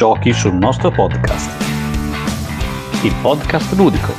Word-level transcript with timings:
giochi 0.00 0.32
sul 0.32 0.54
nostro 0.54 0.90
podcast. 0.90 1.62
Il 3.04 3.14
podcast 3.20 3.70
ludico. 3.74 4.14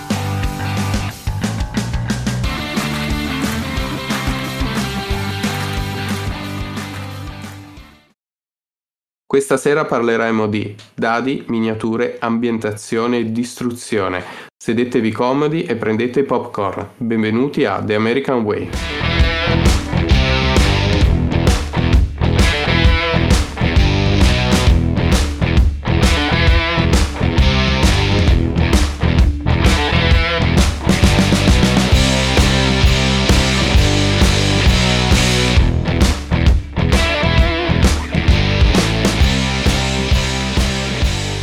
Questa 9.26 9.58
sera 9.58 9.86
parleremo 9.86 10.46
di 10.46 10.76
dadi, 10.94 11.46
miniature, 11.48 12.18
ambientazione 12.20 13.18
e 13.18 13.32
distruzione. 13.32 14.24
Sedetevi 14.56 15.12
comodi 15.12 15.64
e 15.64 15.76
prendete 15.78 16.22
popcorn. 16.22 16.90
Benvenuti 16.98 17.66
a 17.66 17.84
The 17.84 17.96
American 17.96 18.44
Way. 18.44 19.11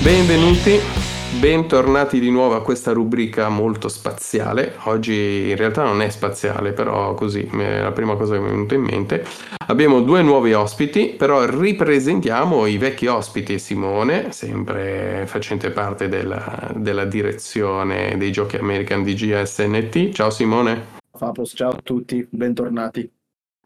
Benvenuti, 0.08 0.78
bentornati 1.38 2.18
di 2.18 2.30
nuovo 2.30 2.54
a 2.54 2.62
questa 2.62 2.92
rubrica 2.92 3.50
molto 3.50 3.88
spaziale. 3.88 4.74
Oggi 4.84 5.50
in 5.50 5.56
realtà 5.56 5.84
non 5.84 6.00
è 6.00 6.08
spaziale, 6.08 6.72
però 6.72 7.12
così 7.12 7.42
è 7.42 7.82
la 7.82 7.92
prima 7.92 8.16
cosa 8.16 8.32
che 8.32 8.40
mi 8.40 8.46
è 8.46 8.50
venuta 8.50 8.74
in 8.74 8.80
mente. 8.80 9.26
Abbiamo 9.66 10.00
due 10.00 10.22
nuovi 10.22 10.54
ospiti, 10.54 11.08
però 11.08 11.44
ripresentiamo 11.44 12.64
i 12.64 12.78
vecchi 12.78 13.06
ospiti. 13.06 13.58
Simone, 13.58 14.32
sempre 14.32 15.24
facente 15.26 15.72
parte 15.72 16.08
della, 16.08 16.72
della 16.74 17.04
direzione 17.04 18.16
dei 18.16 18.32
giochi 18.32 18.56
American 18.56 19.02
DGSNT. 19.02 20.12
Ciao 20.12 20.30
Simone. 20.30 20.96
Fapos, 21.12 21.52
ciao 21.54 21.72
a 21.72 21.80
tutti, 21.82 22.26
bentornati. 22.30 23.17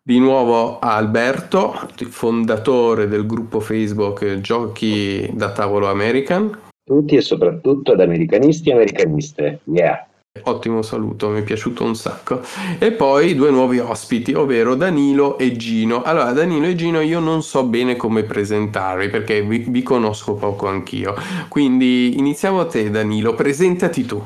Di 0.05 0.19
nuovo 0.19 0.81
Alberto, 0.81 1.89
fondatore 2.09 3.07
del 3.07 3.25
gruppo 3.25 3.61
Facebook 3.61 4.41
Giochi 4.41 5.31
da 5.33 5.53
tavolo 5.53 5.89
American. 5.89 6.59
Tutti 6.85 7.15
e 7.15 7.21
soprattutto 7.21 7.93
ad 7.93 8.01
americanisti 8.01 8.71
e 8.71 8.73
americaniste. 8.73 9.61
Yeah. 9.63 10.05
Ottimo 10.43 10.83
saluto, 10.83 11.29
mi 11.29 11.39
è 11.39 11.45
piaciuto 11.45 11.85
un 11.85 11.95
sacco. 11.95 12.41
E 12.81 12.91
poi 12.91 13.37
due 13.37 13.53
nuovi 13.53 13.79
ospiti, 13.79 14.33
ovvero 14.33 14.75
Danilo 14.75 15.39
e 15.39 15.55
Gino. 15.55 16.03
Allora, 16.03 16.33
Danilo 16.33 16.67
e 16.67 16.75
Gino 16.75 17.01
io 17.01 17.21
non 17.21 17.45
so 17.45 17.63
bene 17.63 17.95
come 17.95 18.25
presentarvi 18.25 19.09
perché 19.09 19.45
vi, 19.45 19.59
vi 19.59 19.85
conosco 19.85 20.35
poco 20.35 20.67
anch'io. 20.67 21.15
Quindi 21.47 22.19
iniziamo 22.19 22.59
a 22.59 22.67
te 22.67 22.91
Danilo, 22.91 23.35
presentati 23.35 24.05
tu. 24.05 24.21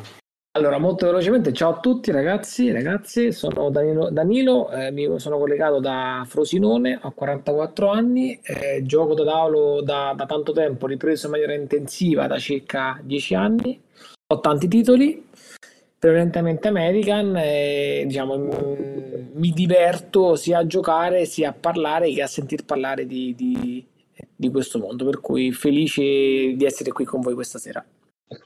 Allora, 0.57 0.79
molto 0.79 1.05
velocemente, 1.05 1.53
ciao 1.53 1.75
a 1.75 1.81
tutti 1.81 2.11
ragazzi, 2.11 2.73
ragazzi, 2.73 3.31
sono 3.31 3.69
Danilo, 3.69 4.09
Danilo 4.09 4.71
eh, 4.71 4.91
mi 4.91 5.07
sono 5.21 5.37
collegato 5.37 5.81
da 5.81 6.25
Frosinone, 6.27 6.98
ho 7.03 7.11
44 7.11 7.91
anni, 7.91 8.41
eh, 8.43 8.81
gioco 8.83 9.13
da 9.13 9.25
tavolo 9.25 9.83
da, 9.83 10.15
da, 10.17 10.25
tanto 10.25 10.53
tempo, 10.53 10.87
ripreso 10.87 11.27
in 11.27 11.33
maniera 11.33 11.53
intensiva 11.53 12.27
da 12.27 12.39
circa 12.39 12.98
10 13.03 13.35
anni, 13.35 13.79
ho 14.29 14.41
tanti 14.41 14.67
titoli, 14.67 15.27
prevalentemente 15.98 16.69
American, 16.69 17.37
e 17.37 18.05
diciamo 18.07 18.39
m- 18.39 19.29
mi 19.35 19.51
diverto 19.51 20.37
sia 20.37 20.61
a 20.61 20.67
giocare 20.67 21.27
sia 21.27 21.51
a 21.51 21.53
parlare 21.53 22.11
che 22.15 22.23
a 22.23 22.27
sentir 22.27 22.65
parlare 22.65 23.07
di, 23.07 23.35
di, 23.37 23.85
di 24.35 24.51
questo 24.51 24.79
mondo, 24.79 25.05
per 25.05 25.20
cui 25.20 25.53
felice 25.53 26.01
di 26.03 26.65
essere 26.65 26.93
qui 26.93 27.05
con 27.05 27.20
voi 27.20 27.35
questa 27.35 27.59
sera 27.59 27.85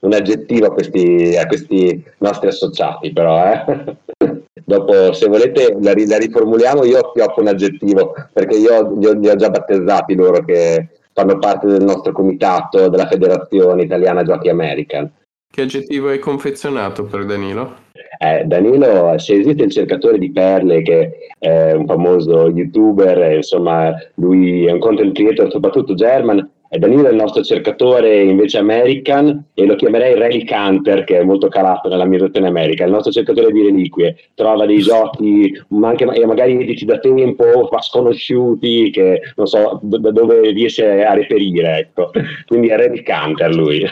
un 0.00 0.12
aggettivo 0.12 0.66
a 0.66 0.72
questi, 0.72 1.36
a 1.36 1.46
questi 1.46 2.02
nostri 2.18 2.48
associati, 2.48 3.12
però. 3.12 3.44
Eh? 3.44 3.96
Dopo, 4.64 5.12
se 5.12 5.26
volete, 5.26 5.76
la, 5.80 5.92
la, 5.94 6.18
riformuliamo. 6.18 6.84
Io 6.84 6.98
offro 6.98 7.40
un 7.40 7.48
aggettivo 7.48 8.14
perché 8.32 8.56
io 8.56 8.96
li 8.98 9.28
ho 9.28 9.36
già 9.36 9.50
battezzati 9.50 10.14
loro 10.14 10.44
che 10.44 10.88
fanno 11.12 11.38
parte 11.38 11.66
del 11.66 11.82
nostro 11.82 12.12
comitato 12.12 12.88
della 12.88 13.06
Federazione 13.06 13.82
Italiana 13.82 14.22
Giochi 14.22 14.48
American. 14.48 15.10
Che 15.52 15.62
aggettivo 15.62 16.08
hai 16.08 16.20
confezionato 16.20 17.04
per 17.04 17.24
Danilo? 17.24 17.88
Eh, 18.18 18.44
Danilo, 18.44 19.18
se 19.18 19.34
esiste 19.34 19.64
il 19.64 19.72
cercatore 19.72 20.18
di 20.18 20.30
perle, 20.30 20.82
che 20.82 21.32
è 21.38 21.72
un 21.72 21.86
famoso 21.86 22.48
youtuber, 22.48 23.32
insomma, 23.32 23.92
lui 24.14 24.66
è 24.66 24.70
un 24.70 24.78
content 24.78 25.12
creator, 25.12 25.50
soprattutto 25.50 25.94
German, 25.94 26.48
e 26.72 26.78
Danilo 26.78 27.08
è 27.08 27.10
il 27.10 27.16
nostro 27.16 27.42
cercatore 27.42 28.22
invece 28.22 28.58
American 28.58 29.46
e 29.54 29.66
lo 29.66 29.74
chiamerei 29.74 30.14
Relic 30.14 30.48
Hunter 30.52 31.02
che 31.02 31.18
è 31.18 31.24
molto 31.24 31.48
calato 31.48 31.88
nella 31.88 32.04
mia 32.04 32.20
versione 32.20 32.46
American, 32.46 32.86
il 32.86 32.92
nostro 32.92 33.10
cercatore 33.10 33.50
di 33.50 33.62
reliquie, 33.62 34.16
trova 34.34 34.66
dei 34.66 34.78
giochi 34.78 35.52
anche, 35.82 36.04
magari 36.04 36.62
editi 36.62 36.84
da 36.84 37.00
tempo 37.00 37.68
ma 37.72 37.82
sconosciuti 37.82 38.90
che 38.92 39.20
non 39.34 39.48
so 39.48 39.80
da 39.82 40.12
dove 40.12 40.50
riesce 40.52 41.04
a 41.04 41.12
reperire, 41.12 41.78
ecco. 41.78 42.12
quindi 42.46 42.68
è 42.68 42.76
Relic 42.76 43.08
Hunter 43.08 43.52
lui. 43.52 43.84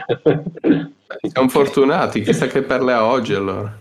Siamo 1.21 1.49
fortunati, 1.49 2.21
chissà 2.21 2.47
che 2.47 2.62
perle 2.62 2.93
ha 2.93 3.05
oggi 3.06 3.34
allora. 3.34 3.77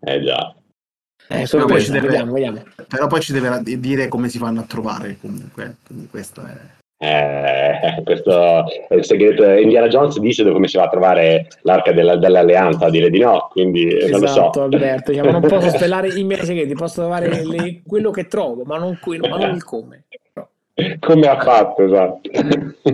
Eh 0.00 0.22
già. 0.22 0.54
Eh, 1.28 1.46
però, 1.50 1.64
poi 1.64 1.82
deve, 1.82 2.00
vediamo, 2.00 2.32
vediamo. 2.32 2.62
però 2.86 3.06
poi 3.06 3.20
ci 3.22 3.32
deve 3.32 3.62
dire 3.78 4.08
come 4.08 4.28
si 4.28 4.36
fanno 4.36 4.60
a 4.60 4.64
trovare 4.64 5.16
comunque, 5.18 5.76
quindi 5.86 6.08
questo 6.08 6.42
è... 6.42 6.82
Eh, 6.96 8.00
questo 8.04 8.64
è 8.88 8.94
il 8.94 9.04
segreto. 9.04 9.44
Indiana 9.44 9.88
Jones 9.88 10.18
dice 10.18 10.50
come 10.50 10.68
si 10.68 10.76
va 10.76 10.84
a 10.84 10.88
trovare 10.88 11.48
l'arca 11.62 11.92
della, 11.92 12.16
dell'alleanza, 12.16 12.86
a 12.86 12.90
dire 12.90 13.10
di 13.10 13.18
no, 13.18 13.48
quindi 13.50 13.86
esatto, 13.86 14.10
non 14.10 14.20
lo 14.20 14.26
so. 14.26 14.40
Esatto, 14.40 14.62
Alberto, 14.62 15.10
diciamo, 15.10 15.30
non 15.30 15.40
posso 15.40 15.68
svelare 15.76 16.08
i 16.08 16.24
miei 16.24 16.44
segreti, 16.44 16.74
posso 16.74 17.00
trovare 17.00 17.44
le, 17.44 17.82
quello 17.86 18.10
che 18.10 18.26
trovo, 18.26 18.62
ma 18.64 18.78
non, 18.78 18.98
quello, 19.00 19.28
ma 19.28 19.36
non 19.36 19.54
il 19.54 19.64
come. 19.64 20.04
Come 20.98 21.28
ha 21.28 21.40
fatto, 21.40 21.84
esatto. 21.84 22.20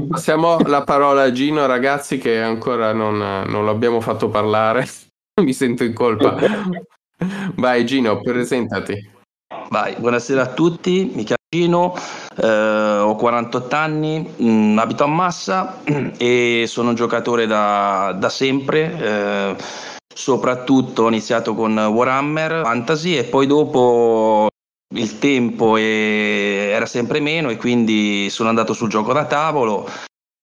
Passiamo 0.09 0.59
la 0.67 0.83
parola 0.83 1.23
a 1.23 1.33
Gino, 1.33 1.65
ragazzi, 1.65 2.19
che 2.19 2.39
ancora 2.39 2.93
non, 2.93 3.17
non 3.47 3.65
l'abbiamo 3.65 4.01
fatto 4.01 4.29
parlare. 4.29 4.85
Mi 5.41 5.55
sento 5.55 5.85
in 5.85 5.95
colpa. 5.95 6.37
Vai 7.55 7.87
Gino, 7.87 8.21
presentati. 8.21 9.19
Vai, 9.71 9.95
buonasera 9.97 10.43
a 10.43 10.53
tutti, 10.53 11.11
mi 11.15 11.25
chiamo 11.25 11.40
Gino, 11.53 11.97
eh, 12.41 12.47
ho 12.47 13.17
48 13.17 13.75
anni, 13.75 14.21
mh, 14.21 14.49
mm, 14.49 14.79
abito 14.79 15.03
a 15.03 15.09
Massa 15.09 15.81
e 16.17 16.65
sono 16.69 16.91
un 16.91 16.95
giocatore 16.95 17.49
da, 17.49 18.15
da 18.17 18.29
sempre. 18.29 18.97
Eh, 18.97 19.57
soprattutto 20.15 21.03
ho 21.03 21.09
iniziato 21.09 21.55
con 21.55 21.77
Warhammer 21.77 22.63
Fantasy 22.63 23.17
e 23.17 23.25
poi 23.25 23.49
dopo 23.49 24.47
il 24.95 25.19
tempo 25.19 25.77
era 25.77 26.87
sempre 26.87 27.19
meno 27.19 27.51
e 27.51 27.57
quindi 27.57 28.29
sono 28.31 28.49
andato 28.49 28.73
sul 28.73 28.89
gioco 28.89 29.13
da 29.13 29.25
tavolo 29.25 29.89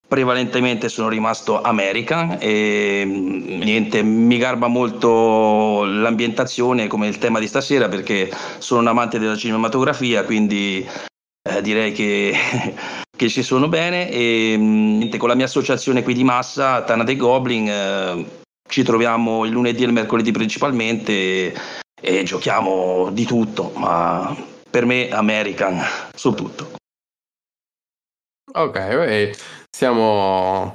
prevalentemente 0.07 0.90
sono 0.90 1.09
rimasto 1.09 1.62
American 1.62 2.38
e 2.40 3.03
mm, 3.06 3.62
niente, 3.62 4.01
mi 4.01 4.38
garba 4.38 4.68
molto 4.68 5.84
l'ambientazione 5.84 6.88
come 6.88 7.07
il 7.07 7.18
tema 7.18 7.40
di 7.40 7.47
stasera 7.47 7.90
perché 7.90 8.31
sono 8.57 8.81
un 8.81 8.88
amante 8.88 9.19
della 9.19 9.35
cinematografia, 9.35 10.23
quindi 10.23 10.88
eh, 11.47 11.62
direi 11.62 11.91
che, 11.91 12.34
che, 13.16 13.29
ci 13.29 13.44
sono 13.44 13.67
bene 13.67 14.09
e 14.09 14.56
mm, 14.57 14.97
niente, 14.97 15.17
con 15.17 15.29
la 15.29 15.35
mia 15.35 15.46
associazione 15.46 16.03
qui 16.03 16.13
di 16.13 16.23
massa, 16.23 16.84
Tana 16.84 17.03
dei 17.03 17.17
Goblin, 17.17 17.67
eh, 17.67 18.25
ci 18.69 18.84
troviamo 18.84 19.46
il 19.46 19.51
lunedì 19.51 19.84
e 19.84 19.88
il 19.88 19.94
mercoledì 19.94 20.31
principalmente 20.31 21.12
e, 21.12 21.53
e 22.01 22.23
giochiamo 22.23 23.09
di 23.12 23.25
tutto, 23.25 23.72
ma 23.75 24.35
per 24.69 24.85
me 24.85 25.09
American 25.09 25.81
su 26.16 26.34
tutto. 26.34 26.75
Ok, 28.53 28.73
beh, 28.73 29.35
siamo, 29.69 30.73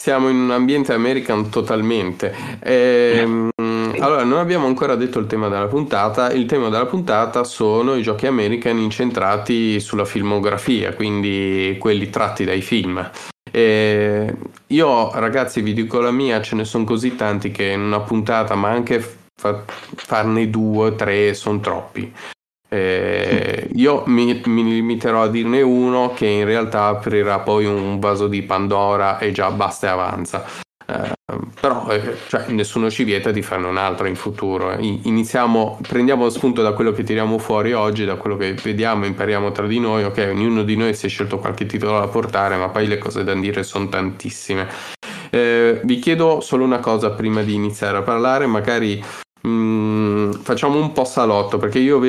siamo 0.00 0.28
in 0.28 0.36
un 0.36 0.50
ambiente 0.50 0.92
American 0.92 1.50
totalmente. 1.50 2.34
E, 2.62 3.18
ehm, 3.20 3.50
allora, 3.98 4.24
non 4.24 4.38
abbiamo 4.38 4.66
ancora 4.66 4.94
detto 4.94 5.18
il 5.18 5.26
tema 5.26 5.48
della 5.48 5.66
puntata. 5.66 6.32
Il 6.32 6.46
tema 6.46 6.68
della 6.68 6.86
puntata 6.86 7.44
sono 7.44 7.94
i 7.94 8.02
giochi 8.02 8.26
American 8.26 8.78
incentrati 8.78 9.78
sulla 9.80 10.04
filmografia, 10.04 10.94
quindi 10.94 11.76
quelli 11.78 12.10
tratti 12.10 12.44
dai 12.44 12.62
film. 12.62 13.10
E 13.52 14.34
io, 14.68 15.10
ragazzi, 15.12 15.60
vi 15.60 15.72
dico 15.72 16.00
la 16.00 16.12
mia, 16.12 16.40
ce 16.40 16.54
ne 16.54 16.64
sono 16.64 16.84
così 16.84 17.16
tanti 17.16 17.50
che 17.50 17.64
in 17.64 17.80
una 17.80 18.00
puntata, 18.00 18.54
ma 18.54 18.70
anche 18.70 19.00
fa- 19.40 19.64
farne 19.66 20.48
due 20.48 20.94
tre, 20.94 21.34
sono 21.34 21.60
troppi. 21.60 22.12
Eh, 22.72 23.68
io 23.74 24.04
mi, 24.06 24.40
mi, 24.44 24.62
limiterò 24.62 25.22
a 25.22 25.28
dirne 25.28 25.60
uno 25.60 26.12
che 26.14 26.26
in 26.26 26.44
realtà 26.44 26.84
aprirà 26.84 27.40
poi 27.40 27.66
un 27.66 27.98
vaso 27.98 28.28
di 28.28 28.42
Pandora 28.42 29.18
e 29.18 29.32
già 29.32 29.50
basta 29.50 29.88
e 29.88 29.90
avanza. 29.90 30.44
Eh, 30.86 31.18
però 31.60 31.88
eh, 31.90 32.16
cioè, 32.28 32.46
nessuno 32.48 32.88
ci 32.88 33.02
vieta 33.02 33.32
di 33.32 33.42
farne 33.42 33.66
un 33.66 33.76
altro 33.76 34.06
in 34.06 34.14
futuro. 34.14 34.76
Iniziamo, 34.78 35.80
prendiamo 35.86 36.28
spunto 36.30 36.62
da 36.62 36.72
quello 36.72 36.92
che 36.92 37.02
tiriamo 37.02 37.38
fuori 37.38 37.72
oggi, 37.72 38.04
da 38.04 38.14
quello 38.14 38.36
che 38.36 38.54
vediamo, 38.54 39.04
impariamo 39.04 39.50
tra 39.50 39.66
di 39.66 39.80
noi. 39.80 40.04
Ok, 40.04 40.28
ognuno 40.30 40.62
di 40.62 40.76
noi 40.76 40.94
si 40.94 41.06
è 41.06 41.08
scelto 41.08 41.38
qualche 41.38 41.66
titolo 41.66 41.98
da 41.98 42.06
portare, 42.06 42.56
ma 42.56 42.68
poi 42.68 42.86
le 42.86 42.98
cose 42.98 43.24
da 43.24 43.34
dire 43.34 43.64
sono 43.64 43.88
tantissime. 43.88 44.68
Eh, 45.30 45.80
vi 45.84 45.98
chiedo 45.98 46.40
solo 46.40 46.64
una 46.64 46.80
cosa 46.80 47.10
prima 47.10 47.42
di 47.42 47.54
iniziare 47.54 47.98
a 47.98 48.02
parlare, 48.02 48.46
magari 48.46 49.02
mm, 49.46 50.32
facciamo 50.32 50.78
un 50.78 50.92
po' 50.92 51.04
salotto, 51.04 51.58
perché 51.58 51.78
io 51.78 52.00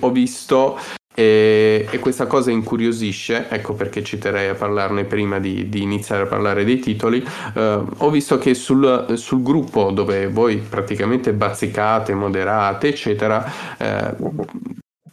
ho 0.00 0.10
visto 0.10 0.78
e, 1.16 1.86
e, 1.88 1.98
questa 2.00 2.26
cosa 2.26 2.50
incuriosisce, 2.50 3.46
ecco 3.48 3.74
perché 3.74 4.02
ci 4.02 4.18
terrei 4.18 4.48
a 4.48 4.54
parlarne 4.54 5.04
prima 5.04 5.38
di, 5.38 5.68
di 5.68 5.80
iniziare 5.80 6.22
a 6.22 6.26
parlare 6.26 6.64
dei 6.64 6.80
titoli. 6.80 7.24
Uh, 7.54 7.86
ho 7.98 8.10
visto 8.10 8.36
che 8.36 8.54
sul, 8.54 9.14
sul, 9.16 9.42
gruppo 9.42 9.92
dove 9.92 10.26
voi 10.26 10.56
praticamente 10.56 11.32
bazzicate, 11.32 12.14
moderate, 12.14 12.88
eccetera, 12.88 13.48
uh, 13.78 14.44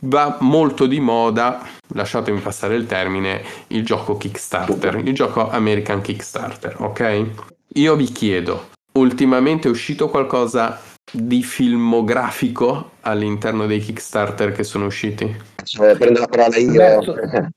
va 0.02 0.38
molto 0.40 0.88
di 0.88 1.00
moda, 1.00 1.62
lasciatemi 1.94 2.40
passare 2.40 2.76
il 2.76 2.88
termine, 2.88 3.44
il 3.68 3.86
gioco 3.86 4.18
Kickstarter, 4.18 5.02
il 5.06 5.14
gioco 5.14 5.52
American 5.52 6.02
Kickstarter, 6.02 6.78
ok? 6.80 7.26
Io 7.76 7.96
vi 7.96 8.06
chiedo, 8.06 8.70
ultimamente 8.94 9.68
è 9.68 9.72
uscito 9.72 10.10
qualcosa 10.10 10.80
di 11.12 11.44
filmografico 11.44 12.92
all'interno 13.02 13.66
dei 13.66 13.80
Kickstarter 13.80 14.52
che 14.52 14.64
sono 14.64 14.86
usciti? 14.86 15.24
Eh, 15.26 15.96
prendo 15.98 16.20
la 16.20 16.28
parola 16.28 16.58
io. 16.58 16.82
Alberto, 16.82 17.16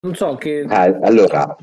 non 0.00 0.14
so 0.14 0.34
che... 0.36 0.64
Ah, 0.68 0.82
allora... 1.02 1.56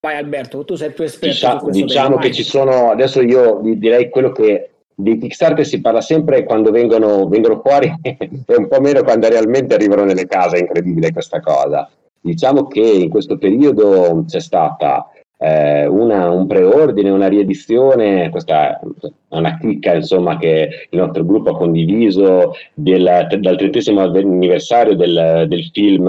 Vai 0.00 0.16
Alberto, 0.16 0.64
tu 0.64 0.74
sei 0.74 0.88
il 0.88 0.94
più 0.94 1.04
esperto. 1.04 1.36
Diciamo, 1.36 1.70
diciamo 1.70 2.16
che 2.16 2.32
ci 2.32 2.42
sono, 2.42 2.90
adesso 2.90 3.22
io 3.22 3.60
direi 3.62 4.10
quello 4.10 4.32
che 4.32 4.72
di 4.94 5.16
Kickstarter 5.16 5.64
si 5.64 5.80
parla 5.80 6.00
sempre 6.00 6.44
quando 6.44 6.70
vengono, 6.70 7.28
vengono 7.28 7.60
fuori 7.64 7.92
e 8.02 8.56
un 8.56 8.68
po' 8.68 8.80
meno 8.80 9.02
quando 9.02 9.28
realmente 9.28 9.74
arrivano 9.74 10.04
nelle 10.04 10.26
case, 10.26 10.56
è 10.56 10.60
incredibile 10.60 11.12
questa 11.12 11.40
cosa. 11.40 11.88
Diciamo 12.20 12.66
che 12.66 12.80
in 12.80 13.10
questo 13.10 13.38
periodo 13.38 14.24
c'è 14.26 14.40
stata 14.40 15.08
eh, 15.42 15.86
una, 15.86 16.30
un 16.30 16.46
preordine, 16.46 17.10
una 17.10 17.26
riedizione, 17.26 18.30
questa 18.30 18.78
è 18.78 19.36
una 19.36 19.58
chicca 19.58 19.94
insomma, 19.94 20.38
che 20.38 20.86
il 20.88 20.98
nostro 20.98 21.24
gruppo 21.24 21.50
ha 21.50 21.56
condiviso 21.56 22.52
del, 22.74 23.26
dal 23.40 23.56
30 23.56 24.02
anniversario 24.18 24.94
del, 24.94 25.46
del, 25.48 25.64
film 25.72 26.04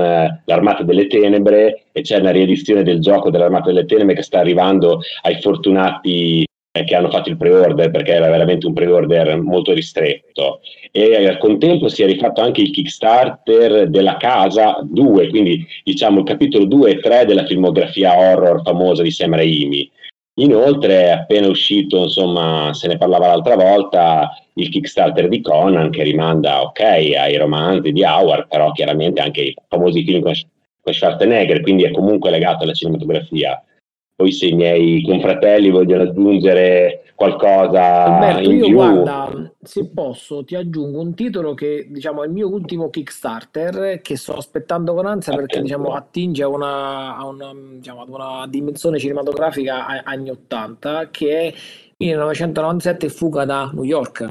L'Armata 0.45 0.83
delle 0.83 1.07
Tenebre 1.07 1.85
e 1.91 2.01
c'è 2.01 2.19
una 2.19 2.31
riedizione 2.31 2.83
del 2.83 2.99
gioco 2.99 3.31
dell'Armata 3.31 3.71
delle 3.71 3.85
Tenebre 3.85 4.15
che 4.15 4.21
sta 4.21 4.39
arrivando 4.39 4.99
ai 5.23 5.41
fortunati 5.41 6.45
che 6.81 6.95
hanno 6.95 7.11
fatto 7.11 7.29
il 7.29 7.37
pre-order 7.37 7.91
perché 7.91 8.13
era 8.13 8.29
veramente 8.29 8.65
un 8.65 8.73
pre-order 8.73 9.39
molto 9.39 9.73
ristretto. 9.73 10.61
E 10.91 11.27
al 11.27 11.37
contempo 11.37 11.87
si 11.87 12.01
è 12.01 12.07
rifatto 12.07 12.41
anche 12.41 12.61
il 12.61 12.71
Kickstarter 12.71 13.89
della 13.89 14.17
casa 14.17 14.79
2 14.81 15.29
quindi 15.29 15.65
diciamo 15.83 16.19
il 16.19 16.25
capitolo 16.25 16.65
2 16.65 16.89
e 16.89 16.99
3 16.99 17.25
della 17.25 17.45
filmografia 17.45 18.17
horror 18.17 18.63
famosa 18.63 19.03
di 19.03 19.11
Sam 19.11 19.35
Raimi. 19.35 19.89
Inoltre 20.37 21.03
è 21.03 21.09
appena 21.09 21.47
uscito 21.47 22.03
insomma 22.03 22.73
se 22.73 22.87
ne 22.87 22.97
parlava 22.97 23.27
l'altra 23.27 23.55
volta 23.55 24.31
il 24.55 24.69
Kickstarter 24.69 25.27
di 25.27 25.41
Conan 25.41 25.91
che 25.91 26.01
rimanda 26.01 26.63
ok 26.63 26.79
ai 26.79 27.37
romanzi 27.37 27.91
di 27.91 28.03
Howard 28.03 28.47
però 28.47 28.71
chiaramente 28.71 29.21
anche 29.21 29.41
i 29.41 29.55
famosi 29.67 30.03
film 30.03 30.21
con 30.21 30.33
Schwarzenegger 30.91 31.61
quindi 31.61 31.83
è 31.83 31.91
comunque 31.91 32.31
legato 32.31 32.63
alla 32.63 32.73
cinematografia 32.73 33.63
poi 34.15 34.31
se 34.31 34.47
i 34.47 34.53
miei 34.53 35.03
confratelli 35.03 35.69
vogliono 35.69 36.03
aggiungere 36.03 37.03
qualcosa 37.15 38.03
Alberto, 38.05 38.49
in 38.49 38.57
io 38.57 38.65
più... 38.65 38.73
guarda, 38.73 39.53
se 39.61 39.89
posso 39.89 40.43
ti 40.43 40.55
aggiungo 40.55 40.99
un 40.99 41.13
titolo 41.13 41.53
che 41.53 41.87
diciamo 41.89 42.23
è 42.23 42.27
il 42.27 42.31
mio 42.31 42.47
ultimo 42.47 42.89
Kickstarter 42.89 44.01
che 44.01 44.17
sto 44.17 44.33
aspettando 44.33 44.93
con 44.93 45.05
ansia 45.05 45.35
perché 45.35 45.61
diciamo, 45.61 45.93
attinge 45.93 46.43
a 46.43 46.47
una, 46.47 47.15
a 47.15 47.25
una, 47.25 47.51
diciamo, 47.75 48.01
ad 48.01 48.09
una 48.09 48.45
dimensione 48.47 48.99
cinematografica 48.99 50.03
anni 50.03 50.29
80 50.29 51.09
che 51.09 51.39
è 51.39 51.53
1997 51.97 53.09
Fuga 53.09 53.45
da 53.45 53.71
New 53.73 53.83
York. 53.83 54.29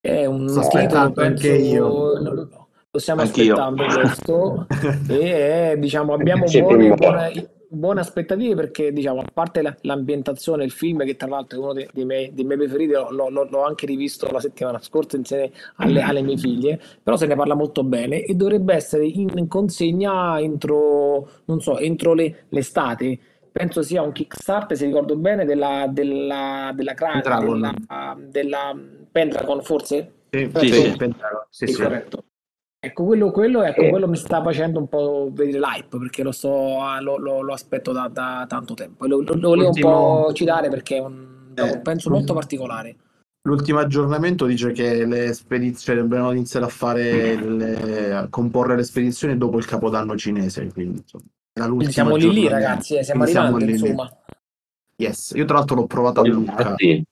È 0.00 0.24
un 0.24 0.48
Sto 0.48 0.60
titolo 0.68 1.12
penso, 1.12 1.20
anche 1.20 1.52
io. 1.54 2.48
lo 2.90 2.98
stiamo 2.98 3.20
Anch'io. 3.20 3.54
aspettando 3.54 3.84
questo 3.84 4.66
e 5.08 5.76
diciamo 5.78 6.14
abbiamo 6.14 6.44
buone, 6.46 6.94
buone, 6.94 7.50
buone 7.72 8.00
aspettative 8.00 8.54
perché 8.54 8.92
diciamo 8.92 9.20
a 9.20 9.24
parte 9.32 9.62
la- 9.62 9.76
l'ambientazione 9.82 10.64
il 10.64 10.72
film 10.72 11.04
che 11.04 11.16
tra 11.16 11.28
l'altro 11.28 11.58
è 11.58 11.62
uno 11.62 11.72
dei, 11.72 11.88
dei 11.92 12.04
miei, 12.04 12.34
dei 12.34 12.44
miei 12.44 12.58
preferiti 12.58 12.92
l'ho, 12.92 13.10
l'ho- 13.10 13.44
l'ho 13.48 13.64
anche 13.64 13.86
rivisto 13.86 14.28
la 14.30 14.40
settimana 14.40 14.80
scorsa 14.80 15.16
insieme 15.16 15.52
alle, 15.76 16.00
alle 16.02 16.22
mie 16.22 16.36
figlie 16.36 16.80
però 17.02 17.16
se 17.16 17.26
ne 17.26 17.36
parla 17.36 17.54
molto 17.54 17.84
bene 17.84 18.22
e 18.24 18.34
dovrebbe 18.34 18.74
essere 18.74 19.06
in 19.06 19.46
consegna 19.46 20.40
entro 20.40 21.28
non 21.44 21.60
so 21.60 21.78
entro 21.78 22.12
le- 22.14 22.46
l'estate 22.48 23.18
penso 23.52 23.82
sia 23.82 24.02
un 24.02 24.12
Kickstarter 24.12 24.76
se 24.76 24.86
ricordo 24.86 25.16
bene 25.16 25.44
della 25.44 25.86
della 25.88 26.72
della, 26.74 26.94
Cra- 26.94 27.12
Pendragon. 27.12 27.60
della, 27.60 28.16
della 28.28 28.76
Pendragon 29.10 29.62
forse 29.62 30.12
Sì, 30.32 30.48
Sì, 30.54 30.68
sì, 30.68 30.72
sì. 30.72 30.96
Pentagon, 30.96 31.46
sì, 31.50 31.66
sì, 31.66 31.72
sì. 31.72 31.82
corretto. 31.82 32.24
Ecco, 32.82 33.04
quello, 33.04 33.30
quello, 33.30 33.62
ecco, 33.62 33.82
Eh. 33.82 33.88
quello 33.90 34.08
mi 34.08 34.16
sta 34.16 34.42
facendo 34.42 34.78
un 34.78 34.88
po' 34.88 35.28
vedere 35.32 35.58
l'hype 35.58 35.98
perché 35.98 36.22
lo, 36.22 36.32
sto, 36.32 36.78
lo, 37.02 37.18
lo- 37.18 37.42
lo 37.42 37.52
aspetto 37.52 37.92
da, 37.92 38.08
da 38.08 38.46
tanto 38.48 38.72
tempo. 38.72 39.06
Lo, 39.06 39.20
lo- 39.20 39.34
lo 39.34 39.48
volevo 39.50 39.68
un 39.68 39.80
po' 39.80 40.30
citare 40.32 40.70
perché 40.70 40.96
è 40.96 41.00
un 41.00 41.52
Eh, 41.54 41.78
penso 41.80 42.08
molto 42.08 42.32
particolare. 42.32 42.96
L'ultimo 43.42 43.80
aggiornamento 43.80 44.46
dice 44.46 44.72
che 44.72 45.04
le 45.04 45.34
spedizioni 45.34 46.00
dobbiamo 46.00 46.30
iniziare 46.32 46.64
a 46.64 46.68
fare 46.70 47.34
le- 47.36 48.12
a 48.14 48.28
comporre 48.28 48.76
le 48.76 48.82
spedizioni 48.82 49.36
dopo 49.36 49.58
il 49.58 49.66
capodanno 49.66 50.16
cinese. 50.16 50.72
Quindi, 50.72 51.02
insomma, 51.02 51.84
siamo 51.90 52.16
lì 52.16 52.32
lì, 52.32 52.48
ragazzi, 52.48 52.96
eh, 52.96 53.02
siamo 53.04 53.24
Quindi 53.24 53.40
siamo 53.40 53.56
arrivati, 53.56 53.72
lì 53.72 53.78
lì. 53.78 53.88
insomma. 53.90 54.16
Yes. 54.96 55.32
Io 55.36 55.44
tra 55.44 55.56
l'altro 55.58 55.76
l'ho 55.76 55.86
provato 55.86 56.20
a 56.20 56.26
Lucca 56.26 56.74
in 56.78 57.04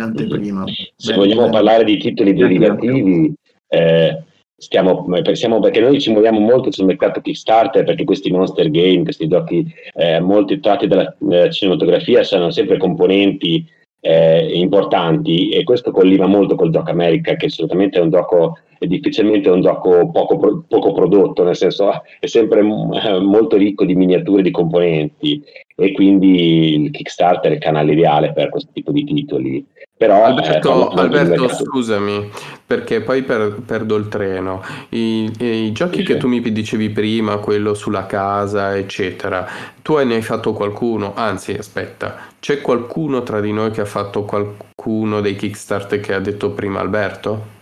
anteprima. 0.00 0.64
se 0.96 1.14
vogliamo 1.14 1.50
parlare 1.50 1.84
di 1.84 1.98
titoli 1.98 2.32
derivativi, 2.32 3.34
eh, 3.74 4.22
stiamo, 4.56 5.06
siamo, 5.32 5.60
perché 5.60 5.80
noi 5.80 6.00
ci 6.00 6.10
muoviamo 6.10 6.40
molto 6.40 6.70
sul 6.70 6.86
mercato 6.86 7.20
Kickstarter 7.20 7.84
perché 7.84 8.04
questi 8.04 8.30
monster 8.30 8.70
game, 8.70 9.02
questi 9.02 9.28
giochi 9.28 9.66
eh, 9.94 10.20
molto 10.20 10.58
tratti 10.60 10.86
dalla, 10.86 11.14
dalla 11.18 11.50
cinematografia 11.50 12.22
sono 12.22 12.50
sempre 12.50 12.78
componenti 12.78 13.66
eh, 14.00 14.58
importanti 14.58 15.48
e 15.48 15.64
questo 15.64 15.90
colliva 15.90 16.26
molto 16.26 16.56
col 16.56 16.70
gioco 16.70 16.90
America 16.90 17.36
che 17.36 17.46
assolutamente 17.46 17.98
è 17.98 18.02
un 18.02 18.10
gioco 18.10 18.58
è 18.78 18.86
difficilmente 18.86 19.48
un 19.48 19.62
gioco 19.62 20.10
poco, 20.10 20.64
poco 20.68 20.92
prodotto 20.92 21.42
nel 21.42 21.56
senso 21.56 21.90
è 22.20 22.26
sempre 22.26 22.60
eh, 22.60 23.18
molto 23.20 23.56
ricco 23.56 23.84
di 23.84 23.94
miniature 23.94 24.42
di 24.42 24.50
componenti 24.50 25.42
e 25.76 25.92
quindi 25.92 26.82
il 26.82 26.90
Kickstarter 26.90 27.50
è 27.50 27.54
il 27.54 27.60
canale 27.60 27.92
ideale 27.92 28.32
per 28.32 28.50
questo 28.50 28.70
tipo 28.72 28.92
di 28.92 29.04
titoli 29.04 29.66
però 29.96 30.18
eh, 30.18 30.22
Alberto, 30.22 30.90
di 30.92 31.00
Alberto, 31.00 31.48
scusami, 31.48 32.30
perché 32.66 33.00
poi 33.00 33.22
per- 33.22 33.60
perdo 33.64 33.94
il 33.94 34.08
treno. 34.08 34.62
I, 34.90 35.32
i 35.38 35.72
giochi 35.72 36.02
che 36.02 36.16
tu 36.16 36.26
mi 36.26 36.40
dicevi 36.40 36.90
prima, 36.90 37.38
quello 37.38 37.74
sulla 37.74 38.06
casa, 38.06 38.76
eccetera, 38.76 39.46
tu 39.82 39.96
ne 39.96 40.16
hai 40.16 40.22
fatto 40.22 40.52
qualcuno? 40.52 41.14
Anzi, 41.14 41.52
aspetta, 41.52 42.16
c'è 42.40 42.60
qualcuno 42.60 43.22
tra 43.22 43.40
di 43.40 43.52
noi 43.52 43.70
che 43.70 43.82
ha 43.82 43.86
fatto 43.86 44.24
qualcuno 44.24 45.20
dei 45.20 45.36
Kickstarter 45.36 46.00
che 46.00 46.12
ha 46.12 46.20
detto 46.20 46.50
prima 46.50 46.80
Alberto? 46.80 47.52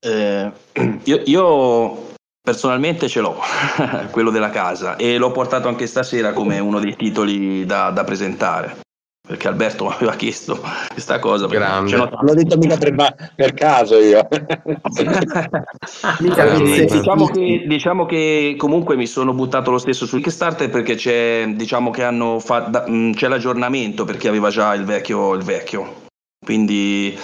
Eh, 0.00 0.50
io, 1.04 1.22
io 1.24 2.12
personalmente 2.40 3.06
ce 3.06 3.20
l'ho, 3.20 3.36
quello 4.10 4.30
della 4.30 4.50
casa, 4.50 4.96
e 4.96 5.18
l'ho 5.18 5.30
portato 5.30 5.68
anche 5.68 5.86
stasera 5.86 6.32
come 6.32 6.58
uno 6.58 6.80
dei 6.80 6.96
titoli 6.96 7.66
da, 7.66 7.90
da 7.90 8.04
presentare. 8.04 8.83
Perché 9.26 9.48
Alberto 9.48 9.86
mi 9.86 9.92
aveva 9.96 10.14
chiesto 10.16 10.60
questa 10.92 11.18
cosa. 11.18 11.46
Grande. 11.46 11.96
l'ho 11.96 12.08
Non 12.10 12.24
l'ho 12.24 12.34
detto 12.34 12.58
mica 12.58 12.76
per, 12.76 12.94
per 13.34 13.54
caso 13.54 13.98
io. 13.98 14.26
Diciamo, 16.20 17.26
che, 17.26 17.64
diciamo 17.66 18.04
che 18.06 18.54
comunque 18.58 18.96
mi 18.96 19.06
sono 19.06 19.32
buttato 19.32 19.70
lo 19.70 19.78
stesso 19.78 20.06
sul 20.06 20.22
Kickstarter 20.22 20.68
perché 20.68 20.94
c'è, 20.94 21.46
diciamo 21.54 21.90
che 21.90 22.02
hanno 22.02 22.38
fa- 22.38 22.60
da- 22.60 22.84
mh, 22.86 23.12
c'è 23.14 23.28
l'aggiornamento 23.28 24.04
perché 24.04 24.28
aveva 24.28 24.50
già 24.50 24.74
il 24.74 24.84
vecchio, 24.84 25.32
il 25.34 25.42
vecchio. 25.42 26.02
Quindi 26.44 27.18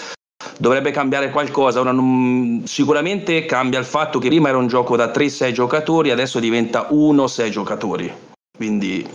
dovrebbe 0.56 0.90
cambiare 0.90 1.30
qualcosa. 1.30 1.80
Ora, 1.80 1.92
non- 1.92 2.62
sicuramente 2.64 3.44
cambia 3.44 3.78
il 3.78 3.84
fatto 3.84 4.18
che 4.18 4.28
prima 4.28 4.48
era 4.48 4.58
un 4.58 4.68
gioco 4.68 4.96
da 4.96 5.10
3-6 5.10 5.52
giocatori, 5.52 6.10
adesso 6.10 6.40
diventa 6.40 6.88
1-6 6.90 7.48
giocatori. 7.50 8.12
Quindi 8.56 9.06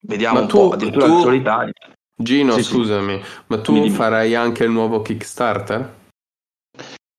vediamo 0.00 0.36
Ma 0.36 0.40
un 0.42 0.48
tu- 0.48 0.56
po', 0.56 0.70
addirittura 0.70 1.06
tu- 1.06 1.20
solitario. 1.20 1.72
Gino, 2.20 2.52
Sì, 2.52 2.62
sì. 2.62 2.72
scusami, 2.72 3.22
ma 3.46 3.60
tu 3.60 3.88
farai 3.88 4.34
anche 4.34 4.64
il 4.64 4.70
nuovo 4.70 5.00
Kickstarter? 5.00 5.98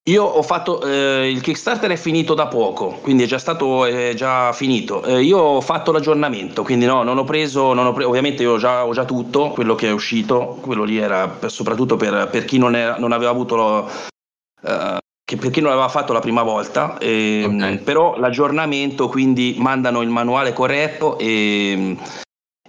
Io 0.09 0.23
ho 0.23 0.41
fatto 0.41 0.81
eh, 0.83 1.29
il 1.29 1.41
Kickstarter 1.41 1.91
è 1.91 1.95
finito 1.95 2.33
da 2.33 2.47
poco, 2.47 3.00
quindi 3.01 3.23
è 3.23 3.25
già 3.27 3.38
stato 3.38 3.85
è 3.85 4.13
già 4.15 4.51
finito. 4.51 5.03
Eh, 5.03 5.21
io 5.21 5.38
ho 5.38 5.61
fatto 5.61 5.91
l'aggiornamento, 5.91 6.63
quindi 6.63 6.85
no, 6.85 7.03
non 7.03 7.19
ho 7.19 7.23
preso, 7.23 7.73
non 7.73 7.85
ho 7.85 7.93
pre- 7.93 8.05
ovviamente 8.05 8.41
io 8.41 8.53
ho 8.53 8.57
già, 8.57 8.85
ho 8.85 8.93
già, 8.93 9.05
tutto 9.05 9.50
quello 9.50 9.75
che 9.75 9.88
è 9.88 9.91
uscito, 9.91 10.57
quello 10.61 10.83
lì 10.83 10.97
era 10.97 11.27
per, 11.27 11.51
soprattutto 11.51 11.97
per, 11.97 12.29
per, 12.31 12.45
chi 12.45 12.57
non, 12.57 12.75
è, 12.75 12.95
non 12.97 13.11
aveva 13.11 13.29
avuto 13.29 13.55
lo, 13.55 13.89
che 15.23 15.38
per 15.38 15.51
chi 15.51 15.61
non 15.61 15.69
l'aveva 15.69 15.88
fatto 15.88 16.13
la 16.13 16.19
prima 16.19 16.41
volta, 16.41 16.97
e, 16.97 17.43
okay. 17.45 17.77
però 17.77 18.17
l'aggiornamento 18.17 19.07
quindi 19.07 19.55
mandano 19.59 20.01
il 20.01 20.09
manuale 20.09 20.51
corretto 20.51 21.17
e, 21.19 21.95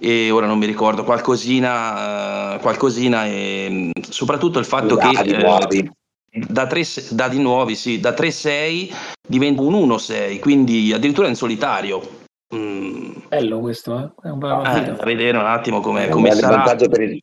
e 0.04 0.32
ora 0.32 0.46
non 0.46 0.58
mi 0.58 0.66
ricordo 0.66 1.04
qualcosina, 1.04 2.56
uh, 2.56 2.58
qualcosina 2.58 3.24
e 3.26 3.92
soprattutto 4.10 4.58
il 4.58 4.64
fatto 4.64 4.96
che 4.96 5.10
eh, 5.10 6.44
da, 6.48 6.66
3, 6.66 6.82
da 7.10 7.28
di 7.28 7.38
nuovi, 7.38 7.76
sì, 7.76 8.00
da 8.00 8.10
3-6 8.10 8.92
diventa 9.28 9.62
un 9.62 9.74
1-6, 9.74 10.40
quindi 10.40 10.92
addirittura 10.92 11.28
in 11.28 11.36
solitario. 11.36 12.20
Mm. 12.52 13.12
Bello 13.28 13.60
questo, 13.60 13.96
eh? 13.96 14.26
È 14.26 14.30
un 14.30 14.38
bel 14.40 14.50
eh, 14.66 14.92
da 14.92 15.04
vedere 15.04 15.38
un 15.38 15.46
attimo 15.46 15.80
come, 15.80 16.08
come 16.08 16.32
sarà. 16.32 16.72
Il... 16.72 17.22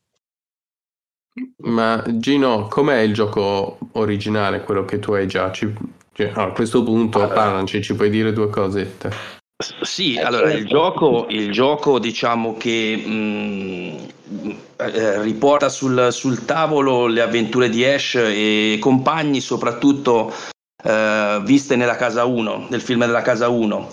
Ma 1.63 2.01
Gino, 2.07 2.67
com'è 2.69 2.99
il 2.99 3.13
gioco 3.13 3.77
originale, 3.93 4.63
quello 4.63 4.85
che 4.85 4.99
tu 4.99 5.11
hai 5.11 5.27
già? 5.27 5.51
Ci... 5.51 5.75
Cioè, 6.13 6.31
a 6.33 6.51
questo 6.51 6.81
punto 6.83 7.19
allora. 7.19 7.33
parlaci, 7.33 7.81
ci 7.81 7.93
puoi 7.93 8.09
dire 8.09 8.31
due 8.31 8.49
cosette? 8.49 9.38
Sì, 9.81 10.15
eh, 10.15 10.21
allora 10.21 10.51
il 10.51 10.59
certo. 10.59 10.69
gioco, 10.69 11.25
il 11.29 11.51
gioco 11.51 11.99
diciamo 11.99 12.55
che 12.55 12.95
mh, 12.95 13.11
mm, 13.11 14.51
eh, 14.77 15.21
riporta 15.21 15.67
sul, 15.67 16.07
sul, 16.11 16.45
tavolo 16.45 17.07
le 17.07 17.19
avventure 17.19 17.69
di 17.69 17.83
Ash 17.83 18.15
e 18.15 18.77
compagni, 18.79 19.41
soprattutto 19.41 20.33
eh, 20.81 21.41
viste 21.43 21.75
nella 21.75 21.97
casa 21.97 22.23
1, 22.23 22.67
nel 22.69 22.79
film 22.79 23.01
della 23.01 23.21
casa 23.21 23.49
1. 23.49 23.89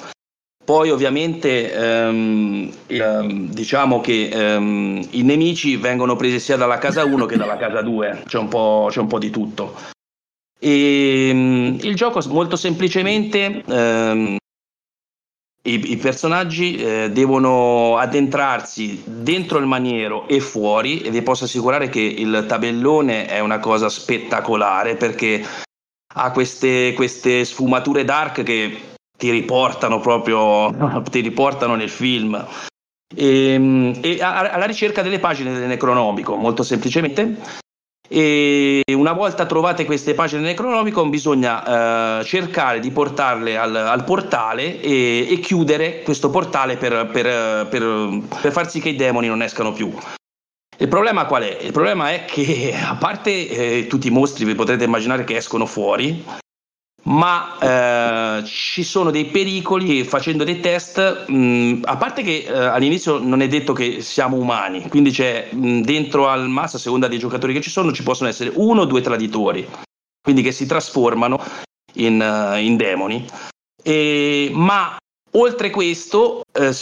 Poi 0.64 0.90
ovviamente 0.90 1.72
ehm, 1.72 2.72
ehm, 2.86 3.48
diciamo 3.50 4.00
che 4.00 4.28
ehm, 4.28 5.08
i 5.10 5.22
nemici 5.22 5.76
vengono 5.76 6.14
presi 6.14 6.38
sia 6.38 6.56
dalla 6.56 6.78
casa 6.78 7.04
1 7.04 7.26
che 7.26 7.36
dalla 7.36 7.56
casa 7.56 7.82
2, 7.82 8.22
c'è 8.26 8.38
un 8.38 8.48
po', 8.48 8.86
c'è 8.88 9.00
un 9.00 9.08
po 9.08 9.18
di 9.18 9.30
tutto. 9.30 9.74
E, 10.60 11.28
ehm, 11.28 11.78
il 11.82 11.96
gioco 11.96 12.20
molto 12.28 12.54
semplicemente 12.54 13.64
ehm, 13.66 14.36
i, 15.66 15.92
i 15.92 15.96
personaggi 15.96 16.76
eh, 16.76 17.10
devono 17.10 17.96
addentrarsi 17.96 19.02
dentro 19.04 19.58
il 19.58 19.66
maniero 19.66 20.28
e 20.28 20.40
fuori 20.40 21.02
e 21.02 21.10
vi 21.10 21.22
posso 21.22 21.44
assicurare 21.44 21.88
che 21.88 22.00
il 22.00 22.44
tabellone 22.46 23.26
è 23.26 23.40
una 23.40 23.58
cosa 23.58 23.88
spettacolare 23.88 24.96
perché 24.96 25.44
ha 26.14 26.30
queste, 26.30 26.92
queste 26.94 27.44
sfumature 27.44 28.04
dark 28.04 28.42
che 28.42 28.80
ti 29.18 29.30
riportano 29.30 30.00
proprio 30.00 31.02
ti 31.10 31.20
riportano 31.20 31.74
nel 31.74 31.90
film. 31.90 32.34
E, 33.14 33.52
ehm, 33.52 34.00
e 34.02 34.20
alla 34.20 34.66
ricerca 34.66 35.02
delle 35.02 35.18
pagine 35.18 35.52
del 35.52 35.68
Necronomico 35.68 36.34
molto 36.36 36.62
semplicemente 36.62 37.64
e 38.08 38.82
una 38.94 39.12
volta 39.12 39.46
trovate 39.46 39.84
queste 39.84 40.14
pagine 40.14 40.42
Necronomicon 40.42 41.10
bisogna 41.10 42.20
eh, 42.20 42.24
cercare 42.24 42.80
di 42.80 42.90
portarle 42.90 43.56
al, 43.56 43.74
al 43.74 44.04
portale 44.04 44.80
e, 44.80 45.26
e, 45.28 45.38
chiudere 45.40 46.02
questo 46.02 46.30
portale 46.30 46.76
per, 46.76 47.08
per, 47.12 47.66
per, 47.68 48.22
per, 48.40 48.52
far 48.52 48.70
sì 48.70 48.80
che 48.80 48.90
i 48.90 48.96
demoni 48.96 49.26
non 49.26 49.42
escano 49.42 49.72
più. 49.72 49.92
Il 50.78 50.88
problema 50.88 51.24
qual 51.24 51.42
è? 51.42 51.58
Il 51.62 51.72
problema 51.72 52.12
è 52.12 52.24
che 52.26 52.74
a 52.78 52.96
parte 52.96 53.48
eh, 53.48 53.86
tutti 53.86 54.08
i 54.08 54.10
mostri 54.10 54.44
vi 54.44 54.54
potrete 54.54 54.84
immaginare 54.84 55.24
che 55.24 55.36
escono 55.36 55.64
fuori, 55.64 56.22
ma 57.06 58.38
eh, 58.40 58.44
ci 58.44 58.82
sono 58.82 59.10
dei 59.10 59.26
pericoli 59.26 60.04
facendo 60.04 60.44
dei 60.44 60.60
test, 60.60 61.28
mh, 61.28 61.80
a 61.84 61.96
parte 61.96 62.22
che 62.22 62.44
eh, 62.46 62.52
all'inizio 62.52 63.18
non 63.18 63.42
è 63.42 63.48
detto 63.48 63.72
che 63.72 64.00
siamo 64.00 64.36
umani, 64.36 64.88
quindi 64.88 65.10
c'è 65.10 65.48
mh, 65.50 65.80
dentro 65.80 66.28
al 66.28 66.48
massa, 66.48 66.76
a 66.76 66.80
seconda 66.80 67.08
dei 67.08 67.18
giocatori 67.18 67.52
che 67.52 67.60
ci 67.60 67.70
sono, 67.70 67.92
ci 67.92 68.02
possono 68.02 68.28
essere 68.28 68.52
uno 68.54 68.82
o 68.82 68.86
due 68.86 69.02
traditori, 69.02 69.66
quindi 70.20 70.42
che 70.42 70.52
si 70.52 70.66
trasformano 70.66 71.40
in, 71.94 72.20
uh, 72.20 72.58
in 72.58 72.76
demoni. 72.76 73.24
E, 73.82 74.50
ma 74.52 74.96
Oltre 75.38 75.68
questo, 75.68 76.40
eh, 76.50 76.74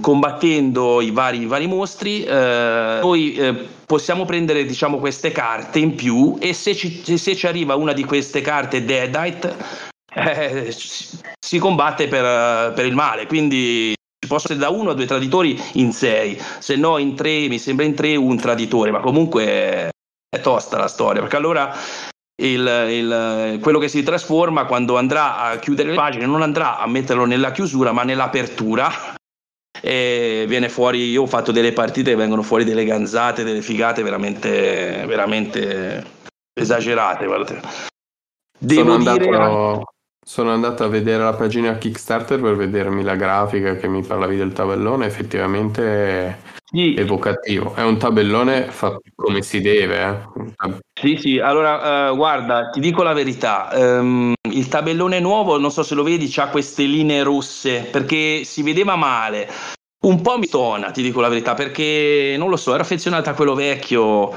combattendo 0.00 1.00
i 1.00 1.10
vari, 1.10 1.40
i 1.40 1.46
vari 1.46 1.66
mostri, 1.66 2.22
eh, 2.24 2.98
noi 3.02 3.34
eh, 3.34 3.52
possiamo 3.84 4.24
prendere 4.24 4.64
diciamo, 4.64 4.98
queste 4.98 5.32
carte 5.32 5.80
in 5.80 5.96
più 5.96 6.36
e 6.38 6.52
se 6.52 6.76
ci, 6.76 7.02
se 7.18 7.34
ci 7.34 7.46
arriva 7.48 7.74
una 7.74 7.92
di 7.92 8.04
queste 8.04 8.42
carte 8.42 8.84
Deadite, 8.84 9.56
eh, 10.14 10.68
si 10.70 11.58
combatte 11.58 12.06
per, 12.06 12.72
per, 12.74 12.86
il 12.86 12.94
male. 12.94 13.26
Quindi 13.26 13.92
ci 13.92 14.28
possono 14.28 14.54
essere 14.54 14.58
da 14.58 14.68
uno 14.68 14.90
a 14.90 14.94
due 14.94 15.06
traditori 15.06 15.60
in 15.72 15.92
sei, 15.92 16.40
se 16.60 16.76
no 16.76 16.98
in 16.98 17.16
tre, 17.16 17.48
mi 17.48 17.58
sembra 17.58 17.84
in 17.84 17.94
tre 17.94 18.14
un 18.14 18.36
traditore, 18.36 18.92
ma 18.92 19.00
comunque 19.00 19.90
è 20.28 20.40
tosta 20.40 20.78
la 20.78 20.88
storia, 20.88 21.22
perché 21.22 21.36
allora 21.36 21.74
il, 22.42 22.86
il, 22.90 23.58
quello 23.62 23.78
che 23.78 23.88
si 23.88 24.02
trasforma 24.02 24.66
quando 24.66 24.98
andrà 24.98 25.38
a 25.38 25.58
chiudere 25.58 25.90
le 25.90 25.94
pagine 25.94 26.26
non 26.26 26.42
andrà 26.42 26.78
a 26.78 26.86
metterlo 26.86 27.24
nella 27.24 27.50
chiusura 27.50 27.92
ma 27.92 28.02
nell'apertura 28.02 29.14
e 29.80 30.44
viene 30.46 30.68
fuori 30.68 31.08
io 31.10 31.22
ho 31.22 31.26
fatto 31.26 31.52
delle 31.52 31.72
partite 31.72 32.10
che 32.10 32.16
vengono 32.16 32.42
fuori 32.42 32.64
delle 32.64 32.84
ganzate 32.84 33.44
delle 33.44 33.62
figate 33.62 34.02
veramente 34.02 35.04
veramente 35.06 36.04
esagerate 36.52 37.26
guardate. 37.26 37.60
Devo 38.58 38.82
sono 38.82 38.94
andato, 38.94 39.18
dire... 39.18 39.82
sono 40.24 40.52
andato 40.52 40.84
a 40.84 40.88
vedere 40.88 41.22
la 41.22 41.34
pagina 41.34 41.76
Kickstarter 41.76 42.40
per 42.40 42.56
vedermi 42.56 43.02
la 43.02 43.16
grafica 43.16 43.76
che 43.76 43.88
mi 43.88 44.02
parlavi 44.02 44.36
del 44.36 44.52
tabellone 44.52 45.06
effettivamente 45.06 46.55
sì. 46.70 46.94
evocativo. 46.94 47.74
È 47.74 47.82
un 47.82 47.98
tabellone 47.98 48.64
fatto 48.70 49.00
come 49.14 49.42
si 49.42 49.60
deve. 49.60 50.02
Eh? 50.02 50.78
Sì, 50.92 51.16
sì, 51.20 51.38
allora 51.38 52.10
uh, 52.10 52.16
guarda, 52.16 52.70
ti 52.70 52.80
dico 52.80 53.02
la 53.02 53.12
verità, 53.12 53.68
um, 53.72 54.34
il 54.50 54.68
tabellone 54.68 55.20
nuovo, 55.20 55.58
non 55.58 55.70
so 55.70 55.82
se 55.82 55.94
lo 55.94 56.02
vedi, 56.02 56.32
ha 56.36 56.48
queste 56.48 56.84
linee 56.84 57.22
rosse 57.22 57.88
perché 57.90 58.44
si 58.44 58.62
vedeva 58.62 58.96
male. 58.96 59.48
Un 60.06 60.20
po' 60.20 60.38
mi 60.38 60.46
stona, 60.46 60.90
ti 60.90 61.02
dico 61.02 61.20
la 61.20 61.28
verità, 61.28 61.54
perché 61.54 62.36
non 62.38 62.48
lo 62.48 62.56
so, 62.56 62.72
ero 62.72 62.82
affezionato 62.82 63.30
a 63.30 63.34
quello 63.34 63.54
vecchio, 63.54 64.32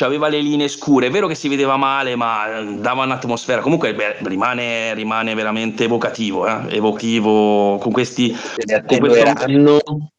aveva 0.00 0.28
le 0.28 0.40
linee 0.40 0.68
scure, 0.68 1.06
è 1.06 1.10
vero 1.10 1.26
che 1.26 1.34
si 1.34 1.48
vedeva 1.48 1.76
male, 1.76 2.14
ma 2.14 2.60
dava 2.78 3.04
un'atmosfera. 3.04 3.62
Comunque 3.62 3.94
beh, 3.94 4.18
rimane, 4.24 4.94
rimane, 4.94 5.34
veramente 5.34 5.84
evocativo, 5.84 6.46
eh? 6.46 6.76
evocativo 6.76 7.78
con 7.78 7.92
questi. 7.92 8.36
Con 8.86 8.98
questo... 8.98 10.10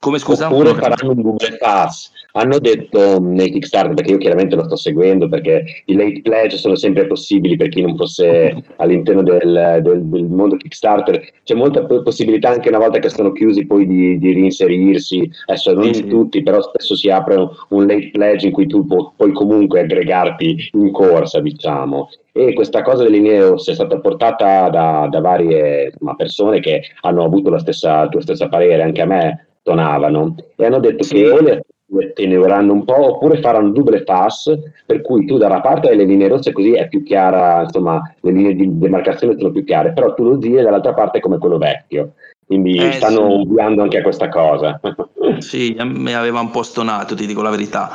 Come 0.00 0.18
scusa? 0.18 0.46
Oppure 0.46 0.74
faranno 0.76 1.12
un 1.12 1.20
Google 1.20 1.58
Pass. 1.58 2.10
Hanno 2.32 2.58
detto 2.58 3.20
nei 3.20 3.50
Kickstarter, 3.50 3.92
perché 3.92 4.12
io 4.12 4.18
chiaramente 4.18 4.56
lo 4.56 4.64
sto 4.64 4.76
seguendo, 4.76 5.28
perché 5.28 5.82
i 5.84 5.94
late 5.94 6.22
pledge 6.22 6.56
sono 6.56 6.74
sempre 6.74 7.06
possibili 7.06 7.56
per 7.56 7.68
chi 7.68 7.82
non 7.82 7.96
fosse 7.96 8.64
all'interno 8.76 9.22
del, 9.22 9.80
del, 9.82 10.02
del 10.04 10.24
mondo 10.24 10.56
Kickstarter. 10.56 11.20
C'è 11.42 11.54
molta 11.54 11.84
possibilità 11.84 12.48
anche 12.48 12.70
una 12.70 12.78
volta 12.78 12.98
che 12.98 13.10
sono 13.10 13.32
chiusi 13.32 13.66
poi 13.66 13.86
di, 13.86 14.18
di 14.18 14.32
reinserirsi. 14.32 15.30
Adesso 15.46 15.74
non 15.74 15.92
sì, 15.92 16.06
tutti, 16.06 16.42
però 16.42 16.62
spesso 16.62 16.96
si 16.96 17.10
apre 17.10 17.36
un 17.68 17.86
late 17.86 18.10
pledge 18.10 18.46
in 18.46 18.52
cui 18.52 18.66
tu 18.66 18.86
pu- 18.86 19.12
puoi 19.16 19.32
comunque 19.32 19.80
aggregarti 19.80 20.70
in 20.72 20.92
corsa, 20.92 21.40
diciamo 21.40 22.08
e 22.32 22.52
questa 22.52 22.82
cosa 22.82 23.02
dell'Ineos 23.02 23.68
è 23.68 23.74
stata 23.74 23.98
portata 23.98 24.68
da, 24.68 25.08
da 25.10 25.20
varie 25.20 25.86
insomma, 25.86 26.14
persone 26.14 26.60
che 26.60 26.82
hanno 27.00 27.24
avuto 27.24 27.50
la 27.50 27.58
stessa, 27.58 28.02
il 28.02 28.08
tuo 28.08 28.20
stesso 28.20 28.48
parere, 28.48 28.82
anche 28.82 29.02
a 29.02 29.06
me 29.06 29.49
tonavano 29.62 30.34
e 30.56 30.66
hanno 30.66 30.80
detto 30.80 31.04
sì. 31.04 31.14
che 31.14 31.30
o 31.30 31.40
le 31.40 31.62
attenueranno 31.98 32.72
un 32.72 32.84
po' 32.84 33.16
oppure 33.16 33.40
faranno 33.40 33.70
double 33.70 34.04
pass 34.04 34.56
per 34.86 35.00
cui 35.00 35.26
tu 35.26 35.38
da 35.38 35.46
una 35.46 35.60
parte 35.60 35.88
hai 35.88 35.96
le 35.96 36.04
linee 36.04 36.28
rosse 36.28 36.52
così 36.52 36.72
è 36.72 36.88
più 36.88 37.02
chiara 37.02 37.62
insomma 37.62 38.00
le 38.20 38.30
linee 38.30 38.54
di 38.54 38.78
demarcazione 38.78 39.36
sono 39.36 39.50
più 39.50 39.64
chiare 39.64 39.92
però 39.92 40.14
tu 40.14 40.22
lo 40.22 40.38
giri 40.38 40.62
dall'altra 40.62 40.94
parte 40.94 41.20
come 41.20 41.38
quello 41.38 41.58
vecchio 41.58 42.12
quindi 42.46 42.76
eh, 42.76 42.92
stanno 42.92 43.42
sì. 43.42 43.60
anche 43.60 43.98
a 43.98 44.02
questa 44.02 44.28
cosa 44.28 44.80
sì 45.38 45.76
mi 45.82 46.14
aveva 46.14 46.40
un 46.40 46.50
po' 46.50 46.62
stonato 46.62 47.14
ti 47.14 47.26
dico 47.26 47.42
la 47.42 47.50
verità 47.50 47.90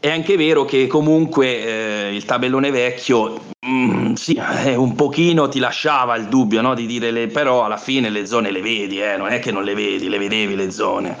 è 0.00 0.10
anche 0.10 0.36
vero 0.36 0.64
che 0.64 0.86
comunque 0.86 2.06
eh, 2.06 2.14
il 2.14 2.24
tabellone 2.24 2.70
vecchio 2.70 3.40
mm, 3.66 4.12
sì, 4.14 4.40
eh, 4.64 4.76
un 4.76 4.94
pochino 4.94 5.48
ti 5.48 5.58
lasciava 5.58 6.14
il 6.16 6.26
dubbio 6.26 6.60
no? 6.60 6.74
di 6.74 6.86
dire 6.86 7.10
le, 7.10 7.26
però 7.26 7.64
alla 7.64 7.76
fine 7.76 8.08
le 8.08 8.26
zone 8.26 8.50
le 8.50 8.62
vedi, 8.62 9.00
eh? 9.00 9.16
non 9.16 9.28
è 9.28 9.40
che 9.40 9.50
non 9.50 9.64
le 9.64 9.74
vedi, 9.74 10.08
le 10.08 10.18
vedevi 10.18 10.54
le 10.54 10.70
zone. 10.70 11.16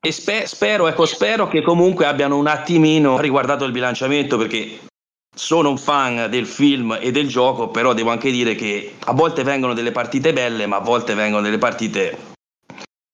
E 0.00 0.12
spe- 0.12 0.46
spero, 0.46 0.88
ecco, 0.88 1.06
spero 1.06 1.48
che 1.48 1.62
comunque 1.62 2.06
abbiano 2.06 2.36
un 2.36 2.46
attimino 2.46 3.20
riguardato 3.20 3.64
il 3.64 3.72
bilanciamento 3.72 4.36
perché 4.36 4.78
sono 5.34 5.70
un 5.70 5.78
fan 5.78 6.26
del 6.28 6.46
film 6.46 6.98
e 7.00 7.12
del 7.12 7.28
gioco, 7.28 7.68
però 7.68 7.94
devo 7.94 8.10
anche 8.10 8.30
dire 8.32 8.56
che 8.56 8.94
a 9.04 9.12
volte 9.12 9.44
vengono 9.44 9.74
delle 9.74 9.92
partite 9.92 10.32
belle, 10.32 10.66
ma 10.66 10.76
a 10.76 10.80
volte 10.80 11.14
vengono 11.14 11.42
delle 11.42 11.58
partite 11.58 12.27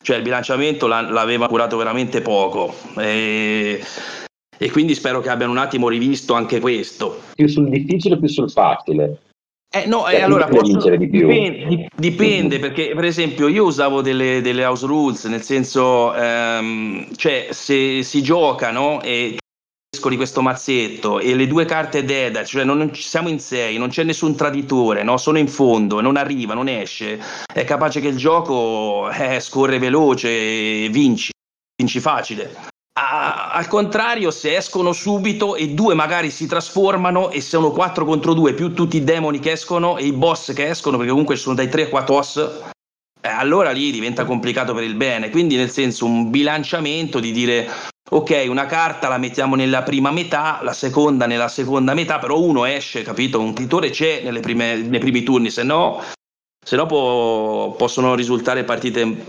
cioè 0.04 0.18
il 0.18 0.22
bilanciamento 0.22 0.86
l'aveva 0.86 1.48
curato 1.48 1.76
veramente 1.78 2.20
poco. 2.20 2.74
E 2.98 3.82
e 4.56 4.70
quindi 4.70 4.94
spero 4.94 5.20
che 5.20 5.30
abbiano 5.30 5.50
un 5.50 5.58
attimo 5.58 5.88
rivisto 5.88 6.34
anche 6.34 6.60
questo. 6.60 7.20
Più 7.34 7.48
sul 7.48 7.68
difficile 7.68 8.14
o 8.14 8.18
più 8.18 8.28
sul 8.28 8.48
facile? 8.50 9.18
Eh, 9.68 9.86
no, 9.86 10.02
Cioè, 10.02 10.14
eh, 10.14 10.20
allora 10.22 10.46
posso- 10.46 10.88
di 10.96 11.08
più? 11.08 11.26
dipende, 11.26 11.66
di- 11.66 11.86
dipende, 11.92 12.58
perché 12.60 12.92
per 12.94 13.04
esempio 13.04 13.48
io 13.48 13.64
usavo 13.64 14.00
delle, 14.00 14.40
delle 14.40 14.64
house 14.64 14.86
rules, 14.86 15.24
nel 15.24 15.42
senso, 15.42 16.14
ehm, 16.14 17.08
cioè 17.16 17.48
se 17.50 18.04
si 18.04 18.22
gioca 18.22 18.70
no, 18.70 19.02
e 19.02 19.38
di 20.08 20.16
questo 20.16 20.42
mazzetto 20.42 21.18
e 21.18 21.34
le 21.34 21.46
due 21.46 21.64
carte 21.64 22.04
dead, 22.04 22.44
cioè 22.44 22.64
non, 22.64 22.78
non 22.78 22.94
siamo 22.94 23.28
in 23.28 23.40
sei, 23.40 23.78
non 23.78 23.88
c'è 23.88 24.02
nessun 24.02 24.34
traditore, 24.36 25.02
no, 25.02 25.16
sono 25.16 25.38
in 25.38 25.48
fondo, 25.48 26.00
non 26.00 26.16
arriva, 26.16 26.54
non 26.54 26.68
esce, 26.68 27.20
è 27.52 27.64
capace 27.64 28.00
che 28.00 28.08
il 28.08 28.16
gioco 28.16 29.10
eh, 29.10 29.40
scorre 29.40 29.78
veloce 29.78 30.28
e 30.28 30.88
vinci, 30.90 31.32
vinci 31.76 32.00
facile. 32.00 32.72
A- 32.96 33.50
al 33.50 33.66
contrario, 33.66 34.30
se 34.30 34.56
escono 34.56 34.92
subito 34.92 35.56
e 35.56 35.70
due 35.70 35.94
magari 35.94 36.30
si 36.30 36.46
trasformano 36.46 37.30
e 37.30 37.40
sono 37.40 37.70
4 37.70 38.04
contro 38.04 38.34
2 38.34 38.54
più 38.54 38.72
tutti 38.72 38.98
i 38.98 39.04
demoni 39.04 39.40
che 39.40 39.52
escono 39.52 39.96
e 39.96 40.04
i 40.04 40.12
boss 40.12 40.52
che 40.52 40.68
escono, 40.68 40.96
perché 40.96 41.10
comunque 41.10 41.36
sono 41.36 41.54
dai 41.54 41.68
3 41.68 41.84
a 41.84 41.88
4 41.88 42.14
boss, 42.14 42.72
eh, 43.24 43.28
allora 43.28 43.70
lì 43.70 43.90
diventa 43.90 44.26
complicato 44.26 44.74
per 44.74 44.82
il 44.84 44.94
bene. 44.96 45.30
Quindi, 45.30 45.56
nel 45.56 45.70
senso, 45.70 46.04
un 46.04 46.30
bilanciamento 46.30 47.20
di 47.20 47.32
dire 47.32 47.68
ok, 48.10 48.44
una 48.48 48.66
carta 48.66 49.08
la 49.08 49.16
mettiamo 49.16 49.56
nella 49.56 49.82
prima 49.82 50.10
metà, 50.10 50.60
la 50.62 50.74
seconda 50.74 51.26
nella 51.26 51.48
seconda 51.48 51.94
metà, 51.94 52.18
però 52.18 52.38
uno 52.38 52.66
esce, 52.66 53.02
capito? 53.02 53.40
Un 53.40 53.54
titolare 53.54 53.90
c'è 53.90 54.22
nelle 54.22 54.40
prime- 54.40 54.76
nei 54.76 55.00
primi 55.00 55.22
turni, 55.22 55.50
se 55.50 55.62
no, 55.62 56.02
se 56.64 56.76
no 56.76 56.84
può- 56.86 57.72
possono 57.76 58.14
risultare 58.14 58.62
partite 58.64 59.24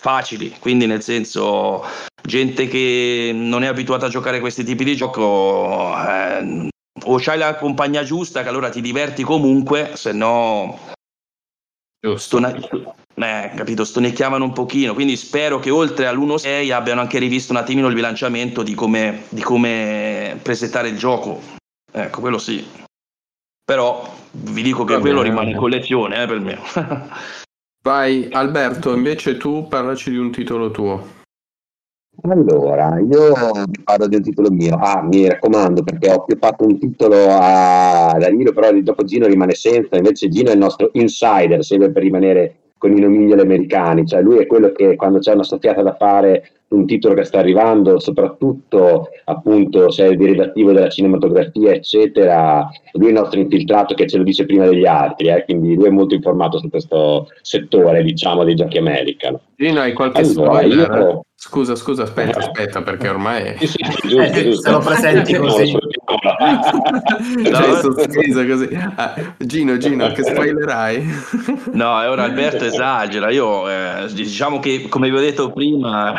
facili. 0.00 0.50
Quindi, 0.58 0.86
nel 0.86 1.02
senso, 1.02 1.84
gente 2.22 2.66
che 2.66 3.30
non 3.32 3.62
è 3.62 3.68
abituata 3.68 4.06
a 4.06 4.10
giocare 4.10 4.40
questi 4.40 4.64
tipi 4.64 4.82
di 4.82 4.96
gioco, 4.96 5.94
eh, 5.96 6.68
o 7.04 7.16
c'hai 7.18 7.38
la 7.38 7.54
compagnia 7.54 8.02
giusta 8.02 8.42
che 8.42 8.48
allora 8.48 8.68
ti 8.68 8.80
diverti 8.80 9.22
comunque, 9.22 9.92
se 9.94 10.12
no 10.12 10.90
Giusto. 12.00 12.38
stona- 12.38 12.54
eh, 13.14 13.50
capito, 13.54 13.84
stonecchiavano 13.84 14.44
un 14.44 14.52
pochino, 14.52 14.94
quindi 14.94 15.16
spero 15.16 15.58
che 15.58 15.70
oltre 15.70 16.06
all'1-6 16.06 16.72
abbiano 16.72 17.00
anche 17.00 17.18
rivisto 17.18 17.52
un 17.52 17.58
attimino 17.58 17.88
il 17.88 17.94
bilanciamento 17.94 18.62
di 18.62 18.74
come, 18.74 19.22
di 19.28 19.42
come 19.42 20.38
presentare 20.42 20.88
il 20.88 20.96
gioco. 20.96 21.40
Ecco, 21.90 22.20
quello 22.20 22.38
sì. 22.38 22.66
Però 23.64 24.10
vi 24.32 24.62
dico 24.62 24.84
che 24.84 24.94
Va 24.94 25.00
quello 25.00 25.20
bene, 25.20 25.28
rimane 25.28 25.50
in 25.50 25.56
collezione 25.56 26.22
eh, 26.22 26.26
per 26.26 26.40
me. 26.40 26.58
Vai, 27.82 28.28
Alberto, 28.30 28.94
invece 28.94 29.36
tu 29.36 29.66
parlaci 29.68 30.10
di 30.10 30.16
un 30.16 30.30
titolo 30.30 30.70
tuo. 30.70 31.20
Allora, 32.22 33.00
io 33.00 33.32
parlo 33.82 34.06
di 34.06 34.16
un 34.16 34.22
titolo 34.22 34.50
mio. 34.50 34.76
Ah, 34.76 35.02
mi 35.02 35.28
raccomando, 35.28 35.82
perché 35.82 36.10
ho 36.10 36.24
più 36.24 36.36
fatto 36.38 36.64
un 36.64 36.78
titolo 36.78 37.26
a 37.28 38.14
Danilo, 38.18 38.52
però 38.52 38.70
dopo 38.80 39.02
Gino 39.04 39.26
rimane 39.26 39.54
senza. 39.54 39.96
Invece 39.96 40.28
Gino 40.28 40.50
è 40.50 40.52
il 40.52 40.58
nostro 40.58 40.90
insider, 40.92 41.64
sempre 41.64 41.90
per 41.90 42.02
rimanere 42.02 42.61
con 42.82 42.96
i 42.96 43.00
nomignoli 43.00 43.40
americani. 43.40 44.04
Cioè, 44.04 44.22
lui 44.22 44.38
è 44.38 44.46
quello 44.46 44.72
che 44.72 44.96
quando 44.96 45.20
c'è 45.20 45.34
una 45.34 45.44
soffiata 45.44 45.82
da 45.82 45.94
fare 45.94 46.50
su 46.66 46.74
un 46.74 46.84
titolo 46.84 47.14
che 47.14 47.22
sta 47.22 47.38
arrivando, 47.38 48.00
soprattutto 48.00 49.10
appunto 49.26 49.88
se 49.92 50.06
è 50.06 50.08
il 50.08 50.16
derivativo 50.16 50.72
della 50.72 50.88
cinematografia, 50.88 51.70
eccetera, 51.70 52.68
lui 52.94 53.06
è 53.06 53.08
il 53.10 53.14
nostro 53.14 53.38
infiltrato 53.38 53.94
che 53.94 54.08
ce 54.08 54.18
lo 54.18 54.24
dice 54.24 54.46
prima 54.46 54.66
degli 54.66 54.84
altri, 54.84 55.28
eh, 55.28 55.44
quindi 55.44 55.76
lui 55.76 55.86
è 55.86 55.90
molto 55.90 56.16
informato 56.16 56.58
su 56.58 56.68
questo 56.70 57.28
settore, 57.40 58.02
diciamo, 58.02 58.42
dei 58.42 58.56
giochi 58.56 58.78
americani. 58.78 59.38
Gino, 59.54 59.78
hai 59.78 59.92
qualche 59.92 60.22
Allora, 60.22 60.58
spoiler? 60.58 60.90
io- 60.90 61.24
Scusa, 61.44 61.74
scusa, 61.74 62.04
aspetta, 62.04 62.38
aspetta, 62.38 62.82
perché 62.82 63.08
ormai... 63.08 63.56
Sì, 63.58 63.66
sì, 63.66 63.78
giusto, 64.06 64.20
Eh, 64.20 64.44
giusto. 64.44 64.62
se 64.62 64.70
lo 64.70 64.78
presenti 64.78 65.34
così. 65.34 65.76
Cioè, 67.42 67.66
No. 67.66 67.80
sospeso 67.80 68.46
così. 68.46 68.68
Ah, 68.94 69.14
Gino, 69.38 69.76
Gino, 69.76 70.12
che 70.12 70.22
spoilerai? 70.22 71.04
No, 71.74 72.00
e 72.00 72.06
ora 72.06 72.22
Alberto 72.22 72.64
esagera. 72.64 73.28
Io 73.30 73.68
eh, 73.68 74.06
diciamo 74.12 74.60
che, 74.60 74.86
come 74.88 75.10
vi 75.10 75.16
ho 75.16 75.20
detto 75.20 75.50
prima, 75.50 76.14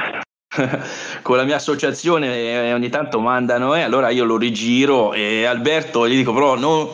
con 1.21 1.37
la 1.37 1.43
mia 1.45 1.55
associazione 1.55 2.35
eh, 2.67 2.73
ogni 2.73 2.89
tanto 2.89 3.21
mandano, 3.21 3.75
e 3.75 3.81
allora 3.81 4.09
io 4.09 4.25
lo 4.25 4.35
rigiro 4.35 5.13
e 5.13 5.45
Alberto 5.45 6.05
gli 6.05 6.17
dico, 6.17 6.33
però 6.33 6.57
non, 6.57 6.89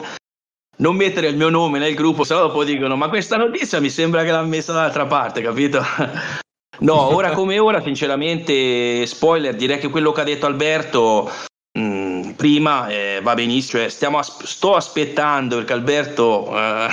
non 0.77 0.95
mettere 0.95 1.29
il 1.29 1.35
mio 1.35 1.49
nome 1.49 1.79
nel 1.79 1.95
gruppo, 1.95 2.23
se 2.23 2.35
no 2.35 2.41
dopo 2.41 2.63
dicono, 2.63 2.95
ma 2.95 3.09
questa 3.09 3.37
notizia 3.37 3.79
mi 3.79 3.89
sembra 3.89 4.23
che 4.23 4.29
l'ha 4.29 4.43
messa 4.43 4.71
dall'altra 4.71 5.07
parte, 5.07 5.41
capito? 5.41 5.81
No, 6.79 7.13
ora 7.15 7.31
come 7.31 7.59
ora, 7.59 7.81
sinceramente, 7.81 9.05
spoiler, 9.05 9.55
direi 9.55 9.79
che 9.79 9.89
quello 9.89 10.11
che 10.11 10.21
ha 10.21 10.25
detto 10.25 10.45
Alberto 10.45 11.29
mh, 11.77 12.31
prima 12.31 12.87
eh, 12.87 13.19
va 13.21 13.33
benissimo. 13.33 13.81
Cioè, 13.81 13.89
stiamo 13.89 14.17
as- 14.19 14.43
sto 14.43 14.75
aspettando 14.75 15.57
perché 15.57 15.73
Alberto 15.73 16.47
eh, 16.57 16.87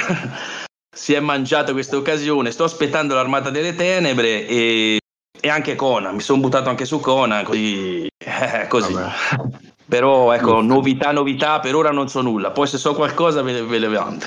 si 0.95 1.15
è 1.15 1.21
mangiato 1.21 1.73
questa 1.73 1.97
occasione. 1.97 2.51
Sto 2.51 2.65
aspettando 2.65 3.15
l'Armata 3.15 3.51
delle 3.51 3.75
Tenebre 3.77 4.47
e, 4.47 4.99
e 5.41 5.49
anche 5.49 5.77
Conan. 5.77 6.15
Mi 6.15 6.21
sono 6.21 6.41
buttato 6.41 6.69
anche 6.69 6.85
su 6.85 6.99
Conan, 7.01 7.45
così. 7.45 8.07
eh, 8.19 8.67
così. 8.69 8.95
Però 9.89 10.33
ecco, 10.33 10.61
novità, 10.63 11.13
novità, 11.13 11.61
per 11.61 11.77
ora 11.77 11.93
non 11.93 12.09
so 12.09 12.21
nulla. 12.23 12.51
Poi 12.51 12.67
se 12.67 12.77
so 12.77 12.93
qualcosa 12.95 13.43
ve, 13.43 13.63
ve 13.63 13.79
le 13.79 13.89
vanto. 13.89 14.27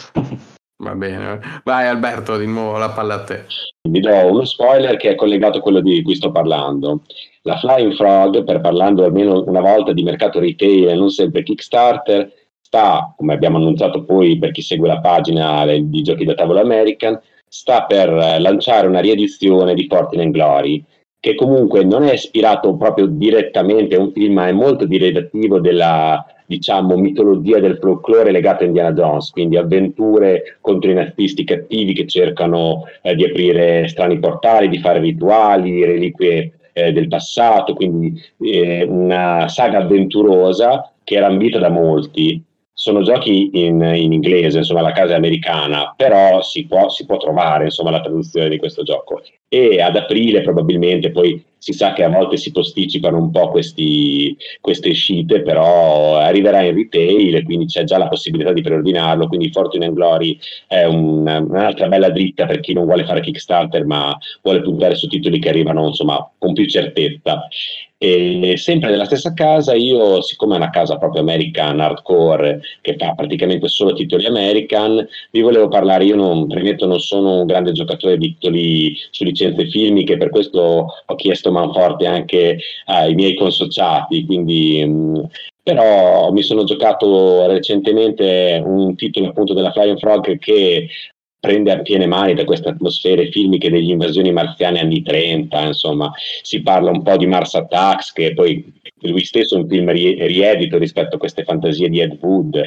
Va 0.82 0.96
bene. 0.96 1.40
Vai 1.66 1.88
Alberto, 1.88 2.38
di 2.38 2.46
nuovo 2.46 2.78
la 2.78 2.92
palla 2.92 3.16
a 3.16 3.24
te. 3.24 3.46
Vi 3.82 4.00
do 4.00 4.16
uno 4.28 4.46
spoiler 4.46 4.96
che 4.96 5.10
è 5.10 5.16
collegato 5.16 5.58
a 5.58 5.62
quello 5.62 5.82
di 5.82 6.02
cui 6.02 6.16
sto 6.16 6.32
parlando. 6.32 7.02
La 7.42 7.58
Flying 7.58 7.94
Frog, 7.94 8.46
per 8.46 8.62
parlando 8.62 9.04
almeno 9.04 9.44
una 9.46 9.60
volta 9.60 9.92
di 9.92 10.04
mercato 10.04 10.40
retail 10.40 10.88
e 10.88 10.96
non 10.96 11.10
sempre 11.10 11.44
Kickstarter, 11.44 12.32
sta, 12.62 13.14
come 13.18 13.34
abbiamo 13.34 13.58
annunciato 13.58 14.06
poi 14.06 14.38
per 14.38 14.52
chi 14.52 14.62
segue 14.62 14.88
la 14.88 15.02
pagina 15.02 15.66
di 15.66 16.02
giochi 16.02 16.24
da 16.24 16.34
tavolo 16.34 16.62
American, 16.62 17.20
sta 17.50 17.84
per 17.84 18.10
eh, 18.10 18.40
lanciare 18.40 18.88
una 18.88 19.02
riedizione 19.02 19.74
di 19.74 19.86
Fortune 19.90 20.24
and 20.24 20.32
Glory, 20.34 20.82
che 21.20 21.36
comunque 21.36 21.84
non 21.84 22.04
è 22.04 22.14
ispirato 22.14 22.78
proprio 22.78 23.06
direttamente 23.08 23.96
a 23.96 24.00
un 24.00 24.14
film, 24.14 24.36
ma 24.36 24.48
è 24.48 24.54
molto 24.54 24.86
derivativo 24.86 25.60
della 25.60 26.24
diciamo 26.50 26.98
mitologia 26.98 27.60
del 27.60 27.78
folklore 27.80 28.32
legato 28.32 28.64
a 28.64 28.66
Indiana 28.66 28.92
Jones, 28.92 29.30
quindi 29.30 29.56
avventure 29.56 30.58
contro 30.62 30.90
i 30.90 30.96
nazisti 30.96 31.44
cattivi 31.44 31.94
che 31.94 32.08
cercano 32.08 32.86
eh, 33.04 33.14
di 33.14 33.24
aprire 33.24 33.88
strani 33.88 34.18
portali, 34.18 34.68
di 34.68 34.80
fare 34.80 34.98
rituali, 35.00 35.86
reliquie 35.86 36.54
eh, 36.74 36.92
del 36.92 37.08
passato, 37.08 37.76
quindi 37.76 38.20
eh, 38.40 38.84
una 38.84 39.48
saga 39.48 39.78
avventurosa 39.78 40.92
che 41.04 41.16
era 41.18 41.28
ambita 41.28 41.60
da 41.60 41.70
molti. 41.70 42.44
Sono 42.74 43.04
giochi 43.04 43.52
in, 43.54 43.82
in 43.82 44.12
inglese, 44.12 44.60
insomma 44.60 44.82
la 44.82 44.94
casa 44.94 45.14
è 45.14 45.18
americana, 45.18 45.94
però 45.96 46.42
si 46.42 46.66
può, 46.66 46.90
si 46.90 47.06
può 47.06 47.18
trovare 47.18 47.66
insomma, 47.66 47.92
la 47.92 48.02
traduzione 48.02 48.50
di 48.50 48.58
questo 48.58 48.82
gioco. 48.82 49.22
E 49.48 49.82
ad 49.82 49.98
aprile 49.98 50.42
probabilmente 50.42 51.12
poi 51.12 51.44
si 51.60 51.74
sa 51.74 51.94
che 51.94 52.04
a 52.04 52.10
volte 52.10 52.38
si 52.38 52.52
posticipano 52.52 53.18
un 53.18 53.32
po' 53.32 53.50
questi, 53.50 54.36
queste 54.62 54.90
uscite, 54.90 55.42
però 55.42 56.18
arriverà 56.18 56.62
in 56.64 56.74
retail 56.74 57.36
e 57.36 57.44
quindi 57.44 57.66
c'è 57.66 57.84
già 57.84 57.98
la 57.98 58.08
possibilità 58.08 58.52
di 58.54 58.62
preordinarlo. 58.62 59.28
Quindi 59.28 59.52
Fortune 59.52 59.86
and 59.86 59.96
Glory 59.96 60.40
è 60.68 60.86
un- 60.86 61.28
un'altra 61.28 61.88
bella 61.88 62.10
dritta 62.10 62.46
per 62.46 62.62
chi 62.62 62.74
non 62.74 62.86
vuole 62.86 63.06
fare 63.06 63.22
Kickstarter, 63.22 63.86
ma 63.86 64.18
vuole 64.42 64.62
puntare 64.62 64.96
su 64.96 65.08
titoli 65.08 65.40
che 65.40 65.50
arrivano 65.50 65.88
insomma 65.88 66.30
con 66.38 66.54
più 66.54 66.66
certezza. 66.66 67.48
E 68.02 68.54
sempre 68.56 68.92
nella 68.92 69.04
stessa 69.04 69.34
casa, 69.34 69.74
io, 69.74 70.22
siccome 70.22 70.54
è 70.54 70.58
una 70.58 70.70
casa 70.70 70.98
proprio 70.98 71.22
American 71.22 71.82
hardcore 71.82 72.62
che 72.80 72.96
fa 72.98 73.14
praticamente 73.14 73.68
solo 73.68 73.92
titoli 73.92 74.26
American, 74.26 75.06
vi 75.32 75.42
volevo 75.42 75.68
parlare. 75.68 76.06
Io 76.06 76.16
non, 76.16 76.48
premetto, 76.48 76.86
non 76.86 77.02
sono 77.02 77.42
un 77.42 77.46
grande 77.46 77.74
giocatore 77.74 78.18
di 78.18 78.36
titoli 78.36 78.96
su 79.12 79.26
licenze 79.26 79.68
filmiche, 79.68 80.16
per 80.16 80.30
questo 80.30 80.94
ho 81.06 81.16
chiesto 81.16 81.52
manforte 81.52 82.06
anche 82.06 82.60
ai 82.86 83.16
miei 83.16 83.36
consociati. 83.36 84.26
Quindi, 84.26 84.82
mh, 84.86 85.28
però 85.62 86.32
mi 86.32 86.42
sono 86.42 86.64
giocato 86.64 87.48
recentemente 87.48 88.62
un 88.64 88.96
titolo 88.96 89.28
appunto 89.28 89.54
della 89.54 89.74
Flying 89.74 90.00
Frog 90.00 90.40
che 90.40 90.88
prende 91.40 91.72
a 91.72 91.82
piene 91.82 92.06
mani 92.06 92.34
da 92.34 92.44
queste 92.44 92.70
atmosfere 92.70 93.32
filmiche 93.32 93.70
degli 93.70 93.90
invasioni 93.90 94.32
marziane 94.32 94.80
anni 94.80 95.02
30, 95.02 95.68
insomma, 95.68 96.12
si 96.42 96.62
parla 96.62 96.92
un 96.92 97.02
po' 97.02 97.16
di 97.16 97.26
Mars 97.28 97.56
Attacks, 97.56 98.12
che 98.12 98.34
poi 98.34 98.64
lui 99.02 99.24
stesso 99.24 99.56
è 99.56 99.60
un 99.60 99.68
film 99.68 99.90
rie- 99.92 100.28
riedito 100.28 100.78
rispetto 100.78 101.16
a 101.16 101.20
queste 101.20 101.44
fantasie 101.44 101.90
di 101.90 102.02
Ed 102.02 102.18
Wood. 102.22 102.62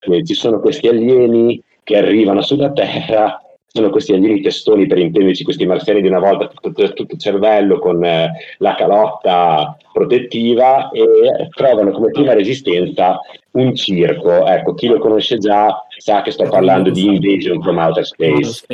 Eh, 0.00 0.24
ci 0.24 0.34
sono 0.34 0.60
questi 0.60 0.88
alieni 0.88 1.62
che 1.82 1.96
arrivano 1.96 2.40
sulla 2.40 2.72
Terra, 2.72 3.43
sono 3.76 3.90
questi 3.90 4.12
alieni 4.12 4.40
testoni 4.40 4.86
per 4.86 4.98
intenderci, 4.98 5.42
questi 5.42 5.66
marziani 5.66 6.00
di 6.00 6.06
una 6.06 6.20
volta 6.20 6.46
tutto, 6.46 6.92
tutto 6.92 7.16
cervello 7.16 7.80
con 7.80 8.04
eh, 8.04 8.30
la 8.58 8.76
calotta 8.76 9.76
protettiva 9.92 10.90
e 10.90 11.48
trovano 11.52 11.90
come 11.90 12.12
prima 12.12 12.34
resistenza 12.34 13.18
un 13.50 13.74
circo. 13.74 14.46
Ecco, 14.46 14.74
chi 14.74 14.86
lo 14.86 15.00
conosce 15.00 15.38
già 15.38 15.84
sa 15.98 16.22
che 16.22 16.30
sto 16.30 16.48
parlando 16.48 16.90
di 16.90 17.04
Invasion 17.04 17.60
from 17.60 17.78
Outer 17.78 18.06
Space. 18.06 18.64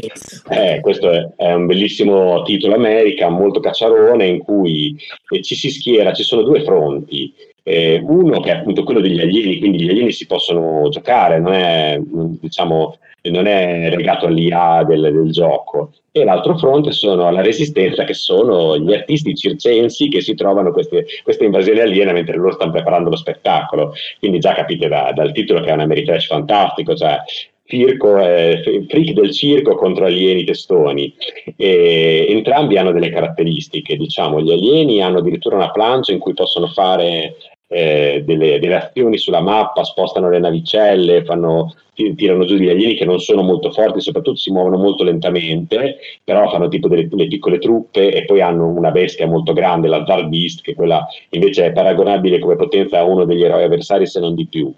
Eh, 0.51 0.81
questo 0.83 1.11
è, 1.11 1.29
è 1.35 1.53
un 1.55 1.65
bellissimo 1.65 2.43
titolo 2.43 2.75
America, 2.75 3.31
molto 3.31 3.61
cacciarone, 3.61 4.27
in 4.27 4.41
cui 4.41 4.95
eh, 5.31 5.41
ci 5.41 5.55
si 5.55 5.71
schiera, 5.71 6.13
ci 6.13 6.25
sono 6.25 6.43
due 6.43 6.63
fronti. 6.63 7.33
Eh, 7.63 8.03
uno 8.05 8.41
che 8.41 8.51
è 8.51 8.57
appunto 8.57 8.85
quello 8.85 9.01
degli 9.01 9.21
alieni, 9.21 9.59
quindi 9.59 9.83
gli 9.83 9.89
alieni 9.89 10.13
si 10.13 10.27
possono 10.27 10.91
giocare, 10.91 11.41
non 11.41 11.55
è, 11.55 11.99
diciamo, 12.03 12.99
non 13.25 13.47
è 13.47 13.95
legato 13.95 14.27
all'IA 14.27 14.85
del, 14.85 15.03
del 15.13 15.31
gioco. 15.31 15.93
E 16.13 16.25
l'altro 16.25 16.57
fronte 16.57 16.91
sono 16.93 17.31
la 17.31 17.43
resistenza, 17.43 18.05
che 18.05 18.15
sono 18.15 18.77
gli 18.79 18.93
artisti 18.93 19.35
circensi 19.35 20.09
che 20.09 20.21
si 20.21 20.35
trovano 20.35 20.73
queste, 20.73 21.07
queste 21.23 21.45
invasioni 21.45 21.81
aliene 21.81 22.13
mentre 22.13 22.37
loro 22.37 22.53
stanno 22.53 22.73
preparando 22.73 23.11
lo 23.11 23.17
spettacolo. 23.17 23.93
Quindi 24.19 24.39
già 24.39 24.55
capite 24.55 24.89
da, 24.89 25.13
dal 25.15 25.33
titolo 25.33 25.61
che 25.61 25.69
è 25.69 25.73
un 25.73 25.81
Ameritrash 25.81 26.27
fantastico, 26.27 26.95
cioè 26.95 27.19
circo, 27.65 28.19
eh, 28.19 28.85
freak 28.89 29.13
del 29.13 29.31
circo 29.31 29.77
contro 29.77 30.07
alieni 30.07 30.45
testoni. 30.45 31.15
E 31.57 32.27
entrambi 32.29 32.77
hanno 32.77 32.93
delle 32.93 33.11
caratteristiche, 33.11 33.97
diciamo, 33.97 34.41
gli 34.41 34.51
alieni 34.51 35.01
hanno 35.03 35.19
addirittura 35.19 35.57
una 35.57 35.71
plancia 35.71 36.13
in 36.13 36.19
cui 36.19 36.35
possono 36.35 36.67
fare 36.67 37.37
eh, 37.73 38.23
delle, 38.27 38.59
delle, 38.59 38.75
azioni 38.75 39.17
sulla 39.17 39.41
mappa, 39.41 39.85
spostano 39.85 40.29
le 40.29 40.41
navicelle, 40.41 41.25
fanno, 41.25 41.73
tirano 42.17 42.45
giù 42.45 42.57
degli 42.57 42.69
alieni 42.69 42.97
che 42.97 43.05
non 43.05 43.21
sono 43.21 43.43
molto 43.43 43.71
forti, 43.71 44.01
soprattutto 44.01 44.39
si 44.39 44.51
muovono 44.51 44.77
molto 44.77 45.05
lentamente, 45.05 45.99
però 46.25 46.51
fanno 46.51 46.67
tipo 46.67 46.89
delle, 46.89 47.07
delle 47.07 47.29
piccole 47.29 47.59
truppe 47.59 48.13
e 48.13 48.25
poi 48.25 48.41
hanno 48.41 48.67
una 48.67 48.91
bestia 48.91 49.29
molto 49.29 49.53
grande, 49.53 49.87
la 49.87 50.05
Zar 50.05 50.29
Beast, 50.29 50.63
che 50.63 50.75
quella 50.75 51.07
invece 51.31 51.67
è 51.67 51.73
paragonabile 51.73 52.41
come 52.41 52.57
potenza 52.57 52.99
a 52.99 53.05
uno 53.05 53.25
degli 53.25 53.45
eroi 53.45 53.63
avversari 53.63 54.05
se 54.07 54.19
non 54.19 54.35
di 54.35 54.49
più. 54.49 54.75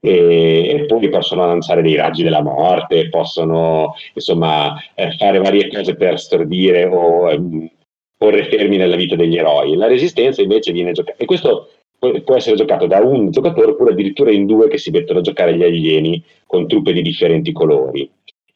E, 0.00 0.68
e, 0.68 0.84
poi 0.86 1.08
possono 1.08 1.44
lanciare 1.44 1.82
dei 1.82 1.96
raggi 1.96 2.22
della 2.22 2.42
morte, 2.42 3.08
possono 3.08 3.94
insomma 4.14 4.76
eh, 4.94 5.10
fare 5.16 5.38
varie 5.38 5.68
cose 5.68 5.96
per 5.96 6.20
stordire 6.20 6.84
o 6.84 7.30
eh, 7.30 7.70
porre 8.16 8.44
fermi 8.44 8.76
nella 8.76 8.96
vita 8.96 9.16
degli 9.16 9.36
eroi. 9.36 9.74
La 9.74 9.88
resistenza 9.88 10.40
invece 10.40 10.70
viene 10.70 10.92
giocata, 10.92 11.16
e 11.20 11.24
questo 11.24 11.70
può 11.98 12.36
essere 12.36 12.56
giocato 12.56 12.86
da 12.86 13.00
un 13.00 13.30
giocatore 13.30 13.72
oppure 13.72 13.92
addirittura 13.92 14.30
in 14.30 14.46
due 14.46 14.68
che 14.68 14.78
si 14.78 14.90
mettono 14.90 15.18
a 15.18 15.22
giocare 15.22 15.56
gli 15.56 15.62
alieni 15.62 16.22
con 16.46 16.68
truppe 16.68 16.92
di 16.92 17.02
differenti 17.02 17.52
colori. 17.52 18.08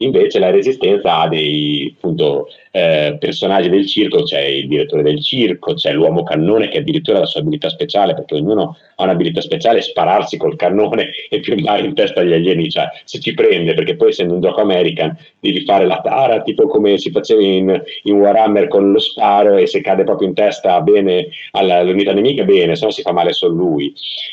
Invece 0.03 0.39
la 0.39 0.51
Resistenza 0.51 1.21
ha 1.21 1.29
dei 1.29 1.95
appunto, 1.97 2.49
eh, 2.73 3.17
personaggi 3.19 3.69
del 3.69 3.87
circo, 3.87 4.23
c'è 4.23 4.41
il 4.41 4.67
direttore 4.67 5.03
del 5.03 5.23
circo, 5.23 5.75
c'è 5.75 5.93
l'uomo 5.93 6.23
cannone 6.23 6.69
che 6.69 6.79
addirittura 6.79 7.19
ha 7.19 7.21
la 7.21 7.27
sua 7.27 7.41
abilità 7.41 7.69
speciale, 7.69 8.15
perché 8.15 8.35
ognuno 8.35 8.77
ha 8.97 9.05
un'abilità 9.05 9.41
speciale, 9.41 9.81
spararsi 9.81 10.37
col 10.37 10.57
cannone 10.57 11.11
e 11.29 11.41
piombare 11.41 11.85
in 11.85 11.95
testa 11.95 12.21
agli 12.21 12.33
alieni, 12.33 12.69
cioè 12.69 12.89
se 13.05 13.21
ci 13.21 13.35
prende, 13.35 13.75
perché 13.75 13.95
poi 13.95 14.09
essendo 14.09 14.35
un 14.35 14.41
gioco 14.41 14.61
American 14.61 15.17
devi 15.39 15.65
fare 15.65 15.87
la 15.87 16.01
tara, 16.03 16.43
tipo 16.43 16.67
come 16.67 16.99
si 16.99 17.11
faceva 17.11 17.43
in, 17.43 17.83
in 18.05 18.15
Warhammer 18.15 18.69
con 18.69 18.91
lo 18.91 18.99
sparo 18.99 19.57
e 19.57 19.67
se 19.67 19.81
cade 19.81 20.05
proprio 20.05 20.29
in 20.29 20.35
testa 20.35 20.81
bene 20.81 21.29
all'unità 21.53 22.13
nemica, 22.13 22.45
bene, 22.45 22.75
se 22.75 22.85
no 22.85 22.91
si 22.91 23.03
fa 23.03 23.13
male 23.13 23.33
solo 23.33 23.55
lui. 23.55 23.93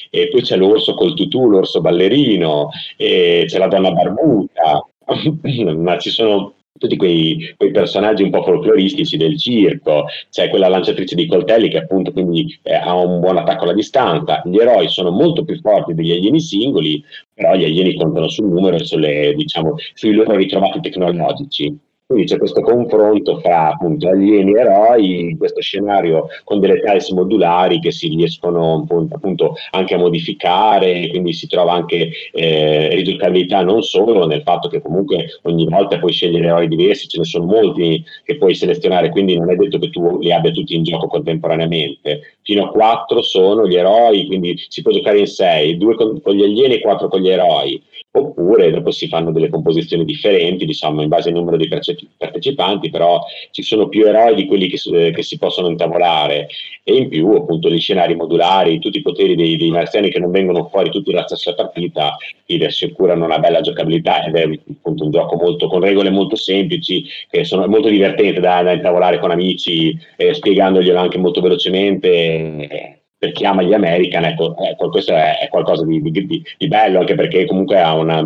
E 0.10 0.30
poi 0.30 0.42
c'è 0.42 0.56
l'orso 0.56 0.96
col 0.96 1.14
tutù, 1.14 1.48
l'orso 1.48 1.82
ballerino, 1.82 2.70
c'è 2.98 3.58
la 3.58 3.68
donna 3.68 3.92
barbuta, 3.92 4.84
ma 5.78 5.98
ci 5.98 6.10
sono 6.10 6.54
tutti 6.80 6.96
quei, 6.96 7.54
quei, 7.58 7.72
personaggi 7.72 8.24
un 8.24 8.32
po' 8.32 8.42
folcloristici 8.42 9.18
del 9.18 9.38
circo, 9.38 10.06
c'è 10.30 10.50
quella 10.50 10.70
lanciatrice 10.70 11.14
di 11.14 11.28
coltelli 11.28 11.70
che 11.70 11.80
appunto 11.80 12.12
quindi 12.12 12.58
eh, 12.64 12.74
ha 12.74 12.96
un 12.96 13.20
buon 13.20 13.38
attacco 13.38 13.64
alla 13.64 13.74
distanza, 13.74 14.42
gli 14.46 14.58
eroi 14.58 14.88
sono 14.90 15.12
molto 15.12 15.44
più 15.44 15.60
forti 15.60 15.94
degli 15.94 16.12
alieni 16.12 16.40
singoli, 16.40 17.04
però 17.34 17.54
gli 17.56 17.66
alieni 17.66 17.96
contano 17.96 18.30
sul 18.30 18.48
numero 18.48 18.78
e 18.78 18.86
sulle, 18.86 19.34
diciamo, 19.36 19.76
sui 19.94 20.14
loro 20.14 20.36
ritrovati 20.36 20.80
tecnologici. 20.80 21.78
Quindi 22.10 22.26
c'è 22.26 22.40
questo 22.40 22.62
confronto 22.62 23.38
fra 23.38 23.72
appunto 23.72 24.10
alieni 24.10 24.56
e 24.56 24.60
eroi, 24.62 25.20
in 25.30 25.38
questo 25.38 25.62
scenario 25.62 26.26
con 26.44 26.60
delle 26.60 26.82
tiles 26.82 27.12
modulari 27.12 27.80
che 27.80 27.92
si 27.92 28.08
riescono 28.08 28.84
appunto 29.12 29.54
anche 29.70 29.94
a 29.94 30.00
modificare, 30.00 31.08
quindi 31.10 31.34
si 31.34 31.46
trova 31.48 31.74
anche 31.74 32.10
eh, 32.32 32.96
riducabilità 32.96 33.62
non 33.62 33.84
solo 33.84 34.26
nel 34.26 34.42
fatto 34.42 34.70
che 34.70 34.82
comunque 34.82 35.40
ogni 35.44 35.66
volta 35.66 36.00
puoi 36.00 36.12
scegliere 36.12 36.48
eroi 36.48 36.68
diversi, 36.68 37.08
ce 37.08 37.20
ne 37.20 37.26
sono 37.26 37.46
molti 37.46 38.04
che 38.24 38.38
puoi 38.38 38.56
selezionare, 38.56 39.12
quindi 39.12 39.38
non 39.38 39.52
è 39.52 39.56
detto 39.56 39.78
che 39.78 39.92
tu 39.92 40.18
li 40.18 40.32
abbia 40.32 40.50
tutti 40.50 40.76
in 40.76 40.82
gioco 40.82 41.06
contemporaneamente. 41.06 42.38
Fino 42.42 42.66
a 42.66 42.70
quattro 42.70 43.22
sono 43.22 43.68
gli 43.68 43.76
eroi, 43.76 44.26
quindi 44.26 44.56
si 44.68 44.82
può 44.82 44.92
giocare 44.92 45.20
in 45.20 45.28
sei, 45.28 45.78
due 45.78 45.94
con, 45.94 46.20
con 46.24 46.34
gli 46.34 46.42
alieni 46.42 46.74
e 46.74 46.82
quattro 46.82 47.08
con 47.08 47.22
gli 47.22 47.30
eroi 47.30 47.80
oppure 48.12 48.72
dopo 48.72 48.92
si 48.92 49.08
fanno 49.08 49.32
delle 49.32 49.50
composizioni 49.50 50.04
differenti, 50.04 50.66
diciamo, 50.66 51.02
in 51.02 51.10
base 51.10 51.30
al 51.30 51.36
numero 51.36 51.58
di 51.58 51.68
partecipanti, 51.68 52.90
però 52.90 53.24
ci 53.52 53.62
sono 53.62 53.88
più 53.88 54.06
eroi 54.08 54.36
di 54.36 54.48
quelli 54.48 54.68
che, 54.68 54.80
eh, 54.92 55.12
che 55.12 55.22
si 55.22 55.38
possono 55.38 55.70
intavolare. 55.70 56.48
E 56.84 56.96
in 56.96 57.10
più 57.10 57.30
appunto 57.32 57.70
gli 57.70 57.80
scenari 57.80 58.16
modulari, 58.16 58.80
tutti 58.80 58.98
i 58.98 59.04
poteri 59.04 59.36
dei, 59.36 59.58
dei 59.58 59.70
marziani 59.70 60.10
che 60.10 60.20
non 60.20 60.32
vengono 60.32 60.68
fuori 60.70 60.90
tutti 60.90 61.12
dalla 61.12 61.28
stessa 61.28 61.54
partita, 61.54 62.18
vi 62.48 62.64
assicurano 62.64 63.26
una 63.26 63.38
bella 63.38 63.62
giocabilità 63.62 64.26
ed 64.26 64.36
è 64.36 64.50
appunto 64.72 65.04
un 65.04 65.12
gioco 65.12 65.36
molto, 65.36 65.68
con 65.68 65.82
regole 65.82 66.10
molto 66.10 66.36
semplici, 66.36 67.06
che 67.30 67.44
sono 67.44 67.68
molto 67.68 67.90
divertente 67.90 68.40
da, 68.40 68.64
da 68.64 68.72
intavolare 68.72 69.20
con 69.20 69.30
amici, 69.30 69.96
eh, 70.18 70.34
spiegandoglielo 70.34 70.98
anche 70.98 71.20
molto 71.20 71.42
velocemente 71.42 72.99
per 73.20 73.34
chi 73.34 73.46
ama 73.46 73.62
gli 73.62 73.74
American, 73.74 74.24
ecco, 74.24 74.56
ecco 74.58 74.90
questo 74.90 75.14
è, 75.14 75.40
è 75.40 75.50
qualcosa 75.50 75.86
di, 75.86 76.02
di, 76.02 76.44
di, 76.58 76.68
bello, 76.68 77.00
anche 77.00 77.16
perché 77.16 77.46
comunque 77.46 77.78
ha 77.78 77.94
una, 77.94 78.24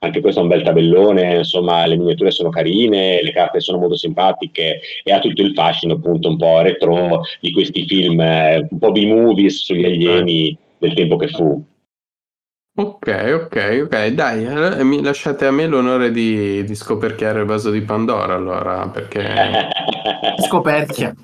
anche 0.00 0.20
questo 0.20 0.40
è 0.40 0.42
un 0.42 0.48
bel 0.48 0.62
tabellone, 0.62 1.36
insomma 1.36 1.86
le 1.86 1.96
miniature 1.96 2.32
sono 2.32 2.50
carine, 2.50 3.22
le 3.22 3.30
carte 3.30 3.60
sono 3.60 3.78
molto 3.78 3.96
simpatiche 3.96 4.80
e 5.04 5.12
ha 5.12 5.20
tutto 5.20 5.42
il 5.42 5.54
fascino 5.54 5.94
appunto 5.94 6.28
un 6.28 6.36
po' 6.36 6.60
retro 6.60 7.20
di 7.40 7.52
questi 7.52 7.86
film, 7.86 8.20
eh, 8.20 8.66
un 8.68 8.78
po' 8.78 8.90
B-movies 8.90 9.64
sugli 9.64 9.84
alieni 9.84 10.58
del 10.78 10.94
tempo 10.94 11.16
che 11.16 11.28
fu. 11.28 11.64
Ok, 12.78 13.46
ok, 13.46 13.80
ok, 13.84 14.06
dai, 14.08 14.44
eh, 14.44 14.84
mi 14.84 15.02
lasciate 15.02 15.46
a 15.46 15.50
me 15.52 15.66
l'onore 15.66 16.10
di, 16.10 16.64
di 16.64 16.74
scoperchiare 16.74 17.40
il 17.40 17.46
vaso 17.46 17.70
di 17.70 17.80
Pandora 17.80 18.34
allora, 18.34 18.88
perché... 18.88 19.24
Scoperchia. 20.46 21.14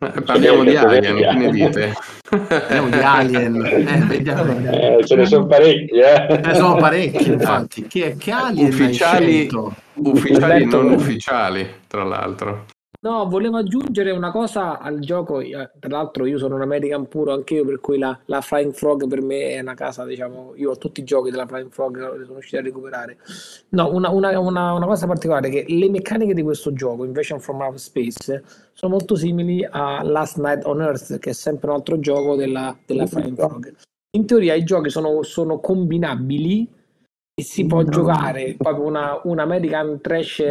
Eh, 0.00 0.22
parliamo 0.22 0.62
di 0.62 0.76
Alien, 0.76 1.16
che 1.16 1.34
ne 1.34 1.50
dite? 1.50 1.92
Parliamo 2.28 2.88
di 2.88 2.98
Alien, 2.98 3.64
eh, 3.66 4.04
vediamo. 4.06 4.56
Eh, 4.70 5.04
ce 5.04 5.16
ne 5.16 5.26
sono 5.26 5.46
parecchi, 5.46 5.98
eh. 5.98 6.26
Ce 6.28 6.40
ne 6.40 6.54
sono 6.54 6.76
parecchi, 6.76 7.28
infatti. 7.32 7.86
Che, 7.88 8.16
che 8.16 8.30
Alien 8.30 8.68
ufficiali, 8.68 9.50
ufficiali 9.94 10.66
non 10.66 10.92
ufficiali, 10.92 11.68
tra 11.88 12.04
l'altro. 12.04 12.66
No, 13.00 13.28
volevo 13.28 13.58
aggiungere 13.58 14.10
una 14.10 14.32
cosa 14.32 14.80
al 14.80 14.98
gioco. 14.98 15.38
Eh, 15.38 15.70
tra 15.78 15.88
l'altro, 15.88 16.26
io 16.26 16.36
sono 16.36 16.56
un 16.56 16.62
American 16.62 17.06
puro 17.06 17.32
anche 17.32 17.54
io, 17.54 17.64
per 17.64 17.78
cui 17.78 17.96
la, 17.96 18.18
la 18.24 18.40
Flying 18.40 18.72
Frog 18.72 19.06
per 19.06 19.22
me 19.22 19.50
è 19.50 19.60
una 19.60 19.74
casa, 19.74 20.04
diciamo. 20.04 20.54
Io 20.56 20.72
ho 20.72 20.76
tutti 20.78 20.98
i 21.00 21.04
giochi 21.04 21.30
della 21.30 21.46
Flying 21.46 21.70
Frog, 21.70 21.96
li 21.96 22.24
sono 22.24 22.34
riuscito 22.34 22.58
a 22.58 22.62
recuperare. 22.62 23.18
No, 23.68 23.94
una, 23.94 24.10
una, 24.10 24.36
una, 24.40 24.72
una 24.72 24.86
cosa 24.86 25.06
particolare: 25.06 25.46
è 25.46 25.50
che 25.52 25.64
le 25.72 25.88
meccaniche 25.88 26.34
di 26.34 26.42
questo 26.42 26.72
gioco, 26.72 27.04
Invasion 27.04 27.38
from 27.38 27.60
Outer 27.60 27.78
Space, 27.78 28.42
sono 28.72 28.92
molto 28.94 29.14
simili 29.14 29.64
a 29.64 30.02
Last 30.02 30.38
Night 30.38 30.64
on 30.66 30.80
Earth, 30.80 31.20
che 31.20 31.30
è 31.30 31.34
sempre 31.34 31.70
un 31.70 31.76
altro 31.76 32.00
gioco 32.00 32.34
della, 32.34 32.76
della 32.84 33.06
Flying 33.06 33.36
Frog. 33.36 33.74
In 34.16 34.26
teoria, 34.26 34.54
i 34.54 34.64
giochi 34.64 34.90
sono, 34.90 35.22
sono 35.22 35.60
combinabili 35.60 36.68
e 37.38 37.42
si 37.44 37.66
può 37.66 37.82
no. 37.82 37.88
giocare 37.88 38.56
proprio 38.58 38.84
una, 38.84 39.20
un 39.22 39.38
American 39.38 40.00
Trash, 40.00 40.42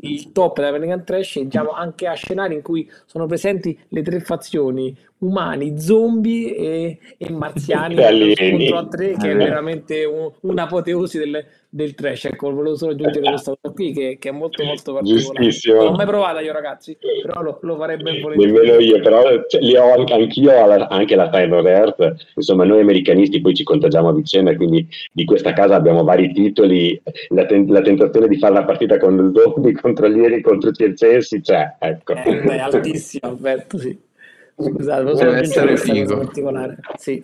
il 0.00 0.32
top 0.32 0.56
dell'American 0.56 1.04
Trash, 1.04 1.38
diciamo 1.38 1.70
anche 1.70 2.08
a 2.08 2.14
scenari 2.14 2.54
in 2.54 2.62
cui 2.62 2.90
sono 3.06 3.26
presenti 3.26 3.78
le 3.90 4.02
tre 4.02 4.18
fazioni, 4.18 4.92
umani, 5.18 5.78
zombie 5.78 6.56
e, 6.56 6.98
e 7.16 7.30
marziani 7.30 7.94
contro 7.94 8.76
a 8.76 8.86
tre, 8.88 9.12
che 9.12 9.30
è 9.30 9.36
veramente 9.36 10.04
un, 10.04 10.32
un'apoteosi 10.40 11.18
del, 11.18 11.46
del 11.74 11.94
trash. 11.94 12.26
Ecco, 12.26 12.52
volevo 12.52 12.76
solo 12.76 12.92
aggiungere 12.92 13.26
questa 13.26 13.56
cosa 13.58 13.74
qui 13.74 13.92
che, 13.92 14.18
che, 14.20 14.28
è 14.28 14.32
molto 14.32 14.62
molto 14.62 14.92
particolare. 14.92 15.50
Non 15.64 15.84
l'ho 15.84 15.92
mai 15.92 16.06
provata 16.06 16.40
io 16.40 16.52
ragazzi, 16.52 16.98
però 17.22 17.40
lo, 17.40 17.58
lo 17.62 17.76
farei 17.76 17.96
ben 17.96 18.20
volentieri. 18.20 18.52
Nemmeno 18.52 18.78
io, 18.78 19.00
però 19.00 19.22
cioè, 19.48 19.60
li 19.62 19.74
ho 19.74 19.94
anche, 19.94 20.12
anch'io, 20.12 20.52
anche 20.88 21.16
la 21.16 21.30
of 21.32 21.66
Earth, 21.66 22.14
insomma 22.34 22.64
noi 22.64 22.80
americanisti 22.80 23.40
poi 23.40 23.54
ci 23.54 23.64
contagiamo 23.64 24.08
a 24.08 24.12
vicenda, 24.12 24.54
quindi 24.54 24.86
di 25.12 25.24
questa 25.24 25.54
casa 25.54 25.74
abbiamo 25.74 26.04
vari 26.04 26.30
titoli, 26.32 27.00
la, 27.28 27.46
ten- 27.46 27.66
la 27.68 27.80
tentazione 27.80 28.28
di 28.28 28.36
fare 28.36 28.52
la 28.52 28.64
partita 28.64 28.98
con 28.98 29.14
il 29.14 29.32
zombie 29.34 29.72
contro 29.72 30.08
gli 30.10 30.22
eri, 30.22 30.42
contro 30.42 30.68
i 30.68 30.74
circensi, 30.74 31.40
c'è, 31.40 31.74
cioè, 31.78 31.90
ecco. 31.90 32.12
Eh, 32.12 32.42
beh, 32.42 32.60
altissimo, 32.60 33.28
Alberto, 33.32 33.78
sì. 33.78 34.10
Scusate, 34.54 35.14
deve 35.14 35.38
essere 35.40 35.76
figo. 35.76 36.18
Particolare. 36.18 36.78
Sì. 36.96 37.22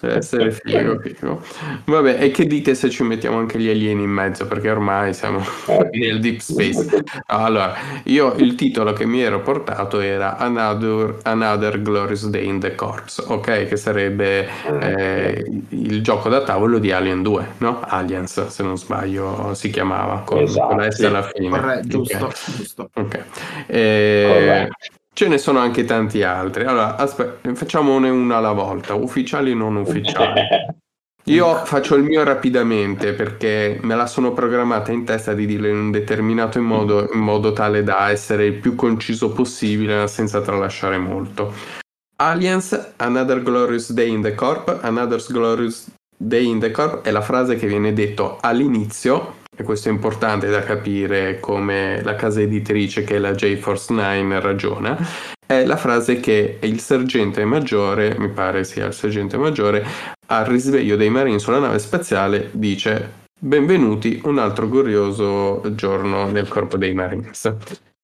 Deve 0.00 0.16
essere 0.16 0.50
figo, 0.50 0.98
figo. 0.98 1.42
Vabbè, 1.84 2.22
e 2.22 2.30
che 2.30 2.46
dite 2.46 2.74
se 2.74 2.88
ci 2.90 3.02
mettiamo 3.02 3.38
anche 3.38 3.58
gli 3.58 3.68
alieni 3.68 4.02
in 4.02 4.10
mezzo? 4.10 4.46
Perché 4.46 4.70
ormai 4.70 5.12
siamo 5.12 5.42
nel 5.92 6.20
deep 6.20 6.38
space. 6.38 7.02
Allora, 7.26 7.74
io 8.04 8.34
il 8.34 8.54
titolo 8.54 8.92
che 8.92 9.04
mi 9.04 9.20
ero 9.20 9.40
portato 9.42 10.00
era 10.00 10.36
Another, 10.36 11.18
Another 11.22 11.80
Glorious 11.82 12.26
Day 12.28 12.46
in 12.46 12.58
the 12.58 12.74
Corps, 12.74 13.24
ok? 13.26 13.66
Che 13.66 13.76
sarebbe 13.76 14.48
eh, 14.80 15.44
il 15.68 16.02
gioco 16.02 16.28
da 16.28 16.42
tavolo 16.42 16.78
di 16.78 16.92
Alien 16.92 17.22
2, 17.22 17.46
no? 17.58 17.80
Aliens, 17.82 18.46
se 18.46 18.62
non 18.62 18.78
sbaglio, 18.78 19.54
si 19.54 19.70
chiamava 19.70 20.22
con, 20.24 20.40
esatto, 20.40 20.68
con 20.68 20.76
la 20.78 20.90
S 20.90 21.00
alla 21.00 21.22
fine. 21.22 21.48
Corretto, 21.50 21.88
giusto, 21.88 22.24
okay. 22.24 22.56
giusto. 22.56 22.90
Ok. 22.94 23.24
Eh, 23.66 24.68
Ce 25.20 25.28
ne 25.28 25.36
sono 25.36 25.58
anche 25.58 25.84
tanti 25.84 26.22
altri. 26.22 26.64
Allora, 26.64 26.96
aspetta, 26.96 27.52
facciamone 27.54 28.08
una 28.08 28.38
alla 28.38 28.52
volta, 28.52 28.94
ufficiali 28.94 29.50
e 29.50 29.54
non 29.54 29.76
ufficiali. 29.76 30.40
Io 31.24 31.56
faccio 31.66 31.94
il 31.96 32.04
mio 32.04 32.24
rapidamente 32.24 33.12
perché 33.12 33.78
me 33.82 33.96
la 33.96 34.06
sono 34.06 34.32
programmata 34.32 34.92
in 34.92 35.04
testa 35.04 35.34
di 35.34 35.44
dirlo 35.44 35.68
in 35.68 35.76
un 35.76 35.90
determinato 35.90 36.58
modo, 36.62 37.06
in 37.12 37.20
modo 37.20 37.52
tale 37.52 37.82
da 37.82 38.08
essere 38.08 38.46
il 38.46 38.54
più 38.54 38.74
conciso 38.74 39.30
possibile 39.32 40.08
senza 40.08 40.40
tralasciare 40.40 40.96
molto. 40.96 41.52
Aliens, 42.16 42.92
Another 42.96 43.42
Glorious 43.42 43.92
Day 43.92 44.10
in 44.10 44.22
the 44.22 44.34
Corp, 44.34 44.78
Another 44.80 45.22
Glorious 45.28 45.90
Day 46.16 46.46
in 46.46 46.60
the 46.60 46.70
Corp 46.70 47.02
è 47.02 47.10
la 47.10 47.20
frase 47.20 47.56
che 47.56 47.66
viene 47.66 47.92
detto 47.92 48.38
all'inizio, 48.40 49.34
e 49.60 49.62
questo 49.62 49.90
è 49.90 49.92
importante 49.92 50.48
da 50.48 50.62
capire 50.62 51.38
come 51.38 52.02
la 52.02 52.14
casa 52.14 52.40
editrice 52.40 53.04
che 53.04 53.16
è 53.16 53.18
la 53.18 53.32
J-Force 53.32 53.92
9 53.92 54.40
ragiona, 54.40 54.96
è 55.46 55.64
la 55.66 55.76
frase 55.76 56.18
che 56.18 56.58
il 56.62 56.80
sergente 56.80 57.44
maggiore, 57.44 58.16
mi 58.18 58.30
pare 58.30 58.64
sia 58.64 58.86
il 58.86 58.94
sergente 58.94 59.36
maggiore, 59.36 59.84
al 60.28 60.46
risveglio 60.46 60.96
dei 60.96 61.10
Marine 61.10 61.38
sulla 61.38 61.58
nave 61.58 61.78
spaziale 61.78 62.48
dice 62.52 63.18
benvenuti 63.38 64.20
un 64.24 64.38
altro 64.38 64.66
glorioso 64.68 65.62
giorno 65.74 66.30
nel 66.30 66.48
corpo 66.48 66.78
dei 66.78 66.94
Marines. 66.94 67.54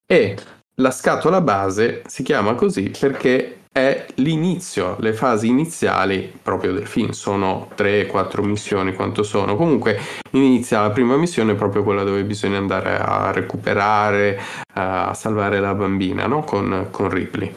E 0.05 0.37
la 0.75 0.91
scatola 0.91 1.41
base 1.41 2.03
si 2.05 2.21
chiama 2.21 2.53
così 2.53 2.91
perché 2.99 3.61
è 3.77 4.07
l'inizio, 4.15 4.95
le 4.99 5.13
fasi 5.13 5.47
iniziali 5.47 6.33
proprio 6.41 6.73
del 6.73 6.87
film, 6.87 7.11
sono 7.11 7.69
3-4 7.77 8.43
missioni 8.43 8.93
quanto 8.93 9.21
sono, 9.21 9.55
comunque 9.55 9.99
inizia 10.31 10.81
la 10.81 10.89
prima 10.89 11.15
missione 11.15 11.53
proprio 11.53 11.83
quella 11.83 12.03
dove 12.03 12.23
bisogna 12.23 12.57
andare 12.57 12.97
a 12.97 13.31
recuperare, 13.31 14.39
a 14.73 15.13
salvare 15.13 15.59
la 15.59 15.75
bambina 15.75 16.25
no? 16.25 16.43
con, 16.43 16.87
con 16.89 17.09
Ripley. 17.09 17.53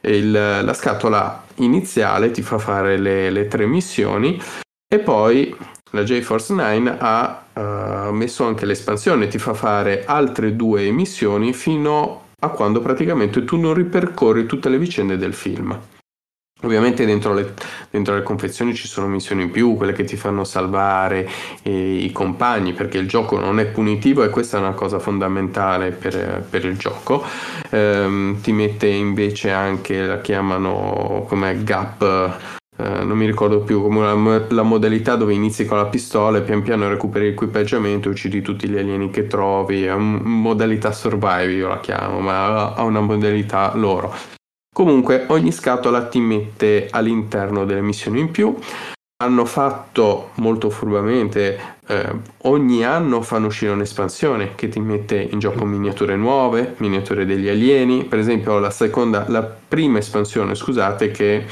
Il, 0.00 0.30
la 0.30 0.74
scatola 0.74 1.44
iniziale 1.56 2.30
ti 2.30 2.40
fa 2.40 2.58
fare 2.58 2.96
le, 2.96 3.28
le 3.30 3.46
tre 3.48 3.66
missioni 3.66 4.40
e 4.90 4.98
poi 5.00 5.54
la 5.90 6.02
J-Force 6.02 6.54
9 6.54 6.96
ha 6.98 7.42
uh, 7.52 8.12
messo 8.12 8.46
anche 8.46 8.64
l'espansione, 8.64 9.28
ti 9.28 9.38
fa 9.38 9.52
fare 9.52 10.04
altre 10.06 10.56
due 10.56 10.90
missioni 10.92 11.52
fino 11.52 12.27
a 12.40 12.48
quando 12.50 12.80
praticamente 12.80 13.44
tu 13.44 13.56
non 13.56 13.74
ripercorri 13.74 14.46
tutte 14.46 14.68
le 14.68 14.78
vicende 14.78 15.16
del 15.16 15.34
film. 15.34 15.78
Ovviamente 16.62 17.06
dentro 17.06 17.34
le, 17.34 17.54
dentro 17.88 18.16
le, 18.16 18.24
confezioni 18.24 18.74
ci 18.74 18.88
sono 18.88 19.06
missioni 19.06 19.42
in 19.42 19.50
più, 19.52 19.76
quelle 19.76 19.92
che 19.92 20.02
ti 20.02 20.16
fanno 20.16 20.42
salvare 20.42 21.28
eh, 21.62 21.94
i 21.94 22.10
compagni, 22.10 22.72
perché 22.72 22.98
il 22.98 23.06
gioco 23.06 23.38
non 23.38 23.60
è 23.60 23.66
punitivo 23.66 24.24
e 24.24 24.28
questa 24.28 24.56
è 24.56 24.60
una 24.60 24.72
cosa 24.72 24.98
fondamentale 24.98 25.92
per, 25.92 26.44
per 26.50 26.64
il 26.64 26.76
gioco. 26.76 27.24
Eh, 27.70 28.34
ti 28.42 28.52
mette 28.52 28.88
invece 28.88 29.52
anche, 29.52 30.04
la 30.04 30.20
chiamano 30.20 31.24
come 31.28 31.62
gap 31.62 32.57
Uh, 32.78 33.04
non 33.04 33.16
mi 33.18 33.26
ricordo 33.26 33.62
più 33.62 33.82
come 33.82 34.02
la, 34.02 34.44
la, 34.50 34.62
modalità 34.62 35.16
dove 35.16 35.34
inizi 35.34 35.64
con 35.64 35.78
la 35.78 35.86
pistola 35.86 36.38
e 36.38 36.42
pian 36.42 36.62
piano 36.62 36.88
recuperi 36.88 37.30
l'equipaggiamento 37.30 38.06
e 38.06 38.12
uccidi 38.12 38.40
tutti 38.40 38.68
gli 38.68 38.78
alieni 38.78 39.10
che 39.10 39.26
trovi, 39.26 39.82
è 39.82 39.92
una 39.92 40.20
modalità 40.22 40.92
survive 40.92 41.50
io 41.52 41.66
la 41.66 41.80
chiamo, 41.80 42.20
ma 42.20 42.74
ha 42.74 42.84
una 42.84 43.00
modalità 43.00 43.74
loro. 43.74 44.14
Comunque 44.72 45.24
ogni 45.26 45.50
scatola 45.50 46.06
ti 46.06 46.20
mette 46.20 46.86
all'interno 46.88 47.64
delle 47.64 47.80
missioni 47.80 48.20
in 48.20 48.30
più. 48.30 48.56
Hanno 49.20 49.44
fatto 49.44 50.30
molto 50.34 50.70
furbamente, 50.70 51.58
eh, 51.88 52.10
ogni 52.42 52.84
anno 52.84 53.22
fanno 53.22 53.48
uscire 53.48 53.72
un'espansione 53.72 54.54
che 54.54 54.68
ti 54.68 54.78
mette 54.78 55.16
in 55.16 55.40
gioco 55.40 55.64
miniature 55.64 56.14
nuove, 56.14 56.76
miniature 56.76 57.26
degli 57.26 57.48
alieni. 57.48 58.04
Per 58.04 58.20
esempio 58.20 58.60
la 58.60 58.70
seconda, 58.70 59.24
la 59.26 59.42
prima 59.42 59.98
espansione, 59.98 60.54
scusate, 60.54 61.10
che 61.10 61.44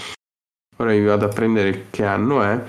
ora 0.76 0.92
vi 0.92 1.04
vado 1.04 1.24
a 1.24 1.28
prendere 1.28 1.86
che 1.90 2.04
anno 2.04 2.42
è. 2.42 2.62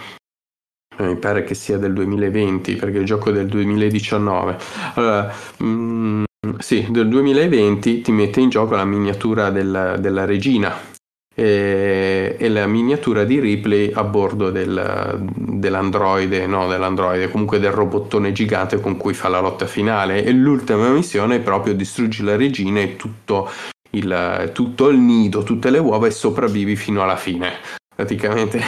Eh, 0.99 1.03
mi 1.03 1.15
pare 1.17 1.43
che 1.43 1.53
sia 1.53 1.77
del 1.77 1.93
2020 1.93 2.75
perché 2.75 2.97
il 2.97 3.05
gioco 3.05 3.29
è 3.29 3.33
del 3.33 3.47
2019. 3.47 4.57
Allora, 4.95 5.33
mh, 5.57 5.65
mm, 5.65 6.23
sì, 6.59 6.87
del 6.89 7.07
2020 7.07 8.01
ti 8.01 8.11
mette 8.11 8.39
in 8.41 8.49
gioco 8.49 8.75
la 8.75 8.85
miniatura 8.85 9.49
della, 9.49 9.97
della 9.97 10.25
regina 10.25 10.95
e, 11.39 12.35
e, 12.39 12.49
la 12.49 12.65
miniatura 12.65 13.23
di 13.23 13.39
Ripley 13.39 13.91
a 13.93 14.03
bordo 14.03 14.49
del, 14.49 15.23
dell'androide, 15.35 16.47
no, 16.47 16.67
dell'androide, 16.67 17.29
comunque 17.29 17.59
del 17.59 17.71
robottone 17.71 18.31
gigante 18.31 18.81
con 18.81 18.97
cui 18.97 19.13
fa 19.13 19.27
la 19.27 19.39
lotta 19.39 19.67
finale. 19.67 20.23
E 20.23 20.31
l'ultima 20.31 20.89
missione 20.89 21.35
è 21.35 21.39
proprio 21.41 21.75
distruggi 21.75 22.23
la 22.23 22.35
regina 22.35 22.79
e 22.79 22.95
tutto 22.95 23.51
il, 23.91 24.49
tutto 24.51 24.89
il 24.89 24.97
nido, 24.97 25.43
tutte 25.43 25.69
le 25.69 25.77
uova 25.77 26.07
e 26.07 26.11
sopravvivi 26.11 26.75
fino 26.75 27.03
alla 27.03 27.17
fine. 27.17 27.51
Praticamente 27.97 28.61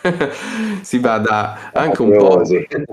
si 0.82 0.98
va 0.98 1.18
da 1.18 1.70
anche 1.72 2.02
un 2.02 2.16
po'. 2.16 2.42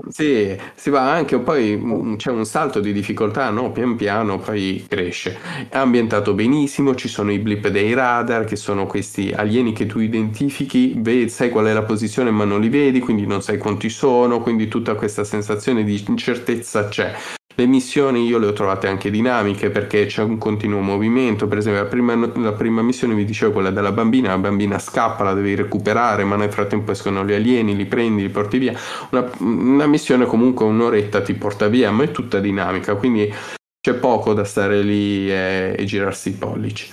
Sì, 0.08 0.58
si 0.74 0.90
va 0.90 1.12
anche 1.12 1.38
poi 1.38 2.16
c'è 2.16 2.32
un 2.32 2.44
salto 2.44 2.80
di 2.80 2.92
difficoltà, 2.92 3.50
no? 3.50 3.70
Pian 3.70 3.94
piano 3.94 4.40
poi 4.40 4.84
cresce. 4.88 5.38
È 5.68 5.76
ambientato 5.76 6.34
benissimo, 6.34 6.96
ci 6.96 7.06
sono 7.06 7.30
i 7.30 7.38
blip 7.38 7.68
dei 7.68 7.94
radar 7.94 8.44
che 8.44 8.56
sono 8.56 8.86
questi 8.86 9.32
alieni 9.32 9.72
che 9.72 9.86
tu 9.86 10.00
identifichi, 10.00 10.94
vedi, 10.96 11.28
sai 11.28 11.50
qual 11.50 11.66
è 11.66 11.72
la 11.72 11.84
posizione 11.84 12.32
ma 12.32 12.44
non 12.44 12.60
li 12.60 12.68
vedi, 12.68 12.98
quindi 12.98 13.24
non 13.24 13.40
sai 13.40 13.58
quanti 13.58 13.88
sono, 13.88 14.40
quindi 14.40 14.66
tutta 14.66 14.96
questa 14.96 15.22
sensazione 15.22 15.84
di 15.84 16.02
incertezza 16.08 16.88
c'è. 16.88 17.14
Le 17.56 17.66
missioni 17.66 18.26
io 18.26 18.38
le 18.38 18.48
ho 18.48 18.52
trovate 18.52 18.88
anche 18.88 19.10
dinamiche 19.10 19.70
perché 19.70 20.06
c'è 20.06 20.22
un 20.22 20.38
continuo 20.38 20.80
movimento, 20.80 21.46
per 21.46 21.58
esempio 21.58 21.82
la 21.84 21.88
prima, 21.88 22.16
la 22.16 22.52
prima, 22.52 22.82
missione 22.82 23.14
vi 23.14 23.24
dicevo 23.24 23.52
quella 23.52 23.70
della 23.70 23.92
bambina, 23.92 24.30
la 24.30 24.38
bambina 24.38 24.80
scappa, 24.80 25.22
la 25.22 25.34
devi 25.34 25.54
recuperare, 25.54 26.24
ma 26.24 26.34
nel 26.34 26.50
frattempo 26.50 26.90
escono 26.90 27.24
gli 27.24 27.32
alieni, 27.32 27.76
li 27.76 27.86
prendi, 27.86 28.22
li 28.22 28.28
porti 28.28 28.58
via. 28.58 28.76
Una, 29.10 29.30
una 29.38 29.86
missione 29.86 30.26
comunque 30.26 30.64
un'oretta 30.64 31.22
ti 31.22 31.34
porta 31.34 31.68
via, 31.68 31.92
ma 31.92 32.02
è 32.02 32.10
tutta 32.10 32.40
dinamica, 32.40 32.96
quindi 32.96 33.32
c'è 33.80 33.94
poco 33.94 34.34
da 34.34 34.42
stare 34.42 34.82
lì 34.82 35.30
e, 35.30 35.76
e 35.78 35.84
girarsi 35.84 36.30
i 36.30 36.32
pollici. 36.32 36.92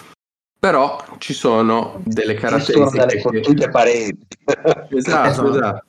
Però 0.60 1.04
ci 1.18 1.34
sono 1.34 2.02
delle 2.04 2.36
caratteristiche. 2.36 3.10
Ci 3.10 3.20
sono 3.20 3.44
delle 3.44 3.70
pareti. 3.72 4.28
Esatto, 4.90 5.50
esatto. 5.50 5.84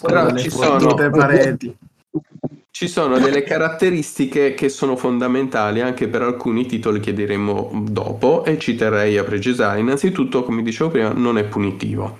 Però 0.00 0.34
ci 0.34 0.48
sono 0.48 0.94
pareti 0.94 1.76
ci 2.78 2.86
sono 2.86 3.18
delle 3.18 3.42
caratteristiche 3.42 4.54
che 4.54 4.68
sono 4.68 4.94
fondamentali 4.94 5.80
anche 5.80 6.06
per 6.06 6.22
alcuni 6.22 6.64
titoli 6.64 7.00
che 7.00 7.12
diremo 7.12 7.72
dopo 7.90 8.44
e 8.44 8.56
ci 8.56 8.76
terrei 8.76 9.18
a 9.18 9.24
precisare. 9.24 9.80
Innanzitutto, 9.80 10.44
come 10.44 10.62
dicevo 10.62 10.88
prima, 10.88 11.08
non 11.12 11.38
è 11.38 11.44
punitivo. 11.44 12.18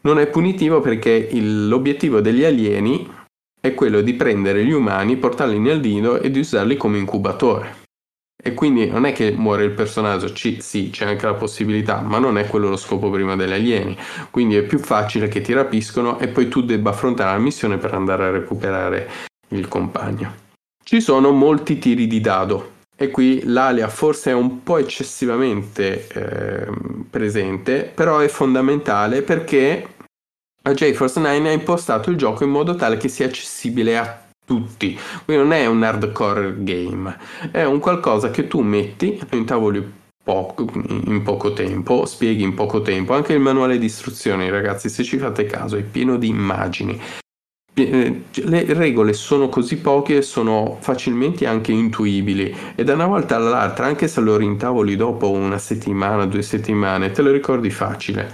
Non 0.00 0.18
è 0.18 0.26
punitivo 0.26 0.80
perché 0.80 1.10
il, 1.10 1.68
l'obiettivo 1.68 2.20
degli 2.20 2.42
alieni 2.42 3.08
è 3.60 3.72
quello 3.72 4.00
di 4.00 4.14
prendere 4.14 4.64
gli 4.64 4.72
umani, 4.72 5.16
portarli 5.16 5.60
nel 5.60 5.78
nido 5.78 6.20
e 6.20 6.32
di 6.32 6.40
usarli 6.40 6.76
come 6.76 6.98
incubatore. 6.98 7.82
E 8.42 8.54
quindi 8.54 8.90
non 8.90 9.04
è 9.04 9.12
che 9.12 9.30
muore 9.30 9.62
il 9.62 9.74
personaggio, 9.74 10.32
ci, 10.32 10.60
sì, 10.60 10.90
c'è 10.90 11.04
anche 11.04 11.26
la 11.26 11.34
possibilità, 11.34 12.00
ma 12.00 12.18
non 12.18 12.36
è 12.36 12.48
quello 12.48 12.68
lo 12.68 12.76
scopo 12.76 13.10
prima 13.10 13.36
degli 13.36 13.52
alieni. 13.52 13.96
Quindi 14.32 14.56
è 14.56 14.64
più 14.64 14.80
facile 14.80 15.28
che 15.28 15.40
ti 15.40 15.52
rapiscono 15.52 16.18
e 16.18 16.26
poi 16.26 16.48
tu 16.48 16.62
debba 16.62 16.90
affrontare 16.90 17.30
la 17.30 17.38
missione 17.38 17.78
per 17.78 17.94
andare 17.94 18.24
a 18.24 18.30
recuperare 18.30 19.30
il 19.52 19.68
compagno. 19.68 20.40
Ci 20.84 21.00
sono 21.00 21.30
molti 21.30 21.78
tiri 21.78 22.06
di 22.06 22.20
dado 22.20 22.70
e 22.96 23.10
qui 23.10 23.42
l'alia 23.44 23.88
forse 23.88 24.30
è 24.30 24.34
un 24.34 24.62
po' 24.62 24.78
eccessivamente 24.78 26.06
eh, 26.08 26.66
presente, 27.08 27.90
però 27.94 28.18
è 28.18 28.28
fondamentale 28.28 29.22
perché 29.22 29.86
la 30.64 30.74
JForce 30.74 31.18
9 31.18 31.48
ha 31.48 31.52
impostato 31.52 32.10
il 32.10 32.16
gioco 32.16 32.44
in 32.44 32.50
modo 32.50 32.76
tale 32.76 32.96
che 32.96 33.08
sia 33.08 33.26
accessibile 33.26 33.98
a 33.98 34.22
tutti. 34.44 34.98
Quindi 35.24 35.42
non 35.42 35.52
è 35.52 35.66
un 35.66 35.82
hardcore 35.82 36.62
game, 36.62 37.16
è 37.50 37.64
un 37.64 37.80
qualcosa 37.80 38.30
che 38.30 38.46
tu 38.46 38.60
metti, 38.60 39.20
lo 39.28 39.36
intavoli 39.36 40.00
poco, 40.22 40.70
in 40.72 41.22
poco 41.24 41.52
tempo, 41.52 42.06
spieghi 42.06 42.42
in 42.42 42.54
poco 42.54 42.82
tempo. 42.82 43.14
Anche 43.14 43.32
il 43.32 43.40
manuale 43.40 43.78
di 43.78 43.86
istruzioni, 43.86 44.48
ragazzi, 44.50 44.88
se 44.88 45.02
ci 45.02 45.18
fate 45.18 45.46
caso, 45.46 45.76
è 45.76 45.82
pieno 45.82 46.16
di 46.16 46.28
immagini. 46.28 47.00
Eh, 47.74 48.24
le 48.30 48.74
regole 48.74 49.14
sono 49.14 49.48
così 49.48 49.78
poche 49.78 50.18
e 50.18 50.22
sono 50.22 50.76
facilmente 50.80 51.46
anche 51.46 51.72
intuibili 51.72 52.54
e 52.74 52.84
da 52.84 52.92
una 52.92 53.06
volta 53.06 53.36
all'altra, 53.36 53.86
anche 53.86 54.08
se 54.08 54.20
lo 54.20 54.36
rintavoli 54.36 54.94
dopo 54.94 55.30
una 55.30 55.56
settimana, 55.56 56.26
due 56.26 56.42
settimane, 56.42 57.12
te 57.12 57.22
lo 57.22 57.30
ricordi 57.30 57.70
facile. 57.70 58.30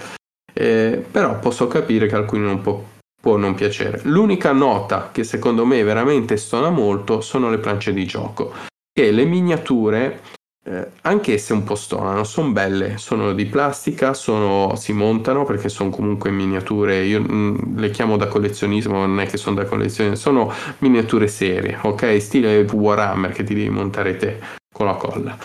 Eh, 0.53 1.05
però 1.09 1.39
posso 1.39 1.69
capire 1.69 2.09
che 2.09 2.17
alcuni 2.17 2.43
non 2.43 2.61
può, 2.61 2.83
può 3.21 3.37
non 3.37 3.55
piacere. 3.55 4.01
L'unica 4.05 4.51
nota 4.51 5.11
che 5.13 5.23
secondo 5.23 5.65
me 5.65 5.85
veramente 5.85 6.37
stona 6.37 6.71
molto 6.71 7.21
sono 7.21 7.49
le 7.49 7.59
planche 7.59 7.93
di 7.93 8.05
gioco, 8.07 8.53
che 8.93 9.13
le 9.13 9.25
miniature 9.25 10.21
eh, 10.65 10.87
anche 11.03 11.39
se 11.39 11.53
un 11.55 11.65
po' 11.65 11.75
stonano, 11.75 12.25
sono 12.25 12.51
belle, 12.51 12.99
sono 12.99 13.33
di 13.33 13.47
plastica, 13.47 14.13
sono, 14.13 14.75
si 14.77 14.93
montano 14.93 15.45
perché 15.45 15.69
sono 15.69 15.89
comunque 15.89 16.31
miniature, 16.31 17.05
io 17.05 17.21
mh, 17.23 17.33
mm, 17.33 17.79
le 17.79 17.91
chiamo 17.91 18.17
da 18.17 18.27
collezionismo, 18.27 18.99
non 18.99 19.21
è 19.21 19.27
che 19.27 19.39
sono 19.39 19.57
da 19.57 19.65
collezione, 19.65 20.17
sono 20.17 20.53
miniature 20.79 21.27
serie, 21.27 21.79
ok? 21.81 22.21
Stile 22.21 22.67
Warhammer 22.71 23.33
che 23.33 23.45
ti 23.45 23.55
devi 23.55 23.71
montare 23.71 24.17
te 24.17 24.39
con 24.71 24.87
la 24.87 24.95
colla. 24.95 25.37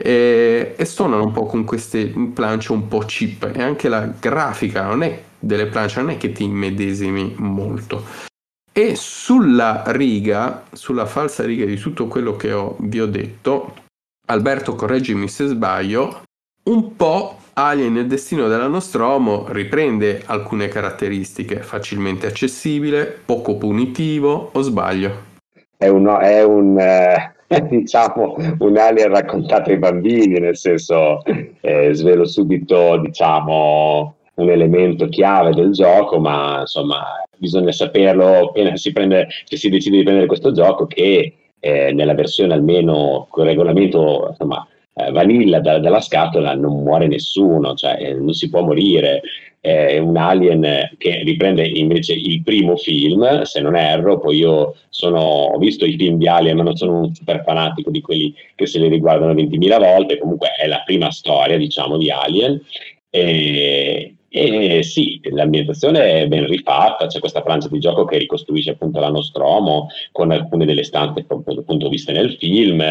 e, 0.00 0.74
e 0.76 0.84
suonano 0.84 1.24
un 1.24 1.32
po' 1.32 1.46
con 1.46 1.64
queste 1.64 2.06
planche 2.32 2.70
un 2.70 2.86
po' 2.86 3.00
cheap 3.00 3.50
e 3.52 3.60
anche 3.60 3.88
la 3.88 4.06
grafica 4.06 4.86
non 4.86 5.02
è 5.02 5.22
delle 5.40 5.66
planche 5.66 6.00
non 6.00 6.10
è 6.10 6.16
che 6.16 6.30
ti 6.30 6.44
immedesimi 6.44 7.34
molto 7.38 8.04
e 8.72 8.94
sulla 8.94 9.82
riga 9.86 10.66
sulla 10.72 11.04
falsa 11.04 11.44
riga 11.44 11.64
di 11.64 11.76
tutto 11.76 12.06
quello 12.06 12.36
che 12.36 12.52
ho, 12.52 12.76
vi 12.78 13.00
ho 13.00 13.06
detto 13.06 13.74
Alberto 14.30 14.74
correggimi 14.74 15.26
se 15.26 15.46
sbaglio 15.46 16.22
un 16.64 16.96
po' 16.96 17.36
Alien 17.54 17.96
il 17.96 18.06
destino 18.06 18.46
della 18.46 18.66
Nostromo 18.66 19.46
riprende 19.48 20.22
alcune 20.26 20.68
caratteristiche 20.68 21.56
facilmente 21.62 22.26
accessibile 22.26 23.20
poco 23.24 23.56
punitivo 23.56 24.50
o 24.52 24.60
sbaglio? 24.60 25.26
È 25.76 25.88
un, 25.88 26.06
è 26.20 26.44
un 26.44 26.78
eh 26.78 27.36
diciamo 27.66 28.36
un 28.58 28.76
alien 28.76 29.08
raccontato 29.08 29.70
ai 29.70 29.78
bambini, 29.78 30.38
nel 30.38 30.56
senso 30.56 31.22
eh, 31.62 31.94
svelo 31.94 32.26
subito 32.26 32.98
diciamo 32.98 34.16
un 34.34 34.50
elemento 34.50 35.08
chiave 35.08 35.54
del 35.54 35.72
gioco, 35.72 36.20
ma 36.20 36.60
insomma 36.60 37.02
bisogna 37.38 37.72
saperlo 37.72 38.48
appena 38.48 38.76
si, 38.76 38.92
prende, 38.92 39.26
se 39.44 39.56
si 39.56 39.70
decide 39.70 39.96
di 39.96 40.02
prendere 40.02 40.26
questo 40.26 40.52
gioco 40.52 40.86
che 40.86 41.47
eh, 41.60 41.92
nella 41.92 42.14
versione 42.14 42.54
almeno 42.54 43.26
con 43.30 43.44
regolamento 43.44 44.26
insomma, 44.30 44.66
eh, 44.94 45.10
vanilla 45.10 45.60
da, 45.60 45.78
dalla 45.78 46.00
scatola 46.00 46.54
non 46.54 46.82
muore 46.82 47.06
nessuno, 47.06 47.74
cioè 47.74 47.96
eh, 48.00 48.14
non 48.14 48.32
si 48.32 48.48
può 48.48 48.62
morire 48.62 49.22
è 49.60 49.98
un 49.98 50.16
alien 50.16 50.90
che 50.98 51.22
riprende 51.24 51.66
invece 51.66 52.14
il 52.14 52.42
primo 52.42 52.76
film, 52.76 53.42
se 53.42 53.60
non 53.60 53.76
erro, 53.76 54.18
poi 54.18 54.36
io 54.36 54.76
sono, 54.88 55.18
ho 55.20 55.58
visto 55.58 55.84
i 55.84 55.96
film 55.96 56.16
di 56.16 56.28
Alien, 56.28 56.56
ma 56.56 56.62
non 56.62 56.76
sono 56.76 57.00
un 57.00 57.14
super 57.14 57.42
fanatico 57.44 57.90
di 57.90 58.00
quelli 58.00 58.32
che 58.54 58.66
se 58.66 58.78
li 58.78 58.88
riguardano 58.88 59.34
20.000 59.34 59.78
volte, 59.78 60.18
comunque 60.18 60.50
è 60.56 60.66
la 60.68 60.82
prima 60.84 61.10
storia, 61.10 61.56
diciamo, 61.56 61.96
di 61.96 62.10
Alien. 62.10 62.60
E, 63.10 64.14
e 64.30 64.82
sì, 64.82 65.20
l'ambientazione 65.30 66.20
è 66.20 66.28
ben 66.28 66.46
rifatta, 66.46 67.06
c'è 67.06 67.18
questa 67.18 67.40
plancia 67.40 67.68
di 67.68 67.78
gioco 67.78 68.04
che 68.04 68.18
ricostruisce 68.18 68.70
appunto 68.70 69.00
la 69.00 69.08
Nostromo 69.08 69.88
con 70.12 70.30
alcune 70.30 70.66
delle 70.66 70.84
stanze 70.84 71.24
appunto 71.26 71.88
viste 71.88 72.12
nel 72.12 72.36
film, 72.36 72.82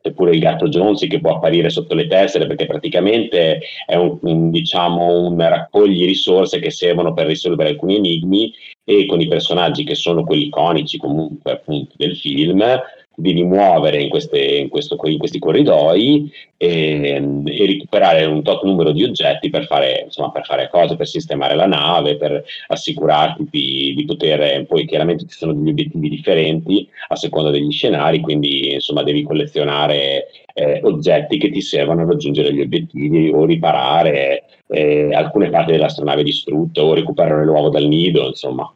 eppure 0.00 0.32
il 0.32 0.38
gatto 0.38 0.68
Jonesy 0.68 1.08
che 1.08 1.20
può 1.20 1.36
apparire 1.36 1.70
sotto 1.70 1.94
le 1.94 2.06
tessere 2.06 2.46
perché 2.46 2.66
praticamente 2.66 3.60
è 3.86 3.96
un, 3.96 4.18
un, 4.22 4.50
diciamo, 4.50 5.26
un 5.26 5.38
raccogli 5.38 6.04
risorse 6.04 6.60
che 6.60 6.70
servono 6.70 7.12
per 7.12 7.26
risolvere 7.26 7.70
alcuni 7.70 7.96
enigmi 7.96 8.52
e 8.84 9.06
con 9.06 9.20
i 9.20 9.28
personaggi 9.28 9.82
che 9.82 9.94
sono 9.94 10.22
quelli 10.22 10.46
iconici 10.46 10.98
comunque 10.98 11.52
appunto 11.52 11.94
del 11.96 12.16
film 12.16 12.62
devi 13.16 13.42
muovere 13.44 14.00
in, 14.00 14.08
queste, 14.08 14.38
in, 14.38 14.68
questo, 14.68 14.98
in 15.04 15.18
questi 15.18 15.38
corridoi 15.38 16.30
e, 16.56 17.42
e, 17.44 17.66
recuperare 17.66 18.24
un 18.24 18.42
tot 18.42 18.62
numero 18.64 18.92
di 18.92 19.04
oggetti 19.04 19.50
per 19.50 19.66
fare, 19.66 20.02
insomma, 20.04 20.30
per 20.30 20.44
fare 20.44 20.68
cose, 20.70 20.96
per 20.96 21.06
sistemare 21.06 21.54
la 21.54 21.66
nave, 21.66 22.16
per 22.16 22.44
assicurarti 22.68 23.46
di, 23.50 23.94
di, 23.96 24.04
poter, 24.04 24.66
poi 24.66 24.86
chiaramente 24.86 25.26
ci 25.26 25.36
sono 25.36 25.52
degli 25.52 25.70
obiettivi 25.70 26.08
differenti 26.08 26.88
a 27.08 27.16
seconda 27.16 27.50
degli 27.50 27.70
scenari, 27.70 28.20
quindi 28.20 28.72
insomma 28.74 29.02
devi 29.02 29.22
collezionare 29.22 30.28
eh, 30.54 30.80
oggetti 30.82 31.38
che 31.38 31.50
ti 31.50 31.60
servono 31.60 32.02
a 32.02 32.06
raggiungere 32.06 32.52
gli 32.52 32.60
obiettivi 32.60 33.30
o 33.30 33.44
riparare 33.44 34.44
eh, 34.68 35.14
alcune 35.14 35.50
parti 35.50 35.72
dell'astronave 35.72 36.22
distrutte 36.22 36.80
o 36.80 36.94
recuperare 36.94 37.44
l'uovo 37.44 37.68
dal 37.68 37.86
nido, 37.86 38.26
insomma 38.26 38.72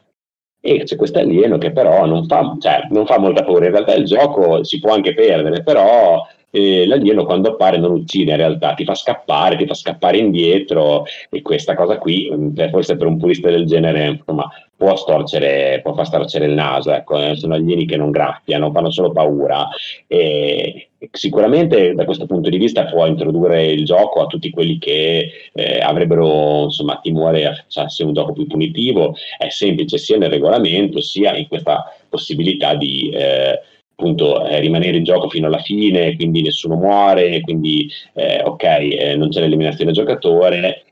e 0.60 0.82
c'è 0.84 0.96
questo 0.96 1.18
alieno 1.18 1.58
che 1.58 1.70
però 1.72 2.04
non 2.06 2.26
fa, 2.26 2.56
cioè, 2.60 2.86
non 2.90 3.06
fa 3.06 3.18
molta 3.18 3.44
paura, 3.44 3.66
in 3.66 3.72
realtà 3.72 3.94
il 3.94 4.04
gioco 4.04 4.64
si 4.64 4.80
può 4.80 4.92
anche 4.92 5.14
perdere, 5.14 5.62
però 5.62 6.22
eh, 6.50 6.86
l'alieno 6.86 7.24
quando 7.24 7.50
appare 7.50 7.78
non 7.78 7.92
uccide 7.92 8.32
in 8.32 8.38
realtà, 8.38 8.74
ti 8.74 8.84
fa 8.84 8.94
scappare, 8.94 9.56
ti 9.56 9.66
fa 9.66 9.74
scappare 9.74 10.18
indietro. 10.18 11.04
E 11.30 11.42
questa 11.42 11.74
cosa 11.74 11.98
qui, 11.98 12.30
mm, 12.32 12.56
forse 12.70 12.96
per 12.96 13.06
un 13.06 13.18
purista 13.18 13.50
del 13.50 13.66
genere, 13.66 14.06
insomma, 14.08 14.48
può 14.76 14.96
storcere, 14.96 15.80
può 15.82 15.94
far 15.94 16.06
storcere 16.06 16.46
il 16.46 16.54
naso, 16.54 16.92
ecco, 16.92 17.20
eh, 17.20 17.36
sono 17.36 17.54
alieni 17.54 17.86
che 17.86 17.96
non 17.96 18.10
graffiano, 18.10 18.70
fanno 18.72 18.90
solo 18.90 19.12
paura. 19.12 19.68
E 20.06 20.87
sicuramente 21.12 21.94
da 21.94 22.04
questo 22.04 22.26
punto 22.26 22.48
di 22.48 22.58
vista 22.58 22.84
può 22.86 23.06
introdurre 23.06 23.66
il 23.66 23.84
gioco 23.84 24.20
a 24.20 24.26
tutti 24.26 24.50
quelli 24.50 24.78
che 24.78 25.30
eh, 25.52 25.78
avrebbero 25.80 26.64
insomma 26.64 26.98
timore 27.00 27.46
a 27.46 27.54
facesse 27.54 28.04
un 28.04 28.12
gioco 28.12 28.32
più 28.32 28.46
punitivo, 28.46 29.14
è 29.36 29.48
semplice 29.48 29.98
sia 29.98 30.18
nel 30.18 30.30
regolamento 30.30 31.00
sia 31.00 31.36
in 31.36 31.46
questa 31.48 31.94
possibilità 32.08 32.74
di 32.74 33.10
eh, 33.10 33.60
appunto 33.92 34.46
eh, 34.46 34.60
rimanere 34.60 34.96
in 34.96 35.04
gioco 35.04 35.28
fino 35.28 35.46
alla 35.46 35.58
fine, 35.58 36.14
quindi 36.14 36.42
nessuno 36.42 36.76
muore, 36.76 37.40
quindi 37.40 37.90
eh, 38.14 38.42
ok, 38.44 38.62
eh, 38.62 39.16
non 39.16 39.28
c'è 39.28 39.40
l'eliminazione 39.40 39.92
del 39.92 40.04
giocatore, 40.04 40.84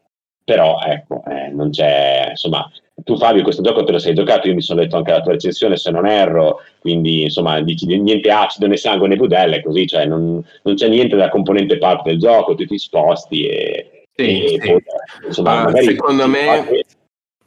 però 0.45 0.81
ecco, 0.81 1.23
eh, 1.27 1.49
non 1.49 1.71
c'è, 1.71 2.29
insomma, 2.31 2.69
tu 3.05 3.17
Fabio 3.17 3.43
questo 3.43 3.63
gioco 3.63 3.85
te 3.85 3.93
lo 3.93 3.99
sei 3.99 4.15
giocato, 4.15 4.49
io 4.49 4.55
mi 4.55 4.63
sono 4.63 4.81
letto 4.81 4.97
anche 4.97 5.11
la 5.11 5.21
tua 5.21 5.33
recensione 5.33 5.77
se 5.77 5.91
non 5.91 6.07
erro, 6.07 6.63
quindi 6.81 7.23
insomma 7.23 7.61
dici 7.61 7.87
niente 7.87 8.31
acido 8.31 8.67
né 8.67 8.77
sangue 8.77 9.09
né 9.09 9.17
budelle, 9.17 9.63
così, 9.63 9.87
cioè 9.87 10.07
non, 10.07 10.43
non 10.63 10.75
c'è 10.75 10.89
niente 10.89 11.17
da 11.17 11.29
componente 11.29 11.79
parte 11.79 12.11
del 12.11 12.19
gioco, 12.19 12.55
tu 12.55 12.65
ti 12.65 12.79
sposti 12.79 13.47
e... 13.47 14.05
Sì, 14.15 14.45
e 14.45 14.49
sì. 14.49 14.59
Poi, 14.59 14.83
insomma, 15.27 15.61
allora, 15.61 15.83
secondo 15.83 16.27
me, 16.27 16.85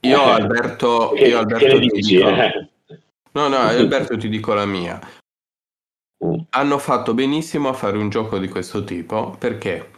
io 0.02 0.22
Alberto, 0.22 1.14
io 1.16 1.40
Alberto 1.40 1.80
ti 1.80 1.88
dico... 1.88 2.30
Eh? 2.30 2.68
No, 3.32 3.48
no, 3.48 3.58
Alberto 3.66 4.18
ti 4.18 4.30
dico 4.30 4.54
la 4.54 4.66
mia. 4.66 5.00
Mm. 6.24 6.36
Hanno 6.52 6.78
fatto 6.78 7.14
benissimo 7.16 7.70
a 7.70 7.74
fare 7.74 7.98
un 7.98 8.10
gioco 8.10 8.38
di 8.38 8.48
questo 8.50 8.84
tipo 8.84 9.36
perché 9.40 9.98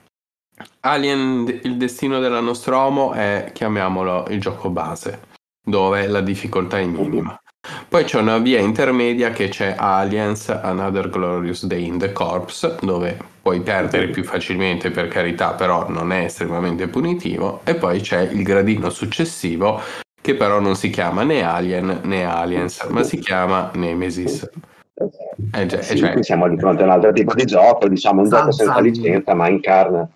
Alien, 0.82 1.60
il 1.64 1.78
destino 1.78 2.20
della 2.20 2.40
nostra 2.40 2.78
uomo 2.78 3.14
è, 3.14 3.52
chiamiamolo, 3.54 4.28
il 4.30 4.40
gioco 4.40 4.70
base, 4.70 5.30
dove 5.64 6.08
la 6.08 6.22
difficoltà 6.22 6.80
è 6.80 6.86
minima. 6.86 7.40
Poi 7.88 8.04
c'è 8.06 8.18
una 8.18 8.40
via 8.40 8.60
intermedia 8.60 9.30
che 9.30 9.50
c'è 9.50 9.76
Aliens 9.78 10.50
Another 10.50 11.10
Glorious 11.10 11.66
Day 11.66 11.86
in 11.86 12.00
the 12.00 12.12
Corps, 12.12 12.78
dove 12.82 13.18
puoi 13.42 13.62
perdere 13.62 14.10
più 14.10 14.24
facilmente 14.24 14.90
per 14.90 15.08
carità, 15.08 15.54
però 15.54 15.88
non 15.90 16.12
è 16.12 16.24
estremamente 16.24 16.88
punitivo. 16.88 17.62
E 17.64 17.76
poi 17.76 18.02
c'è 18.02 18.22
il 18.22 18.42
gradino 18.42 18.90
successivo, 18.90 19.80
che 20.20 20.36
però 20.36 20.60
non 20.60 20.76
si 20.76 20.90
chiama 20.90 21.24
né 21.24 21.44
Alien 21.44 22.02
né 22.04 22.26
Aliens, 22.26 22.84
ma 22.90 23.04
si 23.04 23.20
chiama 23.20 23.70
Nemesis. 23.76 24.50
Eh, 25.54 25.66
già, 25.66 25.82
sì, 25.82 25.98
cioè... 25.98 26.22
siamo 26.24 26.48
di 26.48 26.58
fronte 26.58 26.82
a 26.84 26.86
un 26.86 26.92
altro 26.92 27.12
tipo 27.12 27.34
di 27.34 27.46
gioco, 27.46 27.88
diciamo 27.88 28.22
un 28.22 28.30
gioco 28.30 28.52
senza 28.52 28.80
licenza, 28.80 29.34
ma 29.34 29.50
incarna. 29.50 30.08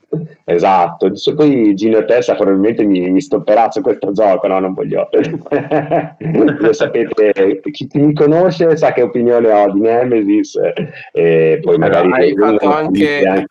Esatto. 0.44 1.12
Poi 1.36 1.76
Gino 1.76 2.06
Tessa 2.06 2.36
probabilmente 2.36 2.84
mi, 2.84 3.10
mi 3.10 3.22
stopperà 3.22 3.70
su 3.72 3.82
questo 3.82 4.12
gioco, 4.12 4.48
no? 4.48 4.60
Non 4.60 4.74
voglio. 4.74 5.10
Lo 6.60 6.74
sapete, 6.74 7.62
chi, 7.72 7.88
chi, 7.88 8.00
mi 8.00 8.14
conosce 8.14 8.76
sa 8.78 8.94
che 8.94 9.02
opinione 9.02 9.52
ho 9.52 9.72
di 9.72 9.80
Nemesis. 9.80 10.58
E 11.12 11.60
poi 11.62 11.78
magari 11.78 12.12
hai 12.12 12.34
fatto 12.36 12.72
anche, 12.72 13.48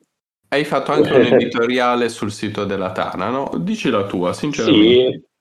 hai 0.49 0.65
fatto 0.65 0.93
anche 0.93 1.13
un 1.13 1.25
editoriale 1.35 2.09
sul 2.09 2.31
sito 2.31 2.65
della 2.65 2.93
Tana, 2.93 3.29
no? 3.29 3.53
Dici 3.59 3.91
la 3.91 4.05
tua, 4.05 4.33
sinceramente. 4.33 4.83
Sì. 4.83 5.33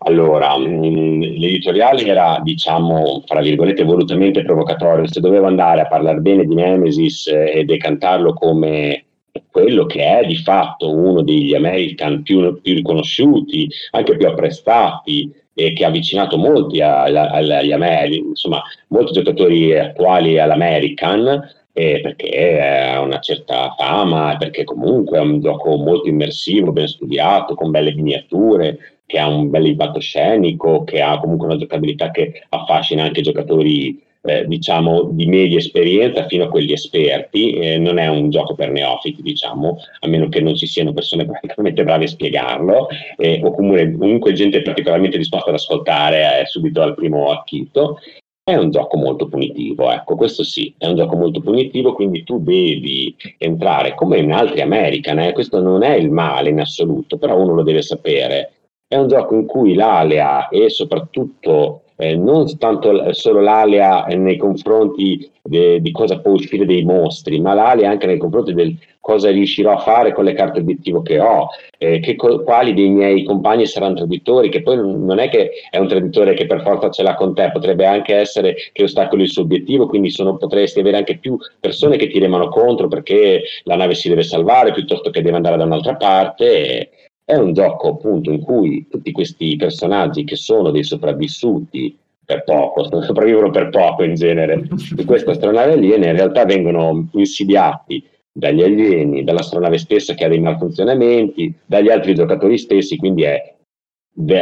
Allora, 0.00 0.56
mm, 0.56 1.20
l'editoriale 1.20 2.04
era, 2.04 2.40
diciamo, 2.42 3.22
fra 3.26 3.40
virgolette, 3.40 3.84
volutamente 3.84 4.42
provocatorio. 4.42 5.06
Se 5.06 5.20
dovevo 5.20 5.46
andare 5.46 5.82
a 5.82 5.86
parlare 5.88 6.20
bene 6.20 6.44
di 6.44 6.54
Nemesis 6.54 7.26
e 7.28 7.64
decantarlo 7.64 8.32
come 8.34 9.04
quello 9.50 9.86
che 9.86 10.20
è 10.20 10.26
di 10.26 10.36
fatto 10.36 10.94
uno 10.94 11.22
degli 11.22 11.54
American 11.54 12.22
più, 12.22 12.60
più 12.60 12.74
riconosciuti, 12.74 13.68
anche 13.92 14.16
più 14.16 14.26
apprezzati 14.26 15.32
e 15.54 15.72
che 15.72 15.84
ha 15.84 15.88
avvicinato 15.88 16.36
molti 16.36 16.80
agli 16.80 17.72
American, 17.72 18.28
insomma, 18.28 18.62
molti 18.88 19.12
giocatori 19.12 19.76
attuali 19.76 20.38
all'American, 20.38 21.50
eh, 21.72 22.00
perché 22.00 22.60
ha 22.60 23.00
una 23.00 23.18
certa 23.18 23.74
fama, 23.76 24.36
perché 24.38 24.62
comunque 24.64 25.18
è 25.18 25.20
un 25.20 25.40
gioco 25.40 25.76
molto 25.76 26.08
immersivo, 26.08 26.70
ben 26.72 26.86
studiato, 26.86 27.54
con 27.54 27.70
belle 27.70 27.92
miniature, 27.94 28.97
che 29.08 29.18
ha 29.18 29.26
un 29.26 29.48
bel 29.48 29.64
impatto 29.64 30.00
scenico, 30.00 30.84
che 30.84 31.00
ha 31.00 31.18
comunque 31.18 31.46
una 31.46 31.56
giocabilità 31.56 32.10
che 32.10 32.42
affascina 32.50 33.04
anche 33.04 33.20
i 33.20 33.22
giocatori 33.22 33.98
eh, 34.20 34.44
diciamo 34.46 35.08
di 35.12 35.24
media 35.24 35.56
esperienza 35.56 36.26
fino 36.26 36.44
a 36.44 36.48
quelli 36.48 36.72
esperti, 36.72 37.52
eh, 37.52 37.78
non 37.78 37.96
è 37.96 38.06
un 38.08 38.28
gioco 38.28 38.54
per 38.54 38.70
neofiti, 38.70 39.22
diciamo, 39.22 39.78
a 40.00 40.08
meno 40.08 40.28
che 40.28 40.42
non 40.42 40.54
ci 40.56 40.66
siano 40.66 40.92
persone 40.92 41.24
praticamente 41.26 41.84
brave 41.84 42.04
a 42.04 42.08
spiegarlo, 42.08 42.88
eh, 43.16 43.40
o 43.42 43.50
comunque, 43.52 43.92
comunque, 43.92 44.32
gente 44.34 44.60
particolarmente 44.60 45.16
disposta 45.16 45.48
ad 45.48 45.56
ascoltare 45.56 46.42
eh, 46.42 46.46
subito 46.46 46.82
al 46.82 46.94
primo 46.94 47.30
acchito. 47.30 48.00
È 48.42 48.54
un 48.56 48.70
gioco 48.70 48.98
molto 48.98 49.26
punitivo, 49.28 49.90
ecco, 49.90 50.16
questo 50.16 50.42
sì, 50.42 50.74
è 50.76 50.86
un 50.86 50.96
gioco 50.96 51.16
molto 51.16 51.40
punitivo, 51.40 51.94
quindi 51.94 52.24
tu 52.24 52.42
devi 52.42 53.14
entrare 53.38 53.94
come 53.94 54.18
in 54.18 54.32
altri 54.32 54.60
American, 54.60 55.18
eh, 55.18 55.32
questo 55.32 55.62
non 55.62 55.82
è 55.82 55.94
il 55.94 56.10
male 56.10 56.50
in 56.50 56.60
assoluto, 56.60 57.16
però 57.16 57.38
uno 57.38 57.54
lo 57.54 57.62
deve 57.62 57.82
sapere 57.82 58.57
è 58.88 58.96
un 58.96 59.06
gioco 59.06 59.34
in 59.34 59.46
cui 59.46 59.74
l'alea 59.74 60.48
e 60.48 60.70
soprattutto 60.70 61.82
eh, 61.96 62.16
non 62.16 62.56
tanto 62.58 63.12
solo 63.12 63.40
l'alea 63.40 64.04
nei 64.06 64.38
confronti 64.38 65.30
de, 65.42 65.80
di 65.80 65.90
cosa 65.92 66.20
può 66.20 66.32
uscire 66.32 66.64
dei 66.64 66.84
mostri, 66.84 67.38
ma 67.38 67.52
l'alea 67.52 67.90
anche 67.90 68.06
nei 68.06 68.18
confronti 68.18 68.54
del 68.54 68.76
cosa 69.08 69.30
riuscirò 69.30 69.72
a 69.72 69.78
fare 69.78 70.12
con 70.12 70.24
le 70.24 70.34
carte 70.34 70.60
obiettivo 70.60 71.00
che 71.00 71.18
ho, 71.18 71.48
eh, 71.78 71.98
che, 71.98 72.14
quali 72.14 72.74
dei 72.74 72.90
miei 72.90 73.24
compagni 73.24 73.64
saranno 73.66 73.94
traditori, 73.94 74.50
che 74.50 74.60
poi 74.60 74.76
non 74.76 75.18
è 75.18 75.30
che 75.30 75.50
è 75.70 75.78
un 75.78 75.88
traditore 75.88 76.34
che 76.34 76.44
per 76.44 76.60
forza 76.60 76.90
ce 76.90 77.02
l'ha 77.02 77.14
con 77.14 77.34
te, 77.34 77.50
potrebbe 77.50 77.86
anche 77.86 78.14
essere 78.14 78.54
che 78.70 78.82
ostacoli 78.82 79.22
il 79.22 79.30
suo 79.30 79.44
obiettivo, 79.44 79.86
quindi 79.86 80.10
sono, 80.10 80.36
potresti 80.36 80.80
avere 80.80 80.98
anche 80.98 81.16
più 81.16 81.38
persone 81.58 81.96
che 81.96 82.08
ti 82.08 82.18
remano 82.18 82.48
contro 82.48 82.86
perché 82.88 83.44
la 83.62 83.76
nave 83.76 83.94
si 83.94 84.10
deve 84.10 84.22
salvare 84.22 84.72
piuttosto 84.72 85.08
che 85.08 85.22
deve 85.22 85.36
andare 85.36 85.56
da 85.56 85.64
un'altra 85.64 85.94
parte. 85.96 86.90
È 87.28 87.36
un 87.36 87.52
gioco 87.52 87.88
appunto 87.88 88.30
in 88.30 88.40
cui 88.40 88.86
tutti 88.88 89.12
questi 89.12 89.54
personaggi 89.56 90.24
che 90.24 90.34
sono 90.34 90.70
dei 90.70 90.82
sopravvissuti 90.82 91.94
per 92.24 92.42
poco, 92.42 92.84
sopravvivono 93.04 93.50
per 93.50 93.68
poco 93.68 94.02
in 94.02 94.14
genere 94.14 94.66
di 94.94 95.04
questa 95.04 95.32
astronave 95.32 95.74
aliena, 95.74 96.06
in 96.06 96.16
realtà 96.16 96.46
vengono 96.46 97.06
insidiati 97.12 98.02
dagli 98.32 98.62
alieni, 98.62 99.24
dall'astronave 99.24 99.76
stessa 99.76 100.14
che 100.14 100.24
ha 100.24 100.28
dei 100.28 100.40
malfunzionamenti, 100.40 101.52
dagli 101.66 101.90
altri 101.90 102.14
giocatori 102.14 102.56
stessi, 102.56 102.96
quindi 102.96 103.24
è, 103.24 103.56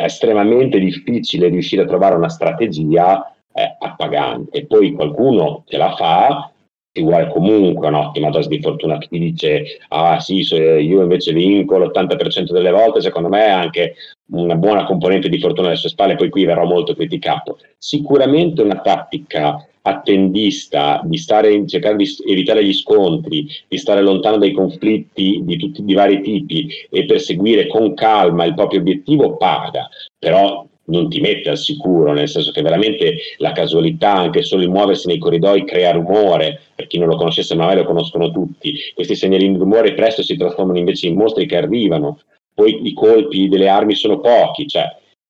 estremamente 0.04 0.78
difficile 0.78 1.48
riuscire 1.48 1.82
a 1.82 1.86
trovare 1.86 2.14
una 2.14 2.28
strategia 2.28 3.34
eh, 3.52 3.76
appagante. 3.80 4.64
Poi 4.64 4.92
qualcuno 4.92 5.64
ce 5.66 5.76
la 5.76 5.92
fa, 5.96 6.52
vuole 7.02 7.28
comunque 7.28 7.88
un'ottima 7.88 8.30
dose 8.30 8.48
di 8.48 8.60
fortuna 8.60 8.98
che 8.98 9.08
ti 9.08 9.18
dice 9.18 9.64
ah 9.88 10.18
sì, 10.20 10.40
io 10.40 11.02
invece 11.02 11.32
vinco 11.32 11.78
l'80% 11.78 12.52
delle 12.52 12.70
volte, 12.70 13.00
secondo 13.00 13.28
me 13.28 13.46
è 13.46 13.50
anche 13.50 13.94
una 14.30 14.56
buona 14.56 14.84
componente 14.84 15.28
di 15.28 15.38
fortuna 15.38 15.68
alle 15.68 15.76
sue 15.76 15.90
spalle, 15.90 16.16
poi 16.16 16.30
qui 16.30 16.44
verrò 16.44 16.64
molto 16.64 16.94
criticato. 16.94 17.58
Sicuramente 17.78 18.62
una 18.62 18.80
tattica 18.80 19.64
attendista, 19.86 21.00
di 21.04 21.16
stare, 21.16 21.66
cercare 21.66 21.96
di 21.96 22.08
evitare 22.26 22.64
gli 22.64 22.72
scontri, 22.72 23.46
di 23.68 23.78
stare 23.78 24.02
lontano 24.02 24.36
dai 24.36 24.52
conflitti 24.52 25.40
di, 25.44 25.56
tutti, 25.56 25.84
di 25.84 25.94
vari 25.94 26.20
tipi 26.20 26.68
e 26.90 27.04
perseguire 27.04 27.68
con 27.68 27.94
calma 27.94 28.44
il 28.44 28.54
proprio 28.54 28.80
obiettivo 28.80 29.36
paga, 29.36 29.88
però 30.18 30.66
non 30.86 31.08
ti 31.08 31.20
mette 31.20 31.50
al 31.50 31.58
sicuro, 31.58 32.12
nel 32.12 32.28
senso 32.28 32.50
che 32.50 32.62
veramente 32.62 33.16
la 33.38 33.52
casualità, 33.52 34.12
anche 34.14 34.42
solo 34.42 34.62
il 34.62 34.70
muoversi 34.70 35.06
nei 35.06 35.18
corridoi 35.18 35.64
crea 35.64 35.92
rumore, 35.92 36.60
per 36.74 36.86
chi 36.86 36.98
non 36.98 37.08
lo 37.08 37.16
conoscesse 37.16 37.54
magari 37.54 37.80
lo 37.80 37.86
conoscono 37.86 38.30
tutti, 38.30 38.74
questi 38.94 39.14
segnalini 39.14 39.52
di 39.52 39.58
rumore 39.58 39.94
presto 39.94 40.22
si 40.22 40.36
trasformano 40.36 40.78
invece 40.78 41.08
in 41.08 41.16
mostri 41.16 41.46
che 41.46 41.56
arrivano, 41.56 42.20
poi 42.54 42.86
i 42.86 42.92
colpi 42.92 43.48
delle 43.48 43.68
armi 43.68 43.94
sono 43.94 44.20
pochi, 44.20 44.66
cioè 44.66 44.84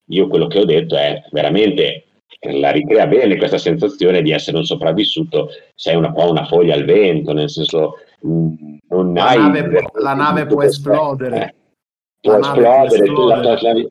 io 0.08 0.28
quello 0.28 0.46
che 0.46 0.60
ho 0.60 0.64
detto 0.64 0.96
è 0.96 1.24
veramente 1.30 2.04
la 2.40 2.70
ricrea 2.70 3.06
bene 3.06 3.36
questa 3.36 3.58
sensazione 3.58 4.22
di 4.22 4.30
essere 4.30 4.56
un 4.56 4.64
sopravvissuto, 4.64 5.48
sei 5.74 5.96
una 5.96 6.12
po' 6.12 6.30
una 6.30 6.44
foglia 6.44 6.74
al 6.74 6.84
vento, 6.84 7.32
nel 7.32 7.50
senso 7.50 7.94
mm, 8.24 8.76
non 8.90 9.14
la 9.14 9.26
hai... 9.26 9.38
Nave, 9.38 9.84
la 10.00 10.14
nave 10.14 10.46
può 10.46 10.62
esplodere. 10.62 11.36
Eh, 11.36 11.54
può 12.20 12.36
esplodere, 12.36 13.04
esplodere. 13.04 13.42
La, 13.42 13.54
la, 13.54 13.72
la, 13.72 13.90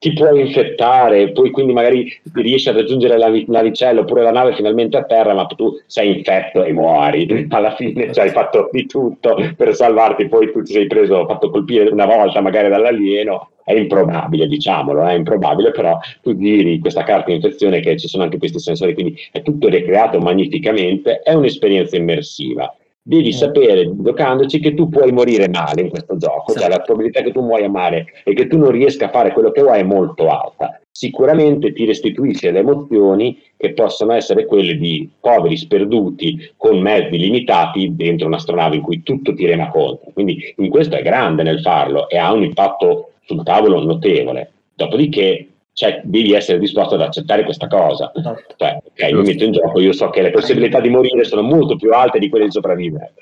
ti 0.00 0.14
puoi 0.14 0.40
infettare, 0.40 1.30
poi 1.32 1.50
quindi 1.50 1.74
magari 1.74 2.10
riesci 2.32 2.70
a 2.70 2.72
raggiungere 2.72 3.18
la 3.18 3.30
navicella 3.48 4.00
oppure 4.00 4.22
la 4.22 4.30
nave 4.30 4.54
finalmente 4.54 4.96
a 4.96 5.04
terra, 5.04 5.34
ma 5.34 5.44
tu 5.44 5.78
sei 5.84 6.16
infetto 6.16 6.64
e 6.64 6.72
muori. 6.72 7.46
Alla 7.50 7.74
fine 7.74 8.10
cioè, 8.10 8.24
hai 8.24 8.30
fatto 8.30 8.70
di 8.72 8.86
tutto 8.86 9.36
per 9.54 9.74
salvarti, 9.74 10.26
poi 10.26 10.50
tu 10.52 10.62
ti 10.62 10.72
sei 10.72 10.86
preso, 10.86 11.26
fatto 11.26 11.50
colpire 11.50 11.90
una 11.90 12.06
volta 12.06 12.40
magari 12.40 12.70
dall'alieno. 12.70 13.50
È 13.62 13.74
improbabile, 13.74 14.46
diciamolo, 14.48 15.06
è 15.06 15.12
improbabile, 15.12 15.70
però 15.70 15.98
tu 16.22 16.34
giri 16.34 16.78
questa 16.78 17.02
carta 17.02 17.30
infezione 17.30 17.80
che 17.80 17.98
ci 17.98 18.08
sono 18.08 18.22
anche 18.22 18.38
questi 18.38 18.58
sensori, 18.58 18.94
quindi 18.94 19.16
è 19.30 19.42
tutto 19.42 19.68
ricreato 19.68 20.18
magnificamente, 20.18 21.20
è 21.20 21.34
un'esperienza 21.34 21.94
immersiva 21.96 22.74
devi 23.02 23.32
sapere 23.32 23.90
giocandoci 23.98 24.60
che 24.60 24.74
tu 24.74 24.88
puoi 24.88 25.10
morire 25.12 25.48
male 25.48 25.82
in 25.82 25.88
questo 25.88 26.16
gioco, 26.16 26.52
cioè 26.52 26.68
la 26.68 26.80
probabilità 26.80 27.22
che 27.22 27.32
tu 27.32 27.40
muoia 27.42 27.68
male 27.68 28.06
e 28.24 28.34
che 28.34 28.46
tu 28.46 28.58
non 28.58 28.70
riesca 28.70 29.06
a 29.06 29.10
fare 29.10 29.32
quello 29.32 29.50
che 29.50 29.62
vuoi 29.62 29.80
è 29.80 29.84
molto 29.84 30.28
alta. 30.28 30.80
Sicuramente 30.90 31.72
ti 31.72 31.86
restituisce 31.86 32.50
le 32.50 32.58
emozioni 32.58 33.40
che 33.56 33.72
possono 33.72 34.12
essere 34.12 34.44
quelle 34.44 34.76
di 34.76 35.08
poveri 35.20 35.56
sperduti 35.56 36.52
con 36.56 36.78
mezzi 36.78 37.16
limitati 37.16 37.94
dentro 37.96 38.26
un'astronave 38.26 38.76
in 38.76 38.82
cui 38.82 39.02
tutto 39.02 39.32
ti 39.32 39.46
rema 39.46 39.70
contro. 39.70 40.10
Quindi 40.12 40.54
in 40.56 40.68
questo 40.68 40.96
è 40.96 41.02
grande 41.02 41.42
nel 41.42 41.60
farlo 41.60 42.08
e 42.08 42.18
ha 42.18 42.32
un 42.32 42.42
impatto 42.42 43.12
sul 43.24 43.42
tavolo 43.44 43.82
notevole. 43.82 44.52
Dopodiché 44.74 45.46
cioè, 45.72 46.00
devi 46.04 46.32
essere 46.32 46.58
disposto 46.58 46.94
ad 46.94 47.02
accettare 47.02 47.44
questa 47.44 47.66
cosa. 47.66 48.12
Esatto. 48.14 48.54
Cioè, 48.56 48.82
ok, 48.82 49.12
mi 49.12 49.22
metto 49.22 49.44
in 49.44 49.52
gioco, 49.52 49.80
io 49.80 49.92
so 49.92 50.10
che 50.10 50.22
le 50.22 50.30
possibilità 50.30 50.80
di 50.80 50.90
morire 50.90 51.24
sono 51.24 51.42
molto 51.42 51.76
più 51.76 51.92
alte 51.92 52.18
di 52.18 52.28
quelle 52.28 52.46
di 52.46 52.50
sopravvivere. 52.50 53.14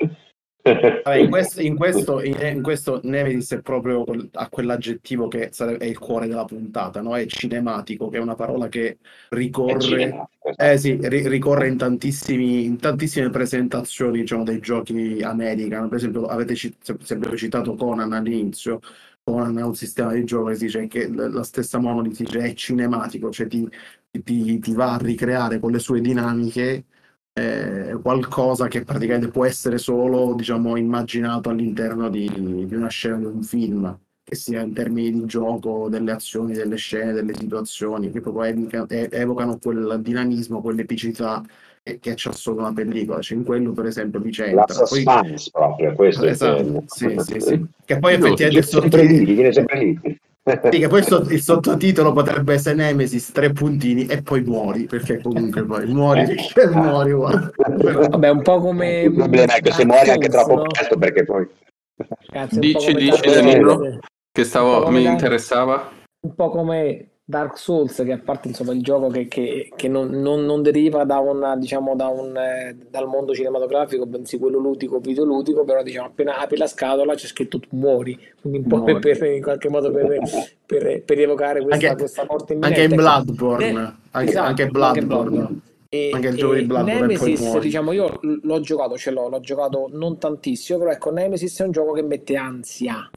Vabbè, 0.75 1.17
in, 1.17 1.31
questo, 1.31 1.63
in, 1.63 1.77
questo, 1.77 2.23
in, 2.23 2.63
questo, 2.63 3.01
Nemesis 3.05 3.55
è 3.55 3.61
proprio 3.61 4.05
a 4.33 4.49
quell'aggettivo 4.49 5.29
che 5.29 5.51
è 5.51 5.85
il 5.85 5.99
cuore 5.99 6.27
della 6.27 6.45
puntata, 6.45 7.01
no? 7.01 7.17
è 7.17 7.25
cinematico, 7.27 8.09
che 8.09 8.19
è 8.19 8.21
una 8.21 8.35
parola 8.35 8.69
che 8.69 8.99
ricorre, 9.31 10.29
eh 10.57 10.77
sì, 10.77 10.99
ri, 11.01 11.27
ricorre 11.29 11.69
in, 11.69 11.79
in, 12.29 12.79
tantissime 12.79 13.31
presentazioni 13.31 14.21
diciamo, 14.21 14.45
dei 14.45 14.61
giochi 14.61 15.21
American. 15.23 15.89
Per 15.89 15.99
esempio, 15.99 16.27
avete 16.27 16.55
sempre 16.55 17.37
citato 17.37 17.75
Conan 17.75 18.13
all'inizio, 18.13 18.81
Conan 19.29 19.59
è 19.59 19.62
un 19.62 19.74
sistema 19.74 20.12
di 20.12 20.24
gioco 20.24 20.49
che 20.49 20.55
si 20.57 20.64
dice 20.64 20.87
che 20.87 21.09
la 21.09 21.43
stessa 21.43 21.79
Monolith 21.79 22.16
dice 22.18 22.39
è 22.39 22.55
cinematico, 22.55 23.31
cioè 23.31 23.47
ti, 23.47 23.68
ti, 24.11 24.59
ti, 24.59 24.72
va 24.72 24.95
a 24.95 24.99
ricreare 24.99 25.59
con 25.59 25.70
le 25.72 25.79
sue 25.79 26.01
dinamiche 26.01 26.87
eh, 27.35 27.99
qualcosa 28.03 28.68
che 28.68 28.83
praticamente 28.85 29.29
può 29.29 29.45
essere 29.45 29.79
solo 29.79 30.35
diciamo, 30.35 30.76
immaginato 30.76 31.51
all'interno 31.51 32.09
di, 32.09 32.26
di, 32.66 32.74
una 32.74 32.89
scena 32.89 33.18
di 33.18 33.26
un 33.26 33.43
film, 33.43 33.99
che 34.22 34.35
sia 34.35 34.62
in 34.62 34.72
termini 34.72 35.12
di 35.12 35.26
gioco, 35.26 35.89
delle 35.89 36.12
azioni, 36.12 36.55
delle 36.55 36.76
scene, 36.76 37.12
delle 37.12 37.35
situazioni, 37.35 38.11
che 38.11 38.20
proprio 38.20 38.45
evocano 39.11 39.59
quel 39.59 40.01
dinamismo, 40.03 40.61
quell'epicità 40.61 41.43
che 41.99 42.14
c'è 42.14 42.32
solo 42.32 42.61
una 42.61 42.72
pellicola, 42.72 43.20
c'è 43.20 43.34
in 43.34 43.45
quello 43.45 43.72
per 43.72 43.86
esempio 43.86 44.20
Vicenza. 44.20 44.55
La 44.55 44.66
suspense 44.68 45.51
poi... 45.51 45.62
proprio, 45.62 45.95
questo 45.95 46.26
esatto, 46.26 46.84
sì, 46.86 47.14
sì, 47.18 47.41
sì. 47.41 47.66
Che 47.84 47.99
poi 47.99 48.14
effettivamente 48.14 48.59
il 48.59 48.64
sottotitolo... 48.64 49.34
Viene 49.34 49.53
sempre 49.53 49.78
lì. 49.78 50.18
Sì, 50.70 50.78
che 50.78 50.89
poi 50.89 51.05
il 51.30 51.43
sottotitolo 51.43 52.12
potrebbe 52.12 52.55
essere 52.55 52.74
Nemesis, 52.74 53.32
tre 53.32 53.53
puntini 53.53 54.07
e 54.07 54.22
poi 54.22 54.43
muori, 54.43 54.84
perché 54.84 55.20
comunque 55.20 55.62
poi 55.64 55.86
muori, 55.86 56.24
perché 56.55 56.74
muori. 56.74 57.12
Vabbè, 57.12 58.30
un 58.30 58.43
po' 58.43 58.59
come... 58.61 59.03
Il 59.03 59.12
problema 59.12 59.55
è 59.57 59.61
che 59.61 59.72
se 59.72 59.84
muori 59.84 60.11
anche 60.11 60.28
troppo 60.28 60.55
no? 60.55 60.62
presto, 60.62 60.97
perché 60.97 61.24
poi... 61.24 61.47
Cazzo, 62.30 62.59
dici, 62.59 62.95
dici 62.95 63.20
Danilo, 63.28 63.99
che 64.32 64.45
stavo, 64.45 64.89
mi 64.89 65.05
interessava. 65.05 65.91
Un 66.20 66.34
po' 66.34 66.49
come 66.51 67.18
Dark 67.31 67.59
Souls, 67.59 67.95
che 67.95 68.12
a 68.12 68.18
parte 68.18 68.49
insomma 68.49 68.72
il 68.72 68.83
gioco 68.83 69.09
che, 69.09 69.29
che, 69.29 69.70
che 69.76 69.87
non, 69.87 70.09
non, 70.09 70.47
non, 70.47 70.62
deriva 70.62 71.05
da 71.05 71.18
una, 71.18 71.59
diciamo, 71.59 71.95
da 71.95 72.07
un, 72.07 72.35
eh, 72.35 72.74
dal 72.89 73.07
mondo 73.07 73.35
cinematografico, 73.35 74.07
bensì 74.07 74.39
quello 74.39 74.57
ludico, 74.57 74.99
videoludico, 74.99 75.62
però 75.62 75.83
diciamo 75.83 76.07
appena 76.07 76.39
apri 76.39 76.57
la 76.57 76.66
scatola 76.66 77.14
c'è 77.14 77.26
scritto 77.26 77.59
tu 77.59 77.68
muori, 77.72 78.18
quindi 78.41 78.61
un 78.61 78.66
po' 78.66 78.83
per, 78.83 78.99
per, 78.99 79.24
in 79.24 79.43
qualche 79.43 79.68
modo 79.68 79.91
per, 79.91 80.07
per, 80.64 81.03
per 81.03 81.20
evocare 81.20 81.61
questa, 81.61 81.89
anche, 81.89 82.01
questa 82.01 82.24
morte 82.26 82.55
imminente. 82.55 82.81
Anche 82.81 82.95
in 82.95 82.99
Bloodborne, 82.99 83.66
eh, 83.68 83.93
anche, 84.12 84.31
esatto, 84.31 84.47
anche 84.47 84.66
Bloodborne. 84.68 85.39
Anche 85.39 85.61
E, 85.91 86.11
anche 86.14 86.29
il 86.29 86.35
gioco 86.35 86.55
di 86.55 86.64
Bloodborne 86.64 87.01
Nemesis, 87.01 87.59
diciamo, 87.59 87.93
io 87.93 88.20
l'ho 88.22 88.61
giocato, 88.61 88.97
ce 88.97 89.11
l'ho, 89.11 89.29
l'ho 89.29 89.41
giocato 89.41 89.91
non 89.93 90.16
tantissimo, 90.16 90.79
però 90.79 90.93
ecco, 90.93 91.11
Nemesis 91.11 91.61
è 91.61 91.64
un 91.64 91.72
gioco 91.72 91.93
che 91.93 92.03
mette 92.03 92.37
ansia 92.37 93.11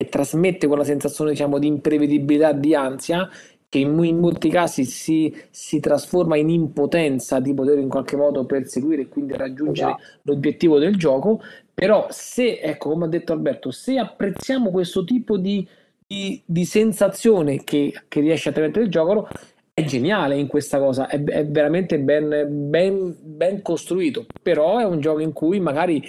e 0.00 0.08
trasmette 0.08 0.68
quella 0.68 0.84
sensazione 0.84 1.32
diciamo, 1.32 1.58
di 1.58 1.66
imprevedibilità, 1.66 2.52
di 2.52 2.72
ansia 2.72 3.28
che 3.68 3.78
in, 3.78 4.02
in 4.04 4.18
molti 4.18 4.48
casi 4.48 4.84
si, 4.84 5.34
si, 5.50 5.80
trasforma 5.80 6.36
in 6.36 6.48
impotenza 6.48 7.40
di 7.40 7.52
poter 7.52 7.78
in 7.78 7.88
qualche 7.88 8.16
modo 8.16 8.46
perseguire 8.46 9.02
e 9.02 9.08
quindi 9.08 9.36
raggiungere 9.36 9.96
esatto. 9.98 10.18
l'obiettivo 10.22 10.78
del 10.78 10.96
gioco. 10.96 11.42
Però 11.74 12.06
se, 12.10 12.60
ecco, 12.60 12.90
come 12.90 13.06
ha 13.06 13.08
detto 13.08 13.32
Alberto, 13.32 13.72
se 13.72 13.98
apprezziamo 13.98 14.70
questo 14.70 15.02
tipo 15.04 15.36
di, 15.36 15.66
di, 16.06 16.40
di 16.44 16.64
sensazione 16.64 17.64
che, 17.64 17.92
che 18.06 18.20
riesce 18.20 18.48
a 18.48 18.52
trasmettere 18.52 18.84
il 18.84 18.90
gioco, 18.90 19.28
è 19.74 19.84
geniale 19.84 20.38
in 20.38 20.46
questa 20.46 20.78
cosa, 20.78 21.08
è, 21.08 21.22
è 21.22 21.44
veramente 21.44 21.98
ben, 21.98 22.46
ben, 22.70 23.16
ben 23.20 23.62
costruito. 23.62 24.26
Però 24.40 24.78
è 24.78 24.84
un 24.84 25.00
gioco 25.00 25.18
in 25.18 25.32
cui 25.32 25.60
magari 25.60 26.02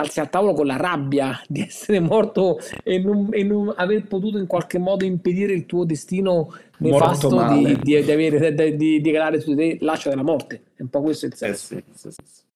alzi 0.00 0.20
al 0.20 0.30
tavolo 0.30 0.52
con 0.52 0.66
la 0.66 0.76
rabbia 0.76 1.40
di 1.46 1.60
essere 1.60 2.00
morto 2.00 2.58
e 2.82 2.98
non, 2.98 3.28
e 3.30 3.42
non, 3.44 3.72
aver 3.76 4.06
potuto 4.06 4.38
in 4.38 4.46
qualche 4.46 4.78
modo 4.78 5.04
impedire 5.04 5.52
il 5.52 5.66
tuo 5.66 5.84
destino 5.84 6.52
nefasto 6.78 7.28
di, 7.28 7.78
di, 7.82 8.02
di, 8.02 8.10
avere, 8.10 8.76
di, 8.76 9.00
di 9.00 9.12
calare 9.12 9.40
su 9.40 9.54
di 9.54 9.56
te 9.56 9.84
l'ascia 9.84 10.10
della 10.10 10.22
morte. 10.22 10.62
È 10.74 10.82
un 10.82 10.88
po' 10.88 11.00
questo 11.00 11.26
il 11.26 11.34
senso. 11.34 11.74
Eh 11.74 11.84
sì, 11.94 12.10
sì, 12.10 12.22
sì. 12.24 12.48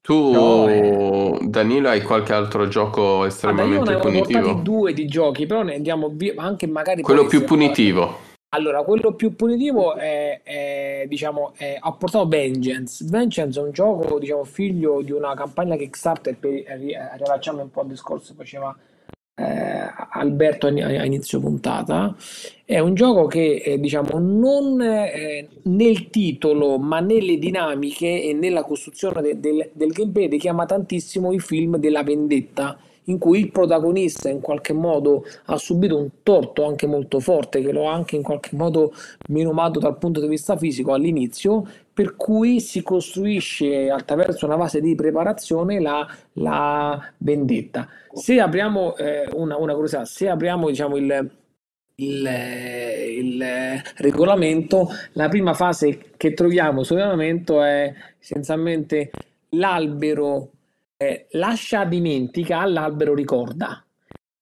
Tu, 0.00 0.32
no, 0.32 0.68
eh... 0.68 1.38
Danilo, 1.42 1.90
hai 1.90 2.00
qualche 2.00 2.32
altro 2.32 2.66
gioco 2.66 3.26
estremamente 3.26 3.90
allora, 3.90 3.92
io 3.92 4.00
punitivo? 4.00 4.54
Ne 4.54 4.62
due 4.62 4.94
di 4.94 5.06
giochi, 5.06 5.44
però 5.44 5.62
ne 5.62 5.74
andiamo 5.74 6.08
via, 6.08 6.32
anche 6.36 6.66
magari... 6.66 7.02
Quello 7.02 7.26
più 7.26 7.44
punitivo. 7.44 8.34
Allora, 8.56 8.82
quello 8.84 9.12
più 9.12 9.36
punitivo 9.36 9.96
è, 9.96 10.40
è, 10.42 11.04
diciamo, 11.08 11.52
è, 11.58 11.76
ha 11.78 11.92
portato 11.92 12.26
Vengeance. 12.26 13.04
Vengeance 13.06 13.60
è 13.60 13.62
un 13.62 13.70
gioco, 13.70 14.18
diciamo, 14.18 14.44
figlio 14.44 15.02
di 15.02 15.12
una 15.12 15.34
campagna 15.34 15.76
Kickstarter 15.76 16.38
per 16.38 16.52
riallacciarmi 16.52 17.60
un 17.60 17.70
po' 17.70 17.82
al 17.82 17.88
discorso 17.88 18.32
che 18.32 18.38
faceva 18.38 18.74
eh, 19.34 19.44
Alberto 20.12 20.68
a 20.68 21.04
inizio 21.04 21.38
puntata. 21.38 22.16
È 22.64 22.78
un 22.78 22.94
gioco 22.94 23.26
che, 23.26 23.56
eh, 23.56 23.78
diciamo, 23.78 24.18
non 24.18 24.80
eh, 24.80 25.48
nel 25.64 26.08
titolo, 26.08 26.78
ma 26.78 27.00
nelle 27.00 27.36
dinamiche 27.36 28.22
e 28.22 28.32
nella 28.32 28.62
costruzione 28.62 29.20
de- 29.20 29.38
del, 29.38 29.68
del 29.74 29.90
gameplay 29.92 30.28
richiama 30.28 30.64
tantissimo 30.64 31.30
i 31.30 31.40
film 31.40 31.76
della 31.76 32.02
vendetta 32.02 32.78
in 33.06 33.18
cui 33.18 33.40
il 33.40 33.50
protagonista 33.50 34.28
in 34.28 34.40
qualche 34.40 34.72
modo 34.72 35.24
ha 35.46 35.56
subito 35.56 35.96
un 35.96 36.08
torto 36.22 36.64
anche 36.64 36.86
molto 36.86 37.20
forte 37.20 37.60
che 37.60 37.72
lo 37.72 37.88
ha 37.88 37.92
anche 37.92 38.16
in 38.16 38.22
qualche 38.22 38.56
modo 38.56 38.92
menomato 39.28 39.78
dal 39.78 39.98
punto 39.98 40.20
di 40.20 40.28
vista 40.28 40.56
fisico 40.56 40.92
all'inizio 40.92 41.66
per 41.92 42.14
cui 42.16 42.60
si 42.60 42.82
costruisce 42.82 43.88
attraverso 43.90 44.44
una 44.44 44.58
fase 44.58 44.80
di 44.80 44.94
preparazione 44.94 45.80
la, 45.80 46.06
la 46.34 47.12
vendetta. 47.18 47.88
Se 48.12 48.38
apriamo 48.38 48.96
eh, 48.96 49.28
una, 49.32 49.56
una 49.56 49.72
curiosità, 49.72 50.04
se 50.04 50.28
apriamo 50.28 50.68
diciamo 50.68 50.96
il, 50.96 51.30
il, 51.94 52.28
il, 53.18 53.44
regolamento, 53.96 54.88
la 55.12 55.28
prima 55.28 55.54
fase 55.54 56.10
che 56.18 56.34
troviamo 56.34 56.82
sul 56.82 56.98
regolamento 56.98 57.62
è 57.62 57.94
essenzialmente 58.18 59.10
l'albero 59.50 60.50
eh, 60.96 61.26
lascia 61.32 61.84
dimentica, 61.84 62.60
all'albero 62.60 63.14
ricorda 63.14 63.86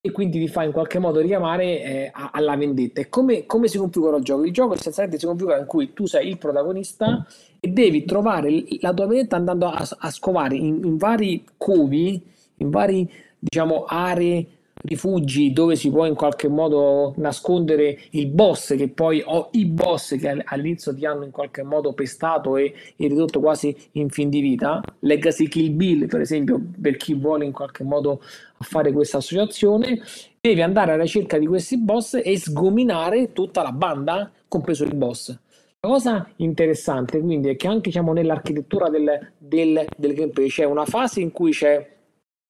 e 0.05 0.11
quindi 0.11 0.39
ti 0.39 0.47
fa 0.47 0.61
in 0.63 0.71
qualche 0.71 0.99
modo 0.99 1.19
richiamare 1.19 1.81
eh, 1.81 2.11
alla 2.13 2.55
vendetta. 2.55 3.01
E 3.01 3.09
come, 3.09 3.47
come, 3.47 3.67
si 3.67 3.79
configura 3.79 4.17
il 4.17 4.23
gioco? 4.23 4.45
Il 4.45 4.53
gioco 4.53 4.75
essenzialmente 4.75 5.19
si 5.19 5.25
configura 5.25 5.57
in 5.57 5.65
cui 5.65 5.93
tu 5.93 6.05
sei 6.05 6.27
il 6.29 6.37
protagonista 6.37 7.25
e 7.59 7.67
devi 7.69 8.05
trovare 8.05 8.63
la 8.81 8.93
tua 8.93 9.07
vendetta 9.07 9.35
andando 9.35 9.65
a, 9.65 9.87
a 9.97 10.11
scovare 10.11 10.55
in, 10.57 10.81
in 10.83 10.97
vari 10.97 11.43
covi, 11.57 12.21
in 12.57 12.69
vari 12.69 13.11
diciamo 13.39 13.85
aree 13.85 14.45
rifugi 14.85 15.51
dove 15.51 15.75
si 15.75 15.89
può 15.89 16.05
in 16.05 16.15
qualche 16.15 16.47
modo 16.47 17.13
nascondere 17.17 17.99
il 18.11 18.27
boss 18.27 18.75
che 18.75 18.87
poi 18.89 19.21
o 19.25 19.49
i 19.51 19.65
boss 19.65 20.17
che 20.17 20.43
all'inizio 20.43 20.93
ti 20.93 21.05
hanno 21.05 21.23
in 21.23 21.31
qualche 21.31 21.63
modo 21.63 21.93
pestato 21.93 22.57
e, 22.57 22.73
e 22.95 23.07
ridotto 23.07 23.39
quasi 23.39 23.75
in 23.93 24.09
fin 24.09 24.29
di 24.29 24.39
vita. 24.41 24.81
Legacy 24.99 25.47
Kill 25.47 25.75
Bill 25.75 26.07
per 26.07 26.21
esempio 26.21 26.61
per 26.81 26.97
chi 26.97 27.13
vuole 27.13 27.45
in 27.45 27.51
qualche 27.51 27.83
modo 27.83 28.21
fare 28.59 28.91
questa 28.91 29.17
associazione. 29.17 30.01
Devi 30.39 30.61
andare 30.61 30.93
alla 30.93 31.03
ricerca 31.03 31.37
di 31.37 31.47
questi 31.47 31.77
boss 31.77 32.19
e 32.23 32.37
sgominare 32.37 33.33
tutta 33.33 33.63
la 33.63 33.71
banda 33.71 34.31
compreso 34.47 34.83
il 34.83 34.95
boss. 34.95 35.37
La 35.79 35.89
cosa 35.89 36.27
interessante 36.37 37.19
quindi 37.19 37.49
è 37.49 37.55
che 37.55 37.67
anche 37.67 37.89
diciamo, 37.89 38.11
nell'architettura 38.11 38.89
del, 38.89 39.33
del, 39.37 39.85
del 39.95 40.13
gameplay 40.13 40.47
c'è 40.47 40.63
una 40.63 40.85
fase 40.85 41.21
in 41.21 41.31
cui 41.31 41.51
c'è 41.51 41.94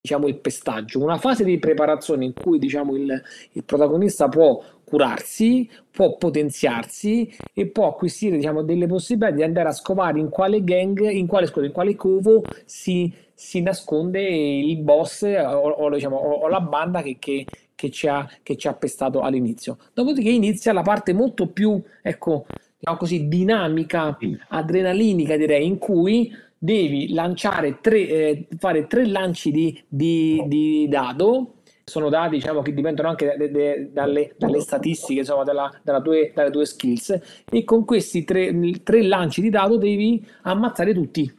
diciamo, 0.05 0.27
il 0.27 0.37
pestaggio, 0.37 1.01
una 1.01 1.17
fase 1.17 1.43
di 1.43 1.57
preparazione 1.57 2.25
in 2.25 2.33
cui 2.33 2.59
diciamo, 2.59 2.95
il, 2.95 3.21
il 3.53 3.63
protagonista 3.63 4.29
può 4.29 4.61
curarsi, 4.83 5.67
può 5.89 6.15
potenziarsi 6.15 7.35
e 7.51 7.65
può 7.67 7.87
acquisire 7.87 8.37
diciamo, 8.37 8.61
delle 8.61 8.85
possibilità 8.85 9.35
di 9.35 9.41
andare 9.41 9.69
a 9.69 9.71
scovare 9.71 10.19
in 10.19 10.29
quale 10.29 10.63
gang, 10.63 11.09
in 11.09 11.25
quale, 11.25 11.47
scusa, 11.47 11.65
in 11.65 11.71
quale 11.71 11.95
covo 11.95 12.43
si, 12.65 13.11
si 13.33 13.61
nasconde 13.61 14.21
il 14.21 14.77
boss 14.77 15.23
o, 15.23 15.69
o, 15.69 15.89
diciamo, 15.89 16.17
o, 16.17 16.33
o 16.41 16.47
la 16.49 16.61
banda 16.61 17.01
che, 17.01 17.17
che, 17.17 17.47
che, 17.73 17.89
ci 17.89 18.07
ha, 18.07 18.29
che 18.43 18.55
ci 18.57 18.67
ha 18.67 18.73
pestato 18.73 19.21
all'inizio. 19.21 19.79
Dopodiché 19.91 20.29
inizia 20.29 20.71
la 20.71 20.83
parte 20.83 21.13
molto 21.13 21.47
più, 21.47 21.81
ecco, 22.03 22.45
diciamo 22.77 22.97
così, 22.97 23.27
dinamica, 23.27 24.15
adrenalinica 24.49 25.35
direi, 25.35 25.65
in 25.65 25.79
cui 25.79 26.31
devi 26.65 27.13
lanciare 27.13 27.79
tre, 27.79 28.07
eh, 28.07 28.47
fare 28.57 28.87
tre 28.87 29.05
lanci 29.05 29.51
di, 29.51 29.83
di, 29.87 30.43
di, 30.47 30.87
dado. 30.89 31.53
Sono 31.83 32.09
dati 32.09 32.37
diciamo, 32.37 32.63
che 32.63 32.73
dipendono 32.73 33.09
anche 33.09 33.35
de, 33.37 33.51
de, 33.51 33.89
dalle, 33.93 34.33
dalle, 34.37 34.59
statistiche 34.59 35.19
insomma, 35.19 35.43
della, 35.43 35.71
della 35.83 36.01
tue, 36.01 36.31
dalle 36.33 36.49
tue 36.49 36.65
skills. 36.65 37.43
E 37.49 37.63
con 37.63 37.85
questi 37.85 38.23
tre, 38.23 38.51
tre 38.83 39.03
lanci 39.03 39.41
di 39.41 39.51
dado 39.51 39.77
devi 39.77 40.25
ammazzare 40.41 40.93
tutti. 40.93 41.31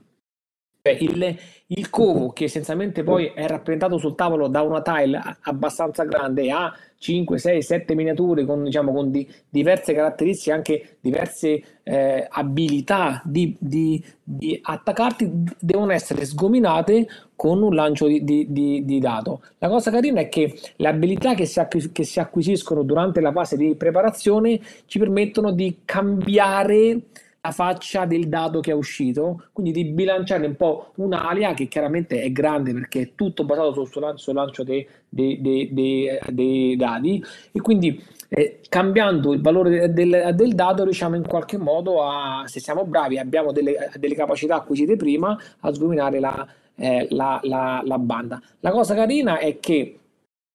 Cioè, 0.82 0.96
il, 1.00 1.36
il 1.68 1.90
covo, 1.90 2.30
che 2.30 2.44
essenzialmente 2.44 3.02
poi 3.02 3.32
è 3.34 3.46
rappresentato 3.48 3.98
sul 3.98 4.14
tavolo 4.14 4.46
da 4.46 4.62
una 4.62 4.82
tile 4.82 5.20
abbastanza 5.42 6.04
grande, 6.04 6.48
ha 6.52 6.72
5, 6.96 7.38
6, 7.38 7.60
7 7.62 7.94
miniature 7.96 8.44
con, 8.44 8.62
diciamo, 8.62 8.92
con 8.92 9.10
di, 9.10 9.28
diverse 9.48 9.92
caratteristiche, 9.92 10.52
anche 10.52 10.96
diverse 11.00 11.80
eh, 11.82 12.26
abilità 12.30 13.20
di, 13.24 13.56
di, 13.58 14.02
di, 14.22 14.58
attaccarti, 14.62 15.28
devono 15.58 15.90
essere 15.90 16.24
sgominate 16.24 17.08
con 17.34 17.60
un 17.60 17.74
lancio 17.74 18.06
di, 18.06 18.98
dato. 19.00 19.42
La 19.58 19.68
cosa 19.68 19.90
carina 19.90 20.20
è 20.20 20.28
che 20.28 20.56
le 20.76 20.88
abilità 20.88 21.34
che 21.34 21.46
si, 21.46 21.58
acquis- 21.58 21.90
che 21.90 22.04
si 22.04 22.20
acquisiscono 22.20 22.84
durante 22.84 23.20
la 23.20 23.32
fase 23.32 23.56
di 23.56 23.74
preparazione 23.74 24.60
ci 24.86 25.00
permettono 25.00 25.50
di 25.50 25.78
cambiare 25.84 27.00
faccia 27.50 28.04
del 28.04 28.28
dado 28.28 28.60
che 28.60 28.70
è 28.70 28.74
uscito, 28.74 29.44
quindi 29.52 29.72
di 29.72 29.84
bilanciare 29.84 30.46
un 30.46 30.56
po' 30.56 30.92
un'alia 30.96 31.54
che 31.54 31.66
chiaramente 31.66 32.20
è 32.20 32.30
grande 32.30 32.72
perché 32.72 33.00
è 33.00 33.10
tutto 33.14 33.44
basato 33.44 33.84
sul, 33.84 34.02
lancio, 34.02 34.32
lancio 34.32 34.64
dei, 34.64 34.86
dei, 35.08 35.40
dei, 35.40 36.18
dei, 36.30 36.76
dadi 36.76 37.22
e 37.52 37.60
quindi 37.60 38.02
eh, 38.28 38.60
cambiando 38.68 39.32
il 39.32 39.40
valore 39.40 39.92
del, 39.92 40.32
del, 40.34 40.54
dado 40.54 40.84
riusciamo 40.84 41.16
in 41.16 41.26
qualche 41.26 41.58
modo 41.58 42.02
a, 42.02 42.44
se 42.46 42.60
siamo 42.60 42.84
bravi, 42.84 43.18
abbiamo 43.18 43.52
delle, 43.52 43.90
delle 43.96 44.14
capacità 44.14 44.56
acquisite 44.56 44.96
prima, 44.96 45.38
a 45.60 45.72
sgominare 45.72 46.20
la, 46.20 46.46
eh, 46.76 47.06
la, 47.10 47.40
la, 47.42 47.82
la 47.84 47.98
banda. 47.98 48.40
La 48.60 48.70
cosa 48.70 48.94
carina 48.94 49.38
è 49.38 49.58
che 49.58 49.98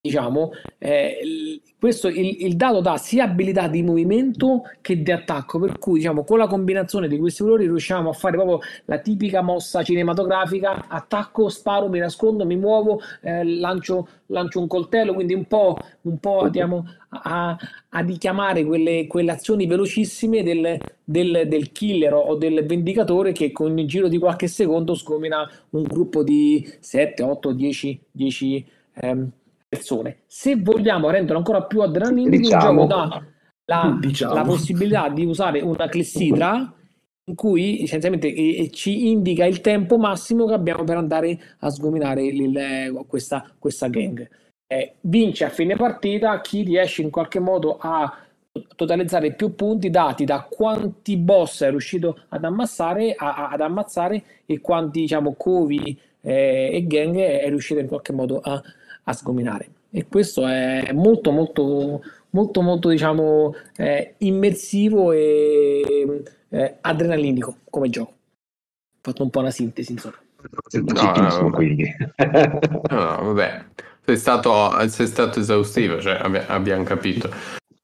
diciamo, 0.02 0.52
eh, 0.80 1.62
questo, 1.78 2.08
il, 2.08 2.44
il, 2.44 2.56
dato 2.56 2.82
dà 2.82 2.98
sia 2.98 3.26
abilità 3.26 3.68
di 3.68 3.84
movimento 3.84 4.64
che 4.82 5.00
di 5.00 5.12
attacco, 5.12 5.60
per 5.60 5.78
cui 5.78 6.00
diciamo, 6.00 6.24
con 6.24 6.40
la 6.40 6.48
combinazione 6.48 7.08
di 7.08 7.20
questi 7.20 7.44
valori 7.44 7.66
riusciamo 7.66 8.10
a 8.10 8.14
fare 8.14 8.36
proprio 8.36 8.60
la 8.86 8.98
tipica 8.98 9.44
mossa 9.44 9.84
cinematografica, 9.84 10.88
attacco, 10.88 11.50
sparo, 11.50 11.88
mi 11.88 12.00
nascondo, 12.00 12.48
mi 12.48 12.56
muovo, 12.56 13.00
eh, 13.22 13.44
lancio, 13.44 14.08
lancio, 14.28 14.60
un 14.60 14.66
coltello, 14.66 15.14
quindi 15.14 15.36
un 15.36 15.46
po', 15.46 15.78
un 16.02 16.18
po' 16.18 16.50
diciamo, 16.50 16.84
a, 17.10 17.56
a, 17.90 18.00
richiamare 18.00 18.66
quelle, 18.66 19.06
quelle, 19.06 19.32
azioni 19.32 19.68
velocissime 19.68 20.42
del, 20.42 20.80
del, 21.04 21.44
del, 21.48 21.72
killer 21.72 22.14
o 22.14 22.36
del 22.36 22.66
vendicatore 22.66 23.34
che 23.34 23.52
con 23.52 23.78
il 23.78 23.88
giro 23.88 24.08
di 24.08 24.18
qualche 24.18 24.48
secondo 24.48 24.96
scomina 24.96 25.48
un 25.72 25.84
gruppo 25.84 26.24
di 26.24 26.68
7, 26.80 27.22
8, 27.22 27.52
10, 27.52 28.02
10 28.12 28.66
ehm, 28.96 29.32
persone. 29.72 30.24
Se 30.28 30.58
vogliamo 30.58 31.10
renderlo 31.10 31.38
ancora 31.38 31.64
più 31.64 31.82
adrenalinico, 31.82 32.36
diciamo, 32.36 32.84
il 32.84 32.88
gioco 32.90 33.08
dà 33.08 33.24
la, 33.64 33.98
diciamo. 34.02 34.34
la, 34.34 34.42
possibilità 34.42 35.08
di 35.08 35.24
usare 35.24 35.62
una 35.62 35.88
clessidra 35.88 36.74
in 37.24 37.36
cui 37.36 37.82
essenzialmente 37.82 38.34
eh, 38.34 38.70
ci 38.70 39.10
indica 39.10 39.46
il 39.46 39.62
tempo 39.62 39.98
massimo 39.98 40.46
che 40.46 40.54
abbiamo 40.54 40.84
per 40.84 40.98
andare 40.98 41.40
a 41.60 41.70
sgominare 41.70 42.26
il, 42.26 43.06
questa, 43.08 43.50
questa 43.58 43.88
gang. 43.88 44.28
Eh, 44.68 44.96
vince 45.02 45.46
a 45.46 45.50
fine 45.50 45.78
partita 45.78 46.42
chi 46.42 46.64
riesce 46.64 47.02
in 47.02 47.10
qualche 47.10 47.40
modo 47.40 47.78
a 47.80 48.14
totalizzare 48.76 49.34
più 49.36 49.56
punti 49.56 49.90
dati 49.90 50.26
da 50.26 50.46
quanti 50.50 51.16
boss 51.16 51.64
è 51.64 51.70
riuscito 51.70 52.24
ad 52.28 52.44
ammazzare, 52.44 53.16
a, 53.18 53.36
a, 53.36 53.50
ad 53.52 53.62
ammazzare 53.62 54.24
e 54.46 54.60
quanti 54.60 55.02
diciamo 55.02 55.36
covi 55.38 55.98
eh, 56.20 56.72
e 56.74 56.86
gang 56.88 57.16
è 57.16 57.48
riuscito 57.48 57.80
in 57.80 57.88
qualche 57.88 58.12
modo 58.12 58.40
a, 58.40 58.62
a 59.04 59.14
sgominare. 59.14 59.70
E 59.92 60.08
questo 60.08 60.48
è 60.48 60.92
molto, 60.94 61.32
molto, 61.32 62.02
molto, 62.30 62.62
molto 62.62 62.90
diciamo, 62.90 63.54
eh, 63.76 64.16
immersivo 64.20 65.12
e 65.12 66.24
eh, 66.50 66.78
adrenalinico 66.82 67.58
come 67.70 67.90
gioco. 67.90 68.12
Ho 68.12 69.00
fatto 69.02 69.24
un 69.24 69.30
po' 69.30 69.40
una 69.40 69.52
sintesi, 69.52 69.94
insomma. 69.94 70.16
No, 70.72 71.14
no, 71.16 71.50
quindi. 71.52 71.94
no, 72.90 73.20
vabbè, 73.22 73.66
sei 74.06 74.18
stato, 74.18 74.88
sei 74.88 75.08
stato 75.08 75.40
esaustivo, 75.40 76.00
cioè 76.02 76.20
abbiamo 76.48 76.84
capito. 76.84 77.30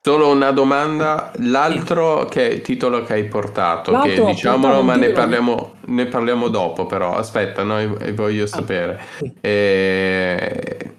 Solo 0.02 0.32
una 0.32 0.52
domanda, 0.52 1.34
l'altro 1.40 2.26
che 2.26 2.62
titolo 2.62 3.04
che 3.04 3.14
hai 3.14 3.26
portato, 3.26 3.92
l'altro 3.92 4.26
che 4.26 4.32
diciamolo, 4.32 4.82
ma 4.82 4.96
ne 4.96 5.10
parliamo, 5.10 5.76
ne 5.88 6.06
parliamo, 6.06 6.48
dopo, 6.48 6.86
però 6.86 7.16
aspetta, 7.16 7.64
noi 7.64 8.14
voglio 8.14 8.46
ah, 8.46 8.48
sapere. 8.48 9.02
Sì. 9.18 9.34
E... 9.42 10.97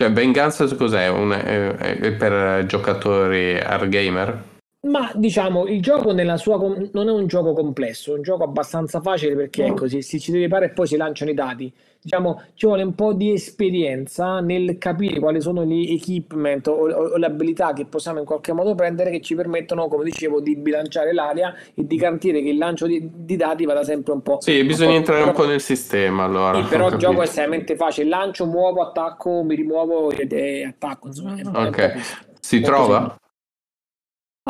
Cioè, 0.00 0.10
Venganza 0.12 0.64
cos'è? 0.76 1.08
Un, 1.08 1.30
è, 1.32 1.74
è 1.76 2.12
per 2.12 2.64
giocatori 2.64 3.58
hard 3.58 3.88
gamer? 3.90 4.44
Ma 4.82 5.12
diciamo, 5.14 5.66
il 5.66 5.82
gioco 5.82 6.12
nella 6.12 6.38
sua 6.38 6.58
com- 6.58 6.88
non 6.94 7.06
è 7.08 7.12
un 7.12 7.26
gioco 7.26 7.52
complesso, 7.52 8.12
è 8.14 8.16
un 8.16 8.22
gioco 8.22 8.44
abbastanza 8.44 9.02
facile 9.02 9.36
perché 9.36 9.66
è 9.66 9.74
così, 9.74 10.00
si 10.00 10.18
ci 10.18 10.32
deve 10.32 10.48
fare 10.48 10.66
e 10.66 10.70
poi 10.70 10.86
si 10.86 10.96
lanciano 10.96 11.30
i 11.30 11.34
dati. 11.34 11.70
Diciamo, 12.00 12.40
ci 12.54 12.64
vuole 12.64 12.82
un 12.82 12.94
po' 12.94 13.12
di 13.12 13.30
esperienza 13.30 14.40
nel 14.40 14.78
capire 14.78 15.18
quali 15.20 15.42
sono 15.42 15.66
gli 15.66 15.92
equipment 15.92 16.66
o, 16.68 16.72
o- 16.72 17.10
o 17.12 17.16
le 17.18 17.26
abilità 17.26 17.74
che 17.74 17.84
possiamo 17.84 18.20
in 18.20 18.24
qualche 18.24 18.54
modo 18.54 18.74
prendere 18.74 19.10
che 19.10 19.20
ci 19.20 19.34
permettono, 19.34 19.86
come 19.86 20.04
dicevo, 20.04 20.40
di 20.40 20.56
bilanciare 20.56 21.12
l'area 21.12 21.54
e 21.74 21.86
di 21.86 21.96
garantire 21.96 22.40
che 22.40 22.48
il 22.48 22.56
lancio 22.56 22.86
di, 22.86 23.06
di 23.14 23.36
dati 23.36 23.66
vada 23.66 23.84
sempre 23.84 24.14
un 24.14 24.22
po'. 24.22 24.38
Sì, 24.40 24.64
bisogna 24.64 24.92
po'- 24.92 24.96
entrare 24.96 25.22
un 25.24 25.32
po' 25.32 25.44
nel 25.44 25.60
sistema 25.60 26.24
allora. 26.24 26.62
Sì, 26.62 26.68
però 26.70 26.86
il 26.88 26.92
gioco 26.92 26.98
è 27.00 27.04
capito. 27.16 27.22
estremamente 27.24 27.76
facile. 27.76 28.08
Lancio, 28.08 28.46
muovo, 28.46 28.80
attacco, 28.80 29.42
mi 29.42 29.54
rimuovo 29.56 30.10
ed 30.10 30.32
è 30.32 30.62
attacco. 30.62 31.08
Insomma, 31.08 31.36
è- 31.36 31.44
Ok. 31.44 31.92
Si 32.40 32.60
trova? 32.62 33.19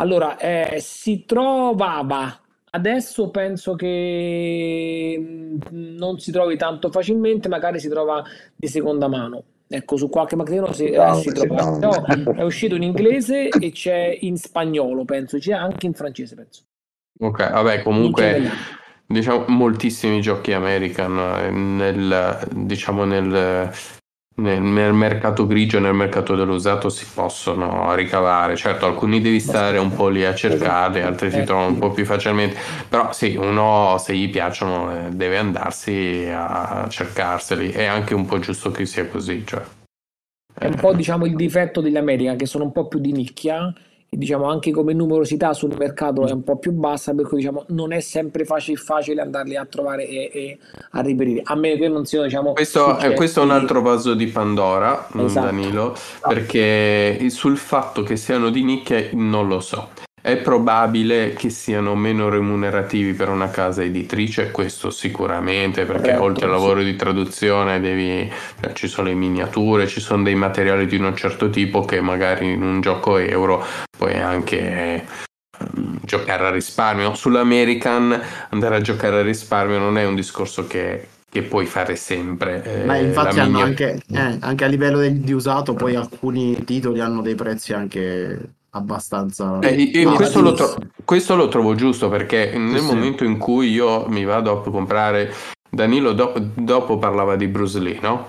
Allora, 0.00 0.38
eh, 0.38 0.78
si 0.80 1.24
trovava. 1.26 2.40
Adesso 2.72 3.30
penso 3.30 3.74
che 3.74 5.16
mh, 5.18 5.96
non 5.96 6.18
si 6.18 6.32
trovi 6.32 6.56
tanto 6.56 6.90
facilmente, 6.90 7.48
magari 7.48 7.78
si 7.78 7.88
trova 7.88 8.22
di 8.56 8.66
seconda 8.66 9.08
mano. 9.08 9.42
Ecco, 9.68 9.96
su 9.96 10.08
qualche 10.08 10.36
si, 10.72 10.86
eh, 10.86 10.96
Down, 10.96 11.14
si 11.16 11.28
sit 11.28 11.44
trova. 11.44 11.78
down. 11.78 11.78
Però 11.78 12.32
è 12.34 12.42
uscito 12.42 12.74
in 12.74 12.82
inglese 12.82 13.48
e 13.48 13.70
c'è 13.72 14.16
in 14.20 14.36
spagnolo, 14.36 15.04
penso, 15.04 15.38
c'è 15.38 15.52
anche 15.52 15.86
in 15.86 15.92
francese, 15.92 16.34
penso. 16.34 16.62
Ok, 17.20 17.50
vabbè, 17.50 17.82
comunque 17.82 18.50
diciamo 19.06 19.44
moltissimi 19.48 20.20
giochi 20.20 20.52
American 20.52 21.18
eh, 21.18 21.50
nel 21.50 22.48
diciamo 22.52 23.04
nel, 23.04 23.70
nel, 24.36 24.60
nel 24.60 24.92
mercato 24.92 25.46
grigio, 25.46 25.78
nel 25.78 25.94
mercato 25.94 26.34
dell'usato 26.34 26.88
si 26.88 27.06
possono 27.12 27.94
ricavare. 27.94 28.56
Certo, 28.56 28.86
alcuni 28.86 29.20
devi 29.20 29.40
stare 29.40 29.78
un 29.78 29.94
po' 29.94 30.08
lì 30.08 30.24
a 30.24 30.34
cercarli, 30.34 31.00
altri 31.00 31.30
si 31.30 31.40
Eh. 31.40 31.44
trovano 31.44 31.68
un 31.68 31.78
po' 31.78 31.90
più 31.90 32.04
facilmente. 32.04 32.56
Però 32.88 33.12
sì, 33.12 33.36
uno 33.36 33.96
se 33.98 34.14
gli 34.14 34.30
piacciono 34.30 35.06
eh, 35.06 35.10
deve 35.10 35.38
andarsi 35.38 36.28
a 36.32 36.86
cercarseli. 36.88 37.70
È 37.70 37.84
anche 37.84 38.14
un 38.14 38.24
po' 38.26 38.38
giusto 38.38 38.70
che 38.70 38.86
sia 38.86 39.06
così, 39.06 39.44
cioè. 39.46 39.62
È 40.52 40.66
un 40.66 40.74
po' 40.74 40.92
diciamo 40.92 41.26
il 41.26 41.36
difetto 41.36 41.80
degli 41.80 41.96
American 41.96 42.36
che 42.36 42.46
sono 42.46 42.64
un 42.64 42.72
po' 42.72 42.86
più 42.88 42.98
di 42.98 43.12
nicchia 43.12 43.72
diciamo 44.16 44.46
anche 44.46 44.72
come 44.72 44.92
numerosità 44.92 45.52
sul 45.52 45.74
mercato 45.78 46.26
è 46.26 46.32
un 46.32 46.42
po' 46.42 46.58
più 46.58 46.72
bassa, 46.72 47.14
per 47.14 47.26
cui 47.26 47.38
diciamo 47.38 47.64
non 47.68 47.92
è 47.92 48.00
sempre 48.00 48.44
facile, 48.44 48.76
facile 48.76 49.22
andarli 49.22 49.56
a 49.56 49.64
trovare 49.64 50.06
e, 50.06 50.30
e 50.32 50.58
a 50.90 51.00
reperire, 51.00 51.42
a 51.44 51.54
meno 51.54 51.78
che 51.78 51.88
non 51.88 52.04
siano 52.04 52.24
diciamo 52.24 52.52
Questo, 52.52 52.98
eh, 52.98 53.14
questo 53.14 53.40
è 53.40 53.44
un 53.44 53.52
altro 53.52 53.82
vaso 53.82 54.14
di 54.14 54.26
Pandora, 54.26 55.08
mm, 55.16 55.20
Esatto. 55.20 55.46
Danilo, 55.46 55.96
perché 56.26 57.28
sul 57.30 57.56
fatto 57.56 58.02
che 58.02 58.16
siano 58.16 58.50
di 58.50 58.64
nicchia 58.64 59.08
non 59.12 59.46
lo 59.46 59.60
so. 59.60 59.88
È 60.22 60.36
probabile 60.36 61.32
che 61.32 61.48
siano 61.48 61.94
meno 61.96 62.28
remunerativi 62.28 63.14
per 63.14 63.30
una 63.30 63.48
casa 63.48 63.82
editrice, 63.82 64.50
questo 64.50 64.90
sicuramente, 64.90 65.86
perché 65.86 66.14
Corretto, 66.14 66.22
oltre 66.22 66.44
al 66.44 66.52
sì. 66.52 66.58
lavoro 66.58 66.82
di 66.82 66.94
traduzione 66.94 67.80
devi, 67.80 68.30
cioè, 68.60 68.72
ci 68.74 68.86
sono 68.86 69.08
le 69.08 69.14
miniature, 69.14 69.86
ci 69.86 70.00
sono 70.00 70.22
dei 70.22 70.34
materiali 70.34 70.84
di 70.86 70.96
un 70.96 71.16
certo 71.16 71.48
tipo 71.48 71.86
che 71.86 72.02
magari 72.02 72.52
in 72.52 72.62
un 72.62 72.82
gioco 72.82 73.16
euro 73.16 73.64
puoi 73.96 74.18
anche 74.18 75.06
ehm, 75.56 76.00
giocare 76.04 76.46
a 76.48 76.50
risparmio. 76.50 77.14
Sull'American 77.14 78.20
andare 78.50 78.76
a 78.76 78.80
giocare 78.82 79.20
a 79.20 79.22
risparmio 79.22 79.78
non 79.78 79.96
è 79.96 80.04
un 80.04 80.16
discorso 80.16 80.66
che, 80.66 81.08
che 81.30 81.42
puoi 81.42 81.64
fare 81.64 81.96
sempre. 81.96 82.62
eh, 82.62 82.84
Ma 82.84 82.98
infatti 82.98 83.38
hanno 83.38 83.48
minia- 83.52 83.64
anche, 83.64 84.02
eh, 84.12 84.36
anche 84.40 84.64
a 84.64 84.68
livello 84.68 85.00
di 85.00 85.32
usato, 85.32 85.72
poi 85.72 85.94
alcuni 85.94 86.62
titoli 86.64 87.00
hanno 87.00 87.22
dei 87.22 87.34
prezzi 87.34 87.72
anche 87.72 88.56
abbastanza... 88.70 89.58
Eh, 89.60 89.74
io- 89.74 90.14
questo, 90.14 90.40
lo 90.40 90.52
tro- 90.52 90.76
questo 91.04 91.36
lo 91.36 91.48
trovo 91.48 91.74
giusto 91.74 92.08
perché 92.08 92.56
nel 92.56 92.80
sì. 92.80 92.84
momento 92.86 93.24
in 93.24 93.38
cui 93.38 93.70
io 93.70 94.06
mi 94.08 94.24
vado 94.24 94.52
a 94.52 94.62
comprare 94.62 95.32
Danilo 95.68 96.12
do- 96.12 96.34
dopo 96.54 96.98
parlava 96.98 97.36
di 97.36 97.46
Bruce 97.48 97.78
Lee, 97.78 97.98
no? 98.00 98.28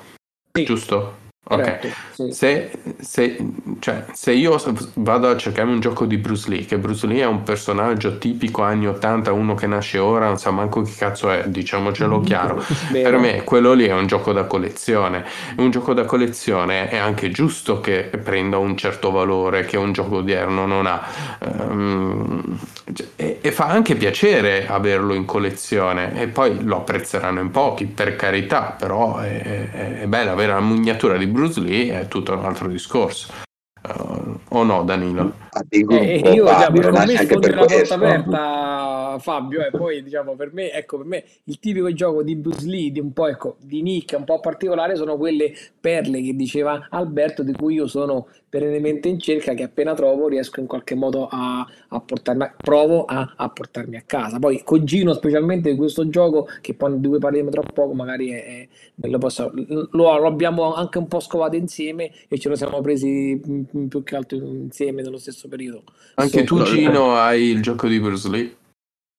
Sì, 0.54 0.64
Giusto? 0.66 1.30
Ok. 1.54 1.80
corretto, 1.80 1.95
sì. 2.12 2.32
Se, 2.34 2.72
se- 2.99 3.38
cioè, 3.80 4.06
se 4.14 4.32
io 4.32 4.58
vado 4.95 5.28
a 5.30 5.36
cercarmi 5.36 5.74
un 5.74 5.80
gioco 5.82 6.06
di 6.06 6.18
Bruce 6.18 6.49
Lee, 6.49 6.66
che 6.66 6.78
Bruce 6.78 7.06
Lee 7.08 7.22
è 7.22 7.26
un 7.26 7.43
personaggio 7.43 8.18
tipico 8.18 8.62
anni 8.62 8.88
80, 8.88 9.34
uno 9.34 9.54
che 9.56 9.68
nasce 9.68 9.97
ora, 9.97 10.28
non 10.28 10.38
sa 10.38 10.52
manco 10.52 10.82
che 10.82 10.93
cazzo 10.97 11.30
è, 11.30 11.47
diciamocelo 11.49 12.22
chiaro. 12.22 12.64
Vero. 12.91 13.10
Per 13.10 13.20
me 13.20 13.43
quello 13.43 13.74
lì 13.74 13.86
è 13.86 13.93
un 13.93 14.08
gioco 14.08 14.32
da 14.32 14.45
collezione. 14.45 15.26
Un 15.58 15.72
gioco 15.72 15.93
da 15.93 16.06
collezione 16.06 16.88
è 16.89 16.97
anche 16.97 17.30
giusto 17.32 17.82
che 17.82 18.04
prenda 18.24 18.58
un 18.58 18.78
certo 18.78 19.12
valore 19.12 19.66
che 19.66 19.76
un 19.78 19.91
gioco 19.91 20.18
odierno 20.18 20.66
non 20.66 20.86
ha. 20.86 21.06
Ehm, 21.39 22.60
e, 23.16 23.39
e 23.41 23.52
fa 23.52 23.66
anche 23.68 23.95
piacere 23.95 24.68
averlo 24.68 25.14
in 25.14 25.26
collezione. 25.26 26.20
E 26.22 26.28
poi 26.28 26.64
lo 26.64 26.78
apprezzeranno 26.78 27.39
in 27.39 27.52
pochi, 27.52 27.86
per 27.86 28.16
carità, 28.16 28.76
però 28.78 29.18
è, 29.18 29.41
è- 29.72 29.99
è 30.02 30.06
bello 30.08 30.32
avere 30.32 30.54
la 30.54 30.60
miniatura 30.62 31.18
di 31.18 31.26
Bruce 31.28 31.41
Lee, 31.62 32.00
è 32.00 32.08
tutto 32.08 32.34
un 32.34 32.46
altro 32.46 32.68
discorso. 32.68 33.32
Eh, 33.84 34.39
o 34.50 34.64
no, 34.64 34.84
Danilo? 34.84 35.34
Eh, 35.70 35.80
io 35.80 36.46
già, 36.46 36.60
Fabio, 36.60 36.82
per 36.82 36.92
me 36.92 37.18
sfondi 37.18 37.48
una 37.48 37.66
porta 37.66 37.94
aperta, 37.96 39.18
Fabio, 39.20 39.66
e 39.66 39.72
poi 39.72 40.04
diciamo 40.04 40.36
per 40.36 40.54
me, 40.54 40.72
ecco, 40.72 40.98
per 40.98 41.06
me 41.08 41.24
il 41.46 41.60
tipico 41.60 41.92
gioco 41.92 42.22
di 42.22 42.36
Bruce 42.36 42.68
Lee, 42.68 42.92
di 42.92 43.00
un 43.00 43.12
po' 43.12 43.28
ecco, 43.28 43.56
di 43.60 43.82
nicchia, 43.82 44.18
un 44.18 44.24
po' 44.24 44.39
particolare, 44.39 44.96
sono 44.96 45.18
quelle 45.18 45.54
perle 45.80 46.22
che 46.22 46.36
diceva 46.36 46.88
Alberto, 46.89 47.42
di 47.44 47.54
cui 47.54 47.74
io 47.74 47.88
sono 47.88 48.28
perennemente 48.52 49.08
in 49.08 49.18
cerca, 49.18 49.54
che 49.54 49.64
appena 49.64 49.93
trovo 49.93 50.28
riesco 50.28 50.60
in 50.60 50.68
qualche 50.68 50.93
modo 50.93 51.28
a, 51.32 51.66
a 51.88 51.99
portarmi, 52.02 52.43
a, 52.43 52.54
provo 52.56 53.06
a, 53.06 53.34
a 53.38 53.49
portarmi 53.49 53.95
a 53.95 54.04
casa. 54.06 54.39
Poi 54.39 54.62
Cogino, 54.64 55.14
specialmente 55.14 55.72
di 55.72 55.78
questo 55.78 56.10
gioco, 56.10 56.47
che 56.60 56.74
poi 56.74 56.99
di 56.99 57.08
cui 57.08 57.18
parliamo 57.18 57.49
tra 57.49 57.62
poco, 57.64 57.93
magari 57.93 58.30
è, 58.32 58.68
è- 58.99 59.08
lo, 59.08 59.18
posso, 59.18 59.52
lo, 59.56 59.88
lo 59.91 60.26
abbiamo 60.28 60.74
anche 60.74 60.97
un 60.97 61.08
po' 61.08 61.22
scovato 61.22 61.56
insieme 61.56 62.12
e 62.28 62.38
ce 62.38 62.49
lo 62.49 62.56
siamo 62.56 62.82
presi 62.82 63.39
più 63.88 64.04
che 64.04 64.16
altro 64.18 64.38
insieme 64.38 65.02
nello 65.02 65.18
stesso 65.18 65.47
periodo. 65.47 65.84
Anche 66.16 66.39
Sì. 66.39 66.43
tu, 66.43 66.62
Gino, 66.62 67.16
hai 67.16 67.43
il 67.45 67.62
gioco 67.62 67.88
di 67.88 67.99
Bruce 67.99 68.30
Lee? 68.30 68.56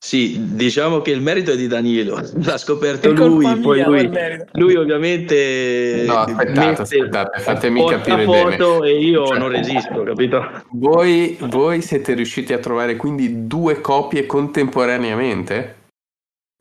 Sì, 0.05 0.36
diciamo 0.55 1.00
che 1.00 1.12
il 1.12 1.20
merito 1.20 1.53
è 1.53 1.57
di 1.57 1.68
Danilo, 1.68 2.20
l'ha 2.42 2.59
scoperto 2.59 3.09
È 3.09 3.12
lui, 3.12 3.57
poi 3.61 3.84
lui, 3.84 4.11
lui 4.55 4.74
ovviamente 4.74 6.03
No, 6.05 6.14
aspettate, 6.14 6.82
aspettate, 6.82 7.40
fatemi 7.40 7.86
capire 7.86 8.24
foto 8.24 8.80
bene. 8.80 8.90
e 8.94 8.98
io 8.98 9.26
Cioè- 9.26 9.38
non 9.38 9.48
resisto, 9.50 10.03
capito? 10.03 10.44
Voi, 10.72 11.36
voi 11.42 11.82
siete 11.82 12.14
riusciti 12.14 12.53
a 12.53 12.59
trovare 12.59 12.96
quindi 12.96 13.46
due 13.46 13.80
copie 13.80 14.26
contemporaneamente? 14.26 15.76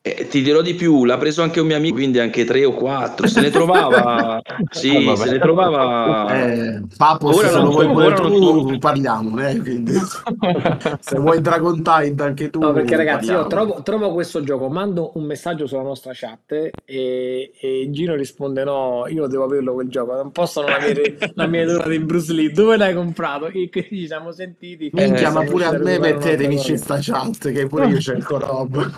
Eh, 0.04 0.28
ti 0.28 0.42
dirò 0.42 0.62
di 0.64 0.74
più, 0.74 1.06
l'ha 1.06 1.18
preso 1.20 1.44
anche 1.44 1.60
un 1.60 1.68
mio 1.68 1.76
amico, 1.76 1.94
quindi 1.96 2.18
anche 2.18 2.44
tre 2.44 2.66
o 2.66 2.74
quattro, 2.74 3.28
se 3.28 3.40
ne 3.40 3.52
trovava, 3.52 4.42
sì, 4.72 5.12
Eh, 5.12 5.16
se 5.16 5.30
ne 5.30 5.38
trovava... 5.40 6.26
Eh, 6.28 6.82
Papo, 6.98 7.28
Ora 7.36 7.48
se 7.50 7.54
non 7.54 7.66
lo 7.66 7.70
vuoi 7.70 7.88
pure 7.88 8.12
tu, 8.14 8.68
so. 8.68 8.78
parliamo. 8.80 9.40
Eh, 9.48 9.60
quindi, 9.60 9.94
se 11.00 11.20
vuoi 11.20 11.40
Dragon 11.42 11.84
Tide 11.84 12.24
anche 12.24 12.50
tu, 12.50 12.60
No, 12.60 12.72
perché 12.74 12.96
ragazzi, 12.96 13.30
io 13.30 13.46
parliamo. 13.46 13.48
trovo, 13.48 13.84
trovo 13.84 14.14
questo 14.14 14.42
gioco, 14.44 14.70
mando 14.70 15.12
un 15.16 15.24
messaggio 15.26 15.68
sulla 15.68 15.84
nostra 15.84 16.12
chat 16.16 16.52
e, 16.86 17.52
e 17.60 17.88
Gino 17.92 18.16
risponde: 18.16 18.64
No, 18.64 19.06
io 19.08 19.28
devo 19.28 19.44
averlo 19.44 19.74
quel 19.74 19.88
gioco, 19.90 20.16
non 20.16 20.32
posso 20.32 20.62
non 20.62 20.72
avere 20.72 21.18
la 21.36 21.46
miniatura 21.48 21.88
di 21.90 22.00
Bruce 22.00 22.34
Lee. 22.34 22.52
Dove 22.52 22.76
l'hai 22.78 22.94
comprato? 22.96 23.48
E 23.48 23.70
quindi 23.70 24.00
ci 24.00 24.08
siamo 24.08 24.32
sentiti. 24.32 24.90
Minchia, 24.94 25.30
Eh, 25.30 25.32
ma 25.32 25.44
pure 25.44 25.66
a 25.66 25.72
me 25.78 26.00
mettetemi 26.00 26.56
in 26.56 26.78
sta 26.78 26.98
chat, 27.00 27.52
che 27.52 27.68
pure 27.68 27.88
io 27.88 28.00
cerco 28.00 28.38
roba. 28.40 28.90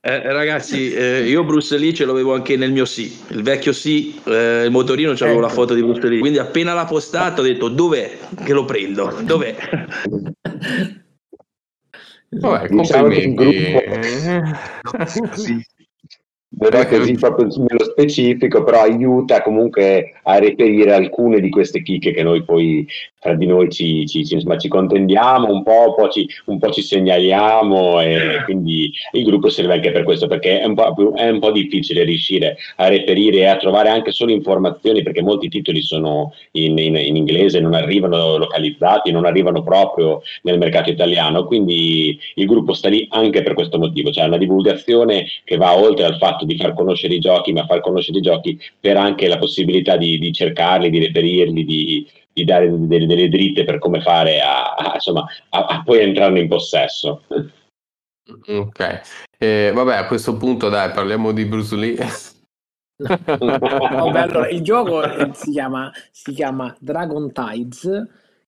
Eh, 0.00 0.32
ragazzi, 0.32 0.92
eh, 0.92 1.24
io 1.28 1.42
Bruce 1.42 1.76
Lee 1.76 1.92
ce 1.92 2.04
l'avevo 2.04 2.32
anche 2.32 2.56
nel 2.56 2.70
mio 2.70 2.84
sì, 2.84 3.12
il 3.30 3.42
vecchio 3.42 3.72
sì, 3.72 4.20
eh, 4.24 4.62
il 4.64 4.70
motorino 4.70 5.14
c'avevo 5.14 5.38
Ecco. 5.38 5.46
la 5.48 5.52
foto 5.52 5.74
di 5.74 5.82
Bruce 5.82 6.06
Lee, 6.08 6.20
quindi 6.20 6.38
appena 6.38 6.74
l'ha 6.74 6.84
postato 6.84 7.40
ho 7.40 7.44
detto 7.44 7.68
dov'è 7.68 8.16
che 8.44 8.52
lo 8.52 8.64
prendo, 8.64 9.12
dov'è? 9.22 9.56
Vabbè, 12.28 12.68
Diciamo 12.68 13.08
complimenti. 13.08 13.74
Sì. 15.34 15.64
Non 16.58 16.74
è 16.74 16.86
così 16.86 17.12
proprio 17.14 17.48
nello 17.48 17.84
specifico, 17.84 18.62
però 18.62 18.80
aiuta 18.82 19.42
comunque 19.42 20.20
a 20.22 20.38
reperire 20.38 20.94
alcune 20.94 21.40
di 21.40 21.50
queste 21.50 21.82
chicche 21.82 22.12
che 22.12 22.22
noi 22.22 22.44
poi 22.44 22.86
tra 23.26 23.34
di 23.34 23.46
noi 23.46 23.68
ci, 23.70 24.06
ci, 24.06 24.24
ci- 24.24 24.38
ci 24.58 24.68
contendiamo 24.68 25.48
un 25.52 25.62
po', 25.64 25.94
ci, 26.10 26.28
un 26.46 26.58
po' 26.58 26.70
ci 26.70 26.82
segnaliamo 26.82 28.00
e 28.00 28.42
quindi 28.44 28.92
il 29.12 29.24
gruppo 29.24 29.48
serve 29.48 29.74
anche 29.74 29.90
per 29.90 30.04
questo, 30.04 30.28
perché 30.28 30.60
è 30.60 30.64
un, 30.64 30.74
po', 30.74 30.94
è 31.14 31.28
un 31.28 31.40
po' 31.40 31.50
difficile 31.50 32.04
riuscire 32.04 32.56
a 32.76 32.86
reperire 32.88 33.38
e 33.38 33.46
a 33.46 33.56
trovare 33.56 33.88
anche 33.88 34.12
solo 34.12 34.30
informazioni, 34.30 35.02
perché 35.02 35.22
molti 35.22 35.48
titoli 35.48 35.82
sono 35.82 36.32
in, 36.52 36.78
in- 36.78 36.94
in 36.96 37.16
inglese, 37.16 37.58
non 37.60 37.74
arrivano 37.74 38.36
localizzati, 38.36 39.10
non 39.10 39.24
arrivano 39.26 39.62
proprio 39.62 40.22
nel 40.42 40.58
mercato 40.58 40.90
italiano, 40.90 41.44
quindi 41.46 42.16
il 42.34 42.46
gruppo 42.46 42.74
sta 42.74 42.88
lì 42.88 43.06
anche 43.10 43.42
per 43.42 43.54
questo 43.54 43.78
motivo, 43.78 44.12
cioè 44.12 44.26
una 44.26 44.38
divulgazione 44.38 45.26
che 45.44 45.56
va 45.56 45.76
oltre 45.76 46.04
al 46.04 46.16
fatto 46.18 46.44
di 46.44 46.56
far 46.56 46.74
conoscere 46.74 47.14
i 47.14 47.18
giochi, 47.18 47.52
ma 47.52 47.66
far 47.66 47.80
conoscere 47.80 48.18
i 48.18 48.22
giochi 48.22 48.56
per 48.78 48.96
anche 48.96 49.26
la 49.26 49.38
possibilità 49.38 49.96
di, 49.96 50.18
di 50.18 50.32
cercarli, 50.32 50.90
di 50.90 50.98
reperirli, 51.00 51.64
di, 51.64 52.06
di 52.36 52.44
dare 52.44 52.68
delle, 52.68 53.06
delle, 53.06 53.28
dritte 53.30 53.64
per 53.64 53.78
come 53.78 54.02
fare 54.02 54.40
a, 54.40 54.74
a 54.74 54.92
insomma, 54.94 55.24
a, 55.48 55.64
a 55.64 55.82
poi 55.82 56.00
entrarne 56.00 56.40
in 56.40 56.48
possesso. 56.48 57.22
Ok, 58.46 59.00
eh, 59.38 59.72
vabbè, 59.74 59.96
a 59.96 60.06
questo 60.06 60.36
punto 60.36 60.68
dai, 60.68 60.90
parliamo 60.90 61.32
di 61.32 61.46
Bruce 61.46 61.76
Lee. 61.76 61.96
Vabbè, 62.98 64.20
allora, 64.20 64.48
il 64.48 64.62
gioco 64.62 65.02
si 65.34 65.50
chiama, 65.50 65.92
si 66.10 66.32
chiama 66.32 66.74
Dragon 66.78 67.30
Tides 67.30 68.06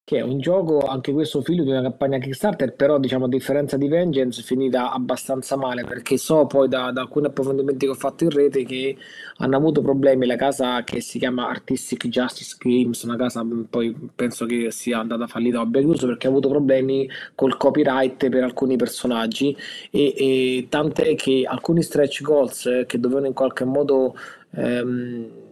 che 0.09 0.17
è 0.17 0.21
un 0.21 0.39
gioco, 0.39 0.79
anche 0.79 1.13
questo 1.13 1.43
figlio 1.43 1.63
di 1.63 1.69
una 1.69 1.83
campagna 1.83 2.17
Kickstarter, 2.17 2.73
però 2.73 2.97
diciamo 2.97 3.25
a 3.25 3.27
differenza 3.27 3.77
di 3.77 3.87
Vengeance 3.87 4.41
finita 4.41 4.91
abbastanza 4.91 5.55
male 5.55 5.83
perché 5.83 6.17
so 6.17 6.47
poi 6.47 6.67
da, 6.67 6.91
da, 6.91 7.01
alcuni 7.01 7.27
approfondimenti 7.27 7.85
che 7.85 7.91
ho 7.91 7.95
fatto 7.95 8.23
in 8.23 8.31
rete 8.31 8.65
che 8.65 8.97
hanno 9.37 9.55
avuto 9.55 9.81
problemi. 9.83 10.25
La 10.25 10.35
casa 10.35 10.83
che 10.83 10.99
si 10.99 11.19
chiama 11.19 11.47
Artistic 11.47 12.07
Justice 12.07 12.55
Games, 12.57 13.03
una 13.03 13.17
casa 13.17 13.45
poi 13.69 13.95
penso 14.15 14.47
che 14.47 14.71
sia 14.71 14.97
andata 14.97 15.27
fallita 15.27 15.59
o 15.59 15.61
abbia 15.61 15.81
chiuso 15.81 16.07
perché 16.07 16.25
ha 16.25 16.31
avuto 16.31 16.49
problemi 16.49 17.07
col 17.35 17.55
copyright 17.55 18.29
per 18.29 18.41
alcuni 18.41 18.77
personaggi. 18.77 19.55
E, 19.91 20.13
e 20.17 20.67
tant'è 20.69 21.13
che 21.13 21.43
alcuni 21.47 21.83
stretch 21.83 22.23
goals 22.23 22.67
che 22.87 22.99
dovevano 22.99 23.27
in 23.27 23.33
qualche 23.33 23.63
modo 23.63 24.15
ehm, 24.55 25.48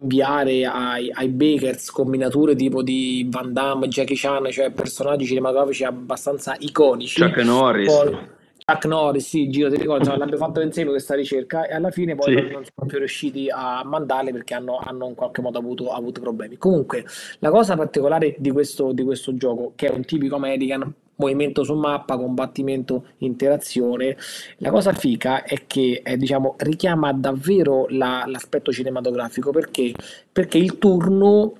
inviare 0.00 0.64
ai, 0.64 1.10
ai 1.12 1.28
Bakers 1.28 1.90
combinature 1.90 2.54
tipo 2.54 2.82
di 2.82 3.26
Van 3.28 3.52
Damme, 3.52 3.88
Jackie 3.88 4.16
Chan, 4.16 4.50
cioè 4.50 4.70
personaggi 4.70 5.26
cinematografici 5.26 5.84
abbastanza 5.84 6.56
iconici. 6.58 7.20
Chuck 7.20 7.36
Norris. 7.38 7.92
Poi, 7.92 8.16
Chuck 8.64 8.84
Norris, 8.84 9.26
sì, 9.26 9.48
Giro, 9.48 9.70
ti 9.70 9.76
ricordo, 9.76 10.14
l'abbiamo 10.14 10.36
fatto 10.36 10.60
insieme 10.60 10.90
questa 10.90 11.14
ricerca 11.14 11.66
e 11.66 11.74
alla 11.74 11.90
fine 11.90 12.14
poi 12.14 12.34
sì. 12.36 12.42
non, 12.42 12.50
non, 12.52 12.64
sono 12.64 12.86
più 12.86 12.98
riusciti 12.98 13.48
a 13.50 13.82
mandarle 13.82 14.30
perché 14.30 14.52
hanno, 14.52 14.76
hanno 14.76 15.08
in 15.08 15.14
qualche 15.14 15.40
modo 15.40 15.58
avuto, 15.58 15.90
avuto, 15.90 16.20
problemi. 16.20 16.58
Comunque, 16.58 17.04
la 17.38 17.50
cosa 17.50 17.76
particolare 17.76 18.34
di 18.38 18.50
questo, 18.50 18.92
di 18.92 19.04
questo 19.04 19.34
gioco, 19.36 19.72
che 19.74 19.86
è 19.86 19.90
un 19.90 20.04
tipico 20.04 20.36
American, 20.36 20.92
movimento 21.18 21.64
su 21.64 21.74
mappa, 21.74 22.16
combattimento, 22.16 23.04
interazione. 23.18 24.16
La 24.58 24.70
cosa 24.70 24.92
fica 24.92 25.44
è 25.44 25.66
che 25.66 26.00
eh, 26.04 26.16
diciamo, 26.16 26.54
richiama 26.58 27.12
davvero 27.12 27.86
la, 27.90 28.24
l'aspetto 28.26 28.72
cinematografico 28.72 29.50
perché, 29.50 29.92
perché 30.32 30.58
il 30.58 30.78
turno 30.78 31.54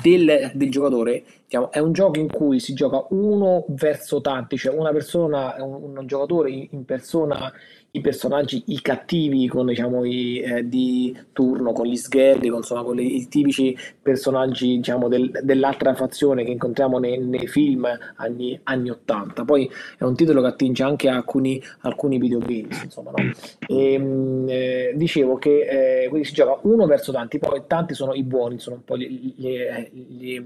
del, 0.00 0.52
del, 0.54 0.70
giocatore 0.70 1.24
diciamo, 1.44 1.72
è 1.72 1.78
un 1.78 1.92
gioco 1.92 2.18
in 2.20 2.28
cui 2.28 2.60
si 2.60 2.72
gioca 2.72 3.04
uno 3.10 3.64
verso 3.68 4.20
tanti, 4.20 4.56
cioè 4.56 4.76
una 4.76 4.92
persona, 4.92 5.56
un, 5.58 5.96
un 5.96 6.06
giocatore 6.06 6.50
in, 6.50 6.68
in 6.70 6.84
persona 6.84 7.52
i 7.96 8.00
personaggi, 8.00 8.62
i 8.66 8.80
cattivi 8.80 9.48
con 9.48 9.66
diciamo 9.66 10.04
i, 10.04 10.38
eh, 10.40 10.68
di 10.68 11.16
turno, 11.32 11.72
con 11.72 11.86
gli 11.86 11.96
sgherri, 11.96 12.48
con, 12.48 12.58
insomma, 12.58 12.82
con 12.82 13.00
i, 13.00 13.16
i 13.16 13.28
tipici 13.28 13.76
personaggi 14.00 14.76
diciamo, 14.76 15.08
del, 15.08 15.30
dell'altra 15.42 15.94
fazione 15.94 16.44
che 16.44 16.50
incontriamo 16.50 16.98
nei, 16.98 17.18
nei 17.18 17.46
film 17.46 17.86
anni, 18.16 18.58
anni, 18.64 18.90
80. 18.90 19.44
Poi 19.44 19.70
è 19.98 20.04
un 20.04 20.14
titolo 20.14 20.42
che 20.42 20.48
attinge 20.48 20.82
anche 20.82 21.08
a 21.08 21.16
alcuni, 21.16 21.62
alcuni 21.80 22.18
videogames, 22.18 22.82
insomma, 22.84 23.10
no? 23.14 23.32
e, 23.66 23.92
ehm, 23.92 24.46
eh, 24.48 24.92
dicevo 24.94 25.36
che 25.36 26.04
eh, 26.04 26.08
quindi 26.08 26.26
si 26.26 26.34
gioca 26.34 26.58
uno 26.62 26.86
verso 26.86 27.12
tanti, 27.12 27.38
poi 27.38 27.62
tanti 27.66 27.94
sono 27.94 28.12
i 28.12 28.22
buoni, 28.22 28.58
sono 28.58 28.76
un 28.76 28.84
po' 28.84 28.96
gli, 28.96 29.34
gli, 29.36 29.58
gli 29.92 30.42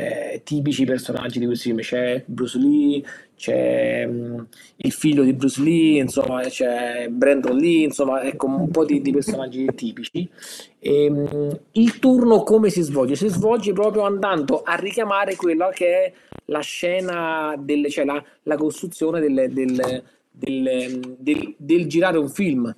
eh, 0.00 0.42
tipici 0.44 0.84
personaggi 0.84 1.40
di 1.40 1.46
questo 1.46 1.68
film. 1.68 1.80
C'è 1.80 2.22
Bruce 2.24 2.56
Lee, 2.56 3.02
c'è 3.34 4.04
um, 4.06 4.46
il 4.76 4.92
figlio 4.92 5.24
di 5.24 5.32
Bruce 5.32 5.60
Lee, 5.60 6.00
insomma, 6.00 6.42
c'è 6.42 7.08
Brandon 7.08 7.56
Lee, 7.56 7.84
insomma, 7.84 8.22
ecco 8.22 8.46
un 8.46 8.70
po' 8.70 8.84
di, 8.84 9.02
di 9.02 9.10
personaggi 9.10 9.66
tipici. 9.74 10.28
E, 10.78 11.10
um, 11.10 11.60
il 11.72 11.98
turno 11.98 12.44
come 12.44 12.70
si 12.70 12.82
svolge? 12.82 13.16
Si 13.16 13.26
svolge 13.26 13.72
proprio 13.72 14.02
andando 14.02 14.62
a 14.62 14.76
richiamare 14.76 15.34
quella 15.34 15.70
che 15.70 15.86
è 15.86 16.12
la 16.44 16.60
scena, 16.60 17.56
del, 17.58 17.90
cioè 17.90 18.04
la, 18.04 18.22
la 18.44 18.56
costruzione 18.56 19.20
del, 19.20 19.50
del, 19.50 20.02
del, 20.30 21.54
del 21.56 21.86
girare 21.88 22.18
un 22.18 22.28
film. 22.28 22.72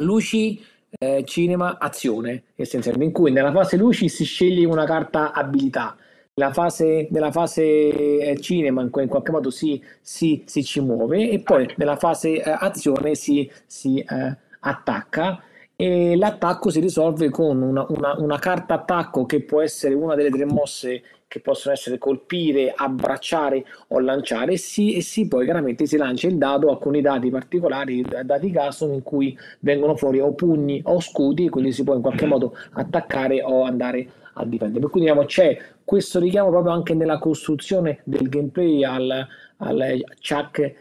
Luci, 0.00 0.60
eh, 0.90 1.22
cinema, 1.24 1.78
azione, 1.78 2.46
essenzialmente, 2.56 3.06
in 3.06 3.12
cui 3.12 3.30
nella 3.30 3.52
fase 3.52 3.76
luci 3.76 4.08
si 4.08 4.24
sceglie 4.24 4.66
una 4.66 4.86
carta 4.86 5.32
abilità 5.32 5.96
la 6.38 6.52
fase, 6.52 7.08
nella 7.10 7.30
fase 7.30 7.62
eh, 7.62 8.40
cinema 8.40 8.80
in, 8.80 8.90
in, 8.94 9.08
qualche 9.08 9.30
modo 9.30 9.50
si, 9.50 9.82
si, 10.00 10.42
si, 10.46 10.64
ci 10.64 10.80
muove 10.80 11.30
e 11.30 11.40
poi 11.40 11.68
nella 11.76 11.96
fase 11.96 12.42
eh, 12.42 12.56
azione 12.58 13.14
si, 13.14 13.50
si 13.66 13.98
eh, 13.98 14.36
attacca 14.60 15.42
e 15.74 16.16
l'attacco 16.16 16.70
si 16.70 16.80
risolve 16.80 17.28
con 17.30 17.60
una, 17.60 17.84
una, 17.88 18.14
una, 18.18 18.38
carta 18.38 18.74
attacco 18.74 19.26
che 19.26 19.42
può 19.42 19.60
essere 19.60 19.94
una 19.94 20.14
delle 20.14 20.30
tre 20.30 20.44
mosse 20.44 21.02
che 21.28 21.40
possono 21.40 21.74
essere 21.74 21.98
colpire, 21.98 22.72
abbracciare 22.74 23.64
o 23.88 24.00
lanciare 24.00 24.52
e 24.52 24.56
sì, 24.56 24.94
e 24.94 25.02
sì 25.02 25.28
poi 25.28 25.44
chiaramente 25.44 25.86
si 25.86 25.96
lancia 25.96 26.26
il 26.26 26.38
dado, 26.38 26.70
alcuni 26.70 27.02
dati 27.02 27.28
particolari, 27.30 28.04
dati 28.24 28.50
custom 28.50 28.94
in 28.94 29.02
cui 29.02 29.38
vengono 29.60 29.94
fuori 29.94 30.20
o 30.20 30.32
pugni 30.32 30.80
o 30.84 31.00
scudi 31.00 31.46
e 31.46 31.50
quindi 31.50 31.72
si 31.72 31.84
può 31.84 31.94
in 31.94 32.00
qualche 32.00 32.26
modo 32.26 32.56
attaccare 32.72 33.42
o 33.42 33.62
andare 33.62 34.08
a 34.34 34.44
difendere. 34.44 34.80
Per 34.80 34.90
cui 34.90 35.00
diciamo 35.02 35.24
c'è 35.26 35.58
questo 35.88 36.20
richiamo 36.20 36.50
proprio 36.50 36.74
anche 36.74 36.92
nella 36.92 37.18
costruzione 37.18 38.02
del 38.04 38.28
gameplay 38.28 38.84
al, 38.84 39.26
al 39.56 40.04
Chuck 40.20 40.74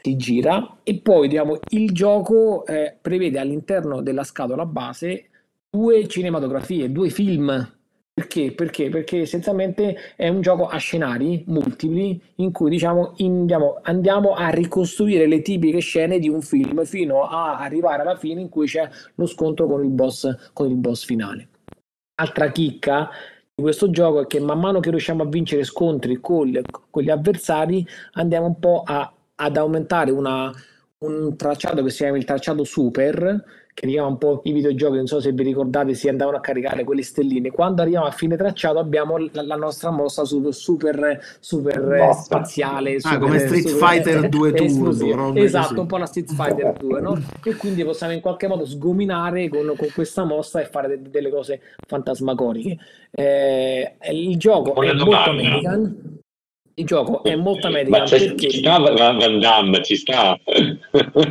si 0.00 0.14
gira 0.14 0.78
e 0.84 1.00
poi 1.00 1.26
diciamo 1.26 1.58
il 1.70 1.90
gioco 1.90 2.64
eh, 2.64 2.96
prevede 3.00 3.40
all'interno 3.40 4.02
della 4.02 4.22
scatola 4.22 4.64
base 4.64 5.30
due 5.68 6.06
cinematografie, 6.06 6.92
due 6.92 7.10
film 7.10 7.74
perché? 8.14 8.52
Perché? 8.52 8.88
Perché 8.88 9.22
essenzialmente 9.22 9.96
è 10.14 10.28
un 10.28 10.42
gioco 10.42 10.68
a 10.68 10.76
scenari 10.76 11.42
multipli 11.48 12.22
in 12.36 12.52
cui 12.52 12.70
diciamo 12.70 13.14
andiamo, 13.18 13.80
andiamo, 13.82 14.34
a 14.34 14.50
ricostruire 14.50 15.26
le 15.26 15.42
tipiche 15.42 15.80
scene 15.80 16.20
di 16.20 16.28
un 16.28 16.40
film 16.40 16.84
fino 16.84 17.24
a 17.24 17.58
arrivare 17.58 18.02
alla 18.02 18.16
fine 18.16 18.42
in 18.42 18.48
cui 18.48 18.68
c'è 18.68 18.88
lo 19.16 19.26
scontro 19.26 19.66
con 19.66 19.82
il 19.82 19.90
boss, 19.90 20.52
con 20.52 20.70
il 20.70 20.76
boss 20.76 21.04
finale. 21.04 21.48
Altra 22.18 22.50
chicca 22.52 23.10
di 23.58 23.62
questo 23.62 23.88
gioco 23.88 24.20
è 24.20 24.26
che 24.26 24.38
man 24.38 24.60
mano 24.60 24.80
che 24.80 24.90
riusciamo 24.90 25.22
a 25.22 25.26
vincere 25.26 25.64
scontri 25.64 26.20
con, 26.20 26.60
con 26.90 27.02
gli 27.02 27.08
avversari 27.08 27.86
andiamo 28.12 28.44
un 28.44 28.58
po' 28.58 28.82
a, 28.84 29.10
ad 29.34 29.56
aumentare 29.56 30.10
una, 30.10 30.52
un 30.98 31.34
tracciato 31.38 31.82
che 31.82 31.88
si 31.88 32.02
chiama 32.02 32.18
il 32.18 32.26
tracciato 32.26 32.64
super 32.64 33.42
che 33.76 33.84
arriviamo 33.84 34.08
un 34.08 34.16
po' 34.16 34.40
i 34.44 34.52
videogiochi, 34.52 34.96
non 34.96 35.06
so 35.06 35.20
se 35.20 35.32
vi 35.32 35.42
ricordate, 35.42 35.92
si 35.92 36.08
andavano 36.08 36.38
a 36.38 36.40
caricare 36.40 36.82
quelle 36.82 37.02
stelline. 37.02 37.50
Quando 37.50 37.82
arriviamo 37.82 38.06
a 38.06 38.10
fine 38.10 38.34
tracciato 38.34 38.78
abbiamo 38.78 39.18
la, 39.18 39.42
la 39.42 39.56
nostra 39.56 39.90
mossa 39.90 40.24
super, 40.24 40.54
super, 40.54 41.20
super 41.40 42.14
spaziale. 42.14 42.94
Ah, 42.94 43.00
super, 43.00 43.18
come 43.18 43.38
Street 43.38 43.66
super, 43.66 43.88
Fighter 43.88 44.28
2 44.30 44.52
Turbo. 44.56 45.34
Esatto, 45.34 45.66
così. 45.68 45.78
un 45.80 45.86
po' 45.86 45.96
la 45.98 46.06
Street 46.06 46.32
Fighter 46.32 46.72
2, 46.72 47.00
no? 47.02 47.22
E 47.44 47.54
quindi 47.56 47.84
possiamo 47.84 48.14
in 48.14 48.22
qualche 48.22 48.48
modo 48.48 48.64
sgominare 48.64 49.50
con, 49.50 49.70
con 49.76 49.88
questa 49.92 50.24
mossa 50.24 50.62
e 50.62 50.64
fare 50.64 50.88
de- 50.88 51.10
delle 51.10 51.28
cose 51.28 51.60
fantasmagoriche. 51.86 52.78
Eh, 53.10 53.96
il 54.10 54.38
gioco 54.38 54.80
è 54.80 54.90
molto 54.94 55.30
American 55.30 56.15
il 56.78 56.84
gioco 56.84 57.22
è 57.22 57.34
molto 57.36 57.68
American 57.68 58.00
Ma 58.00 58.06
perché... 58.06 58.50
ci 58.50 58.58
sta 58.58 58.78
Van 58.78 59.38
Damme, 59.38 59.82
ci 59.82 59.96
sta. 59.96 60.38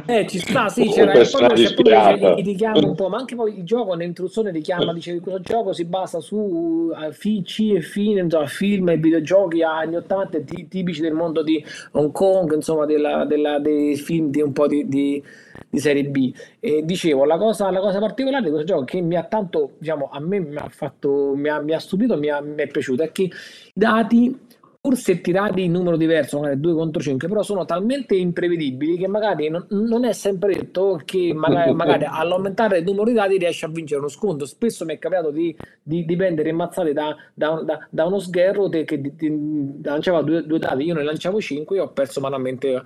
Eh, 0.08 0.26
ci 0.28 0.40
sta, 0.40 0.70
sì, 0.70 0.90
c'era 0.90 1.12
poi 1.12 1.24
c'è 1.24 1.74
proprio 1.74 2.36
il 2.38 2.44
richiamo 2.44 2.88
un 2.88 2.96
po', 2.96 3.10
ma 3.10 3.18
anche 3.18 3.36
poi 3.36 3.58
il 3.58 3.64
gioco 3.64 3.94
nell'introduzione 3.94 4.52
richiama, 4.52 4.94
dice 4.94 5.14
che 5.14 5.20
questo 5.20 5.42
gioco 5.42 5.74
si 5.74 5.86
basa 5.86 6.20
su 6.20 6.36
uh, 6.36 7.42
C 7.44 7.74
e 7.76 7.82
fine, 7.82 8.22
insomma, 8.22 8.48
film 8.48 8.90
e 8.90 8.98
videogiochi 8.98 9.62
anni 9.62 9.96
80 9.96 10.42
t- 10.42 10.68
tipici 10.68 11.02
del 11.02 11.14
mondo 11.14 11.44
di 11.44 11.64
Hong 11.92 12.12
Kong, 12.12 12.54
insomma, 12.54 12.86
della, 12.86 13.26
della, 13.26 13.60
dei 13.60 13.96
film 13.96 14.30
di 14.30 14.42
un 14.42 14.52
po' 14.52 14.68
di, 14.68 14.88
di, 14.88 15.22
di 15.70 15.80
serie 15.80 16.06
B. 16.06 16.34
E 16.60 16.84
dicevo, 16.84 17.26
la 17.26 17.38
cosa, 17.38 17.70
la 17.70 17.80
cosa, 17.80 18.00
particolare 18.00 18.44
di 18.44 18.50
questo 18.50 18.68
gioco 18.68 18.86
che 18.86 19.02
mi 19.02 19.16
ha 19.16 19.24
tanto, 19.24 19.74
diciamo, 19.78 20.10
a 20.12 20.20
me 20.20 20.40
mi 20.40 20.56
ha 20.56 20.70
fatto, 20.70 21.34
mi 21.36 21.50
ha, 21.50 21.60
mi 21.60 21.74
ha 21.74 21.80
stupito, 21.80 22.18
mi, 22.18 22.30
ha, 22.30 22.42
mi 22.42 22.62
è 22.62 22.68
piaciuto, 22.68 23.04
è 23.04 23.12
che 23.12 23.24
i 23.24 23.32
dati 23.74 24.54
pur 24.86 24.96
se 24.98 25.20
tirati 25.20 25.64
in 25.64 25.72
numero 25.72 25.98
diverso, 25.98 26.40
magari 26.40 26.60
2 26.60 26.74
contro 26.76 27.02
5, 27.02 27.28
però 27.28 27.42
sono 27.42 27.66
talmente 27.66 28.14
imprevedibili 28.14 28.98
che 28.98 29.08
magari 29.08 29.50
non, 29.50 29.66
non 29.70 30.06
è 30.06 30.14
sempre 30.14 30.54
detto 30.54 31.02
che 31.04 31.34
magari, 31.34 31.74
magari, 31.74 32.06
all'aumentare 32.08 32.78
il 32.78 32.84
numero 32.84 33.06
di 33.06 33.14
dati 33.14 33.40
riesci 33.40 33.66
a 33.66 33.70
vincere 33.70 34.02
uno 34.02 34.10
sconto. 34.10 34.46
Spesso 34.46 34.86
mi 34.86 34.94
è 34.94 35.00
capitato 35.00 35.32
di, 35.32 35.58
di, 35.82 36.06
di 36.06 36.16
prendere 36.16 36.50
immazzate 36.50 36.94
da, 36.94 37.16
da, 37.34 37.64
da, 37.64 37.88
da, 37.90 38.06
uno 38.06 38.20
sgherro 38.20 38.70
che, 38.70 38.86
che 38.86 39.40
lanciava 39.82 40.22
due, 40.22 40.46
due, 40.46 40.60
dati, 40.60 40.84
io 40.84 40.94
ne 40.94 41.02
lanciavo 41.02 41.42
5 41.42 41.78
e 41.78 41.80
ho 41.80 41.90
perso 41.90 42.22
malamente, 42.22 42.80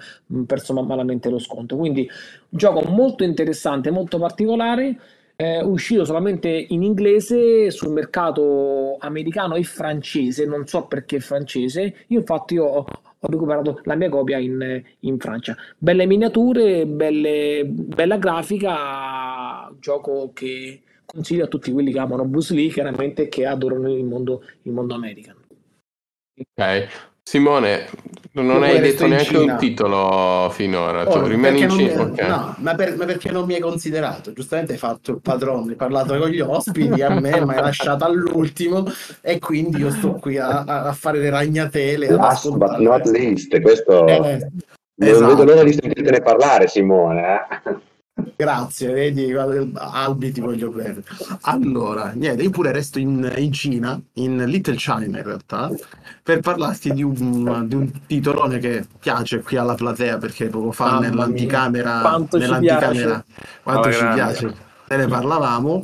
perso 0.46 0.74
malamente 0.74 1.30
lo 1.30 1.38
sconto. 1.38 1.76
Quindi 1.76 2.10
un 2.50 2.58
gioco 2.58 2.80
molto 2.90 3.26
interessante, 3.26 3.92
molto 3.92 4.18
particolare 4.20 4.98
è 5.40 5.62
uscito 5.62 6.04
solamente 6.04 6.50
in 6.50 6.84
inglese 6.84 7.72
sul 7.72 7.94
mercato 7.94 8.98
americano 9.00 9.56
e 9.56 9.64
francese, 9.64 10.46
non 10.46 10.68
so 10.68 10.86
perché 10.86 11.22
francese. 11.22 12.04
Io 12.08 12.20
infatti 12.20 12.58
ho, 12.58 12.80
ho 12.80 12.86
recuperato 13.22 13.80
la 13.86 13.96
mia 13.96 14.10
copia 14.10 14.38
in, 14.38 14.84
in 15.00 15.18
Francia. 15.18 15.56
Belle 15.78 16.06
miniature, 16.06 16.86
belle, 16.86 17.64
bella 17.66 18.18
grafica, 18.18 19.74
gioco 19.80 20.32
che 20.34 20.82
consiglio 21.06 21.46
a 21.46 21.48
tutti 21.48 21.72
quelli 21.72 21.94
che 21.94 22.00
amano 22.00 22.26
Bruce 22.26 22.54
Lee, 22.54 22.68
chiaramente 22.68 23.30
che 23.30 23.46
adorano 23.46 23.90
il 23.90 24.04
mondo, 24.04 24.44
il 24.64 24.74
mondo 24.74 24.94
American. 24.94 25.38
Ok, 26.38 26.90
Simone, 27.30 27.86
non 28.32 28.64
hai 28.64 28.80
detto 28.80 29.06
neanche 29.06 29.38
un 29.38 29.56
titolo 29.60 30.50
finora, 30.50 31.08
oh, 31.08 31.12
tu 31.12 31.28
rimani 31.28 31.62
in 31.62 31.70
Cina. 31.70 32.02
Okay. 32.02 32.28
No, 32.28 32.56
ma, 32.58 32.74
per, 32.74 32.98
ma, 32.98 33.06
perché 33.06 33.30
non 33.30 33.46
mi 33.46 33.54
hai 33.54 33.60
considerato? 33.60 34.34
Giustamente 34.34 34.72
hai 34.72 34.80
fatto 34.80 35.12
il 35.12 35.22
padrone, 35.22 35.70
hai 35.70 35.76
parlato 35.76 36.18
con 36.18 36.28
gli 36.28 36.40
ospiti, 36.40 37.04
a 37.04 37.12
me 37.20 37.40
mi 37.46 37.54
hai 37.54 37.62
lasciato 37.62 38.04
all'ultimo 38.04 38.84
e 39.22 39.38
quindi 39.38 39.78
io 39.78 39.92
sto 39.92 40.14
qui 40.14 40.40
a, 40.40 40.64
a 40.64 40.92
fare 40.94 41.20
le 41.20 41.30
ragnatele. 41.30 42.10
Last 42.10 42.50
but 42.58 42.78
not 42.78 43.06
least, 43.06 43.62
questo... 43.62 44.08
Eh, 44.08 44.18
non 44.96 45.10
esatto. 45.10 45.28
vedo 45.28 45.44
l'ora 45.44 45.64
di 45.64 45.74
sentirtene 45.80 46.22
parlare, 46.22 46.68
Simone. 46.68 47.22
Eh? 47.22 47.76
Grazie, 48.36 48.94
vedi, 48.94 49.34
Albi 49.34 50.32
ti 50.32 50.40
voglio 50.40 50.70
bene. 50.70 51.04
Allora, 51.42 52.12
niente, 52.16 52.44
io 52.44 52.50
pure 52.50 52.72
resto 52.72 53.00
in, 53.00 53.32
in, 53.38 53.52
Cina, 53.52 54.00
in 54.14 54.44
Little 54.46 54.76
China 54.76 55.18
in 55.18 55.24
realtà, 55.24 55.70
per 56.24 56.40
parlarti 56.40 56.92
di 56.94 57.04
un, 57.04 57.66
di 57.68 57.76
un 57.76 57.92
titolone 58.06 58.60
che 58.60 58.86
piace 59.00 59.42
qui 59.42 59.58
alla 59.58 59.76
platea, 59.76 60.18
perché 60.18 60.48
poco 60.48 60.72
fa 60.72 60.86
Mamma 60.86 61.08
nell'anticamera... 61.08 62.00
Quanto 62.02 62.38
nell'anticamera, 62.38 62.94
ci 62.94 63.02
piace. 63.02 63.24
Quanto 63.64 63.92
ci 63.92 64.08
piace. 64.14 64.56
Ne, 64.90 64.98
ne 64.98 65.08
parlavamo, 65.08 65.84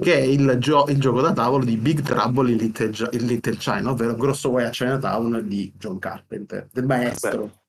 che 0.00 0.14
è 0.14 0.22
il, 0.22 0.56
gio- 0.58 0.86
il, 0.88 1.00
gioco 1.00 1.20
da 1.20 1.32
tavolo 1.32 1.64
di 1.64 1.76
Big 1.76 2.02
Trouble 2.02 2.52
in 2.52 2.58
Little, 2.58 3.08
in 3.12 3.26
Little 3.26 3.56
China, 3.56 3.90
ovvero 3.90 4.14
Grosso 4.14 4.50
Guai 4.50 4.66
a 4.66 4.70
Chinatown 4.70 5.42
di 5.44 5.72
John 5.76 5.98
Carpenter, 5.98 6.68
del 6.72 6.86
maestro. 6.86 7.42
Beh 7.42 7.62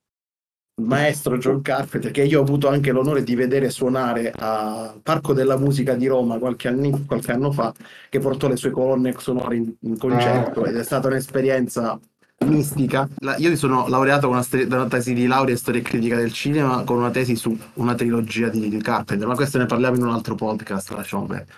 maestro 0.81 1.37
John 1.37 1.61
Carpenter, 1.61 2.11
che 2.11 2.23
io 2.23 2.39
ho 2.39 2.43
avuto 2.43 2.67
anche 2.67 2.91
l'onore 2.91 3.23
di 3.23 3.35
vedere 3.35 3.69
suonare 3.69 4.31
al 4.35 4.99
Parco 5.01 5.33
della 5.33 5.57
Musica 5.57 5.93
di 5.93 6.07
Roma 6.07 6.37
qualche, 6.37 6.67
anni, 6.67 7.05
qualche 7.05 7.31
anno 7.31 7.51
fa, 7.51 7.73
che 8.09 8.19
portò 8.19 8.47
le 8.47 8.57
sue 8.57 8.71
colonne 8.71 9.15
sonore 9.17 9.55
in, 9.55 9.73
in 9.81 9.97
concerto 9.97 10.63
ah. 10.63 10.69
ed 10.69 10.75
è 10.75 10.83
stata 10.83 11.07
un'esperienza 11.07 11.97
mistica. 12.45 13.07
La, 13.19 13.37
io 13.37 13.55
sono 13.55 13.87
laureato 13.87 14.27
con 14.27 14.35
una, 14.35 14.43
st- 14.43 14.67
una, 14.69 14.87
tesi 14.87 15.13
di 15.13 15.25
laurea 15.27 15.53
in 15.53 15.57
storia 15.57 15.79
e 15.79 15.83
critica 15.83 16.17
del 16.17 16.33
cinema 16.33 16.83
con 16.83 16.97
una 16.97 17.09
tesi 17.09 17.35
su 17.35 17.57
una 17.75 17.95
trilogia 17.95 18.49
di, 18.49 18.67
di 18.67 18.81
Carpenter, 18.81 19.27
ma 19.27 19.35
questo 19.35 19.57
ne 19.57 19.65
parliamo 19.65 19.95
in 19.95 20.03
un 20.03 20.11
altro 20.11 20.35
podcast, 20.35 20.91
lasciamo 20.91 21.25
perdere. 21.25 21.53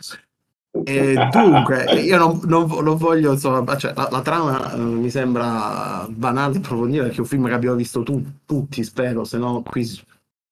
E 0.83 1.15
dunque, 1.31 1.85
io 2.01 2.17
non, 2.17 2.39
non, 2.45 2.67
non 2.83 2.97
voglio, 2.97 3.33
insomma, 3.33 3.77
cioè, 3.77 3.93
la, 3.95 4.07
la, 4.11 4.21
trama 4.21 4.73
eh, 4.73 4.77
mi 4.77 5.09
sembra 5.09 6.05
banale 6.09 6.57
approfondire 6.57 7.03
perché 7.03 7.17
è 7.17 7.21
un 7.21 7.25
film 7.25 7.47
che 7.47 7.53
abbiamo 7.53 7.75
visto 7.75 8.03
tu, 8.03 8.23
tutti, 8.45 8.83
spero, 8.83 9.23
se 9.23 9.37
no 9.37 9.63
qui 9.63 9.85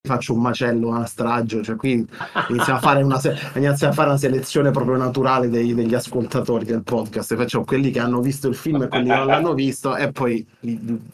faccio 0.05 0.33
un 0.33 0.41
macello, 0.41 0.89
una 0.89 1.05
strage, 1.05 1.63
cioè 1.63 1.75
qui 1.75 2.07
iniziamo 2.49 2.77
a 2.77 2.81
fare 2.81 3.01
una, 3.01 3.19
iniziamo 3.55 3.91
a 3.91 3.95
fare 3.95 4.09
una 4.09 4.17
selezione 4.17 4.71
proprio 4.71 4.95
naturale 4.97 5.49
dei, 5.49 5.73
degli 5.73 5.95
ascoltatori 5.95 6.63
del 6.63 6.83
podcast, 6.83 7.35
facciamo 7.35 7.65
quelli 7.65 7.91
che 7.91 7.99
hanno 7.99 8.21
visto 8.21 8.47
il 8.47 8.55
film 8.55 8.83
e 8.83 8.87
quelli 8.87 9.09
che 9.09 9.15
non 9.15 9.25
l'hanno 9.25 9.53
visto 9.53 9.95
e 9.95 10.11
poi 10.11 10.45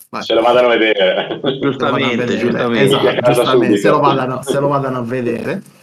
vai. 0.09 0.23
se 0.23 0.33
lo 0.33 0.41
vadano 0.41 0.67
a 0.67 0.77
vedere. 0.77 1.39
Giustamente, 1.61 2.37
giustamente. 2.37 2.83
Esatto, 2.83 3.31
giustamente 3.31 3.77
se, 3.77 3.89
lo 3.89 3.99
vadano, 3.99 4.41
se 4.43 4.59
lo 4.59 4.67
vadano 4.67 4.97
a 4.97 5.03
vedere 5.03 5.79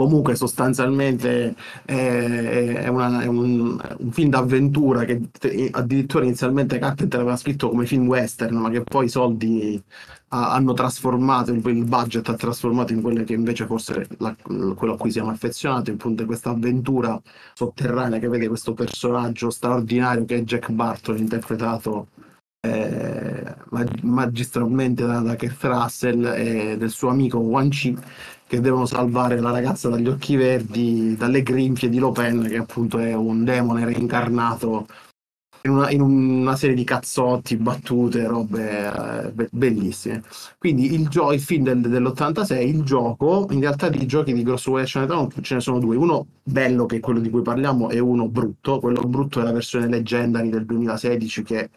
comunque 0.00 0.34
sostanzialmente 0.34 1.54
eh, 1.84 2.74
è, 2.74 2.88
una, 2.88 3.20
è 3.20 3.26
un, 3.26 3.78
un, 3.98 4.10
film 4.12 4.30
d'avventura 4.30 5.04
che 5.04 5.20
addirittura 5.72 6.24
inizialmente 6.24 6.78
Carpenter 6.78 7.20
aveva 7.20 7.36
scritto 7.36 7.68
come 7.68 7.84
film 7.84 8.06
western, 8.06 8.56
ma 8.56 8.70
che 8.70 8.80
poi 8.82 9.04
i 9.04 9.08
soldi 9.10 9.82
ha, 10.28 10.54
hanno 10.54 10.72
trasformato, 10.72 11.52
il 11.52 11.84
budget 11.84 12.26
ha 12.30 12.34
trasformato 12.34 12.94
in 12.94 13.02
quelle 13.02 13.24
che 13.24 13.34
invece 13.34 13.66
forse 13.66 14.06
la, 14.18 14.34
quello 14.74 14.94
a 14.94 14.96
cui 14.96 15.10
siamo 15.10 15.28
affezionati, 15.28 15.90
appunto 15.90 16.24
questa 16.24 16.48
avventura 16.48 17.20
sotterranea 17.52 18.18
che 18.18 18.28
vede 18.28 18.48
questo 18.48 18.72
personaggio 18.72 19.50
straordinario 19.50 20.24
che 20.24 20.36
è 20.36 20.42
Jack 20.42 20.70
Barton 20.70 21.18
interpretato 21.18 22.06
eh, 22.62 23.54
magistralmente 24.02 25.04
da, 25.04 25.20
da 25.20 25.36
Keith 25.36 25.62
Russell 25.62 26.24
e 26.24 26.76
del 26.78 26.90
suo 26.90 27.10
amico 27.10 27.38
Wan 27.38 27.68
Chi 27.68 27.96
che 28.50 28.58
devono 28.58 28.84
salvare 28.84 29.38
la 29.38 29.52
ragazza 29.52 29.88
dagli 29.88 30.08
occhi 30.08 30.34
verdi, 30.34 31.14
dalle 31.16 31.44
grinfie 31.44 31.88
di 31.88 31.98
Lopen, 32.00 32.48
che 32.48 32.56
appunto 32.56 32.98
è 32.98 33.14
un 33.14 33.44
demone 33.44 33.84
reincarnato 33.84 34.88
in 35.62 35.70
una, 35.70 35.88
in 35.90 36.00
una 36.00 36.56
serie 36.56 36.74
di 36.74 36.82
cazzotti, 36.82 37.56
battute, 37.56 38.26
robe 38.26 39.26
eh, 39.26 39.30
be- 39.30 39.48
bellissime. 39.52 40.24
Quindi 40.58 40.92
il, 40.94 41.06
gio- 41.06 41.30
il 41.32 41.40
film 41.40 41.62
del, 41.62 41.80
dell'86, 41.80 42.66
il 42.66 42.82
gioco, 42.82 43.46
in 43.50 43.60
realtà 43.60 43.88
di 43.88 44.04
giochi 44.04 44.32
di 44.32 44.42
Grosso 44.42 44.72
Way 44.72 44.84
Chinatown 44.84 45.28
ce 45.42 45.54
ne 45.54 45.60
sono 45.60 45.78
due, 45.78 45.94
uno 45.94 46.26
bello 46.42 46.86
che 46.86 46.96
è 46.96 47.00
quello 47.00 47.20
di 47.20 47.30
cui 47.30 47.42
parliamo 47.42 47.88
e 47.88 48.00
uno 48.00 48.28
brutto, 48.28 48.80
quello 48.80 49.02
brutto 49.02 49.38
è 49.38 49.44
la 49.44 49.52
versione 49.52 49.86
Legendary 49.86 50.48
del 50.48 50.64
2016 50.64 51.42
che 51.44 51.70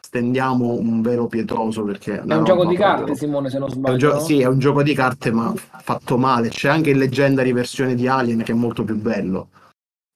stendiamo 0.00 0.72
un 0.72 1.02
velo 1.02 1.26
pietoso 1.26 1.82
perché 1.84 2.20
è 2.20 2.34
un 2.34 2.44
gioco 2.44 2.66
di 2.66 2.76
carte 2.76 2.96
proprio... 2.96 3.16
Simone 3.16 3.50
se 3.50 3.58
non 3.58 3.70
sbaglio 3.70 3.94
è 3.94 3.98
gio- 3.98 4.20
sì 4.20 4.40
è 4.40 4.46
un 4.46 4.58
gioco 4.58 4.82
di 4.82 4.94
carte 4.94 5.30
ma 5.30 5.54
fatto 5.54 6.18
male. 6.18 6.48
C'è 6.48 6.68
anche 6.68 6.90
il 6.90 6.98
Legendary 6.98 7.52
versione 7.52 7.94
di 7.94 8.08
Alien 8.08 8.42
che 8.42 8.52
è 8.52 8.54
molto 8.54 8.84
più 8.84 8.96
bello. 8.96 9.48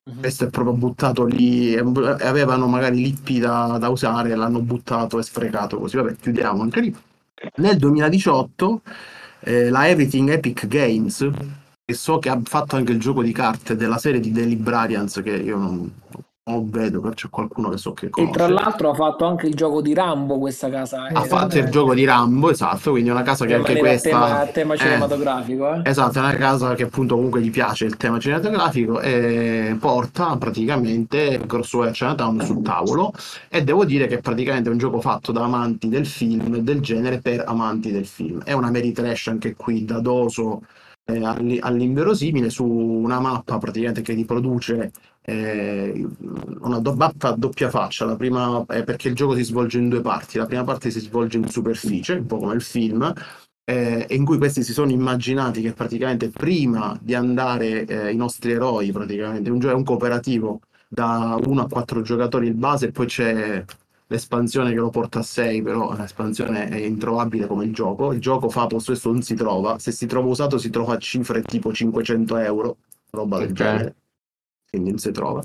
Uh-huh. 0.06 0.18
questo 0.18 0.44
è 0.44 0.50
proprio 0.50 0.74
buttato 0.74 1.24
lì 1.24 1.74
avevano 1.78 2.66
magari 2.66 2.96
l'IP 2.96 3.40
da, 3.40 3.78
da 3.78 3.88
usare 3.88 4.34
l'hanno 4.34 4.60
buttato 4.60 5.18
e 5.18 5.22
sprecato 5.22 5.78
così. 5.78 5.96
Vabbè 5.96 6.16
chiudiamo 6.16 6.62
anche 6.62 6.80
lì. 6.80 6.96
Nel 7.56 7.76
2018 7.76 8.82
eh, 9.40 9.70
la 9.70 9.88
Everything 9.88 10.30
Epic 10.30 10.66
Games 10.66 11.30
che 11.84 11.94
so 11.94 12.18
che 12.18 12.30
ha 12.30 12.40
fatto 12.42 12.76
anche 12.76 12.92
il 12.92 12.98
gioco 12.98 13.22
di 13.22 13.32
carte 13.32 13.76
della 13.76 13.98
serie 13.98 14.18
di 14.18 14.32
The 14.32 14.44
Librarians 14.44 15.20
che 15.22 15.36
io 15.36 15.58
non, 15.58 15.92
non 16.46 16.68
vedo, 16.68 17.00
però 17.00 17.14
c'è 17.14 17.30
qualcuno 17.30 17.70
che 17.70 17.78
so 17.78 17.94
che 17.94 18.10
conosce. 18.10 18.34
E 18.34 18.36
tra 18.36 18.52
l'altro 18.52 18.90
ha 18.90 18.94
fatto 18.94 19.24
anche 19.24 19.46
il 19.46 19.54
gioco 19.54 19.80
di 19.80 19.94
Rambo 19.94 20.38
questa 20.38 20.68
casa. 20.68 21.04
Ha 21.04 21.24
eh, 21.24 21.26
fatto 21.26 21.56
il 21.56 21.70
gioco 21.70 21.94
di 21.94 22.04
Rambo, 22.04 22.50
esatto, 22.50 22.90
quindi 22.90 23.08
è 23.08 23.12
una 23.12 23.22
casa 23.22 23.46
che 23.46 23.54
anche 23.54 23.78
questa... 23.78 24.10
Tema, 24.10 24.46
tema 24.52 24.76
cinematografico. 24.76 25.74
Eh. 25.74 25.80
Esatto, 25.84 26.18
è 26.18 26.20
una 26.20 26.34
casa 26.34 26.74
che 26.74 26.82
appunto 26.82 27.14
comunque 27.14 27.40
gli 27.40 27.50
piace 27.50 27.86
il 27.86 27.96
tema 27.96 28.18
cinematografico 28.18 29.00
e 29.00 29.74
porta 29.80 30.36
praticamente 30.36 31.40
Crossway 31.46 31.90
Chinatown 31.92 32.42
sul 32.42 32.60
tavolo 32.62 33.12
e 33.48 33.64
devo 33.64 33.86
dire 33.86 34.06
che 34.06 34.18
praticamente 34.18 34.68
è 34.68 34.72
un 34.72 34.78
gioco 34.78 35.00
fatto 35.00 35.32
da 35.32 35.44
amanti 35.44 35.88
del 35.88 36.04
film, 36.04 36.58
del 36.58 36.80
genere 36.80 37.20
per 37.20 37.44
amanti 37.46 37.90
del 37.90 38.04
film. 38.04 38.42
È 38.42 38.52
una 38.52 38.70
Mary 38.70 38.92
Trash 38.92 39.28
anche 39.28 39.54
qui, 39.54 39.86
da 39.86 39.98
doso 39.98 40.60
eh, 41.06 41.22
all'inverosimile 41.60 42.50
su 42.50 42.64
una 42.64 43.20
mappa 43.20 43.56
praticamente 43.58 44.02
che 44.02 44.12
riproduce 44.12 44.90
eh, 45.26 46.06
una 46.60 46.78
do- 46.80 46.96
a 46.98 47.32
doppia 47.32 47.70
faccia. 47.70 48.04
La 48.04 48.16
prima 48.16 48.64
è 48.68 48.84
perché 48.84 49.08
il 49.08 49.14
gioco 49.14 49.34
si 49.34 49.44
svolge 49.44 49.78
in 49.78 49.88
due 49.88 50.00
parti. 50.00 50.38
La 50.38 50.46
prima 50.46 50.64
parte 50.64 50.90
si 50.90 51.00
svolge 51.00 51.38
in 51.38 51.48
superficie, 51.48 52.14
un 52.14 52.26
po' 52.26 52.38
come 52.38 52.54
il 52.54 52.62
film, 52.62 53.12
eh, 53.64 54.06
in 54.10 54.24
cui 54.24 54.36
questi 54.36 54.62
si 54.62 54.72
sono 54.72 54.90
immaginati 54.90 55.62
che 55.62 55.72
praticamente 55.72 56.28
prima 56.28 56.98
di 57.00 57.14
andare 57.14 57.84
eh, 57.86 58.12
i 58.12 58.16
nostri 58.16 58.52
eroi, 58.52 58.92
praticamente 58.92 59.50
un 59.50 59.58
gioco 59.58 59.72
è 59.74 59.76
un 59.76 59.84
cooperativo 59.84 60.60
da 60.88 61.38
1 61.42 61.62
a 61.62 61.68
4 61.68 62.02
giocatori 62.02 62.46
il 62.46 62.54
base 62.54 62.86
e 62.86 62.90
poi 62.92 63.06
c'è 63.06 63.64
l'espansione 64.06 64.70
che 64.70 64.76
lo 64.76 64.90
porta 64.90 65.20
a 65.20 65.22
6, 65.22 65.62
però 65.62 65.94
l'espansione 65.96 66.68
è 66.68 66.76
introvabile 66.76 67.46
come 67.46 67.64
il 67.64 67.72
gioco. 67.72 68.12
Il 68.12 68.20
gioco 68.20 68.50
fa 68.50 68.66
posto 68.66 68.92
questo 68.92 69.10
non 69.10 69.22
si 69.22 69.34
trova, 69.34 69.78
se 69.78 69.90
si 69.90 70.06
trova 70.06 70.28
usato 70.28 70.58
si 70.58 70.70
trova 70.70 70.94
a 70.94 70.98
cifre 70.98 71.42
tipo 71.42 71.72
500 71.72 72.36
euro, 72.36 72.76
roba 73.10 73.38
del 73.38 73.50
okay. 73.50 73.66
genere, 73.66 73.94
quindi 74.74 74.90
non 74.90 74.98
si 74.98 75.10
trova. 75.10 75.42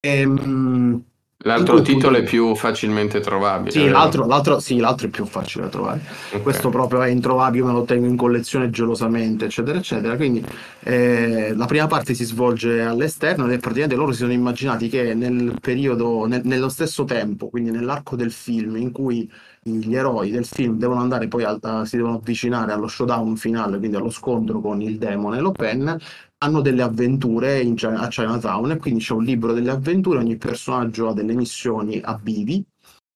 Ehm, 0.00 1.02
L'altro 1.44 1.82
titolo 1.82 2.16
è 2.16 2.22
più 2.22 2.54
facilmente 2.54 3.20
trovabile. 3.20 3.70
Sì 3.70 3.88
l'altro, 3.88 4.26
l'altro, 4.26 4.58
sì, 4.58 4.78
l'altro, 4.78 5.06
è 5.06 5.10
più 5.10 5.26
facile 5.26 5.64
da 5.64 5.70
trovare. 5.70 6.00
Okay. 6.28 6.42
Questo 6.42 6.70
proprio 6.70 7.02
è 7.02 7.08
introvabile, 7.08 7.66
me 7.66 7.72
lo 7.72 7.84
tengo 7.84 8.06
in 8.06 8.16
collezione 8.16 8.70
gelosamente, 8.70 9.44
eccetera, 9.44 9.76
eccetera. 9.78 10.16
Quindi 10.16 10.44
eh, 10.80 11.52
la 11.54 11.66
prima 11.66 11.86
parte 11.86 12.14
si 12.14 12.24
svolge 12.24 12.80
all'esterno 12.80 13.48
e 13.48 13.58
praticamente 13.58 13.96
loro 13.96 14.12
si 14.12 14.18
sono 14.18 14.32
immaginati 14.32 14.88
che 14.88 15.14
nel 15.14 15.58
periodo, 15.60 16.26
nel, 16.26 16.40
nello 16.44 16.70
stesso 16.70 17.04
tempo, 17.04 17.48
quindi 17.48 17.70
nell'arco 17.70 18.16
del 18.16 18.32
film 18.32 18.76
in 18.76 18.90
cui 18.90 19.30
gli 19.62 19.94
eroi 19.94 20.30
del 20.30 20.46
film 20.46 20.78
devono 20.78 21.00
andare 21.00 21.26
poi 21.26 21.42
a, 21.42 21.58
a, 21.60 21.84
si 21.84 21.96
devono 21.96 22.16
avvicinare 22.16 22.72
allo 22.72 22.86
showdown 22.86 23.36
finale, 23.36 23.78
quindi 23.78 23.96
allo 23.96 24.10
scontro 24.10 24.60
con 24.60 24.80
il 24.80 24.96
demone 24.96 25.40
Lopen, 25.40 25.98
hanno 26.38 26.60
delle 26.60 26.82
avventure 26.82 27.60
in, 27.60 27.76
a 27.82 28.08
Chinatown 28.08 28.72
e 28.72 28.76
quindi 28.78 29.00
c'è 29.00 29.14
un 29.14 29.24
libro 29.24 29.52
delle 29.52 29.70
avventure, 29.70 30.18
ogni 30.18 30.36
personaggio 30.36 31.08
ha 31.08 31.14
delle 31.14 31.34
missioni 31.34 32.00
a 32.02 32.14
bivi 32.14 32.64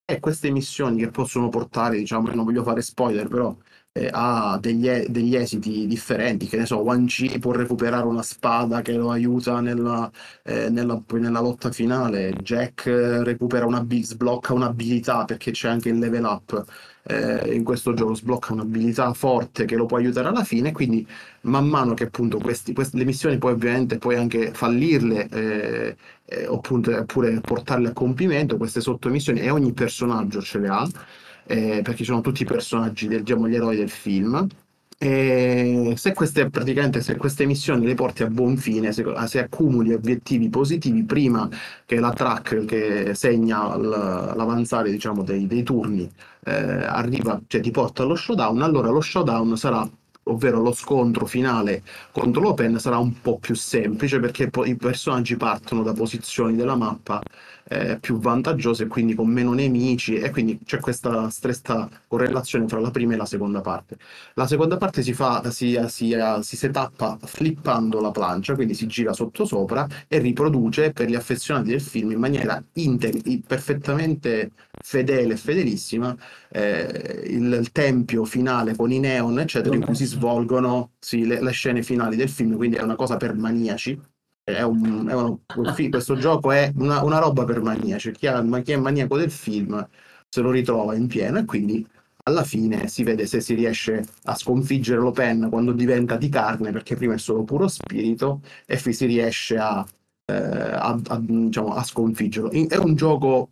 e 0.04 0.18
queste 0.20 0.50
missioni 0.50 0.98
che 0.98 1.10
possono 1.10 1.48
portare, 1.48 1.98
diciamo, 1.98 2.32
non 2.34 2.44
voglio 2.44 2.64
fare 2.64 2.82
spoiler, 2.82 3.28
però 3.28 3.56
eh, 3.92 4.08
ha 4.12 4.58
degli, 4.60 4.88
degli, 5.08 5.36
esiti 5.36 5.86
differenti, 5.86 6.46
che 6.46 6.56
ne 6.56 6.66
so, 6.66 6.78
Wan 6.78 7.06
Chi 7.06 7.38
può 7.38 7.52
recuperare 7.52 8.06
una 8.06 8.22
spada 8.22 8.82
che 8.82 8.92
lo 8.94 9.10
aiuta 9.10 9.60
nella, 9.60 10.10
eh, 10.42 10.68
nella, 10.70 11.00
nella 11.12 11.40
lotta 11.40 11.70
finale, 11.70 12.32
Jack 12.42 12.86
recupera 12.86 13.66
una, 13.66 13.86
sblocca 13.88 14.52
un'abilità 14.52 15.24
perché 15.24 15.50
c'è 15.52 15.68
anche 15.68 15.88
il 15.90 15.98
level 15.98 16.24
up 16.24 16.64
eh, 17.04 17.54
in 17.54 17.64
questo 17.64 17.94
gioco, 17.94 18.14
sblocca 18.14 18.52
un'abilità 18.52 19.12
forte 19.12 19.64
che 19.64 19.76
lo 19.76 19.86
può 19.86 19.96
aiutare 19.96 20.28
alla 20.28 20.44
fine, 20.44 20.72
quindi 20.72 21.06
man 21.42 21.66
mano 21.66 21.94
che 21.94 22.04
appunto 22.04 22.38
questi, 22.38 22.72
queste, 22.72 22.96
le 22.98 23.04
missioni 23.04 23.38
poi 23.38 23.52
ovviamente 23.52 23.98
puoi 23.98 24.16
anche 24.16 24.52
fallirle 24.52 25.28
eh, 25.28 25.96
eh, 26.24 26.46
oppure, 26.46 26.98
oppure 26.98 27.40
portarle 27.40 27.88
a 27.88 27.92
compimento, 27.92 28.56
queste 28.56 28.80
sottomissioni 28.80 29.40
e 29.40 29.50
ogni 29.50 29.72
personaggio 29.72 30.40
ce 30.42 30.58
le 30.58 30.68
ha 30.68 30.88
eh, 31.50 31.80
perché 31.82 32.04
sono 32.04 32.20
tutti 32.20 32.42
i 32.42 32.46
personaggi, 32.46 33.08
del, 33.08 33.22
diciamo, 33.22 33.48
gli 33.48 33.56
eroi 33.56 33.76
del 33.76 33.90
film. 33.90 34.46
E 35.02 35.94
se 35.96 36.12
queste, 36.12 36.50
praticamente, 36.50 37.00
se 37.00 37.16
queste 37.16 37.46
missioni 37.46 37.86
le 37.86 37.94
porti 37.94 38.22
a 38.22 38.28
buon 38.28 38.58
fine, 38.58 38.92
se, 38.92 39.02
se 39.26 39.38
accumuli 39.38 39.94
obiettivi 39.94 40.50
positivi 40.50 41.04
prima 41.04 41.48
che 41.86 41.98
la 41.98 42.12
track 42.12 42.66
che 42.66 43.14
segna 43.14 43.76
l'avanzare 43.78 44.90
diciamo, 44.90 45.22
dei, 45.22 45.46
dei 45.46 45.62
turni 45.62 46.06
eh, 46.44 46.52
arriva, 46.52 47.40
cioè 47.46 47.62
ti 47.62 47.70
porta 47.70 48.02
allo 48.02 48.14
showdown, 48.14 48.60
allora 48.60 48.90
lo 48.90 49.00
showdown 49.00 49.56
sarà 49.56 49.88
ovvero 50.30 50.60
lo 50.60 50.72
scontro 50.72 51.26
finale 51.26 51.82
contro 52.12 52.40
l'Open 52.40 52.78
sarà 52.78 52.98
un 52.98 53.20
po' 53.20 53.38
più 53.38 53.54
semplice 53.54 54.20
perché 54.20 54.48
poi 54.48 54.70
i 54.70 54.76
personaggi 54.76 55.36
partono 55.36 55.82
da 55.82 55.92
posizioni 55.92 56.56
della 56.56 56.76
mappa 56.76 57.20
eh, 57.70 57.98
più 58.00 58.18
vantaggiose 58.18 58.88
quindi 58.88 59.14
con 59.14 59.28
meno 59.28 59.52
nemici 59.52 60.16
e 60.16 60.30
quindi 60.30 60.58
c'è 60.64 60.80
questa 60.80 61.30
stretta 61.30 61.88
correlazione 62.08 62.66
tra 62.66 62.80
la 62.80 62.90
prima 62.90 63.14
e 63.14 63.16
la 63.16 63.24
seconda 63.26 63.60
parte. 63.60 63.96
La 64.34 64.46
seconda 64.46 64.76
parte 64.76 65.02
si 65.02 65.12
fa, 65.12 65.48
si, 65.50 65.78
si, 65.86 66.16
si 66.40 66.56
setappa 66.56 67.18
flippando 67.22 68.00
la 68.00 68.10
plancia, 68.10 68.54
quindi 68.54 68.74
si 68.74 68.86
gira 68.86 69.12
sotto 69.12 69.44
sopra 69.44 69.86
e 70.08 70.18
riproduce 70.18 70.92
per 70.92 71.08
gli 71.08 71.14
affezionati 71.14 71.70
del 71.70 71.80
film 71.80 72.10
in 72.10 72.18
maniera 72.18 72.62
integra, 72.72 73.20
perfettamente 73.46 74.50
fedele 74.82 75.34
e 75.34 75.36
fedelissima 75.36 76.16
eh, 76.50 77.24
il, 77.26 77.52
il, 77.52 77.70
tempio 77.72 78.24
finale 78.24 78.74
con 78.74 78.90
i 78.90 78.98
neon 78.98 79.38
eccetera 79.38 79.74
in 79.74 79.84
cui 79.84 79.94
si 79.94 80.06
svolgono 80.06 80.92
sì, 80.98 81.26
le, 81.26 81.42
le 81.42 81.50
scene 81.52 81.82
finali 81.82 82.16
del 82.16 82.28
film, 82.28 82.56
quindi 82.56 82.76
è 82.76 82.82
una 82.82 82.96
cosa 82.96 83.16
per 83.16 83.34
maniaci 83.34 84.00
è 84.42 84.62
un, 84.62 85.06
è 85.08 85.14
un, 85.14 85.38
questo 85.90 86.16
gioco 86.16 86.50
è 86.50 86.72
una, 86.76 87.02
una, 87.02 87.18
roba 87.18 87.44
per 87.44 87.60
maniaci. 87.62 88.12
Chi, 88.12 88.26
ha, 88.26 88.42
chi 88.62 88.72
è 88.72 88.76
maniaco 88.76 89.16
del 89.16 89.30
film 89.30 89.86
se 90.28 90.40
lo 90.40 90.50
ritrova 90.50 90.94
in 90.94 91.06
pieno 91.06 91.38
e 91.38 91.44
quindi 91.44 91.86
alla 92.24 92.44
fine 92.44 92.86
si 92.88 93.02
vede 93.02 93.26
se 93.26 93.40
si 93.40 93.54
riesce 93.54 94.04
a 94.24 94.34
sconfiggere 94.34 95.00
l'Open 95.00 95.48
quando 95.50 95.72
diventa 95.72 96.16
di 96.16 96.28
carne, 96.28 96.70
perché 96.72 96.96
prima 96.96 97.14
è 97.14 97.18
solo 97.18 97.44
puro 97.44 97.68
spirito, 97.68 98.42
e 98.66 98.76
si 98.78 99.06
riesce 99.06 99.56
a, 99.56 99.84
eh, 100.26 100.34
a, 100.34 101.00
a, 101.08 101.18
diciamo, 101.20 101.74
a 101.74 101.82
sconfiggerlo. 101.82 102.50
È 102.50 102.76
un 102.76 102.94
gioco 102.94 103.50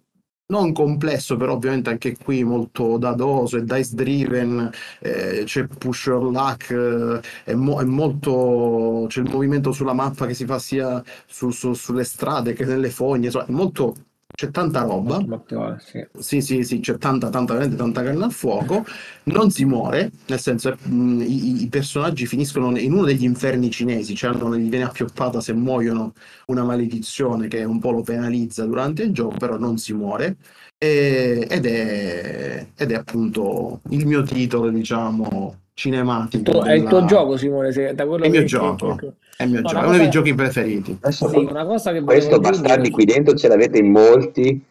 non 0.51 0.72
complesso, 0.72 1.36
però 1.36 1.55
ovviamente 1.55 1.90
anche 1.90 2.16
qui 2.16 2.42
molto 2.42 2.96
dadoso 2.96 3.59
e 3.59 3.64
dice 3.64 3.94
driven, 3.94 4.70
eh, 5.01 5.42
c'è 5.44 5.66
push 5.66 6.07
or 6.07 6.22
luck, 6.30 6.70
eh, 6.70 7.20
è, 7.44 7.55
mo- 7.55 7.80
è, 7.80 7.84
molto 7.84 9.05
c'è 9.09 9.20
il 9.20 9.28
movimento 9.30 9.72
sulla 9.72 9.92
mappa 9.92 10.26
che 10.26 10.32
si 10.34 10.46
fa 10.46 10.59
sia 10.59 11.03
su, 11.26 11.51
su, 11.51 11.74
sulle 11.74 12.05
strade 12.05 12.55
che 12.55 12.64
nelle 12.64 12.88
fogne, 12.90 13.26
insomma, 13.26 13.46
è 13.46 13.51
molto 13.51 13.94
c'è 14.39 14.53
tanta 14.53 14.82
roba. 14.82 15.18
sì. 15.80 16.07
sì, 16.16 16.41
sì, 16.41 16.62
sì, 16.62 16.78
c'è 16.78 16.97
tanta, 16.97 17.28
tanta, 17.28 17.55
veramente 17.55 17.76
tanta 17.76 18.05
carne 18.05 18.22
al 18.22 18.30
fuoco. 18.30 18.84
Non 19.24 19.51
si 19.51 19.64
muore, 19.64 20.12
nel 20.26 20.39
senso, 20.39 20.76
mh, 20.80 21.22
i, 21.22 21.62
i, 21.64 21.68
personaggi 21.68 22.24
finiscono 22.24 22.78
in 22.78 22.93
uno 22.93 23.05
degli 23.05 23.24
inferni 23.24 23.68
cinesi, 23.68 24.14
cioè 24.14 24.32
gli 24.34 24.68
viene 24.68 24.84
appioppata 24.84 25.41
se 25.41 25.55
muoiono 25.55 26.12
una 26.47 26.62
maledizione 26.62 27.49
che 27.49 27.64
un 27.64 27.80
po' 27.80 27.91
lo 27.91 28.03
penalizza 28.03 28.64
durante 28.64 29.03
il 29.03 29.12
gioco, 29.12 29.36
però 29.39 29.59
non 29.59 29.76
si 29.76 29.93
muore. 29.93 30.36
E, 30.78 31.45
ed, 31.51 31.66
è, 31.66 32.68
ed 32.76 32.93
è 32.93 32.95
appunto 32.95 33.80
il 33.91 34.07
mio 34.07 34.22
titolo, 34.22 34.70
diciamo, 34.70 35.62
cinematico. 35.79 36.64
È 36.64 36.72
il 36.72 36.83
tuo 36.83 37.05
gioco, 37.05 37.37
Simone? 37.37 37.70
Se, 37.70 37.95
da 37.95 38.05
quello 38.05 38.24
è 38.24 38.26
il 38.26 38.33
mio 38.33 38.45
gioco. 38.45 38.97
Che, 38.97 39.12
è, 39.37 39.45
il 39.45 39.51
mio 39.51 39.61
no, 39.61 39.68
gioco. 39.68 39.85
è 39.85 39.87
uno 39.87 39.97
dei 39.97 40.11
giochi 40.11 40.35
preferiti. 40.35 40.99
Adesso, 41.01 41.29
sì, 41.29 41.37
una 41.37 41.64
cosa 41.64 41.93
che 41.93 42.01
questo 42.01 42.41
bastardi 42.41 42.91
qui 42.91 43.05
dentro 43.05 43.35
ce 43.35 43.47
l'avete 43.47 43.79
in 43.79 43.93
molti. 43.93 44.64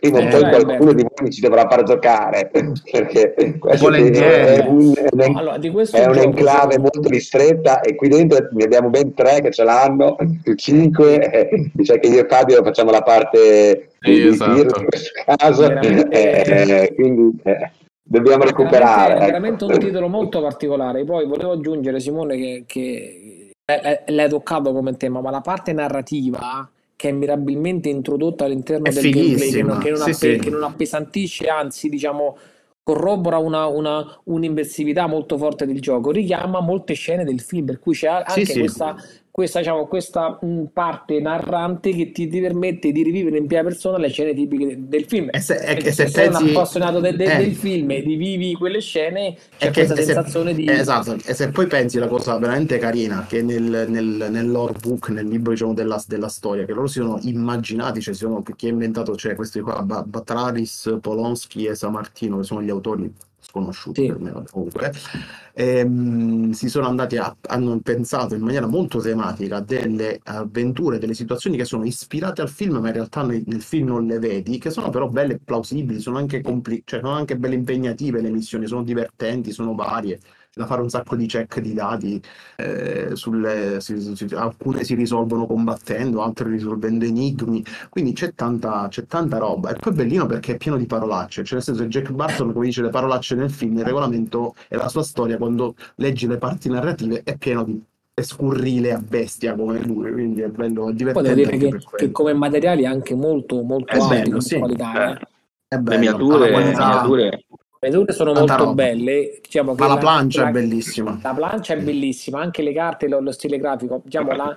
Prima 0.00 0.18
o 0.18 0.20
eh, 0.22 0.28
poi 0.28 0.64
qualcuno 0.64 0.92
di 0.92 1.06
voi 1.14 1.30
ci 1.30 1.40
dovrà 1.40 1.66
far 1.68 1.84
giocare 1.84 2.50
perché 2.90 3.56
questo 3.56 3.88
è 3.92 4.66
un, 4.66 4.92
un, 5.12 5.36
allora, 5.36 5.58
è 5.60 6.06
un 6.06 6.18
enclave 6.18 6.78
molto 6.78 7.08
ristretta 7.08 7.80
e 7.80 7.94
qui 7.94 8.08
dentro 8.08 8.48
ne 8.50 8.64
abbiamo 8.64 8.90
ben 8.90 9.14
tre 9.14 9.40
che 9.40 9.52
ce 9.52 9.62
l'hanno 9.62 10.16
più 10.42 10.54
cinque 10.54 11.20
eh, 11.30 11.70
dice 11.72 12.00
che 12.00 12.08
io 12.08 12.24
e 12.24 12.26
Fabio 12.28 12.64
facciamo 12.64 12.90
la 12.90 13.02
parte 13.02 13.90
di, 14.00 14.26
esatto. 14.26 14.54
di 14.54 14.60
in 14.60 14.86
questo 14.86 15.10
caso 15.24 15.70
eh, 15.70 16.92
quindi 16.96 17.40
eh, 17.44 17.70
dobbiamo 18.10 18.42
recuperare. 18.42 19.14
È 19.14 19.18
veramente, 19.26 19.64
ecco. 19.64 19.74
un 19.74 19.78
titolo 19.78 20.08
molto 20.08 20.40
particolare. 20.40 21.04
Poi 21.04 21.26
volevo 21.26 21.52
aggiungere, 21.52 22.00
Simone, 22.00 22.36
che, 22.36 22.64
che 22.66 23.52
l'hai 24.06 24.28
toccato 24.28 24.72
come 24.72 24.96
tema, 24.96 25.20
ma 25.20 25.30
la 25.30 25.40
parte 25.40 25.72
narrativa 25.72 26.68
che 26.96 27.08
è 27.08 27.12
mirabilmente 27.12 27.88
introdotta 27.88 28.44
all'interno 28.44 28.86
è 28.86 28.92
del 28.92 29.10
gameplay, 29.10 29.50
che 29.50 29.62
non, 29.62 29.78
che, 29.78 29.90
non 29.90 30.12
sì, 30.12 30.36
che 30.36 30.50
non 30.50 30.64
appesantisce, 30.64 31.46
anzi, 31.46 31.88
diciamo, 31.88 32.36
corrobora 32.82 33.38
una, 33.38 33.66
una, 33.66 34.20
un'immersività 34.24 35.06
molto 35.06 35.38
forte 35.38 35.64
del 35.64 35.80
gioco, 35.80 36.10
richiama 36.10 36.60
molte 36.60 36.94
scene 36.94 37.24
del 37.24 37.40
film, 37.40 37.64
per 37.64 37.78
cui 37.78 37.94
c'è 37.94 38.08
anche 38.08 38.44
sì, 38.44 38.58
questa 38.58 38.96
questa, 39.30 39.60
diciamo, 39.60 39.86
questa 39.86 40.38
mh, 40.40 40.64
parte 40.72 41.20
narrante 41.20 41.94
che 41.94 42.10
ti, 42.10 42.28
ti, 42.28 42.40
permette 42.40 42.90
di 42.90 43.02
rivivere 43.02 43.38
in 43.38 43.46
prima 43.46 43.62
persona 43.62 43.96
le 43.96 44.08
scene 44.08 44.34
tipiche 44.34 44.76
del 44.78 45.04
film. 45.04 45.28
E 45.30 45.40
se, 45.40 45.54
e 45.54 45.80
se, 45.80 45.92
se 45.92 46.08
sei 46.08 46.28
pensi... 46.28 46.42
un 46.42 46.48
appassionato 46.50 47.00
de, 47.00 47.14
de, 47.14 47.24
eh. 47.24 47.36
del 47.36 47.54
film 47.54 47.90
e 47.92 48.00
rivivi 48.00 48.54
quelle 48.54 48.80
scene, 48.80 49.36
c'è 49.56 49.72
questa 49.72 49.94
che, 49.94 50.02
sensazione 50.02 50.50
se, 50.50 50.56
di... 50.56 50.68
Esatto, 50.68 51.16
e 51.24 51.34
se 51.34 51.50
poi 51.50 51.66
pensi 51.66 51.98
la 51.98 52.08
cosa 52.08 52.36
veramente 52.38 52.78
carina, 52.78 53.24
che 53.28 53.42
nel, 53.42 53.86
nel, 53.88 54.28
nel 54.30 54.50
lore 54.50 54.74
book, 54.80 55.10
nel 55.10 55.28
libro 55.28 55.52
diciamo, 55.52 55.74
della, 55.74 56.02
della, 56.06 56.28
storia, 56.28 56.64
che 56.64 56.72
loro 56.72 56.88
si 56.88 56.98
sono 56.98 57.18
immaginati, 57.22 58.00
cioè 58.00 58.14
sono, 58.14 58.42
chi 58.42 58.66
ha 58.66 58.70
inventato, 58.70 59.14
cioè 59.16 59.34
questi 59.34 59.60
qua, 59.60 59.82
Batraris, 59.82 60.98
Polonsky 61.00 61.66
e 61.66 61.74
Samartino, 61.74 62.38
che 62.38 62.44
sono 62.44 62.62
gli 62.62 62.70
autori 62.70 63.12
sconosciuti 63.40 64.02
sì. 64.02 64.06
per 64.08 64.18
me 64.20 64.44
comunque, 64.50 64.92
ehm, 65.54 66.50
si 66.52 66.68
sono 66.68 66.86
andati 66.86 67.16
a, 67.16 67.34
hanno 67.48 67.78
pensato 67.80 68.34
in 68.34 68.42
maniera 68.42 68.66
molto 68.66 69.00
tematica 69.00 69.60
delle 69.60 70.20
avventure, 70.24 70.98
delle 70.98 71.14
situazioni 71.14 71.56
che 71.56 71.64
sono 71.64 71.84
ispirate 71.84 72.42
al 72.42 72.48
film, 72.48 72.76
ma 72.78 72.88
in 72.88 72.94
realtà 72.94 73.22
nel, 73.22 73.42
nel 73.46 73.62
film 73.62 73.88
non 73.88 74.06
le 74.06 74.18
vedi, 74.18 74.58
che 74.58 74.70
sono 74.70 74.90
però 74.90 75.08
belle 75.08 75.34
e 75.34 75.40
plausibili, 75.44 76.00
sono 76.00 76.18
anche, 76.18 76.40
compli- 76.42 76.82
cioè, 76.84 77.00
sono 77.00 77.12
anche 77.12 77.36
belle 77.36 77.54
impegnative 77.54 78.20
le 78.20 78.30
missioni, 78.30 78.66
sono 78.66 78.82
divertenti, 78.82 79.52
sono 79.52 79.74
varie 79.74 80.20
da 80.52 80.66
fare 80.66 80.80
un 80.80 80.90
sacco 80.90 81.14
di 81.14 81.26
check 81.26 81.60
di 81.60 81.74
dati, 81.74 82.20
eh, 82.56 83.10
sulle, 83.14 83.80
si, 83.80 84.00
si, 84.16 84.26
alcune 84.34 84.82
si 84.82 84.94
risolvono 84.94 85.46
combattendo, 85.46 86.22
altre 86.22 86.50
risolvendo 86.50 87.04
enigmi, 87.04 87.64
quindi 87.88 88.12
c'è 88.12 88.34
tanta, 88.34 88.88
c'è 88.88 89.06
tanta 89.06 89.38
roba. 89.38 89.70
E 89.70 89.76
poi 89.78 89.92
è 89.92 89.96
bellino 89.96 90.26
perché 90.26 90.54
è 90.54 90.56
pieno 90.56 90.76
di 90.76 90.86
parolacce, 90.86 91.44
cioè 91.44 91.54
nel 91.54 91.62
senso 91.62 91.82
che 91.82 91.88
Jack 91.88 92.10
Barton, 92.10 92.52
come 92.52 92.66
dice 92.66 92.82
le 92.82 92.90
parolacce 92.90 93.34
nel 93.36 93.50
film, 93.50 93.78
il 93.78 93.84
regolamento 93.84 94.54
e 94.68 94.76
la 94.76 94.88
sua 94.88 95.02
storia, 95.02 95.36
quando 95.36 95.74
leggi 95.96 96.26
le 96.26 96.38
parti 96.38 96.68
narrative, 96.68 97.22
è 97.22 97.36
pieno 97.36 97.64
di 97.64 97.82
scurrile 98.20 98.92
a 98.92 98.98
bestia 98.98 99.54
come 99.54 99.80
lui, 99.80 100.12
quindi 100.12 100.40
è 100.40 100.48
bello, 100.48 100.90
è 100.90 100.92
divertente. 100.92 101.32
Poi 101.32 101.44
devo 101.44 101.56
dire 101.56 101.78
che, 101.78 101.86
che, 101.96 102.10
come 102.10 102.34
materiali 102.34 102.82
è 102.82 102.86
anche 102.86 103.14
molto, 103.14 103.62
molto 103.62 103.92
è 103.92 103.98
bello, 104.06 104.40
sì. 104.40 104.58
qualità. 104.58 105.12
Eh. 105.12 105.26
È 105.68 105.76
bello. 105.76 105.90
Le 105.90 105.98
miniature, 105.98 106.50
le 106.50 106.64
miniature 106.64 107.44
le 107.82 107.90
miniature 107.90 108.12
sono 108.12 108.32
Tanta 108.32 108.52
molto 108.52 108.64
roba. 108.70 108.82
belle. 108.82 109.38
Diciamo 109.40 109.74
Ma 109.74 109.86
la, 109.86 109.94
la 109.94 109.98
plancia 110.00 110.42
la, 110.42 110.48
è 110.48 110.52
bellissima. 110.52 111.18
La 111.22 111.32
plancia 111.32 111.72
è 111.72 111.78
bellissima, 111.78 112.38
anche 112.38 112.60
le 112.60 112.74
carte, 112.74 113.08
lo, 113.08 113.20
lo 113.20 113.32
stile 113.32 113.56
grafico. 113.58 114.02
Diciamo, 114.04 114.32
la, 114.32 114.54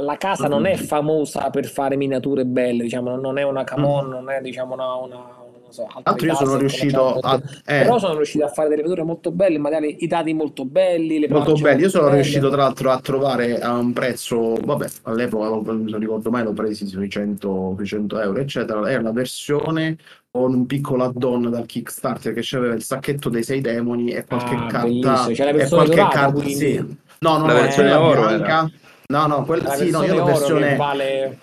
la, 0.00 0.16
casa 0.16 0.48
non 0.48 0.64
è 0.64 0.74
famosa 0.76 1.50
per 1.50 1.66
fare 1.66 1.96
miniature 1.96 2.46
belle, 2.46 2.84
diciamo, 2.84 3.16
non 3.16 3.36
è 3.36 3.42
una 3.42 3.64
Camon, 3.64 4.06
mm. 4.06 4.10
non 4.10 4.30
è 4.30 4.40
diciamo, 4.40 4.72
una, 4.72 4.94
una 4.94 5.43
so, 5.74 5.88
altro 6.04 6.26
io 6.26 6.34
sono 6.36 6.56
riuscito 6.56 7.18
a, 7.18 7.34
eh, 7.66 7.82
però 7.82 7.98
sono 7.98 8.14
riuscito 8.14 8.44
a 8.44 8.48
fare 8.48 8.68
delle 8.68 8.82
vetture 8.82 9.02
molto 9.02 9.32
belle 9.32 9.58
magari 9.58 9.96
i 10.04 10.06
dati 10.06 10.32
molto 10.32 10.64
belli 10.64 11.18
le 11.18 11.28
molto 11.28 11.54
belli 11.54 11.82
io 11.82 11.88
sono 11.88 12.04
belle. 12.04 12.16
riuscito 12.20 12.48
tra 12.48 12.62
l'altro 12.62 12.90
a 12.90 13.00
trovare 13.00 13.58
a 13.58 13.72
un 13.72 13.92
prezzo 13.92 14.54
vabbè 14.54 14.86
all'epoca 15.02 15.72
non 15.72 15.98
ricordo 15.98 16.30
mai 16.30 16.44
l'ho 16.44 16.52
presi 16.52 16.86
sui 16.86 17.08
100, 17.08 17.76
100 17.82 18.20
euro 18.20 18.38
eccetera 18.38 18.88
era 18.88 19.02
la 19.02 19.12
versione 19.12 19.98
con 20.30 20.54
un 20.54 20.66
piccolo 20.66 21.04
add-on 21.04 21.50
dal 21.50 21.66
Kickstarter 21.66 22.32
che 22.32 22.40
c'aveva 22.42 22.74
il 22.74 22.82
sacchetto 22.82 23.28
dei 23.28 23.42
sei 23.42 23.60
demoni 23.60 24.10
e 24.12 24.24
qualche 24.24 24.54
ah, 24.54 24.66
carta 24.66 25.26
e 25.26 25.68
qualche 25.68 25.94
dorata, 25.94 26.08
carta 26.08 26.32
quindi... 26.32 26.54
sì. 26.54 26.96
no 27.18 27.36
no 27.38 27.46
la 27.46 27.52
no 27.52 27.60
versione 27.60 27.92
oro 27.92 28.26
bianca. 28.26 28.70
no 29.08 29.26
no 29.26 29.44
quella 29.44 29.74
sì 29.74 29.90
no 29.90 30.04
io 30.04 30.14
la 30.14 30.24
versione 30.24 30.76
vale... 30.76 31.38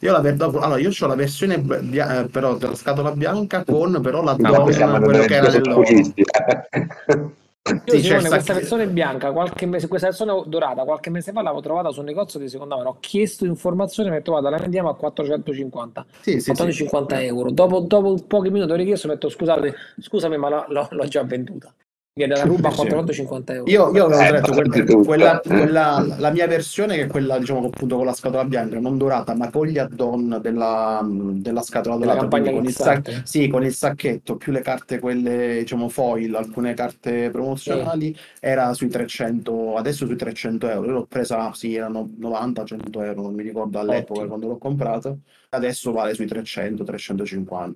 io 0.00 0.12
la 0.12 0.20
ver... 0.20 0.36
allora 0.40 0.78
io 0.78 0.90
ho 0.98 1.06
la 1.06 1.14
versione 1.14 1.58
bia... 1.58 2.20
Eh, 2.20 2.28
però 2.28 2.56
della 2.56 2.74
scatola 2.74 3.12
bianca 3.12 3.64
con 3.64 4.00
però 4.00 4.22
la 4.22 4.36
no, 4.38 4.62
quello 4.62 5.24
che 5.24 5.34
era 5.34 5.48
nell'oro 5.48 5.82
Io 5.82 6.14
sì, 7.86 8.00
Simone, 8.00 8.28
questa 8.28 8.54
versione 8.54 8.88
bianca, 8.88 9.30
qualche 9.30 9.66
mese, 9.66 9.86
questa 9.86 10.08
versione 10.08 10.42
dorata, 10.46 10.82
qualche 10.82 11.10
mese 11.10 11.30
fa 11.30 11.42
l'avevo 11.42 11.62
trovata 11.62 11.90
su 11.90 12.00
un 12.00 12.06
negozio 12.06 12.40
di 12.40 12.48
seconda 12.48 12.74
mano. 12.74 12.88
Ho 12.88 12.96
chiesto 12.98 13.44
informazioni, 13.44 14.10
mi 14.10 14.16
ho 14.16 14.22
trovato, 14.22 14.48
la 14.48 14.56
vendiamo 14.56 14.88
a 14.88 14.96
450, 14.96 16.06
sì, 16.20 16.40
sì, 16.40 16.50
450 16.50 17.16
sì. 17.16 17.24
euro. 17.24 17.50
Dopo, 17.52 17.78
dopo 17.80 18.16
pochi 18.26 18.50
minuti 18.50 18.72
ho 18.72 18.74
richiesto, 18.74 19.06
ho 19.06 19.10
detto 19.10 19.28
scusate, 19.28 19.74
scusami, 20.00 20.36
ma 20.38 20.48
l'ho, 20.66 20.88
l'ho 20.90 21.06
già 21.06 21.22
venduta 21.22 21.72
viene 22.14 22.36
la 22.36 22.42
ruba 22.42 22.68
a 22.68 22.74
450 22.74 23.52
euro. 23.54 23.70
Io, 23.70 23.90
io 23.94 24.04
avevo 24.04 24.22
eh, 24.22 24.68
detto 24.68 24.98
quella, 25.02 25.40
quella, 25.40 25.40
quella, 25.40 26.16
la 26.18 26.30
mia 26.30 26.46
versione 26.46 26.96
che 26.96 27.04
è 27.04 27.06
quella 27.06 27.38
diciamo 27.38 27.66
appunto 27.66 27.96
con 27.96 28.04
la 28.04 28.12
scatola 28.12 28.44
bianca, 28.44 28.78
non 28.78 28.98
dorata, 28.98 29.34
ma 29.34 29.50
con 29.50 29.66
gli 29.66 29.78
add-on 29.78 30.38
della, 30.42 31.00
della 31.04 31.62
scatola 31.62 31.96
dorata, 31.96 32.28
con 32.28 32.64
il, 32.64 32.72
sac- 32.72 33.22
sì, 33.24 33.48
con 33.48 33.64
il 33.64 33.72
sacchetto, 33.72 34.36
più 34.36 34.52
le 34.52 34.60
carte 34.60 34.98
quelle 34.98 35.58
diciamo 35.60 35.88
foil, 35.88 36.34
alcune 36.34 36.74
carte 36.74 37.30
promozionali, 37.30 38.14
sì. 38.14 38.20
era 38.40 38.74
sui 38.74 38.88
300, 38.88 39.76
adesso 39.76 40.04
sui 40.06 40.16
300 40.16 40.68
euro. 40.68 40.86
Io 40.86 40.92
l'ho 40.92 41.06
presa, 41.06 41.52
sì, 41.54 41.74
erano 41.74 42.10
90-100 42.20 43.04
euro, 43.04 43.22
non 43.22 43.34
mi 43.34 43.42
ricordo 43.42 43.78
all'epoca 43.78 44.20
Ottimo. 44.20 44.28
quando 44.28 44.46
l'ho 44.48 44.58
comprata. 44.58 45.16
Adesso 45.50 45.92
vale 45.92 46.14
sui 46.14 46.26
300-350. 46.26 47.72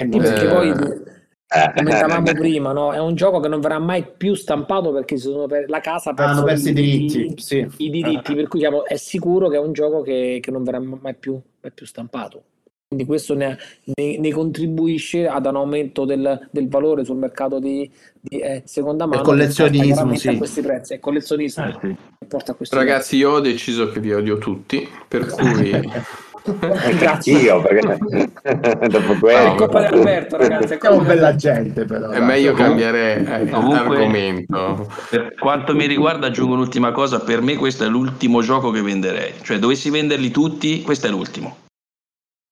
E 0.00 0.04
non 0.04 0.20
perché 0.20 0.46
eh... 0.46 0.48
poi 0.48 0.68
eh, 0.70 1.27
commentavamo 1.74 2.32
prima, 2.32 2.72
no? 2.72 2.92
è 2.92 3.00
un 3.00 3.14
gioco 3.14 3.40
che 3.40 3.48
non 3.48 3.60
verrà 3.60 3.78
mai 3.78 4.04
più 4.04 4.34
stampato 4.34 4.92
perché 4.92 5.16
sono 5.16 5.46
per 5.46 5.68
la 5.70 5.80
casa 5.80 6.12
perso 6.12 6.32
hanno 6.32 6.44
perso 6.44 6.68
i, 6.68 6.72
diritti, 6.74 7.32
i, 7.32 7.34
sì. 7.38 7.66
i 7.78 7.90
diritti 7.90 8.34
per 8.34 8.48
cui 8.48 8.58
diciamo, 8.58 8.84
è 8.84 8.96
sicuro 8.96 9.48
che 9.48 9.56
è 9.56 9.60
un 9.60 9.72
gioco 9.72 10.02
che, 10.02 10.38
che 10.42 10.50
non 10.50 10.62
verrà 10.62 10.78
mai 10.78 11.14
più, 11.14 11.40
mai 11.60 11.72
più 11.72 11.86
stampato. 11.86 12.42
Quindi 12.88 13.04
questo 13.04 13.34
ne, 13.34 13.58
ne, 13.84 14.16
ne, 14.18 14.30
contribuisce 14.30 15.28
ad 15.28 15.44
un 15.44 15.56
aumento 15.56 16.06
del, 16.06 16.48
del 16.50 16.68
valore 16.68 17.04
sul 17.04 17.18
mercato 17.18 17.58
di, 17.58 17.90
di 18.18 18.38
eh, 18.38 18.62
seconda 18.64 19.04
mano. 19.04 19.20
Il 19.20 19.26
collezionismo, 19.26 20.14
sì. 20.16 20.28
a 20.28 20.36
questi 20.38 20.62
prezzi. 20.62 20.94
È 20.94 20.98
collezionismo 20.98 21.66
eh, 21.66 21.76
sì. 21.82 21.96
porta 22.26 22.52
a 22.52 22.54
questi 22.54 22.74
Ragazzi, 22.74 23.10
prezzi. 23.10 23.16
io 23.16 23.30
ho 23.32 23.40
deciso 23.40 23.90
che 23.90 24.00
vi 24.00 24.14
odio 24.14 24.38
tutti, 24.38 24.88
per 25.06 25.26
cui 25.26 25.70
Grazie. 26.98 27.38
Io, 27.38 27.62
perché 27.62 27.98
dopo 28.88 29.14
quello... 29.20 29.52
È 29.52 29.54
colpa 29.56 29.80
di 29.80 29.94
Alberto, 29.94 30.36
ragazzi. 30.36 30.74
È 30.74 30.78
colpa 30.78 31.04
bella 31.04 31.34
gente, 31.34 31.84
però. 31.84 32.08
È 32.10 32.20
meglio 32.20 32.54
cambiare 32.54 33.42
eh, 33.42 33.50
Comunque, 33.50 33.96
argomento. 33.96 34.90
Per 35.10 35.34
quanto 35.34 35.74
mi 35.74 35.86
riguarda, 35.86 36.26
aggiungo 36.26 36.54
un'ultima 36.54 36.92
cosa. 36.92 37.20
Per 37.20 37.40
me 37.42 37.56
questo 37.56 37.84
è 37.84 37.88
l'ultimo 37.88 38.42
gioco 38.42 38.70
che 38.70 38.82
venderei. 38.82 39.34
Cioè, 39.42 39.58
dovessi 39.58 39.90
venderli 39.90 40.30
tutti, 40.30 40.82
questo 40.82 41.06
è 41.06 41.10
l'ultimo. 41.10 41.56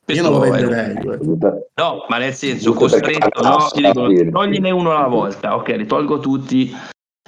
Questo 0.05 0.25
Io 0.25 0.31
non 0.31 0.41
lo 0.41 0.51
venderei. 0.51 0.95
No, 1.75 2.05
ma 2.09 2.19
nel 2.19 2.35
senso, 2.35 2.73
costretto, 2.75 3.43
no? 3.43 3.69
Ti 3.73 3.83
dicono, 3.83 4.31
togliene 4.31 4.71
uno 4.71 4.97
alla 4.97 5.09
volta. 5.09 5.57
Ok, 5.57 5.69
li 5.69 5.87
tolgo 5.87 6.21
tutti. 6.21 6.75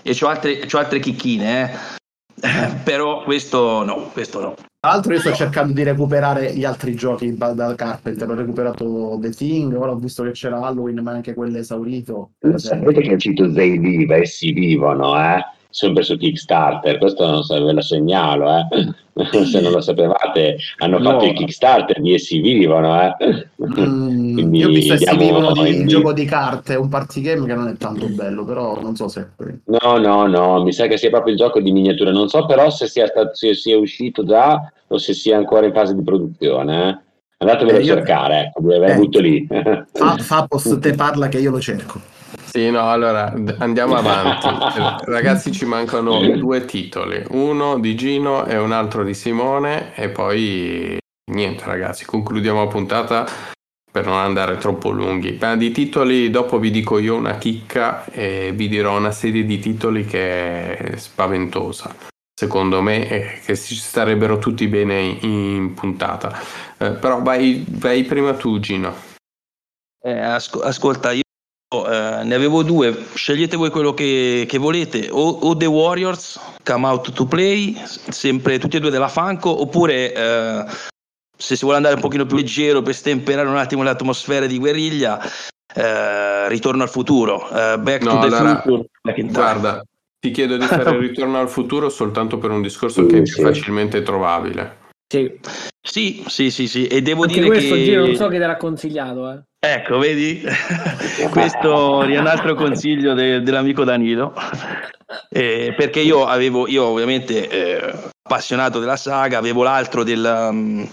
E 0.00 0.14
c'ho 0.14 0.28
altre, 0.28 0.60
c'ho 0.60 0.78
altre 0.78 1.00
chicchine, 1.00 1.62
eh. 1.62 1.97
Però 2.84 3.22
questo 3.22 3.84
no, 3.84 4.10
questo 4.12 4.40
no. 4.40 4.54
Tra 4.80 4.92
l'altro 4.92 5.12
io 5.12 5.18
sto 5.18 5.32
cercando 5.32 5.72
di 5.72 5.82
recuperare 5.82 6.54
gli 6.54 6.64
altri 6.64 6.94
giochi 6.94 7.36
da 7.36 7.74
Carpenter, 7.74 8.30
ho 8.30 8.34
recuperato 8.34 9.18
The 9.20 9.30
Thing, 9.30 9.76
ora 9.76 9.90
ho 9.90 9.96
visto 9.96 10.22
che 10.22 10.30
c'era 10.30 10.60
Halloween, 10.60 11.00
ma 11.00 11.10
anche 11.10 11.34
quello 11.34 11.58
esaurito. 11.58 12.30
Sapete 12.54 13.00
che 13.00 13.10
è 13.10 13.14
uscito 13.14 13.52
Zay 13.52 13.78
Viva 13.78 14.16
e 14.16 14.26
si 14.26 14.52
vivono, 14.52 15.18
eh? 15.20 15.40
Sempre 15.70 16.02
su 16.02 16.16
Kickstarter, 16.16 16.98
questo 16.98 17.26
non 17.26 17.42
so, 17.42 17.62
ve 17.62 17.72
lo 17.72 17.82
segnalo, 17.82 18.50
eh? 18.50 18.66
se 19.44 19.60
non 19.60 19.72
lo 19.72 19.80
sapevate, 19.80 20.56
hanno 20.78 20.98
no. 20.98 21.10
fatto 21.10 21.24
il 21.26 21.34
Kickstarter 21.34 22.00
di 22.00 22.14
Essi 22.14 22.40
Vivono. 22.40 23.00
Eh? 23.00 23.48
Mm, 23.80 24.54
io 24.54 24.68
ho 24.68 24.70
visto 24.72 24.94
Essi 24.94 25.16
Vivono 25.16 25.52
di 25.52 25.80
in... 25.80 25.86
gioco 25.86 26.12
di 26.12 26.24
carte, 26.24 26.74
un 26.74 26.88
party 26.88 27.20
game 27.20 27.46
che 27.46 27.54
non 27.54 27.68
è 27.68 27.76
tanto 27.76 28.06
bello, 28.08 28.44
però 28.44 28.80
non 28.80 28.96
so 28.96 29.08
se... 29.08 29.28
No, 29.64 29.98
no, 29.98 30.26
no, 30.26 30.62
mi 30.62 30.72
sa 30.72 30.86
che 30.86 30.96
sia 30.96 31.10
proprio 31.10 31.32
il 31.32 31.38
gioco 31.38 31.60
di 31.60 31.72
miniatura, 31.72 32.10
non 32.10 32.28
so 32.28 32.46
però 32.46 32.70
se 32.70 32.86
sia, 32.86 33.06
stato, 33.06 33.34
se 33.34 33.54
sia 33.54 33.76
uscito 33.76 34.24
già 34.24 34.72
o 34.88 34.98
se 34.98 35.12
sia 35.12 35.36
ancora 35.36 35.66
in 35.66 35.72
fase 35.72 35.94
di 35.94 36.02
produzione. 36.02 36.88
Eh? 36.88 37.06
Andatevelo 37.40 37.78
eh, 37.78 37.82
a 37.82 37.84
cercare, 37.84 38.40
ecco, 38.46 38.60
deve 38.62 38.76
aver 38.76 38.90
avuto 38.90 39.20
lì. 39.20 39.46
Fapos 40.18 40.78
te 40.80 40.94
parla 40.94 41.28
che 41.28 41.38
io 41.38 41.50
lo 41.50 41.60
cerco. 41.60 42.16
Sì, 42.44 42.70
no, 42.70 42.90
allora 42.90 43.32
andiamo 43.58 43.96
avanti. 43.96 44.48
Ragazzi, 45.10 45.52
ci 45.52 45.64
mancano 45.64 46.18
due 46.36 46.64
titoli, 46.64 47.22
uno 47.30 47.78
di 47.78 47.94
Gino 47.94 48.46
e 48.46 48.56
un 48.56 48.72
altro 48.72 49.04
di 49.04 49.14
Simone 49.14 49.94
e 49.94 50.08
poi 50.08 50.98
niente 51.32 51.64
ragazzi, 51.66 52.04
concludiamo 52.04 52.64
la 52.64 52.70
puntata 52.70 53.26
per 53.90 54.06
non 54.06 54.16
andare 54.16 54.56
troppo 54.58 54.90
lunghi. 54.90 55.38
Ma 55.40 55.56
di 55.56 55.70
titoli 55.72 56.30
dopo 56.30 56.58
vi 56.58 56.70
dico 56.70 56.98
io 56.98 57.16
una 57.16 57.36
chicca 57.38 58.04
e 58.06 58.52
vi 58.54 58.68
dirò 58.68 58.96
una 58.96 59.12
serie 59.12 59.44
di 59.44 59.58
titoli 59.58 60.04
che 60.04 60.76
è 60.76 60.96
spaventosa. 60.96 61.94
Secondo 62.38 62.80
me 62.82 63.08
e 63.08 63.40
che 63.44 63.56
ci 63.56 63.74
starebbero 63.74 64.38
tutti 64.38 64.68
bene 64.68 65.00
in, 65.00 65.30
in 65.30 65.74
puntata. 65.74 66.38
Eh, 66.78 66.92
però 66.92 67.20
vai, 67.20 67.64
vai 67.68 68.04
prima 68.04 68.34
tu 68.34 68.60
Gino. 68.60 68.94
Eh, 70.00 70.20
asco- 70.20 70.60
ascolta, 70.60 71.10
io 71.10 71.22
eh, 71.70 72.24
ne 72.24 72.34
avevo 72.34 72.62
due, 72.62 72.96
scegliete 73.12 73.56
voi 73.56 73.70
quello 73.70 73.92
che, 73.92 74.46
che 74.48 74.58
volete, 74.58 75.08
o, 75.10 75.28
o, 75.28 75.56
The 75.56 75.66
Warriors, 75.66 76.40
Come 76.64 76.86
Out 76.86 77.12
to 77.12 77.26
Play, 77.26 77.76
sempre 77.84 78.58
tutti 78.58 78.78
e 78.78 78.80
due 78.80 78.90
della 78.90 79.08
Fanco, 79.08 79.60
oppure 79.60 80.14
eh, 80.14 80.64
se 81.36 81.56
si 81.56 81.62
vuole 81.62 81.76
andare 81.76 81.96
un 81.96 82.00
pochino 82.00 82.24
più 82.24 82.36
leggero 82.36 82.80
per 82.80 82.94
stemperare 82.94 83.48
un 83.48 83.58
attimo 83.58 83.82
le 83.82 83.90
atmosfere 83.90 84.46
di 84.46 84.58
guerriglia, 84.58 85.20
eh, 85.74 86.48
Ritorno 86.48 86.82
al 86.82 86.88
futuro, 86.88 87.46
eh, 87.50 87.78
Back 87.78 88.02
no, 88.02 88.12
to 88.12 88.18
allora, 88.18 88.54
the 88.54 88.62
Future. 88.62 89.22
Guarda, 89.30 89.82
ti 90.18 90.30
chiedo 90.30 90.56
di 90.56 90.64
fare 90.64 90.90
il 90.90 90.98
Ritorno 91.08 91.38
al 91.38 91.50
futuro 91.50 91.90
soltanto 91.90 92.38
per 92.38 92.50
un 92.50 92.62
discorso 92.62 93.04
che 93.04 93.18
è 93.18 93.22
più 93.22 93.42
facilmente 93.42 94.02
trovabile. 94.02 94.86
Sì. 95.06 95.38
Sì, 95.80 96.24
sì, 96.26 96.50
sì, 96.50 96.66
sì, 96.66 96.86
e 96.86 97.02
devo 97.02 97.22
Anche 97.22 97.34
dire 97.34 97.46
questo 97.46 97.74
che... 97.74 97.84
giro 97.84 98.06
non 98.06 98.14
so 98.14 98.28
che 98.28 98.38
te 98.38 98.46
l'ha 98.46 98.56
consigliato, 98.56 99.30
eh. 99.30 99.42
Ecco, 99.60 99.98
vedi? 99.98 100.40
Questo 101.30 102.02
è 102.04 102.16
un 102.16 102.26
altro 102.28 102.54
consiglio 102.54 103.12
de- 103.14 103.42
dell'amico 103.42 103.82
Danilo, 103.82 104.32
eh, 105.30 105.74
perché 105.76 105.98
io 105.98 106.26
avevo, 106.26 106.68
io 106.68 106.84
ovviamente 106.84 107.48
eh, 107.48 107.94
appassionato 108.22 108.78
della 108.78 108.96
saga, 108.96 109.38
avevo 109.38 109.64
l'altro 109.64 110.04
del, 110.04 110.48
um, 110.50 110.88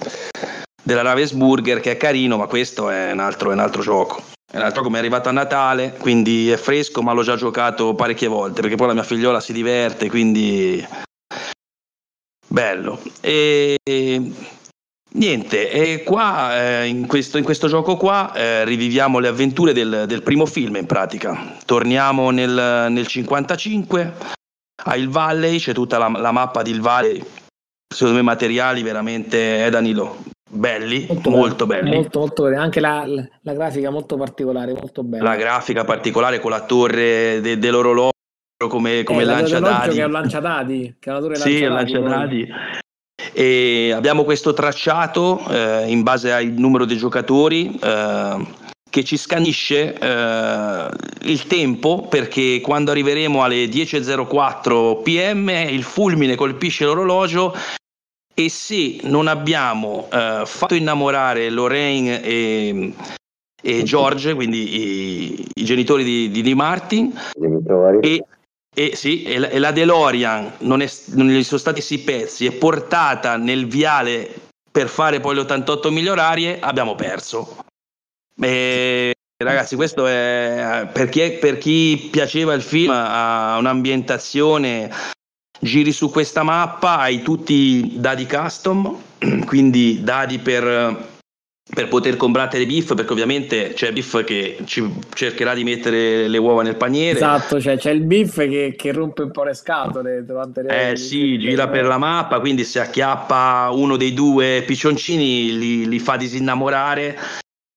della 0.82 1.03
Ravensburger 1.03 1.80
che 1.80 1.91
è 1.91 1.97
carino, 1.97 2.38
ma 2.38 2.47
questo 2.47 2.89
è 2.89 3.11
un 3.11 3.20
altro, 3.20 3.51
è 3.51 3.53
un 3.53 3.59
altro 3.59 3.84
gioco. 3.84 4.24
È 4.51 4.57
un 4.57 4.63
altro 4.63 4.89
mi 4.89 4.95
è 4.95 4.99
arrivato 4.99 5.30
a 5.30 5.34
Natale, 5.34 5.95
quindi 5.99 6.49
è 6.49 6.57
fresco, 6.57 7.03
ma 7.03 7.11
l'ho 7.11 7.24
già 7.24 7.36
giocato 7.36 7.93
parecchie 7.93 8.28
volte, 8.28 8.61
perché 8.61 8.78
poi 8.78 8.88
la 8.88 8.93
mia 8.93 9.03
figliola 9.03 9.41
si 9.41 9.53
diverte, 9.53 10.09
quindi 10.09 10.84
bello. 12.47 12.99
E 13.22 13.78
Niente, 15.16 15.72
e 15.72 16.03
qua 16.03 16.61
eh, 16.61 16.88
in, 16.88 17.07
questo, 17.07 17.38
in, 17.38 17.45
questo, 17.45 17.70
gioco 17.70 17.95
qua 17.95 18.34
eh, 18.34 18.66
riviviamo 18.66 19.20
le 19.20 19.30
avventure 19.30 19.72
del, 19.72 20.03
del, 20.07 20.22
primo 20.22 20.45
film 20.45 20.76
in 20.76 20.86
pratica. 20.86 21.55
Torniamo 21.66 22.32
nel, 22.32 22.88
nel 22.89 23.07
55 23.07 24.13
a 24.84 24.95
Il 24.97 25.07
Valley, 25.07 25.57
c'è 25.57 25.72
tutta 25.72 25.97
la, 25.97 26.09
la 26.09 26.32
mappa 26.34 26.61
di 26.61 26.72
Il 26.72 26.82
Valley, 26.82 27.24
secondo 27.88 28.18
me 28.18 28.24
materiali 28.24 28.84
veramente, 28.84 29.66
eh 29.66 29.70
Danilo, 29.70 30.18
belli, 30.49 31.05
molto, 31.07 31.30
molto 31.30 31.66
belli. 31.66 31.91
Molto, 31.91 32.20
molto 32.20 32.43
belli. 32.43 32.55
Anche 32.57 32.82
la, 32.82 33.05
la, 33.41 33.53
grafica 33.53 33.89
molto 33.89 34.18
particolare, 34.18 34.74
molto 34.74 35.01
bella. 35.01 35.24
La 35.24 35.36
grafica 35.38 35.86
particolare 35.86 36.41
con 36.41 36.51
la 36.51 36.66
torre 36.66 37.39
de, 37.39 37.57
dell'orologio 37.57 38.11
come, 38.68 39.03
come 39.03 39.22
eh, 39.22 39.26
lanciadadi. 39.26 39.95
Che 39.95 40.01
è 40.01 40.05
un 40.05 40.11
lanciadadi, 40.11 40.95
che 40.99 41.09
è 41.09 41.13
una 41.13 41.22
torre 41.22 41.36
sì, 41.38 41.61
lanciadadi. 41.61 42.49
E 43.34 43.91
abbiamo 43.93 44.23
questo 44.23 44.53
tracciato 44.53 45.41
eh, 45.49 45.86
in 45.88 46.03
base 46.03 46.32
al 46.32 46.45
numero 46.47 46.86
dei 46.86 46.97
giocatori 46.97 47.78
eh, 47.82 48.45
che 48.89 49.03
ci 49.03 49.17
scanisce 49.17 49.93
eh, 49.93 50.89
il 51.23 51.47
tempo 51.47 52.07
perché 52.07 52.61
quando 52.61 52.91
arriveremo 52.91 53.43
alle 53.43 53.65
10.04 53.65 55.01
pm 55.01 55.49
il 55.69 55.84
fulmine 55.84 56.36
colpisce 56.36 56.86
l'orologio 56.86 57.53
e 58.34 58.49
se 58.49 58.99
non 59.03 59.28
abbiamo 59.28 60.07
eh, 60.11 60.43
fatto 60.45 60.76
innamorare 60.76 61.49
Lorraine 61.49 62.21
e, 62.21 62.93
e 63.61 63.84
George, 63.84 64.34
quindi 64.34 64.76
i, 64.76 65.47
i 65.55 65.63
genitori 65.63 66.03
di, 66.03 66.30
di, 66.30 66.41
di 66.41 66.53
Martin, 66.53 67.13
e, 68.01 68.23
e, 68.76 68.95
sì, 68.95 69.23
e, 69.23 69.57
la, 69.57 69.71
DeLorean 69.71 70.55
non, 70.59 70.82
è, 70.82 70.91
non 71.13 71.28
gli 71.28 71.43
sono 71.43 71.59
stati 71.59 71.78
questi 71.78 71.99
pezzi, 71.99 72.45
è 72.45 72.51
portata 72.51 73.38
nel 73.38 73.67
viale 73.67 74.34
per 74.69 74.89
fare 74.89 75.21
poi 75.21 75.36
le 75.36 75.41
88 75.41 75.91
migliorarie, 75.91 76.59
abbiamo 76.59 76.95
perso. 76.95 77.66
E, 78.37 79.13
ragazzi, 79.41 79.78
questo 79.78 80.05
è 80.05 80.89
per 80.91 81.08
chi, 81.08 81.21
è, 81.21 81.32
per 81.33 81.58
chi 81.58 82.09
piaceva 82.12 82.54
il 82.54 82.62
film, 82.62 82.91
ha 82.93 83.55
un'ambientazione, 83.58 84.91
giri 85.58 85.93
su 85.93 86.09
questa 86.09 86.43
mappa, 86.43 86.97
hai 86.97 87.21
tutti 87.21 87.93
dadi 87.95 88.28
custom, 88.28 89.01
quindi 89.47 90.04
dadi 90.04 90.39
per 90.39 91.13
per 91.76 91.89
poter 91.89 92.16
combattere 92.16 92.66
Biff, 92.66 92.96
perché 92.96 93.12
ovviamente 93.12 93.74
c'è 93.74 93.92
Biff 93.92 94.24
che 94.24 94.60
ci 94.64 94.89
cercherà 95.14 95.54
di 95.54 95.66
mettere 95.66 96.30
le 96.30 96.38
uova 96.38 96.64
nel 96.64 96.78
paniere. 96.78 97.18
Esatto, 97.18 97.60
cioè 97.60 97.78
c'è 97.78 97.92
il 97.92 98.02
Biff 98.06 98.38
che, 98.38 98.76
che 98.78 98.92
rompe 98.93 99.24
un 99.24 99.32
po' 99.32 99.43
le 99.43 99.54
scatole 99.54 100.24
durante 100.24 100.62
le 100.62 100.92
Eh 100.92 100.96
sì, 100.96 101.38
gira 101.38 101.68
per 101.68 101.84
la 101.86 101.97
mappa, 101.97 102.39
quindi 102.39 102.64
se 102.64 102.80
acchiappa 102.80 103.70
uno 103.74 103.97
dei 103.97 104.14
due 104.14 104.64
piccioncini 104.66 105.58
li, 105.58 105.88
li 105.89 106.00
fa 106.00 106.16
disinnamorare. 106.16 107.18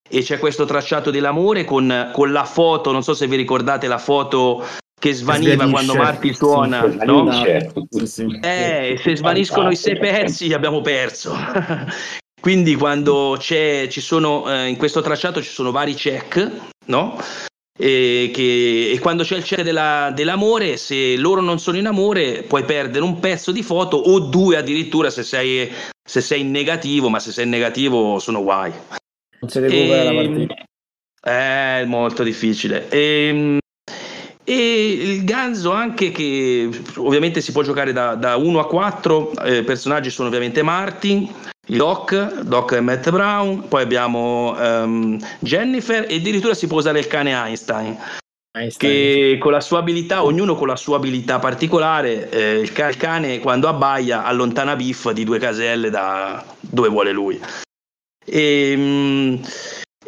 E 0.09 0.23
c'è 0.23 0.39
questo 0.39 0.65
tracciato 0.65 1.11
dell'amore 1.11 1.65
con, 1.65 2.11
con 2.12 2.31
la 2.31 2.45
foto, 2.45 2.93
non 2.93 3.03
so 3.03 3.15
se 3.15 3.27
vi 3.27 3.35
ricordate 3.37 3.89
la 3.89 3.99
foto 3.99 4.65
che 4.99 5.12
svaniva 5.12 5.55
Svanisce. 5.55 5.70
quando 5.73 5.95
Marti 5.97 6.33
suona, 6.33 6.89
Sì, 6.89 6.97
no? 7.05 7.31
svanisce. 7.33 7.73
Sì, 7.91 8.07
sì. 8.07 8.39
Eh, 8.43 8.99
se 9.03 9.16
svaniscono 9.16 9.70
i 9.70 9.77
sei 9.77 9.99
pezzi 9.99 10.53
abbiamo 10.55 10.81
perso. 10.83 11.35
Quindi 12.40 12.74
quando 12.77 13.36
c'è, 13.39 13.89
ci 13.90 14.01
sono, 14.01 14.51
eh, 14.51 14.69
in 14.69 14.77
questo 14.77 15.01
tracciato 15.01 15.43
ci 15.43 15.51
sono 15.51 15.70
vari 15.73 15.94
check, 15.94 16.51
no? 16.86 17.20
E, 17.81 18.31
che, 18.32 18.90
e 18.93 18.98
quando 19.01 19.23
c'è 19.23 19.36
il 19.36 19.44
check 19.44 19.62
della- 19.62 20.10
dell'amore, 20.15 20.77
se 20.77 21.16
loro 21.16 21.40
non 21.40 21.59
sono 21.59 21.77
in 21.78 21.86
amore, 21.86 22.43
puoi 22.43 22.65
perdere 22.65 23.05
un 23.05 23.20
pezzo 23.20 23.52
di 23.52 23.62
foto 23.62 23.97
o 23.97 24.19
due 24.20 24.56
addirittura 24.56 25.10
se 25.10 25.23
sei, 25.23 25.70
se 26.09 26.20
sei 26.20 26.40
in 26.40 26.51
negativo, 26.51 27.09
ma 27.09 27.19
se 27.20 27.32
sei 27.32 27.44
in 27.44 27.51
negativo 27.51 28.19
sono 28.19 28.43
guai. 28.43 28.73
Non 29.40 29.51
si 29.51 29.60
recupera 29.60 30.02
la 30.05 30.10
E- 30.10 30.15
partita. 30.24 30.55
È 31.20 31.85
molto 31.86 32.23
difficile. 32.23 32.89
E, 32.89 33.59
e 34.44 34.90
il 34.93 35.24
ganzo 35.24 35.73
anche 35.73 36.10
che 36.10 36.69
ovviamente 36.97 37.40
si 37.40 37.52
può 37.52 37.62
giocare 37.62 37.93
da, 37.93 38.15
da 38.15 38.36
1 38.36 38.59
a 38.60 38.66
4, 38.66 39.32
eh, 39.44 39.62
personaggi 39.62 40.10
sono 40.10 40.28
ovviamente 40.28 40.62
Martin, 40.62 41.31
Doc, 41.69 42.40
Doc 42.43 42.73
e 42.73 42.81
Matt 42.81 43.11
Brown, 43.11 43.69
poi 43.69 43.82
abbiamo 43.82 44.57
ehm, 44.59 45.19
Jennifer 45.40 46.07
e 46.09 46.16
addirittura 46.16 46.55
si 46.55 46.66
può 46.66 46.78
usare 46.78 46.99
il 46.99 47.07
cane 47.07 47.32
Einstein 47.32 47.97
Einstein. 48.57 48.90
che 48.90 49.39
con 49.39 49.53
la 49.53 49.61
sua 49.61 49.78
abilità, 49.81 50.24
ognuno 50.24 50.55
con 50.55 50.66
la 50.66 50.77
sua 50.77 50.97
abilità 50.97 51.39
particolare, 51.39 52.31
eh, 52.31 52.59
il, 52.61 52.73
ca- 52.73 52.89
il 52.89 52.97
cane 52.97 53.39
quando 53.40 53.69
abbaia 53.69 54.24
allontana 54.24 54.77
Biff 54.77 55.11
di 55.11 55.24
due 55.24 55.39
caselle 55.39 55.90
da 55.90 56.43
dove 56.61 56.89
vuole 56.89 57.12
lui. 57.12 57.39
E, 58.24 58.74
mm, 58.77 59.35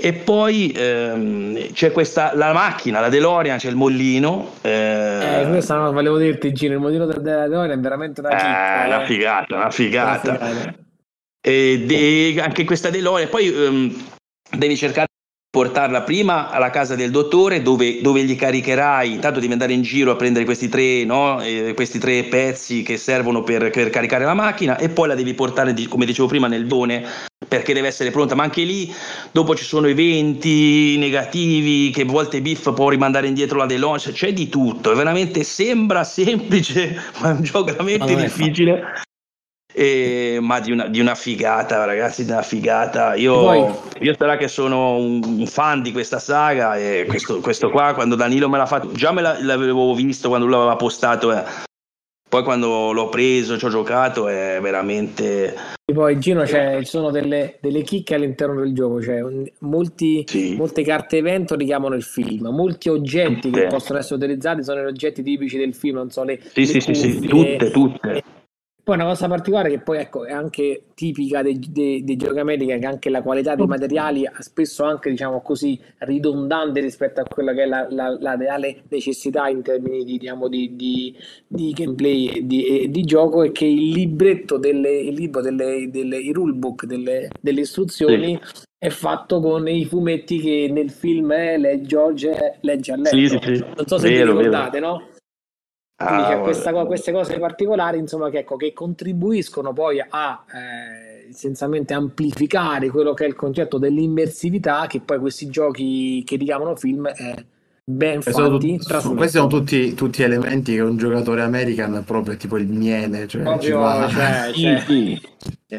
e 0.03 0.12
poi 0.15 0.73
ehm, 0.74 1.73
c'è 1.73 1.93
questa 1.93 2.32
la 2.35 2.53
macchina, 2.55 3.01
la 3.01 3.11
DeLorean, 3.11 3.59
c'è 3.59 3.69
il 3.69 3.77
mollino. 3.77 4.53
Eh, 4.62 5.43
Eh, 5.43 5.49
questa 5.49 5.77
no, 5.77 5.93
volevo 5.93 6.16
dirti, 6.16 6.53
Gino, 6.53 6.73
il 6.73 6.81
modello 6.81 7.05
del 7.05 7.20
DeLorean 7.20 7.78
è 7.78 7.81
veramente 7.81 8.20
una 8.20 8.31
eh, 8.31 8.37
chicca, 8.37 8.87
una 8.87 9.03
eh. 9.03 9.07
figata, 9.07 9.55
una 9.55 9.62
Una 9.65 9.70
figata. 9.70 10.89
E 11.41 11.85
de- 11.87 12.41
anche 12.41 12.65
questa 12.65 12.91
DeLorean, 12.91 13.31
poi 13.31 13.47
ehm, 13.47 14.05
devi 14.57 14.77
cercare 14.77 15.07
di 15.09 15.59
portarla 15.59 16.03
prima 16.03 16.51
alla 16.51 16.71
casa 16.71 16.95
del 16.95 17.11
dottore 17.11 17.62
dove, 17.62 18.03
dove 18.03 18.25
gli 18.25 18.37
caricherai, 18.37 19.12
intanto 19.12 19.41
devi 19.41 19.53
andare 19.53 19.73
in 19.73 19.83
giro 19.83 20.11
a 20.11 20.17
prendere 20.17 20.45
questi 20.45 20.69
tre, 20.69 21.05
no? 21.05 21.41
Eh, 21.41 21.73
questi 21.75 21.99
tre 21.99 22.25
pezzi 22.25 22.83
che 22.83 22.99
servono 22.99 23.43
per, 23.43 23.71
per 23.71 23.89
caricare 23.89 24.25
la 24.25 24.35
macchina 24.35 24.77
e 24.77 24.91
poi 24.91 25.09
la 25.09 25.15
devi 25.15 25.33
portare, 25.33 25.75
come 25.89 26.05
dicevo 26.05 26.29
prima, 26.29 26.47
nel 26.47 26.67
done 26.67 27.29
perché 27.49 27.73
deve 27.73 27.89
essere 27.89 28.11
pronta, 28.11 28.35
ma 28.35 28.45
anche 28.45 28.62
lì 28.62 28.95
dopo 29.33 29.57
ci 29.57 29.65
sono 29.65 29.89
eventi 29.89 30.97
negativi 30.99 31.91
che 31.91 32.03
a 32.03 32.05
volte 32.05 32.41
Biff 32.43 32.73
può 32.75 32.91
rimandare 32.91 33.27
indietro 33.27 33.59
la 33.59 33.67
DeLorean, 33.67 33.99
cioè, 33.99 34.12
c'è 34.12 34.33
di 34.33 34.49
tutto, 34.49 34.93
è 34.93 34.95
veramente 34.95 35.43
sembra 35.43 36.05
semplice, 36.05 37.01
ma 37.21 37.31
è 37.31 37.33
un 37.33 37.43
gioco 37.43 37.73
veramente 37.73 38.15
difficile. 38.15 38.83
E- 39.81 40.39
ma 40.43 40.61
di 40.61 40.73
una, 40.73 40.89
di 40.89 41.01
una 41.01 41.15
figata, 41.15 41.86
ragazzi, 41.86 42.27
di 42.27 42.31
una 42.31 42.43
figata. 42.43 43.15
Io, 43.15 43.81
io 43.98 44.15
sarà 44.19 44.36
che 44.36 44.47
sono 44.47 44.97
un, 44.97 45.23
un 45.24 45.47
fan 45.47 45.81
di 45.81 45.90
questa 45.90 46.19
saga 46.19 46.77
e 46.77 47.07
questo, 47.09 47.40
questo 47.40 47.70
qua, 47.70 47.94
quando 47.94 48.15
Danilo 48.15 48.51
me 48.51 48.59
l'ha 48.59 48.66
fatto, 48.66 48.93
già 48.93 49.11
me 49.11 49.23
la- 49.23 49.39
l'avevo 49.43 49.94
visto 49.94 50.28
quando 50.28 50.47
lui 50.47 50.55
l'aveva 50.57 50.77
postato. 50.77 51.32
eh. 51.32 51.43
Poi 52.28 52.43
quando 52.44 52.93
l'ho 52.93 53.09
preso, 53.09 53.57
ci 53.57 53.65
ho 53.65 53.70
giocato, 53.70 54.28
è 54.28 54.59
veramente... 54.61 55.55
E 55.90 55.93
poi 55.94 56.19
Gino 56.20 56.43
c'è, 56.44 56.78
ci 56.81 56.85
sono 56.85 57.11
delle, 57.11 57.57
delle 57.62 57.82
chicche 57.82 58.15
all'interno 58.15 58.61
del 58.61 58.73
gioco, 58.74 59.02
cioè 59.02 59.20
molti, 59.61 60.24
Sì. 60.28 60.55
molte 60.57 60.82
carte 60.85 61.16
evento 61.16 61.57
richiamano 61.57 61.94
il 61.97 62.05
film, 62.05 62.48
molti 62.48 62.89
oggetti 62.90 63.51
che 63.51 63.62
Tutte. 63.62 63.66
possono 63.66 63.98
essere 63.98 64.16
utilizzati 64.16 64.62
sono 64.62 64.82
gli 64.82 64.86
oggetti 64.86 65.23
tipici 65.24 65.57
del 65.57 65.74
film, 65.74 65.97
non 65.97 66.11
so, 66.11 66.23
le, 66.23 66.39
Sì, 66.52 66.61
le 66.61 66.66
sì, 66.66 66.81
sì, 66.81 66.94
sì, 66.94 67.15
cuffie. 67.27 67.57
tutte, 67.57 67.70
tutte. 67.73 68.23
Poi 68.82 68.94
una 68.97 69.05
cosa 69.05 69.28
particolare 69.28 69.69
che 69.70 69.78
poi 69.81 69.98
ecco, 69.98 70.24
è 70.24 70.32
anche 70.32 70.85
tipica 70.94 71.43
dei, 71.43 71.59
dei, 71.70 72.02
dei 72.02 72.16
giochi 72.16 72.39
America, 72.39 72.77
che 72.78 72.86
anche 72.86 73.11
la 73.11 73.23
qualità 73.23 73.55
dei 73.55 73.66
materiali 73.66 74.23
è 74.24 74.31
spesso 74.40 74.85
anche 74.85 75.11
diciamo 75.11 75.40
così 75.43 75.78
ridondante 75.98 76.81
rispetto 76.81 77.20
a 77.20 77.24
quella 77.24 77.52
che 77.52 77.62
è 77.65 77.66
la, 77.66 77.86
la- 77.90 78.16
la 78.19 78.36
reale 78.36 78.82
necessità 78.89 79.48
in 79.48 79.62
termini 79.62 80.05
di, 80.05 80.19
diciamo, 80.19 80.48
di, 80.48 80.74
di- 80.77 81.15
di 81.47 81.70
gameplay 81.73 82.27
e 82.28 82.47
di, 82.47 82.89
di 82.90 83.02
gioco 83.05 83.43
è 83.44 83.52
che 83.52 83.66
il 83.66 83.90
libretto 83.90 84.57
delle, 84.59 84.90
il 84.98 85.15
libro 85.15 85.40
delle, 85.43 85.89
delle 85.90 86.16
il 86.19 86.35
rulebook 86.35 86.86
delle, 86.86 87.28
delle 87.40 87.61
istruzioni 87.61 88.39
è 88.78 88.89
fatto 88.89 89.40
con 89.40 89.69
i 89.69 89.85
fumetti 89.85 90.39
che 90.40 90.69
nel 90.73 90.90
film 90.90 91.32
è 91.32 91.59
le 91.59 91.82
George 91.82 92.57
legge 92.62 92.93
a 92.93 92.97
letto. 92.97 93.16
Sì, 93.16 93.28
sì, 93.28 93.39
sì. 93.57 93.65
Non 93.77 93.86
so 93.86 93.98
se 93.98 94.09
Vero, 94.09 94.32
vi 94.32 94.39
vero. 94.39 94.39
ricordate, 94.39 94.81
no? 94.81 95.10
Quindi 96.05 96.24
Ah, 96.24 96.28
c'è 96.28 96.40
guarda. 96.40 96.43
questa 96.43 96.72
queste 96.86 97.12
cose 97.12 97.39
particolari, 97.39 97.98
insomma, 97.98 98.31
che, 98.31 98.39
ecco, 98.39 98.56
che 98.56 98.72
contribuiscono 98.72 99.72
poi 99.72 100.01
a 100.01 100.44
eh, 100.52 101.28
essenzialmente 101.28 101.94
amplificare 101.94 102.90
quello 102.90 103.14
che 103.14 103.24
è 103.24 103.28
il 103.28 103.36
concetto 103.36 103.78
dell'immersività, 103.78 104.86
che 104.89 105.01
poi 105.01 105.18
questi 105.18 105.48
giochi 105.48 106.22
che 106.24 106.36
richiamano 106.36 106.74
film 106.77 107.06
eh, 107.06 107.47
ben 107.85 108.22
sono 108.22 108.59
fatti 108.59 108.78
trasmettono. 108.78 109.14
questi 109.16 109.36
sono 109.39 109.48
tutti, 109.48 109.94
tutti 109.94 110.22
elementi 110.22 110.74
che 110.74 110.81
un 110.81 110.97
giocatore 110.97 111.43
American 111.43 112.02
proprio 112.05 112.36
tipo 112.36 112.56
il 112.59 112.68
miele, 112.68 113.27
cioè, 113.27 113.59
ci 113.59 113.72
Proprio, 113.72 113.78
va- 113.78 114.09
cioè, 114.09 114.52
cioè, 114.55 114.78
sì. 114.86 115.20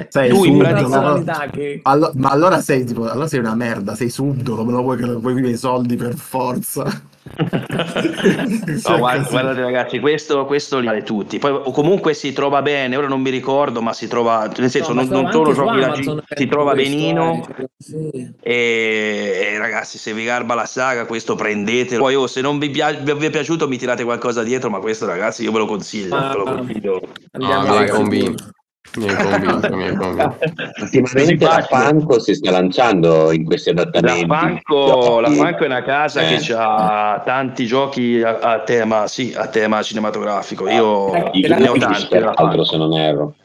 sei 0.08 0.30
lui 0.30 0.50
subdolo, 0.50 0.74
personalità 0.74 1.50
che 1.50 1.82
allo- 1.84 2.12
ma 2.16 2.30
allora 2.30 2.62
sei 2.62 2.84
tipo, 2.86 3.10
allora 3.10 3.28
sei 3.28 3.40
una 3.40 3.56
merda, 3.56 3.96
sei 3.96 4.10
subdolo, 4.10 4.66
me 4.66 4.72
lo 4.72 4.82
vuoi 4.82 4.98
vuoi 5.20 5.50
i 5.52 5.58
soldi 5.58 5.96
per 5.96 6.16
forza. 6.16 7.10
No, 7.24 8.98
guarda- 8.98 9.28
guardate 9.30 9.62
ragazzi, 9.62 10.00
questo, 10.00 10.46
questo 10.46 10.80
li 10.80 10.88
vale 10.88 11.04
tutti. 11.04 11.38
Poi 11.40 11.52
o 11.52 11.72
comunque 11.72 12.14
si 12.14 12.34
trova 12.34 12.62
bene, 12.62 12.96
ora 12.96 13.08
non 13.08 13.22
mi 13.22 13.30
ricordo, 13.30 13.82
ma 13.82 13.94
si 13.94 14.08
trova, 14.08 14.52
nel 14.58 14.70
senso, 14.70 14.94
No, 14.94 15.04
non, 15.04 15.22
non 15.24 15.32
solo 15.32 15.54
giochi 15.54 15.80
la 15.80 15.90
G- 15.90 16.24
si 16.36 16.48
trova 16.48 16.74
benino. 16.74 17.48
eh, 17.58 17.66
sì. 17.78 18.34
E, 18.42 19.50
e 19.54 19.58
ragazzi, 19.58 19.98
se 19.98 20.14
vi 20.14 20.24
garba 20.24 20.56
la 20.56 20.66
saga, 20.66 21.06
questo 21.06 21.36
prendetelo. 21.36 22.02
Poi, 22.02 22.16
oh, 22.16 22.28
se 22.28 22.42
non 22.42 22.58
vi, 22.60 22.70
pia- 22.70 22.92
vi 22.92 23.12
è 23.26 23.30
piaciuto, 23.30 23.68
mi 23.68 23.78
tirate 23.78 24.04
qualcosa 24.04 24.44
dietro. 24.44 24.70
Ma 24.70 24.80
questo, 24.80 25.06
ragazzi, 25.06 25.44
io 25.44 25.52
ve 25.52 25.60
lo 25.60 25.66
consiglio. 25.66 26.16
Ma- 26.16 26.30
ve 26.32 26.38
lo 26.38 26.44
consiglio. 26.44 27.02
Andiamo 27.32 27.76
Ah, 27.76 27.90
convinto. 27.90 28.50
Mi 28.98 29.08
hai 29.08 29.16
convinto, 29.16 29.76
mi 29.76 29.84
hai 29.88 29.96
convinto. 29.96 30.38
Ultimamente 30.82 31.46
la. 31.46 31.62
Fanco 31.62 32.20
si 32.20 32.34
sta 32.36 32.52
lanciando 32.52 33.32
in 33.32 33.46
questi 33.46 33.74
La 33.74 33.82
adattamenti. 33.84 34.28
La 34.28 34.62
Giochi- 34.68 35.36
Franco 35.36 35.64
è 35.64 35.66
una 35.66 35.82
casa 35.84 36.22
Eh. 36.28 36.38
che 36.38 36.54
ha 36.54 37.22
tanti 37.26 37.66
giochi 37.66 38.22
a, 38.22 38.40
a 38.40 38.60
tema, 38.64 39.08
sì, 39.08 39.34
a 39.36 39.48
tema 39.48 39.82
cinematografico. 39.82 40.68
Io 40.68 41.14
Eh, 41.14 41.30
I 41.34 41.42
ne 41.48 41.68
ho 41.70 41.74
tanti. 41.78 42.08
peraltro, 42.10 42.46
Franco. 42.46 42.64
se 42.66 42.78
non 42.78 42.94
erro. 42.94 43.36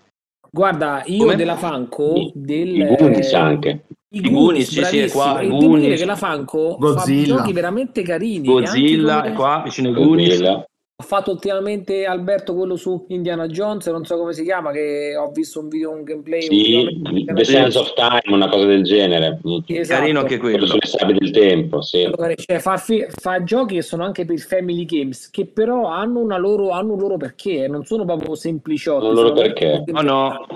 Guarda, 0.51 1.03
io 1.07 1.19
Come? 1.19 1.37
della 1.37 1.57
Fanco, 1.57 2.15
I- 2.15 2.33
del, 2.35 2.69
I 2.81 2.97
Goonies 2.97 3.33
anche. 3.35 3.85
I 4.09 4.21
Goonies, 4.31 4.69
sì, 4.71 4.83
sì, 4.85 4.99
è 5.01 5.11
qua, 5.11 5.41
E 5.41 5.45
devo 5.47 5.59
dire 5.59 5.69
Goonies. 5.69 6.01
che 6.01 6.07
la 6.07 6.17
Fanco 6.17 6.77
Godzilla. 6.79 7.35
fa 7.35 7.41
giochi 7.43 7.53
veramente 7.53 8.03
carini. 8.03 8.47
Godzilla 8.49 9.17
anche 9.17 9.29
è 9.29 9.33
qua, 9.33 9.61
vicino 9.65 9.89
ai 9.89 9.95
Goonies. 9.95 10.29
Godzilla. 10.39 10.67
Ha 10.99 11.05
fatto 11.05 11.31
ultimamente 11.31 12.07
Alberto 12.07 12.55
quello 12.55 12.75
su 12.77 13.05
Indiana 13.09 13.47
Jones, 13.49 13.87
non 13.89 14.07
so 14.07 14.17
come 14.17 14.33
si 14.33 14.43
chiama, 14.45 14.71
che 14.73 15.15
ho 15.15 15.31
visto 15.31 15.61
un 15.61 15.69
video, 15.69 15.91
un 15.91 16.03
gameplay. 16.05 16.41
Sì. 16.41 17.03
The 17.27 17.45
Sense 17.45 17.77
of 17.79 17.93
Time, 17.93 18.23
una 18.35 18.49
cosa 18.49 18.65
del 18.65 18.83
genere. 18.83 19.39
Esatto. 19.67 20.01
Carino 20.01 20.21
anche 20.21 20.39
Quello 20.39 20.57
quello. 20.57 20.67
sulle 20.67 20.87
sabbie 20.87 21.17
del 21.19 21.31
tempo, 21.33 21.83
sì. 21.83 22.03
Allora, 22.03 22.35
cioè, 22.35 22.59
fa, 22.61 22.79
fi- 22.79 23.05
fa 23.11 23.43
giochi 23.43 23.75
che 23.75 23.83
sono 23.83 24.05
anche 24.05 24.25
per 24.25 24.39
family 24.39 24.87
games, 24.87 25.29
che 25.29 25.45
però 25.45 25.87
hanno, 25.89 26.21
una 26.21 26.39
loro, 26.39 26.71
hanno 26.71 26.95
un 26.95 26.99
loro 26.99 27.19
perché, 27.19 27.65
eh, 27.65 27.69
non 27.69 27.85
sono 27.85 28.07
proprio 28.07 28.35
sempliciotti. 28.35 29.05
Un 29.05 29.13
loro 29.13 29.33
perché. 29.35 29.85
No, 29.89 30.01
no. 30.01 30.47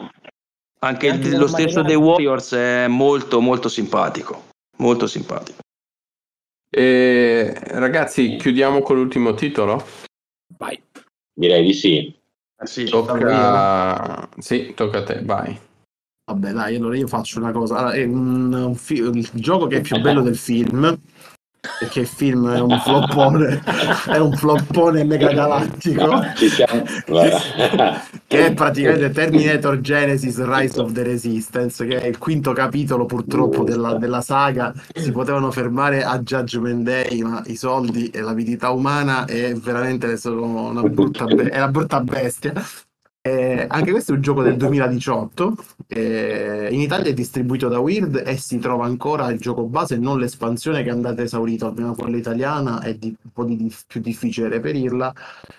Anche 0.79 1.07
il- 1.09 1.13
Anche 1.13 1.37
lo 1.37 1.49
stesso. 1.49 1.85
The 1.85 1.95
Warriors 1.97 2.55
è 2.55 2.87
molto, 2.89 3.43
molto 3.43 3.69
simpatico. 3.69 4.45
Molto 4.79 5.07
simpatico. 5.07 5.59
E, 6.75 7.53
ragazzi, 7.73 8.37
chiudiamo 8.37 8.81
con 8.81 8.97
l'ultimo 8.97 9.35
titolo. 9.35 9.85
Direi 11.41 11.65
di 11.65 11.73
sì. 11.73 12.15
Eh 12.63 12.67
sì. 12.67 12.85
Tocca... 12.85 14.29
Sì, 14.37 14.75
tocca 14.75 14.99
a 14.99 15.03
te, 15.05 15.23
vai. 15.25 15.59
Vabbè, 16.27 16.53
dai, 16.53 16.77
allora 16.77 16.99
io 16.99 17.07
faccio 17.07 17.39
una 17.39 17.51
cosa. 17.51 17.77
Allora, 17.79 17.95
è 17.95 18.05
un, 18.05 18.53
un 18.53 18.75
fi- 18.75 18.99
il 18.99 19.31
gioco 19.33 19.67
che 19.67 19.79
è 19.79 19.81
più 19.81 19.99
bello 20.03 20.21
del 20.21 20.37
film 20.37 21.01
perché 21.79 22.01
il 22.01 22.07
film 22.07 22.51
è 22.53 22.61
un 22.61 22.79
floppone, 22.79 23.63
è 24.09 24.17
un 24.17 24.33
floppone 24.33 25.05
mega 25.05 25.33
galattico 25.33 26.21
che 28.27 28.47
è 28.47 28.55
praticamente 28.55 29.11
Terminator 29.11 29.81
Genesis 29.81 30.43
Rise 30.43 30.81
of 30.81 30.93
the 30.93 31.03
Resistance, 31.03 31.87
che 31.87 32.01
è 32.01 32.07
il 32.07 32.19
quinto 32.19 32.53
capitolo 32.53 33.05
purtroppo 33.05 33.63
della, 33.63 33.95
della 33.95 34.23
saga. 34.23 34.73
Si 34.95 35.13
potevano 35.13 35.51
fermare 35.51 36.03
a 36.03 36.19
Judgment 36.21 36.83
Day, 36.83 37.21
ma 37.21 37.43
i 37.47 37.57
soldi 37.57 38.09
e 38.09 38.21
l'avidità 38.21 38.71
umana 38.71 39.27
è 39.27 39.53
veramente 39.55 40.17
sono 40.17 40.69
una 40.69 40.83
brutta, 40.83 41.25
be- 41.25 41.49
è 41.51 41.57
una 41.57 41.69
brutta 41.69 42.01
bestia. 42.01 42.53
Eh, 43.23 43.67
anche 43.69 43.91
questo 43.91 44.13
è 44.13 44.15
un 44.15 44.23
gioco 44.23 44.43
del 44.43 44.57
2018. 44.57 45.55
Eh, 45.89 46.69
in 46.71 46.81
Italia 46.81 47.11
è 47.11 47.13
distribuito 47.13 47.69
da 47.69 47.79
Weird 47.79 48.23
e 48.25 48.39
si 48.39 48.59
trova 48.59 48.87
ancora 48.87 49.31
il 49.31 49.39
gioco 49.39 49.65
base, 49.67 49.99
non 49.99 50.19
l'espansione 50.19 50.83
che 50.83 50.89
è 50.89 50.93
andata 50.93 51.21
esaurita, 51.21 51.67
almeno 51.67 51.95
quella 51.95 52.17
italiana 52.17 52.81
è 52.81 52.95
di, 52.95 53.15
un 53.23 53.31
po' 53.31 53.45
di, 53.45 53.71
più 53.87 54.01
difficile 54.01 54.49
reperirla, 54.49 55.13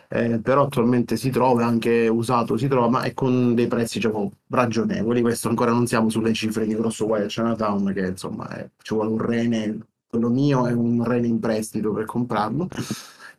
eh, 0.10 0.40
però 0.40 0.64
attualmente 0.64 1.18
si 1.18 1.30
trova 1.30 1.64
anche 1.64 2.08
usato, 2.08 2.58
si 2.58 2.68
trova, 2.68 2.90
ma 2.90 3.04
è 3.04 3.14
con 3.14 3.54
dei 3.54 3.68
prezzi 3.68 4.00
diciamo, 4.00 4.32
ragionevoli. 4.50 5.22
Questo 5.22 5.48
ancora 5.50 5.72
non 5.72 5.86
siamo 5.86 6.10
sulle 6.10 6.34
cifre 6.34 6.66
di 6.66 6.74
Grosso 6.76 7.06
Guai 7.06 7.24
a 7.24 7.28
Chinatown, 7.28 7.94
che 7.94 8.08
insomma 8.08 8.48
ci 8.82 8.96
vuole 8.96 9.12
un 9.12 9.20
rene, 9.20 9.78
quello 10.08 10.30
mio 10.30 10.66
è 10.66 10.72
un 10.72 11.04
rene 11.04 11.28
in 11.28 11.40
prestito 11.40 11.92
per 11.92 12.06
comprarlo. 12.06 12.68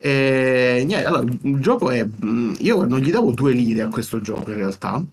E, 0.04 0.82
niente, 0.84 1.04
allora, 1.04 1.22
il 1.42 1.60
gioco 1.60 1.90
è. 1.90 2.04
Mm, 2.24 2.54
io 2.58 2.84
non 2.84 2.98
gli 2.98 3.10
davo 3.12 3.30
due 3.30 3.52
lire 3.52 3.82
a 3.82 3.88
questo 3.88 4.20
gioco 4.20 4.50
in 4.50 4.56
realtà. 4.56 5.04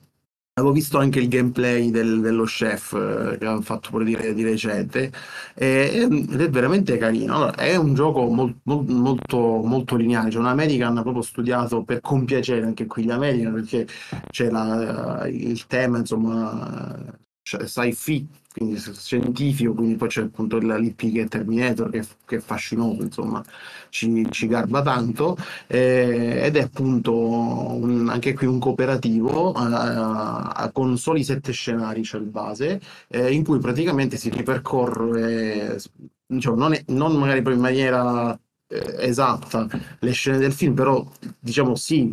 Avevo 0.54 0.74
visto 0.74 0.98
anche 0.98 1.20
il 1.20 1.30
gameplay 1.30 1.90
del, 1.92 2.20
dello 2.22 2.44
chef 2.44 2.94
eh, 2.94 3.38
che 3.38 3.46
hanno 3.46 3.62
fatto 3.62 3.92
pure 3.92 4.04
di, 4.04 4.34
di 4.34 4.44
recente 4.44 5.12
e, 5.54 6.10
ed 6.10 6.42
è 6.42 6.50
veramente 6.50 6.98
carino. 6.98 7.36
Allora, 7.36 7.56
è 7.56 7.76
un 7.76 7.94
gioco 7.94 8.26
mol, 8.30 8.54
mol, 8.64 8.86
molto, 8.88 9.38
molto 9.64 9.96
lineare. 9.96 10.30
C'è 10.30 10.38
un 10.40 10.48
American 10.48 10.96
proprio 11.02 11.22
studiato 11.22 11.84
per 11.84 12.02
compiacere 12.02 12.66
anche 12.66 12.88
qui 12.88 13.04
gli 13.06 13.12
American 13.12 13.54
perché 13.54 13.88
c'è 14.32 14.50
la, 14.50 15.28
il 15.28 15.66
tema, 15.68 16.00
insomma, 16.00 16.98
sci-fi 17.44 18.28
quindi 18.52 18.78
scientifico, 18.80 19.74
quindi 19.74 19.96
poi 19.96 20.08
c'è 20.10 20.22
appunto 20.24 20.58
l'IP 20.58 21.12
che 21.14 21.22
è 21.22 21.28
Terminator, 21.28 21.90
che, 21.92 22.04
che 22.26 22.38
è 22.38 22.40
fascinoso, 22.40 23.04
insomma, 23.04 23.44
ci, 23.90 24.26
ci 24.32 24.48
garba 24.48 24.82
tanto, 24.82 25.38
eh, 25.68 26.42
ed 26.44 26.56
è 26.58 26.62
appunto 26.64 27.14
un, 27.16 28.10
anche 28.10 28.34
qui 28.34 28.48
un 28.48 28.60
cooperativo 28.60 29.54
eh, 29.56 30.72
con 30.72 30.98
soli 30.98 31.24
sette 31.24 31.52
scenari, 31.52 32.02
c'è 32.02 32.18
il 32.18 32.26
base, 32.26 32.82
eh, 33.08 33.32
in 33.32 33.44
cui 33.44 33.60
praticamente 33.60 34.18
si 34.18 34.30
ripercorre, 34.30 35.80
diciamo, 36.26 36.56
non, 36.56 36.74
è, 36.74 36.84
non 36.88 37.16
magari 37.18 37.42
poi 37.42 37.54
in 37.54 37.60
maniera 37.60 38.38
eh, 38.68 38.96
esatta 39.00 39.68
le 40.00 40.12
scene 40.12 40.38
del 40.38 40.54
film, 40.54 40.74
però 40.74 41.06
diciamo 41.40 41.76
sì, 41.76 42.10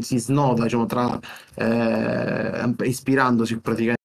si 0.00 0.18
snoda 0.18 0.62
diciamo, 0.64 0.86
tra 0.86 1.18
eh, 1.56 2.74
ispirandosi 2.84 3.58
praticamente 3.60 4.02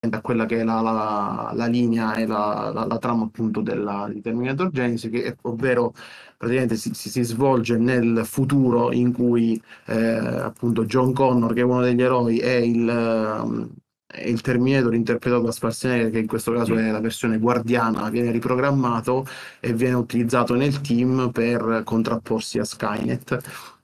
a 0.00 0.20
quella 0.20 0.46
che 0.46 0.60
è 0.60 0.64
la, 0.64 0.80
la, 0.80 1.50
la 1.54 1.66
linea 1.66 2.14
e 2.14 2.26
la, 2.26 2.86
la, 2.86 2.98
trama 2.98 3.24
appunto 3.24 3.60
della, 3.60 4.08
di 4.12 4.20
Terminator 4.20 4.70
Genesis, 4.70 5.10
che, 5.10 5.36
ovvero 5.42 5.92
praticamente 6.36 6.76
si, 6.76 6.94
si, 6.94 7.10
si, 7.10 7.22
svolge 7.24 7.76
nel 7.78 8.22
futuro 8.24 8.92
in 8.92 9.12
cui 9.12 9.60
eh, 9.86 9.96
appunto 9.96 10.84
John 10.84 11.12
Connor, 11.12 11.52
che 11.52 11.60
è 11.60 11.64
uno 11.64 11.80
degli 11.80 12.00
eroi, 12.00 12.38
è 12.38 12.54
il, 12.54 13.70
è 14.06 14.24
il 14.24 14.40
Terminator 14.40 14.94
interpretato 14.94 15.42
da 15.42 15.50
Schwarzenegger, 15.50 16.10
che 16.10 16.20
in 16.20 16.28
questo 16.28 16.52
caso 16.52 16.76
è 16.76 16.90
la 16.92 17.00
versione 17.00 17.38
guardiana, 17.38 18.08
viene 18.08 18.30
riprogrammato 18.30 19.26
e 19.58 19.72
viene 19.72 19.96
utilizzato 19.96 20.54
nel 20.54 20.80
team 20.80 21.30
per 21.32 21.82
contrapporsi 21.84 22.60
a 22.60 22.64
Skynet 22.64 23.77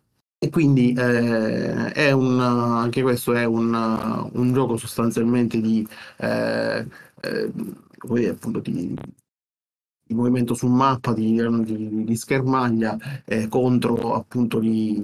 e 0.44 0.50
quindi 0.50 0.92
eh, 0.92 1.92
è 1.92 2.10
un, 2.12 2.38
anche 2.38 3.00
questo 3.00 3.32
è 3.32 3.44
un, 3.44 3.72
un 4.32 4.52
gioco 4.52 4.76
sostanzialmente 4.76 5.58
di, 5.58 5.86
eh, 6.18 6.86
eh, 7.22 7.50
dire, 8.02 8.28
appunto 8.28 8.60
di, 8.60 8.94
di, 10.06 10.14
movimento 10.14 10.52
su 10.54 10.66
mappa, 10.66 11.14
di, 11.14 11.40
di, 11.64 12.04
di 12.04 12.16
schermaglia 12.16 12.98
eh, 13.24 13.48
contro 13.48 14.14
appunto 14.14 14.60
gli, 14.60 15.02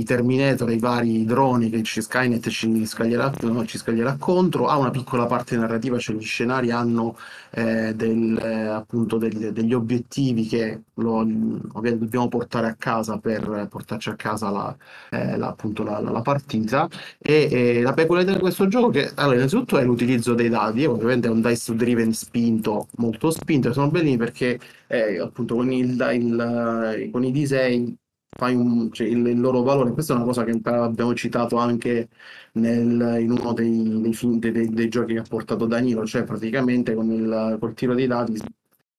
i 0.00 0.04
Terminator, 0.04 0.70
i 0.70 0.78
vari 0.78 1.24
droni 1.24 1.68
che 1.68 1.82
ci 1.82 2.00
Skynet 2.00 2.48
ci 2.48 2.86
scaglierà, 2.86 3.32
no, 3.42 3.64
ci 3.66 3.76
scaglierà 3.78 4.16
contro, 4.18 4.66
ha 4.66 4.78
una 4.78 4.90
piccola 4.90 5.26
parte 5.26 5.56
narrativa, 5.56 5.98
cioè 5.98 6.16
gli 6.16 6.24
scenari 6.24 6.70
hanno 6.70 7.16
eh, 7.50 7.94
del, 7.94 8.38
eh, 8.42 8.66
appunto 8.66 9.18
del, 9.18 9.52
degli 9.52 9.74
obiettivi 9.74 10.46
che 10.46 10.82
lo, 10.94 11.22
dobbiamo 11.24 12.28
portare 12.28 12.68
a 12.68 12.74
casa 12.78 13.18
per 13.18 13.68
portarci 13.70 14.08
a 14.08 14.16
casa 14.16 14.50
la, 14.50 14.76
eh, 15.10 15.36
la, 15.36 15.48
appunto 15.48 15.82
la, 15.82 16.00
la 16.00 16.22
partita. 16.22 16.88
E, 17.18 17.48
e, 17.50 17.80
la 17.82 17.92
peculiarità 17.92 18.34
di 18.34 18.40
questo 18.40 18.66
gioco 18.68 18.88
che 18.88 19.10
allora 19.14 19.36
innanzitutto 19.36 19.78
è 19.78 19.84
l'utilizzo 19.84 20.34
dei 20.34 20.48
dadi, 20.48 20.86
ovviamente 20.86 21.28
è 21.28 21.30
un 21.30 21.42
dice 21.42 21.74
driven 21.74 22.12
spinto, 22.14 22.88
molto 22.96 23.30
spinto, 23.30 23.72
sono 23.72 23.90
bellini 23.90 24.16
perché 24.16 24.58
eh, 24.86 25.18
appunto 25.18 25.56
con, 25.56 25.70
il, 25.72 25.90
il, 26.12 27.10
con 27.12 27.24
i 27.24 27.30
disegni 27.32 27.96
fai 28.36 28.54
un, 28.54 28.92
cioè, 28.92 29.06
il, 29.06 29.26
il, 29.26 29.40
loro 29.40 29.62
valore. 29.62 29.92
Questa 29.92 30.12
è 30.12 30.16
una 30.16 30.24
cosa 30.24 30.44
che 30.44 30.58
abbiamo 30.62 31.14
citato 31.14 31.56
anche 31.56 32.08
nel, 32.52 33.18
in 33.20 33.30
uno 33.30 33.52
dei, 33.52 34.00
dei, 34.38 34.52
dei, 34.52 34.68
dei, 34.68 34.88
giochi 34.88 35.14
che 35.14 35.20
ha 35.20 35.24
portato 35.28 35.66
Danilo, 35.66 36.06
cioè 36.06 36.24
praticamente 36.24 36.94
con 36.94 37.10
il 37.10 37.56
col 37.60 37.74
tiro 37.74 37.94
dei 37.94 38.06
dati 38.06 38.32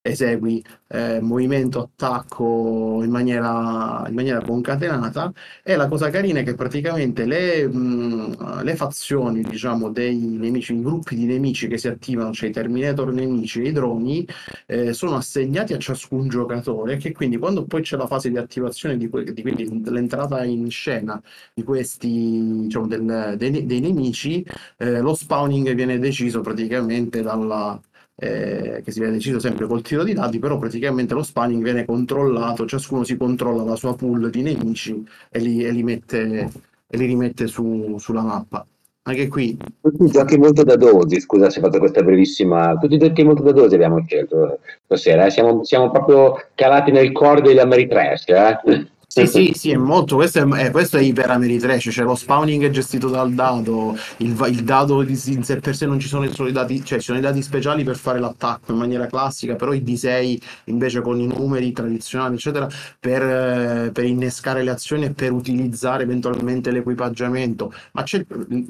esegui 0.02 0.62
eh, 0.88 1.20
movimento, 1.20 1.80
attacco 1.80 3.00
in 3.02 3.10
maniera, 3.10 4.04
in 4.08 4.14
maniera 4.14 4.42
concatenata. 4.42 5.32
E 5.62 5.76
la 5.76 5.88
cosa 5.88 6.10
carina 6.10 6.40
è 6.40 6.44
che 6.44 6.54
praticamente 6.54 7.24
le, 7.24 7.66
mh, 7.68 8.62
le 8.62 8.76
fazioni 8.76 9.42
diciamo 9.42 9.90
dei 9.90 10.16
nemici, 10.16 10.74
i 10.74 10.82
gruppi 10.82 11.14
di 11.14 11.24
nemici 11.24 11.68
che 11.68 11.78
si 11.78 11.88
attivano, 11.88 12.32
cioè 12.32 12.48
i 12.50 12.52
Terminator 12.52 13.12
nemici 13.12 13.62
e 13.62 13.68
i 13.68 13.72
droni 13.72 14.26
eh, 14.66 14.92
sono 14.92 15.16
assegnati 15.16 15.72
a 15.72 15.78
ciascun 15.78 16.28
giocatore 16.28 16.96
che 16.96 17.12
quindi 17.12 17.38
quando 17.38 17.64
poi 17.64 17.82
c'è 17.82 17.96
la 17.96 18.06
fase 18.06 18.30
di 18.30 18.36
attivazione 18.38 18.96
di, 18.96 19.08
que- 19.08 19.32
di 19.32 19.42
quindi 19.42 19.68
l'entrata 19.90 20.44
in 20.44 20.68
scena 20.70 21.20
di 21.54 21.62
questi 21.62 22.62
diciamo 22.62 22.86
del, 22.86 23.34
dei, 23.36 23.66
dei, 23.66 23.80
nemici 23.80 24.44
eh, 24.78 25.00
lo 25.00 25.14
spawning 25.14 25.72
viene 25.74 25.98
deciso 25.98 26.40
praticamente 26.40 27.22
dalla 27.22 27.80
eh, 28.14 28.82
che 28.84 28.90
si 28.92 29.00
viene 29.00 29.14
deciso 29.14 29.38
sempre 29.38 29.66
col 29.66 29.82
tiro 29.82 30.04
di 30.04 30.12
dati, 30.12 30.38
però 30.38 30.58
praticamente 30.58 31.14
lo 31.14 31.22
spanning 31.22 31.62
viene 31.62 31.84
controllato, 31.84 32.66
ciascuno 32.66 33.04
si 33.04 33.16
controlla 33.16 33.64
la 33.64 33.76
sua 33.76 33.94
pool 33.94 34.30
di 34.30 34.42
nemici 34.42 35.04
e 35.30 35.38
li, 35.38 35.64
e 35.64 35.70
li, 35.70 35.82
mette, 35.82 36.50
e 36.86 36.96
li 36.96 37.06
rimette 37.06 37.46
su, 37.46 37.96
sulla 37.98 38.22
mappa. 38.22 38.66
Anche 39.04 39.26
qui. 39.26 39.58
Tutti 39.80 40.04
i 40.04 40.10
giochi 40.10 40.38
molto 40.38 40.62
da 40.62 40.76
dosi, 40.76 41.18
scusa 41.18 41.50
se 41.50 41.58
ho 41.58 41.62
fatto 41.62 41.78
questa 41.80 42.02
brevissima. 42.02 42.76
Tutti 42.76 42.94
i 42.94 42.98
giochi 42.98 43.24
molto 43.24 43.42
da 43.42 43.50
dosi 43.50 43.74
abbiamo 43.74 44.00
scelto 44.04 44.60
stasera. 44.84 45.26
Eh? 45.26 45.30
Siamo, 45.30 45.64
siamo, 45.64 45.90
proprio 45.90 46.34
calati 46.54 46.92
nel 46.92 47.10
core 47.10 47.40
degli 47.40 47.58
Ameritrash. 47.58 48.28
Eh? 48.28 48.88
Sì, 49.14 49.26
sì, 49.26 49.52
sì, 49.54 49.70
è 49.70 49.76
molto. 49.76 50.16
Questo 50.16 50.38
è, 50.38 50.64
eh, 50.64 50.70
questo 50.70 50.96
è 50.96 51.02
Iper 51.02 51.28
Ameritrash. 51.28 51.90
Cioè, 51.92 52.02
lo 52.02 52.14
spawning 52.14 52.64
è 52.64 52.70
gestito 52.70 53.10
dal 53.10 53.34
dado. 53.34 53.94
Il, 54.18 54.34
il 54.48 54.64
dado 54.64 55.02
in 55.02 55.44
sé 55.44 55.56
per 55.56 55.76
sé 55.76 55.84
non 55.84 55.98
ci 55.98 56.08
sono 56.08 56.26
solo 56.32 56.48
i 56.48 56.52
dati, 56.52 56.82
cioè 56.82 56.98
ci 56.98 57.04
sono 57.04 57.18
i 57.18 57.20
dati 57.20 57.42
speciali 57.42 57.84
per 57.84 57.96
fare 57.96 58.18
l'attacco 58.18 58.72
in 58.72 58.78
maniera 58.78 59.04
classica, 59.06 59.54
però 59.54 59.74
i 59.74 59.82
D6 59.82 60.40
invece 60.64 61.02
con 61.02 61.20
i 61.20 61.26
numeri 61.26 61.72
tradizionali, 61.72 62.36
eccetera, 62.36 62.66
per, 62.98 63.22
eh, 63.22 63.90
per 63.92 64.04
innescare 64.04 64.62
le 64.62 64.70
azioni 64.70 65.04
e 65.04 65.10
per 65.10 65.32
utilizzare 65.32 66.04
eventualmente 66.04 66.70
l'equipaggiamento. 66.70 67.70
Ma 67.92 68.04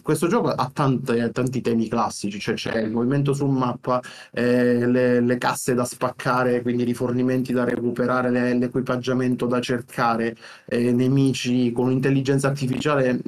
questo 0.02 0.27
gioco 0.27 0.48
ha 0.48 0.70
tante, 0.74 1.31
tanti 1.31 1.60
temi 1.60 1.86
classici, 1.86 2.40
cioè 2.40 2.55
c'è 2.56 2.81
il 2.81 2.90
movimento 2.90 3.32
su 3.32 3.47
mappa, 3.47 4.02
eh, 4.32 4.89
le, 4.89 5.20
le, 5.20 5.39
casse 5.39 5.74
da 5.74 5.85
spaccare, 5.85 6.62
quindi 6.62 6.82
rifornimenti 6.82 7.52
da 7.52 7.62
recuperare, 7.62 8.28
le, 8.28 8.59
l'equipaggiamento 8.59 9.47
da 9.47 9.60
cercare 9.60 10.31
eh, 10.66 10.92
nemici 10.92 11.72
con 11.72 11.86
un'intelligenza 11.86 12.48
artificiale 12.48 13.20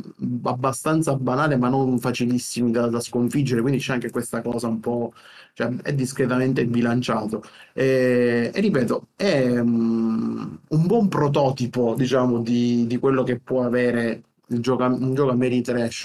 abbastanza 0.45 1.15
banale 1.17 1.57
ma 1.57 1.69
non 1.69 1.99
facilissimi 1.99 2.71
da, 2.71 2.87
da 2.89 3.01
sconfiggere, 3.01 3.61
quindi 3.61 3.79
c'è 3.81 3.95
anche 3.95 4.11
questa 4.11 4.43
cosa 4.43 4.69
un 4.69 4.81
po', 4.81 5.13
cioè 5.55 5.69
è 5.83 5.95
discretamente 5.95 6.67
bilanciato. 6.67 7.43
E, 7.73 8.51
e 8.55 8.61
ripeto, 8.61 9.09
è 9.17 9.59
um, 9.61 10.59
un 10.69 10.87
buon 10.87 11.09
prototipo, 11.09 11.95
diciamo, 11.97 12.41
di, 12.41 12.87
di 12.87 12.99
quello 12.99 13.23
che 13.23 13.39
può 13.39 13.65
avere 13.65 14.23
gioco, 14.61 14.85
un 14.85 15.15
gioco 15.15 15.31
Ameritrash 15.31 16.05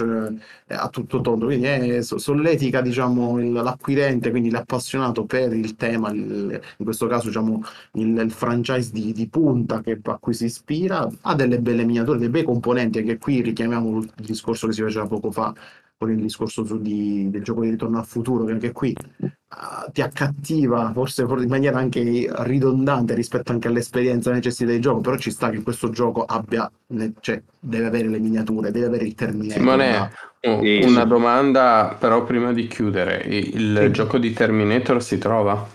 eh, 0.68 0.74
a 0.74 0.90
tutto 0.90 1.22
tondo, 1.22 1.46
quindi 1.46 1.66
è, 1.66 2.02
solletica 2.02 2.82
diciamo, 2.82 3.40
il, 3.40 3.52
l'acquirente, 3.52 4.30
quindi 4.30 4.50
l'appassionato 4.50 5.26
per 5.26 5.54
il 5.54 5.76
tema, 5.76 6.12
il, 6.12 6.60
in 6.78 6.86
questo 6.86 7.08
caso 7.08 7.28
diciamo, 7.28 7.64
il, 7.94 8.18
il 8.18 8.32
franchise 8.32 8.92
di, 8.92 9.12
di 9.12 9.28
punta 9.28 9.82
che, 9.82 10.00
a 10.02 10.18
cui 10.18 10.34
si 10.34 10.46
ispira, 10.46 11.08
ha 11.22 11.36
delle 11.36 11.60
belle 11.60 11.86
miniature, 11.86 12.18
dei 12.18 12.30
bei 12.30 12.44
componenti, 12.44 13.00
anche 13.00 13.18
qui 13.18 13.42
richiamiamo 13.42 13.98
il 14.00 14.12
discorso 14.16 14.68
che 14.68 14.74
si 14.74 14.82
faceva 14.82 15.08
poco 15.08 15.32
fa 15.32 15.54
con 16.00 16.12
il 16.12 16.22
discorso 16.22 16.64
su 16.64 16.80
di, 16.80 17.30
del 17.30 17.44
gioco 17.44 17.62
di 17.62 17.72
ritorno 17.72 17.98
al 17.98 18.06
futuro, 18.06 18.46
che 18.46 18.54
anche 18.54 18.72
qui 18.72 18.96
uh, 19.20 19.92
ti 19.92 20.02
accattiva, 20.02 20.94
forse 20.94 21.24
in 21.24 21.50
maniera 21.50 21.78
anche 21.78 22.26
ridondante 22.38 23.14
rispetto 23.14 23.52
anche 23.52 23.68
all'esperienza 23.68 24.32
necessità 24.32 24.72
del 24.72 24.80
gioco, 24.80 25.02
però 25.02 25.18
ci 25.18 25.30
sta 25.30 25.50
che 25.50 25.58
in 25.58 25.64
questo 25.64 25.90
gioco 25.90 26.24
abbia, 26.24 26.72
cioè, 27.20 27.44
deve 27.60 27.86
avere 27.86 28.08
le 28.08 28.20
miniature, 28.20 28.72
deve 28.72 28.86
avere 28.86 29.04
il 29.04 29.14
terminale. 29.14 29.60
Simone, 29.60 30.12
oh, 30.48 30.88
una 30.88 31.04
domanda 31.04 31.98
però 32.00 32.24
prima 32.24 32.54
di 32.54 32.68
chiudere, 32.68 33.22
il 33.26 33.78
sì. 33.78 33.92
gioco 33.92 34.18
di 34.18 34.32
Terminator 34.32 35.04
si 35.04 35.18
trova? 35.18 35.68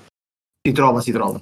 Si 0.62 0.72
trova, 0.72 1.00
si 1.02 1.12
trova. 1.12 1.38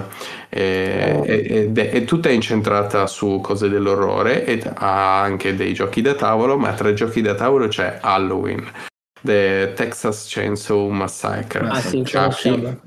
eh, 0.51 1.23
ed 1.25 1.79
è, 1.79 1.91
è, 1.91 2.05
tutta 2.05 2.29
incentrata 2.29 3.07
su 3.07 3.41
cose 3.43 3.71
dell'orrore 3.71 4.45
ed 4.45 4.71
ha 4.75 5.23
anche 5.23 5.55
dei 5.55 5.73
giochi 5.73 6.03
da 6.03 6.15
tavolo, 6.15 6.59
ma 6.59 6.73
tra 6.75 6.91
i 6.91 6.95
giochi 6.95 7.23
da 7.23 7.35
tavolo 7.35 7.67
c'è 7.69 7.99
Halloween, 8.03 8.63
The 9.21 9.73
Texas 9.75 10.27
Chainsaw 10.29 10.89
Massacre, 10.89 11.69
ah, 11.69 11.81
sì, 11.81 12.03
Chucky, 12.03 12.79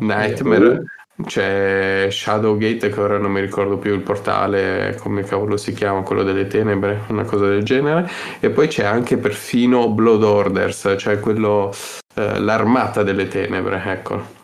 Nightmare, 0.00 0.82
c'è 1.26 2.08
Shadowgate 2.10 2.88
che 2.88 3.00
ora 3.00 3.18
non 3.18 3.30
mi 3.30 3.40
ricordo 3.40 3.78
più 3.78 3.94
il 3.94 4.00
portale, 4.00 4.96
come 4.98 5.22
cavolo 5.22 5.56
si 5.56 5.72
chiama, 5.72 6.02
quello 6.02 6.24
delle 6.24 6.46
tenebre, 6.48 7.02
una 7.08 7.24
cosa 7.24 7.46
del 7.46 7.62
genere, 7.62 8.10
e 8.40 8.50
poi 8.50 8.66
c'è 8.66 8.84
anche 8.84 9.16
perfino 9.16 9.88
Blood 9.90 10.24
Orders, 10.24 10.94
cioè 10.98 11.20
quello, 11.20 11.72
eh, 12.14 12.40
l'armata 12.40 13.02
delle 13.02 13.28
tenebre, 13.28 13.82
ecco. 13.84 14.42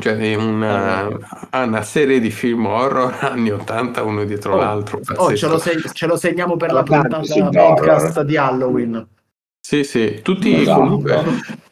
Cioè 0.00 0.34
una, 0.36 1.08
ah, 1.50 1.64
una, 1.64 1.82
serie 1.82 2.20
di 2.20 2.30
film 2.30 2.66
horror 2.66 3.16
anni 3.20 3.50
80 3.50 4.02
uno 4.04 4.24
dietro 4.24 4.54
oh, 4.54 4.58
l'altro. 4.58 5.00
Oh, 5.16 5.34
ce 5.34 5.48
lo, 5.48 5.58
se- 5.58 5.82
ce 5.92 6.06
lo, 6.06 6.16
segniamo 6.16 6.56
per 6.56 6.72
la 6.72 6.84
puntata 6.84 7.20
podcast 7.50 8.22
di 8.22 8.36
Halloween. 8.36 9.06
Sì, 9.68 9.84
sì, 9.84 10.20
tutti 10.22 10.62
esatto. 10.62 10.80
comunque, 10.80 11.22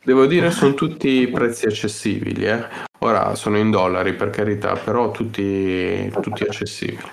devo 0.04 0.26
dire, 0.26 0.50
sono 0.50 0.74
tutti 0.74 1.26
prezzi 1.28 1.64
accessibili. 1.64 2.44
Eh. 2.44 2.62
Ora 2.98 3.34
sono 3.34 3.56
in 3.56 3.70
dollari 3.70 4.12
per 4.12 4.28
carità, 4.28 4.74
però 4.74 5.10
tutti, 5.10 6.12
tutti 6.20 6.42
accessibili. 6.42 7.08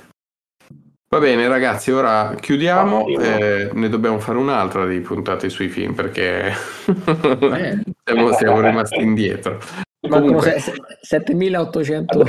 Va 1.09 1.19
bene 1.19 1.47
ragazzi, 1.47 1.91
ora 1.91 2.35
chiudiamo, 2.37 3.07
eh, 3.07 3.69
ne 3.71 3.87
dobbiamo 3.87 4.19
fare 4.19 4.37
un'altra 4.37 4.85
di 4.85 4.99
puntate 4.99 5.47
sui 5.47 5.69
film 5.69 5.93
perché 5.93 6.51
siamo, 8.03 8.33
siamo, 8.33 8.59
rimasti 8.59 8.99
indietro. 8.99 9.59
Comunque, 10.01 10.61
7800 10.99 12.19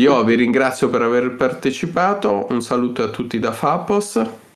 Io 0.00 0.24
vi 0.24 0.34
ringrazio 0.34 0.88
per 0.88 1.02
aver 1.02 1.34
partecipato, 1.34 2.46
un 2.48 2.62
saluto 2.62 3.02
a 3.02 3.08
tutti 3.08 3.38
da 3.38 3.52
Fapos. 3.52 4.48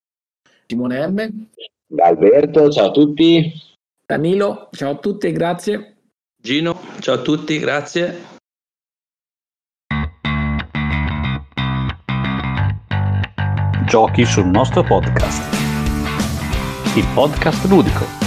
Simone 0.66 1.06
M. 1.06 1.48
Da 1.86 2.06
Alberto, 2.06 2.70
ciao 2.70 2.88
a 2.88 2.90
tutti. 2.90 3.52
Danilo, 4.06 4.68
ciao 4.72 4.92
a 4.92 4.96
tutti, 4.96 5.32
grazie. 5.32 5.96
Gino, 6.40 6.78
ciao 7.00 7.14
a 7.14 7.22
tutti, 7.22 7.58
grazie. 7.58 8.32
Giochi 13.86 14.24
sul 14.24 14.46
nostro 14.46 14.82
podcast. 14.82 15.42
Il 16.96 17.06
podcast 17.14 17.64
ludico. 17.66 18.23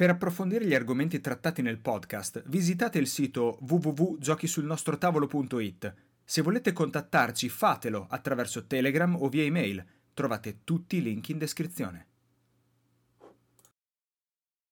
Per 0.00 0.08
approfondire 0.08 0.64
gli 0.64 0.72
argomenti 0.72 1.20
trattati 1.20 1.60
nel 1.60 1.76
podcast, 1.76 2.42
visitate 2.46 2.98
il 2.98 3.06
sito 3.06 3.58
www.giochisullnostrotavolo.it. 3.60 5.94
Se 6.24 6.40
volete 6.40 6.72
contattarci, 6.72 7.50
fatelo 7.50 8.06
attraverso 8.08 8.66
Telegram 8.66 9.14
o 9.14 9.28
via 9.28 9.42
email. 9.42 9.84
Trovate 10.14 10.60
tutti 10.64 10.96
i 10.96 11.02
link 11.02 11.28
in 11.28 11.36
descrizione. 11.36 12.06